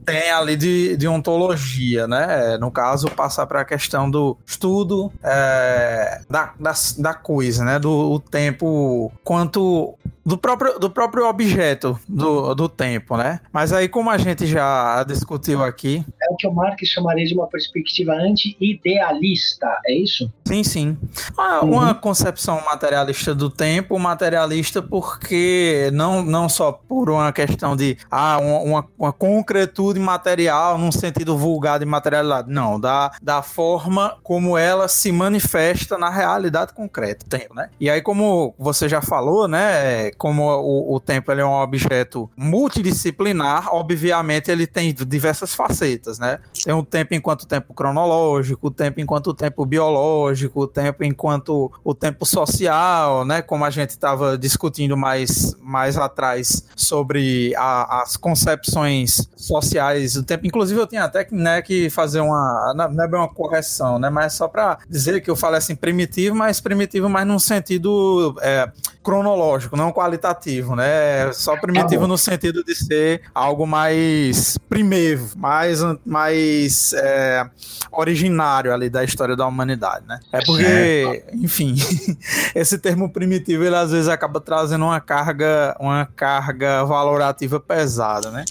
tem 0.05 0.31
ali 0.31 0.57
de, 0.57 0.97
de 0.97 1.09
ontologia, 1.09 2.07
né? 2.07 2.57
No 2.59 2.71
caso, 2.71 3.11
passar 3.11 3.47
para 3.47 3.61
a 3.61 3.65
questão 3.65 4.11
do 4.11 4.37
estudo 4.47 5.13
é, 5.23 6.21
da, 6.29 6.55
da, 6.59 6.73
da 6.99 7.15
coisa, 7.15 7.65
né? 7.65 7.79
Do 7.79 8.19
tempo 8.21 9.13
quanto 9.25 9.95
do 10.25 10.37
próprio, 10.37 10.79
do 10.79 10.91
próprio 10.91 11.27
objeto 11.27 11.99
do, 12.09 12.55
do 12.55 12.69
tempo, 12.69 13.17
né? 13.17 13.41
Mas 13.53 13.73
aí, 13.73 13.89
como 13.89 14.11
a 14.11 14.19
gente 14.19 14.47
já 14.47 15.03
discutiu 15.05 15.65
aqui. 15.65 16.05
É 16.23 16.33
o 16.33 16.37
que 16.37 16.47
o 16.47 16.53
Marx 16.53 16.87
chamaria 16.89 17.27
de 17.27 17.35
uma 17.35 17.47
perspectiva 17.47 18.13
anti-idealista, 18.13 19.67
é 19.87 19.95
isso? 19.95 20.31
Sim, 20.47 20.65
sim. 20.65 20.99
Uma, 21.33 21.65
uhum. 21.65 21.71
uma, 21.73 21.95
concepção 21.95 22.63
materialista 22.65 23.35
do 23.35 23.51
tempo, 23.51 23.99
materialista 23.99 24.83
porque 24.83 25.91
não, 25.93 26.23
não 26.23 26.49
só 26.49 26.73
por 26.73 27.11
uma 27.11 27.33
questão 27.33 27.77
de 27.77 27.97
ah, 28.11 28.39
uma, 28.39 28.87
uma 28.99 29.13
concretude 29.13 29.99
material 29.99 30.79
num 30.79 30.93
sentido 30.93 31.37
vulgar 31.37 31.79
de 31.79 31.87
materialidade, 31.87 32.51
não, 32.51 32.79
da, 32.79 33.13
da 33.23 33.43
forma 33.43 34.17
como 34.23 34.57
ela 34.57 34.89
se 34.89 35.13
manifesta 35.13 35.97
na 35.97 36.11
realidade 36.11 36.73
concreta, 36.73 37.25
tempo, 37.29 37.55
né? 37.55 37.71
E 37.81 37.89
aí, 37.89 38.03
como 38.03 38.55
você 38.59 38.89
já 38.89 39.01
falou, 39.01 39.49
né? 39.49 40.10
Como 40.17 40.45
o, 40.45 40.95
o 40.95 41.01
tempo 41.01 41.31
ele 41.31 41.41
é 41.41 41.47
um 41.47 41.61
objeto 41.61 42.31
multidisciplinar, 42.37 43.73
obviamente 43.75 44.51
ele 44.51 44.67
tem 44.67 44.95
diversas 44.95 45.55
facetas, 45.55 46.19
né? 46.19 46.39
Tem 46.65 46.73
o 46.73 46.85
tempo 46.85 47.15
enquanto 47.15 47.47
tempo 47.47 47.75
cronológico, 47.75 48.69
o 48.69 48.71
tempo 48.71 49.01
enquanto 49.01 49.35
tempo 49.35 49.65
biológico, 49.65 50.63
o 50.63 50.67
tempo 50.67 51.05
enquanto 51.05 51.71
o 51.85 51.95
tempo 51.95 52.25
social, 52.25 53.25
né? 53.25 53.43
Como 53.43 53.65
a 53.65 53.71
gente 53.71 53.91
estava 53.91 54.37
discutindo 54.37 54.97
mais, 54.97 55.55
mais 55.61 55.97
atrás 55.97 56.65
sobre 56.77 57.55
a, 57.57 58.03
as 58.03 58.17
concepções 58.17 59.29
sociais 59.37 60.15
do 60.15 60.23
tempo. 60.23 60.47
Inclusive 60.47 60.81
eu 60.81 60.87
tinha 60.87 61.05
até 61.05 61.27
né, 61.31 61.63
que 61.63 61.91
fazer 61.91 62.21
uma, 62.21 62.75
não 62.75 63.05
é 63.05 63.09
bem 63.09 63.19
uma 63.19 63.29
correção, 63.29 63.99
né? 63.99 64.11
Mas 64.11 64.35
só 64.35 64.49
para 64.49 64.79
dizer 64.89 65.21
que 65.21 65.31
eu 65.31 65.37
falei 65.37 65.59
assim 65.59 65.75
primitivo, 65.75 66.35
mas 66.37 66.61
primitivo 66.61 67.09
mais 67.09 67.27
num 67.27 67.39
sentido 67.39 68.37
é, 68.41 68.71
cronológico, 69.03 69.77
não 69.77 69.93
qualitativo, 70.01 70.75
né? 70.75 71.31
Só 71.35 71.57
primitivo 71.59 72.07
no 72.07 72.17
sentido 72.17 72.65
de 72.65 72.75
ser 72.75 73.23
algo 73.35 73.67
mais 73.67 74.57
primeiro, 74.67 75.29
mais, 75.37 75.81
mais 76.07 76.95
é, 76.95 77.47
originário 77.93 78.73
ali 78.73 78.89
da 78.89 79.05
história 79.05 79.37
da 79.37 79.47
humanidade, 79.47 80.07
né? 80.07 80.19
É 80.33 80.43
porque, 80.43 81.25
enfim, 81.35 81.75
esse 82.55 82.79
termo 82.79 83.13
primitivo 83.13 83.63
ele 83.63 83.77
às 83.77 83.91
vezes 83.91 84.09
acaba 84.09 84.41
trazendo 84.41 84.87
uma 84.87 85.01
carga, 85.01 85.77
uma 85.79 86.07
carga 86.07 86.83
valorativa 86.85 87.61
pesada, 87.61 88.31
né? 88.31 88.47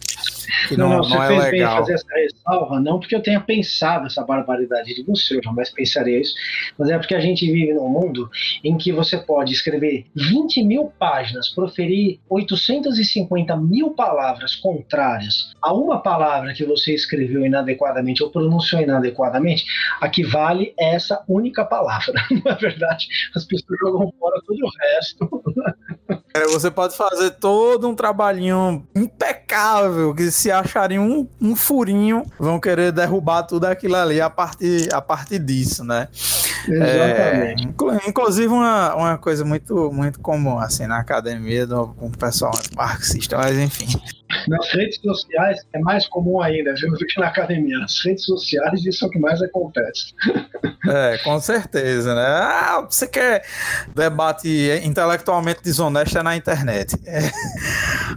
Que 0.67 0.77
não, 0.77 0.89
não, 0.89 0.97
não, 0.97 1.03
você 1.03 1.15
não 1.15 1.23
é 1.23 1.27
fez 1.27 1.43
legal. 1.51 1.51
bem 1.51 1.79
fazer 1.79 1.93
essa 1.93 2.15
ressalva, 2.15 2.79
não 2.79 2.99
porque 2.99 3.15
eu 3.15 3.21
tenha 3.21 3.39
pensado 3.39 4.05
essa 4.05 4.23
barbaridade 4.23 4.93
de 4.93 5.03
você, 5.03 5.37
eu 5.37 5.43
jamais 5.43 5.69
pensaria 5.69 6.19
isso, 6.19 6.33
mas 6.77 6.89
é 6.89 6.97
porque 6.97 7.15
a 7.15 7.19
gente 7.19 7.49
vive 7.51 7.73
num 7.73 7.89
mundo 7.89 8.29
em 8.63 8.77
que 8.77 8.91
você 8.91 9.17
pode 9.17 9.53
escrever 9.53 10.05
20 10.15 10.63
mil 10.63 10.91
páginas, 10.99 11.49
proferir 11.49 12.19
850 12.29 13.55
mil 13.57 13.91
palavras 13.91 14.55
contrárias 14.55 15.53
a 15.61 15.73
uma 15.73 16.01
palavra 16.01 16.53
que 16.53 16.65
você 16.65 16.93
escreveu 16.93 17.45
inadequadamente 17.45 18.23
ou 18.23 18.29
pronunciou 18.29 18.81
inadequadamente, 18.81 19.65
a 20.01 20.09
que 20.09 20.23
vale 20.23 20.73
essa 20.77 21.23
única 21.27 21.65
palavra. 21.65 22.13
Não 22.31 22.51
é 22.51 22.55
verdade? 22.55 23.07
As 23.35 23.45
pessoas 23.45 23.79
jogam 23.79 24.13
fora 24.19 24.41
todo 24.45 24.59
o 24.63 24.69
resto. 24.69 25.43
É, 26.33 26.45
você 26.47 26.71
pode 26.71 26.95
fazer 26.95 27.31
todo 27.31 27.87
um 27.87 27.95
trabalhinho 27.95 28.87
impecável 28.95 30.13
que 30.13 30.31
se 30.31 30.51
acharem 30.51 30.97
um, 30.97 31.27
um 31.39 31.55
furinho, 31.55 32.23
vão 32.39 32.59
querer 32.59 32.91
derrubar 32.91 33.43
tudo 33.43 33.65
aquilo 33.65 33.95
ali 33.95 34.19
a 34.19 34.29
partir, 34.29 34.93
a 34.93 35.01
partir 35.01 35.39
disso, 35.39 35.83
né? 35.83 36.07
Exatamente. 36.67 37.67
É, 37.67 38.09
inclusive, 38.09 38.47
uma, 38.47 38.95
uma 38.95 39.17
coisa 39.17 39.45
muito, 39.45 39.91
muito 39.91 40.19
comum 40.19 40.59
assim 40.59 40.87
na 40.87 40.99
academia 40.99 41.65
do, 41.67 41.87
com 41.89 42.07
o 42.07 42.17
pessoal 42.17 42.53
marxista, 42.75 43.37
mas 43.37 43.57
enfim. 43.57 43.87
Nas 44.47 44.71
redes 44.71 44.99
sociais 45.01 45.65
é 45.73 45.79
mais 45.79 46.07
comum 46.07 46.41
ainda, 46.41 46.73
viu, 46.75 46.91
do 46.91 47.05
que 47.05 47.19
na 47.19 47.27
academia. 47.27 47.79
Nas 47.79 47.99
redes 48.03 48.25
sociais 48.25 48.85
isso 48.85 49.05
é 49.05 49.07
o 49.07 49.11
que 49.11 49.19
mais 49.19 49.41
acontece. 49.41 50.13
É, 50.87 51.17
com 51.19 51.39
certeza, 51.39 52.13
né? 52.13 52.25
Ah, 52.25 52.85
você 52.87 53.07
quer 53.07 53.43
debate 53.95 54.47
intelectualmente 54.83 55.61
desonesto 55.63 56.17
é 56.17 56.23
na 56.23 56.35
internet. 56.35 56.95
É. 57.05 57.31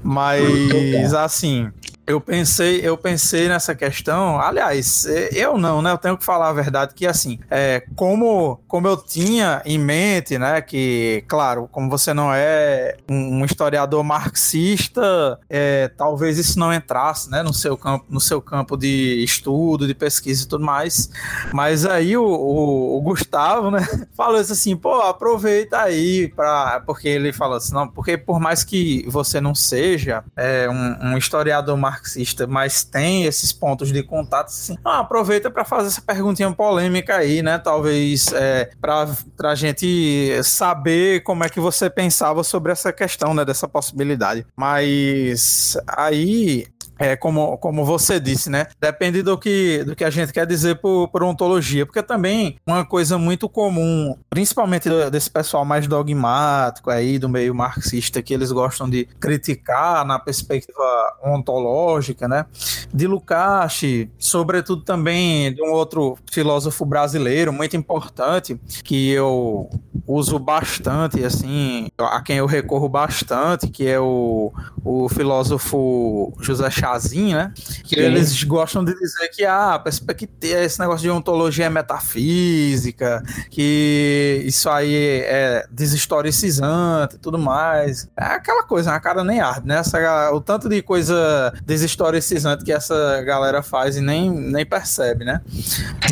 Mas, 0.03 1.15
assim, 1.15 1.71
eu 2.07 2.21
pensei, 2.21 2.81
eu 2.83 2.97
pensei 2.99 3.49
nessa 3.49 3.75
questão. 3.75 4.41
Aliás, 4.41 5.07
eu 5.33 5.57
não, 5.57 5.81
né? 5.81 5.93
Eu 5.93 5.99
tenho 5.99 6.19
que 6.19 6.25
falar 6.25 6.49
a 6.49 6.53
verdade 6.53 6.95
que 6.95 7.07
assim, 7.07 7.39
é, 7.49 7.85
como, 7.95 8.61
como 8.67 8.89
eu 8.89 8.97
tinha 8.97 9.63
em 9.65 9.79
mente, 9.79 10.37
né? 10.37 10.61
Que, 10.61 11.25
claro, 11.29 11.69
como 11.71 11.89
você 11.89 12.13
não 12.13 12.35
é 12.35 12.97
um, 13.09 13.41
um 13.41 13.45
historiador 13.45 14.03
marxista, 14.03 15.39
é, 15.49 15.89
talvez 15.97 16.39
isso 16.39 16.59
não 16.59 16.73
entrasse, 16.73 17.31
né? 17.31 17.43
No 17.43 17.55
seu 17.55 17.77
campo, 17.77 18.05
no 18.09 18.21
seu 18.21 18.43
campo 18.43 18.77
de 18.77 19.23
estudo, 19.23 19.87
de 19.87 19.95
pesquisa 19.95 20.45
e 20.45 20.49
tudo 20.49 20.65
mais. 20.65 21.09
Mas 21.53 21.87
aí 21.87 22.17
o, 22.17 22.25
o, 22.25 22.99
o 22.99 23.01
Gustavo, 23.01 23.71
né? 23.71 23.87
Falou 24.17 24.41
isso 24.41 24.53
assim, 24.53 24.77
pô, 24.77 25.01
aproveita 25.03 25.81
aí 25.81 26.29
para, 26.35 26.81
porque 26.81 27.09
ele 27.09 27.33
falou 27.33 27.57
assim, 27.57 27.73
não, 27.73 27.87
porque 27.87 28.17
por 28.19 28.41
mais 28.41 28.65
que 28.65 29.05
você 29.09 29.41
não 29.41 29.55
seja 29.55 30.25
é, 30.37 30.69
um, 30.69 31.13
um 31.13 31.17
historiador 31.17 31.77
marxista 31.77 31.92
marxista, 31.93 32.47
mas 32.47 32.85
tem 32.85 33.25
esses 33.25 33.53
pontos 33.53 33.93
de 33.93 34.03
contato, 34.03 34.49
assim, 34.49 34.77
ah, 34.85 35.01
aproveita 35.01 35.51
para 35.51 35.65
fazer 35.65 35.89
essa 35.89 36.01
perguntinha 36.01 36.51
polêmica 36.53 37.17
aí, 37.17 37.43
né? 37.43 37.59
Talvez 37.59 38.33
é, 38.33 38.71
para 38.81 39.07
a 39.45 39.55
gente 39.55 40.43
saber 40.43 41.23
como 41.23 41.45
é 41.45 41.49
que 41.49 41.61
você 41.61 41.91
pensava 41.91 42.43
sobre 42.43 42.73
essa 42.73 42.93
questão, 42.93 43.35
né? 43.35 43.45
Dessa 43.45 43.69
possibilidade. 43.69 44.47
Mas 44.57 45.77
aí 45.87 46.67
é, 47.03 47.17
como, 47.17 47.59
como 47.59 47.85
você 47.85 48.21
disse, 48.21 48.49
né? 48.49 48.69
Depende 48.81 49.23
do 49.23 49.37
que, 49.37 49.83
do 49.83 49.97
que 49.97 50.05
a 50.05 50.11
gente 50.11 50.33
quer 50.33 50.47
dizer 50.47 50.77
por, 50.77 51.09
por 51.09 51.25
ontologia, 51.25 51.85
porque 51.85 52.01
também 52.01 52.57
uma 52.65 52.85
coisa 52.85 53.19
muito 53.19 53.49
comum, 53.49 54.17
principalmente 54.31 54.89
desse 55.11 55.29
pessoal 55.29 55.65
mais 55.65 55.89
dogmático 55.89 56.91
aí, 56.91 57.19
do 57.19 57.29
meio 57.29 57.53
marxista, 57.53 58.23
que 58.23 58.33
eles 58.33 58.53
gostam 58.53 58.89
de 58.89 59.07
criticar 59.19 60.07
na 60.07 60.17
perspectiva 60.17 60.83
ontológica, 61.25 62.29
né? 62.29 62.47
De 62.95 63.09
Lukács, 63.09 64.07
sobretudo 64.17 64.83
também 64.83 65.53
de 65.53 65.61
um 65.61 65.73
outro 65.73 66.17
filósofo 66.31 66.87
brasileiro 66.87 67.53
muito 67.53 67.77
importante, 67.77 68.61
que 68.85 69.11
eu 69.11 69.69
uso 70.07 70.39
bastante, 70.39 71.25
assim, 71.25 71.89
a 71.99 72.21
quem 72.21 72.37
eu 72.37 72.47
recorro 72.47 72.89
bastante, 72.89 73.67
que 73.67 73.89
é 73.89 73.99
o, 73.99 74.53
o 74.85 75.09
filósofo 75.09 76.33
José 76.41 76.71
Chávez 76.71 76.92
Chazinho, 76.93 77.37
né? 77.37 77.53
Que 77.85 77.97
Sim. 77.97 78.03
eles 78.03 78.45
gostam 78.45 78.85
de 78.85 78.95
dizer 78.95 79.29
que 79.29 79.45
ah, 79.45 79.79
perspectiva, 79.79 80.61
esse 80.61 80.79
negócio 80.79 81.03
de 81.03 81.11
ontologia 81.11 81.67
é 81.67 81.71
metafísica, 81.71 83.23
que 83.51 84.43
isso 84.45 84.69
aí 84.69 85.23
é 85.25 85.67
deshistoricizante 85.71 87.17
e 87.17 87.19
tudo 87.19 87.39
mais. 87.39 88.09
É 88.19 88.25
aquela 88.25 88.63
coisa, 88.63 88.93
a 88.93 89.01
cara 89.01 89.25
nem 89.25 89.41
arde, 89.41 89.67
né? 89.67 89.79
Essa, 89.79 90.31
o 90.33 90.41
tanto 90.41 90.69
de 90.69 90.83
coisa 90.83 91.53
deshistoricizante 91.65 92.65
que 92.65 92.73
essa 92.73 93.23
galera 93.23 93.63
faz 93.63 93.97
e 93.97 94.01
nem, 94.01 94.31
nem 94.31 94.67
percebe, 94.67 95.25
né? 95.25 95.41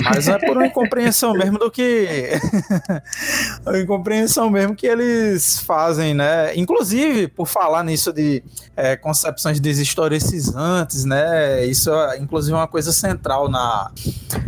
Mas 0.05 0.29
é 0.29 0.39
por 0.39 0.57
uma 0.57 0.67
incompreensão 0.67 1.33
mesmo 1.35 1.59
do 1.59 1.71
que. 1.71 2.31
a 3.67 3.79
incompreensão 3.79 4.51
mesmo 4.51 4.75
que 4.75 4.87
eles 4.87 5.59
fazem, 5.61 6.15
né? 6.15 6.57
Inclusive, 6.57 7.29
por 7.29 7.47
falar 7.47 7.85
nisso 7.85 8.13
de 8.13 8.43
é, 8.77 8.97
concepções 8.97 9.61
deshistoricizantes 9.61 10.70
antes, 10.71 11.05
né? 11.05 11.65
Isso 11.67 11.93
é, 11.93 12.19
inclusive, 12.19 12.55
uma 12.55 12.69
coisa 12.69 12.93
central 12.93 13.49
na, 13.49 13.91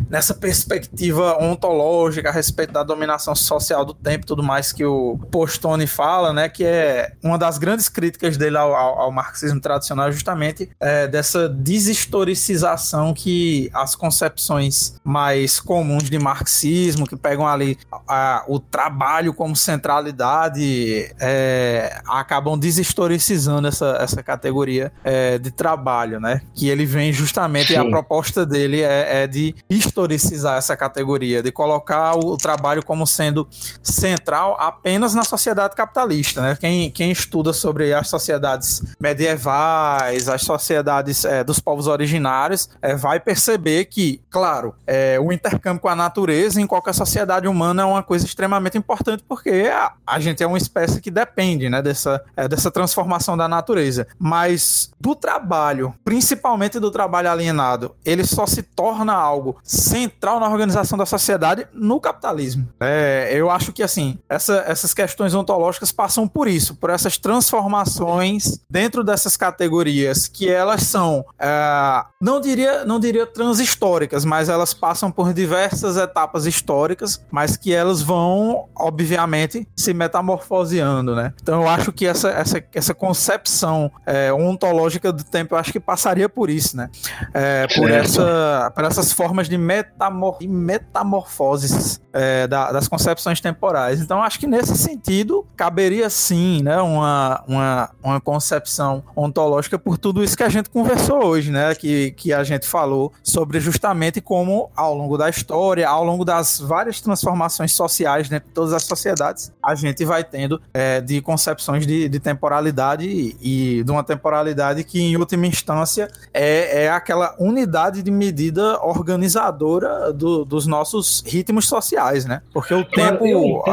nessa 0.09 0.35
perspectiva 0.35 1.43
ontológica 1.43 2.29
a 2.29 2.33
respeito 2.33 2.73
da 2.73 2.83
dominação 2.83 3.35
social 3.35 3.85
do 3.85 3.95
tempo 3.95 4.25
e 4.25 4.27
tudo 4.27 4.43
mais 4.43 4.73
que 4.73 4.85
o 4.85 5.19
Postone 5.31 5.87
fala, 5.87 6.33
né? 6.33 6.49
Que 6.49 6.65
é 6.65 7.13
uma 7.23 7.39
das 7.39 7.59
grandes 7.59 7.89
críticas 7.89 8.37
dele 8.37 8.57
ao, 8.57 8.75
ao, 8.75 9.01
ao 9.01 9.13
marxismo 9.13 9.61
tradicional, 9.61 10.13
justamente 10.13 10.71
é, 10.79 11.09
dessa 11.09 11.49
deshistoricização 11.49 13.15
que 13.15 13.71
as 13.73 13.95
concepções 13.95 14.95
mais 15.03 15.59
comuns 15.59 16.11
de 16.11 16.19
marxismo, 16.19 17.07
que 17.07 17.17
pegam 17.17 17.47
ali 17.47 17.79
a, 18.07 18.45
o 18.47 18.61
trabalho 18.61 19.33
como 19.33 19.57
centralidade, 19.57 21.15
é, 21.21 22.01
acabam 22.07 22.59
deshistoricizando 22.59 23.67
essa, 23.67 23.97
essa 23.99 24.23
categoria 24.23 24.93
é, 25.03 25.39
de 25.39 25.51
trabalho 25.51 26.02
trabalho, 26.03 26.21
né? 26.21 26.41
Que 26.55 26.69
ele 26.69 26.85
vem 26.85 27.13
justamente, 27.13 27.69
Sim. 27.69 27.77
a 27.77 27.85
proposta 27.85 28.45
dele 28.45 28.81
é, 28.81 29.23
é, 29.23 29.27
de 29.27 29.55
historicizar 29.69 30.59
essa 30.59 30.77
categoria, 30.77 31.43
de 31.43 31.53
colocar 31.53 32.15
o, 32.17 32.33
o, 32.33 32.37
trabalho 32.37 32.85
como 32.85 33.07
sendo 33.07 33.47
central 33.83 34.57
apenas 34.59 35.15
na 35.15 35.23
sociedade 35.23 35.75
capitalista, 35.75 36.43
né? 36.43 36.57
Quem, 36.59 36.91
quem 36.91 37.11
estuda 37.11 37.53
sobre 37.53 37.93
as 37.95 38.09
sociedades 38.09 38.83
medievais, 39.01 40.29
as 40.29 40.43
sociedades 40.43 41.25
é, 41.25 41.45
dos 41.45 41.61
povos 41.61 41.87
originários, 41.87 42.69
é, 42.81 42.97
vai 42.97 43.21
perceber 43.21 43.87
que, 43.87 44.21
claro, 44.31 44.75
é, 44.87 45.19
o 45.21 45.33
intercâmbio 45.33 45.81
com 45.81 45.89
a 45.89 45.97
natureza 45.97 46.61
em 46.61 46.67
qualquer 46.67 46.95
sociedade 46.95 47.47
humana 47.47 47.83
é 47.83 47.85
uma 47.85 48.03
coisa 48.03 48.27
extremamente 48.27 48.77
importante, 48.77 49.25
porque 49.29 49.71
a, 49.73 49.93
a 50.07 50.19
gente 50.19 50.43
é 50.43 50.47
uma 50.47 50.59
espécie 50.59 51.01
que 51.01 51.11
depende, 51.11 51.69
né, 51.69 51.81
dessa, 51.81 52.23
é, 52.37 52.49
dessa 52.49 52.71
transformação 52.71 53.37
da 53.37 53.47
natureza. 53.47 54.07
Mas 54.19 54.91
do 55.01 55.15
trabalho 55.15 55.92
principalmente 56.05 56.79
do 56.79 56.91
trabalho 56.91 57.31
alienado, 57.31 57.95
ele 58.05 58.25
só 58.25 58.47
se 58.47 58.63
torna 58.63 59.13
algo 59.13 59.57
central 59.63 60.41
na 60.41 60.49
organização 60.49 60.99
da 60.99 61.07
sociedade 61.07 61.67
no 61.73 62.01
capitalismo. 62.01 62.69
É, 62.81 63.31
eu 63.33 63.51
acho 63.51 63.73
que 63.73 63.83
assim, 63.83 64.19
essa, 64.29 64.65
essas 64.67 64.95
questões 64.95 65.35
ontológicas 65.35 65.93
passam 65.93 66.27
por 66.27 66.49
isso, 66.49 66.75
por 66.77 66.91
essas 66.91 67.19
transformações 67.19 68.61
dentro 68.69 69.05
dessas 69.05 69.37
categorias 69.37 70.29
que 70.29 70.49
elas 70.49 70.83
são, 70.83 71.25
é, 71.39 72.05
não 72.21 72.41
diria, 72.41 72.85
não 72.85 72.99
diria 72.99 73.27
transhistóricas, 73.27 74.25
mas 74.25 74.49
elas 74.49 74.75
passam 74.75 75.11
por 75.11 75.33
diversas 75.33 75.97
etapas 75.97 76.47
históricas, 76.47 77.25
mas 77.31 77.57
que 77.57 77.73
elas 77.73 78.03
vão, 78.03 78.69
obviamente, 78.75 79.67
se 79.77 79.93
metamorfoseando, 79.93 81.15
né? 81.15 81.33
Então 81.43 81.63
eu 81.63 81.69
acho 81.69 81.93
que 81.93 82.07
essa, 82.07 82.31
essa, 82.31 82.63
essa 82.75 82.95
concepção 82.95 83.91
é, 84.07 84.33
ontológica 84.33 85.13
do 85.13 85.25
tempo, 85.25 85.55
eu 85.55 85.59
acho 85.59 85.73
que 85.73 85.81
passaria 85.83 86.29
por 86.29 86.49
isso, 86.49 86.77
né? 86.77 86.89
É, 87.35 87.67
por, 87.75 87.91
essa, 87.91 88.73
por 88.75 88.85
essas 88.85 89.13
formas 89.13 89.49
de, 89.49 89.59
metamor 89.59 90.39
de 90.39 90.49
metamorfoses 90.49 92.01
é, 92.13 92.47
da, 92.47 92.73
das 92.73 92.89
concepções 92.89 93.41
temporais. 93.41 94.01
Então, 94.01 94.23
acho 94.23 94.39
que 94.39 94.47
nesse 94.47 94.77
sentido, 94.77 95.47
caberia 95.57 96.09
sim 96.09 96.63
né, 96.63 96.81
uma, 96.81 97.43
uma, 97.47 97.91
uma 98.03 98.21
concepção 98.21 99.03
ontológica 99.17 99.79
por 99.79 99.99
tudo 99.99 100.23
isso 100.23 100.37
que 100.37 100.43
a 100.43 100.49
gente 100.49 100.71
conversou 100.71 101.25
hoje, 101.25 101.51
né? 101.51 101.75
Que, 101.75 102.13
que 102.13 102.33
a 102.33 102.45
gente 102.45 102.67
falou 102.67 103.13
sobre 103.23 103.61
justamente 103.61 104.21
como, 104.21 104.71
ao 104.77 104.95
longo 104.95 105.17
da 105.19 105.29
história, 105.29 105.89
ao 105.89 106.05
longo 106.05 106.25
das 106.25 106.61
várias 106.61 107.01
transformações 107.01 107.73
sociais 107.73 108.29
dentro 108.29 108.49
de 108.49 108.55
todas 108.55 108.73
as 108.73 108.85
sociedades, 108.85 109.53
a 109.63 109.75
gente 109.75 110.05
vai 110.05 110.23
tendo 110.23 110.61
é, 110.73 111.01
de 111.01 111.21
concepções 111.21 111.87
de, 111.87 112.09
de 112.09 112.21
temporalidade 112.21 113.07
e, 113.07 113.37
e 113.41 113.85
de 113.85 113.91
uma 113.91 114.05
temporalidade 114.05 114.85
que, 114.85 115.01
em 115.01 115.17
última 115.17 115.47
instância, 115.47 115.72
instância, 115.73 116.09
é, 116.33 116.85
é 116.85 116.91
aquela 116.91 117.35
unidade 117.39 118.03
de 118.03 118.11
medida 118.11 118.79
organizadora 118.83 120.13
do, 120.13 120.45
dos 120.45 120.67
nossos 120.67 121.23
ritmos 121.27 121.67
sociais, 121.67 122.25
né? 122.25 122.43
Porque 122.53 122.75
o 122.75 122.85
tempo, 122.85 123.25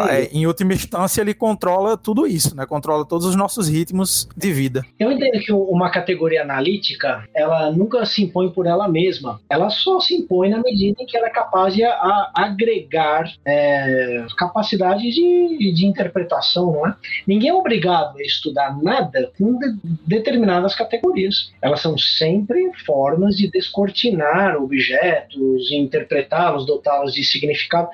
é, 0.10 0.26
em 0.32 0.46
última 0.48 0.74
instância, 0.74 1.22
ele 1.22 1.34
controla 1.34 1.98
tudo 1.98 2.26
isso, 2.26 2.56
né? 2.56 2.66
Controla 2.66 3.06
todos 3.06 3.26
os 3.26 3.36
nossos 3.36 3.68
ritmos 3.68 4.28
de 4.36 4.52
vida. 4.52 4.86
Eu 5.00 5.12
entendo 5.12 5.40
que 5.40 5.52
uma 5.52 5.90
categoria 5.90 6.42
analítica, 6.42 7.24
ela 7.36 7.72
nunca 7.72 8.06
se 8.06 8.24
impõe 8.24 8.50
por 8.50 8.66
ela 8.66 8.88
mesma. 8.88 9.40
Ela 9.50 9.70
só 9.70 10.00
se 10.00 10.16
impõe 10.16 10.50
na 10.50 10.62
medida 10.62 11.02
em 11.02 11.06
que 11.06 11.18
ela 11.18 11.28
é 11.28 11.32
capaz 11.32 11.74
de 11.74 11.84
a, 11.84 12.32
agregar 12.34 13.32
é, 13.46 14.26
capacidade 14.38 15.10
de, 15.10 15.74
de 15.74 15.86
interpretação, 15.86 16.72
não 16.72 16.88
é? 16.88 16.96
Ninguém 17.28 17.50
é 17.50 17.54
obrigado 17.54 18.18
a 18.18 18.22
estudar 18.22 18.78
nada 18.82 19.32
com 19.38 19.58
de, 19.58 19.78
determinadas 20.06 20.76
categorias. 20.76 21.52
Elas 21.62 21.82
são 21.82 21.89
são 21.90 21.98
sempre 21.98 22.72
formas 22.86 23.36
de 23.36 23.50
descortinar 23.50 24.56
objetos, 24.62 25.72
interpretá-los, 25.72 26.66
dotá-los 26.66 27.14
de 27.14 27.24
significado. 27.24 27.90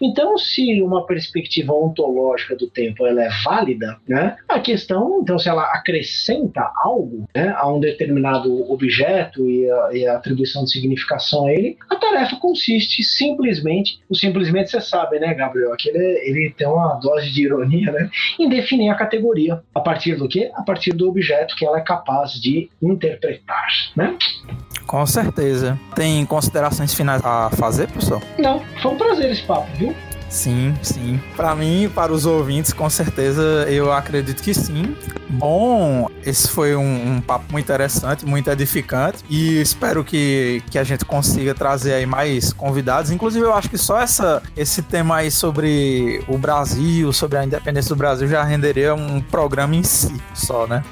Então, 0.00 0.38
se 0.38 0.80
uma 0.82 1.06
perspectiva 1.06 1.72
ontológica 1.72 2.54
do 2.54 2.68
tempo 2.68 3.06
ela 3.06 3.24
é 3.24 3.28
válida, 3.44 3.98
né, 4.08 4.36
a 4.48 4.60
questão, 4.60 5.20
então, 5.22 5.38
se 5.38 5.48
ela 5.48 5.64
acrescenta 5.72 6.70
algo 6.76 7.24
né, 7.34 7.52
a 7.56 7.68
um 7.72 7.80
determinado 7.80 8.70
objeto 8.70 9.48
e 9.48 9.70
a, 9.70 9.88
e 9.92 10.06
a 10.06 10.16
atribuição 10.16 10.64
de 10.64 10.70
significação 10.70 11.46
a 11.46 11.52
ele, 11.52 11.76
a 11.90 11.96
tarefa 11.96 12.36
consiste 12.36 13.02
simplesmente, 13.02 13.98
o 14.08 14.14
simplesmente 14.14 14.70
você 14.70 14.80
sabe, 14.80 15.18
né, 15.18 15.34
Gabriel, 15.34 15.74
que 15.76 15.88
ele, 15.88 15.98
ele 15.98 16.54
tem 16.56 16.66
uma 16.66 16.94
dose 16.94 17.30
de 17.30 17.42
ironia, 17.42 17.90
né, 17.90 18.10
em 18.38 18.48
definir 18.48 18.90
a 18.90 18.94
categoria. 18.94 19.60
A 19.74 19.80
partir 19.80 20.16
do 20.16 20.28
quê? 20.28 20.50
A 20.54 20.62
partir 20.62 20.92
do 20.92 21.08
objeto 21.08 21.56
que 21.56 21.64
ela 21.64 21.78
é 21.78 21.82
capaz 21.82 22.32
de 22.32 22.68
interpretar 22.82 23.23
interpretar, 23.24 23.66
né? 23.96 24.16
Com 24.86 25.06
certeza. 25.06 25.78
Tem 25.94 26.24
considerações 26.26 26.94
finais 26.94 27.24
a 27.24 27.50
fazer, 27.50 27.88
professor? 27.88 28.22
Não, 28.38 28.60
foi 28.82 28.92
um 28.92 28.96
prazer 28.96 29.30
esse 29.30 29.42
papo, 29.42 29.66
viu? 29.76 29.94
Sim, 30.34 30.74
sim. 30.82 31.20
Para 31.36 31.54
mim 31.54 31.84
e 31.84 31.88
para 31.88 32.12
os 32.12 32.26
ouvintes, 32.26 32.72
com 32.72 32.90
certeza, 32.90 33.40
eu 33.68 33.92
acredito 33.92 34.42
que 34.42 34.52
sim. 34.52 34.96
Bom, 35.28 36.10
esse 36.24 36.48
foi 36.48 36.74
um, 36.74 37.16
um, 37.16 37.20
papo 37.20 37.44
muito 37.50 37.64
interessante, 37.64 38.26
muito 38.26 38.50
edificante 38.50 39.24
e 39.30 39.60
espero 39.60 40.04
que, 40.04 40.62
que 40.70 40.78
a 40.78 40.84
gente 40.84 41.04
consiga 41.04 41.54
trazer 41.54 41.94
aí 41.94 42.06
mais 42.06 42.52
convidados. 42.52 43.12
Inclusive, 43.12 43.44
eu 43.44 43.54
acho 43.54 43.70
que 43.70 43.78
só 43.78 44.00
essa, 44.00 44.42
esse 44.56 44.82
tema 44.82 45.16
aí 45.16 45.30
sobre 45.30 46.22
o 46.28 46.36
Brasil, 46.36 47.12
sobre 47.12 47.38
a 47.38 47.44
independência 47.44 47.88
do 47.88 47.96
Brasil, 47.96 48.26
já 48.26 48.42
renderia 48.42 48.94
um 48.94 49.20
programa 49.20 49.76
em 49.76 49.84
si 49.84 50.20
só, 50.34 50.66
né? 50.66 50.82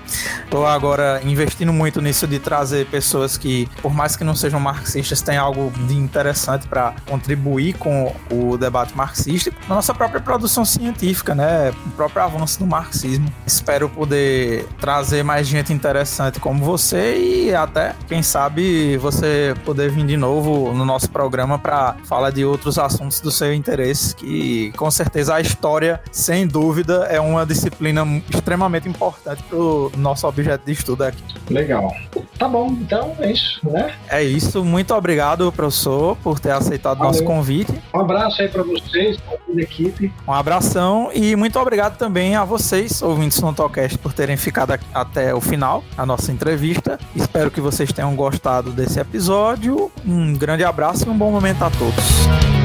Tô 0.51 0.65
agora 0.65 1.21
investindo 1.25 1.73
muito 1.73 2.01
nisso 2.01 2.27
de 2.27 2.39
trazer 2.39 2.87
pessoas 2.87 3.37
que, 3.37 3.69
por 3.81 3.93
mais 3.93 4.17
que 4.17 4.23
não 4.23 4.37
sejam 4.37 4.61
marxistas, 4.61 5.21
têm 5.21 5.37
algo 5.37 5.73
de 5.87 5.97
interessante 5.97 6.69
para 6.69 6.95
contribuir 7.09 7.75
com 7.75 8.15
o 8.31 8.57
debate 8.57 8.97
marxista, 8.97 9.32
na 9.69 9.77
nossa 9.77 9.95
própria 9.95 10.21
produção 10.21 10.65
científica, 10.65 11.35
né? 11.35 11.71
O 11.87 11.91
próprio 11.91 12.23
avanço 12.23 12.59
do 12.59 12.67
marxismo. 12.67 13.33
Espero 13.47 13.89
poder 13.89 14.67
trazer 14.81 15.23
mais 15.23 15.47
gente 15.47 15.73
interessante 15.73 16.41
como 16.41 16.65
você 16.65 17.17
e 17.17 17.55
até, 17.55 17.95
quem 18.09 18.23
sabe, 18.23 18.97
você 18.97 19.55
poder 19.65 19.91
vir 19.91 20.07
de 20.07 20.17
novo 20.17 20.73
no 20.73 20.85
nosso 20.85 21.11
programa 21.11 21.59
para 21.59 21.97
falar 22.05 22.31
de 22.31 22.45
outros 22.45 22.79
assuntos 22.79 23.21
do 23.21 23.31
seu 23.31 23.53
interesse, 23.55 24.15
que 24.15 24.73
com 24.77 24.91
certeza 24.91 25.35
a 25.35 25.41
história, 25.41 26.01
sem 26.11 26.47
dúvida, 26.47 27.07
é 27.11 27.21
uma 27.21 27.45
disciplina 27.47 28.05
extremamente 28.31 28.89
importante 28.89 29.43
para 29.43 29.59
o 29.59 29.93
nosso 29.97 30.27
objeto 30.27 30.65
de 30.67 30.73
estudo 30.73 31.05
aqui. 31.05 31.23
Legal. 31.51 31.95
Tá 32.39 32.49
bom, 32.49 32.69
então 32.69 33.15
é 33.19 33.33
isso, 33.33 33.61
né? 33.69 33.95
É 34.09 34.23
isso. 34.23 34.65
Muito 34.65 34.95
obrigado, 34.95 35.51
professor, 35.53 36.17
por 36.17 36.41
ter 36.41 36.51
aceitado 36.51 37.01
o 37.01 37.05
nosso 37.05 37.23
convite. 37.25 37.73
Um 37.95 38.01
abraço 38.01 38.43
aí 38.43 38.49
para 38.49 38.63
vocês, 38.63 39.17
a 39.29 39.61
equipe. 39.61 40.13
Um 40.27 40.33
abração 40.33 41.11
e 41.13 41.37
muito 41.37 41.59
obrigado 41.59 41.97
também 41.97 42.35
a 42.35 42.45
vocês, 42.45 43.03
ouvintes 43.03 43.39
do 43.41 43.53
Tocast, 43.53 43.99
por 43.99 44.13
terem 44.13 44.37
ficado 44.37 44.79
até 44.93 45.35
o 45.35 45.41
final 45.41 45.85
da 45.97 46.07
nossa 46.07 46.33
entrevista. 46.33 46.99
Espero 47.15 47.51
que 47.51 47.61
vocês 47.61 47.93
tenham 47.93 48.15
gostado 48.15 48.71
desse 48.71 48.99
episódio. 48.99 49.91
Um 50.07 50.35
grande 50.35 50.65
abraço 50.65 51.07
e 51.07 51.11
um 51.11 51.17
bom 51.17 51.31
momento 51.31 51.63
a 51.63 51.71
todos. 51.71 52.62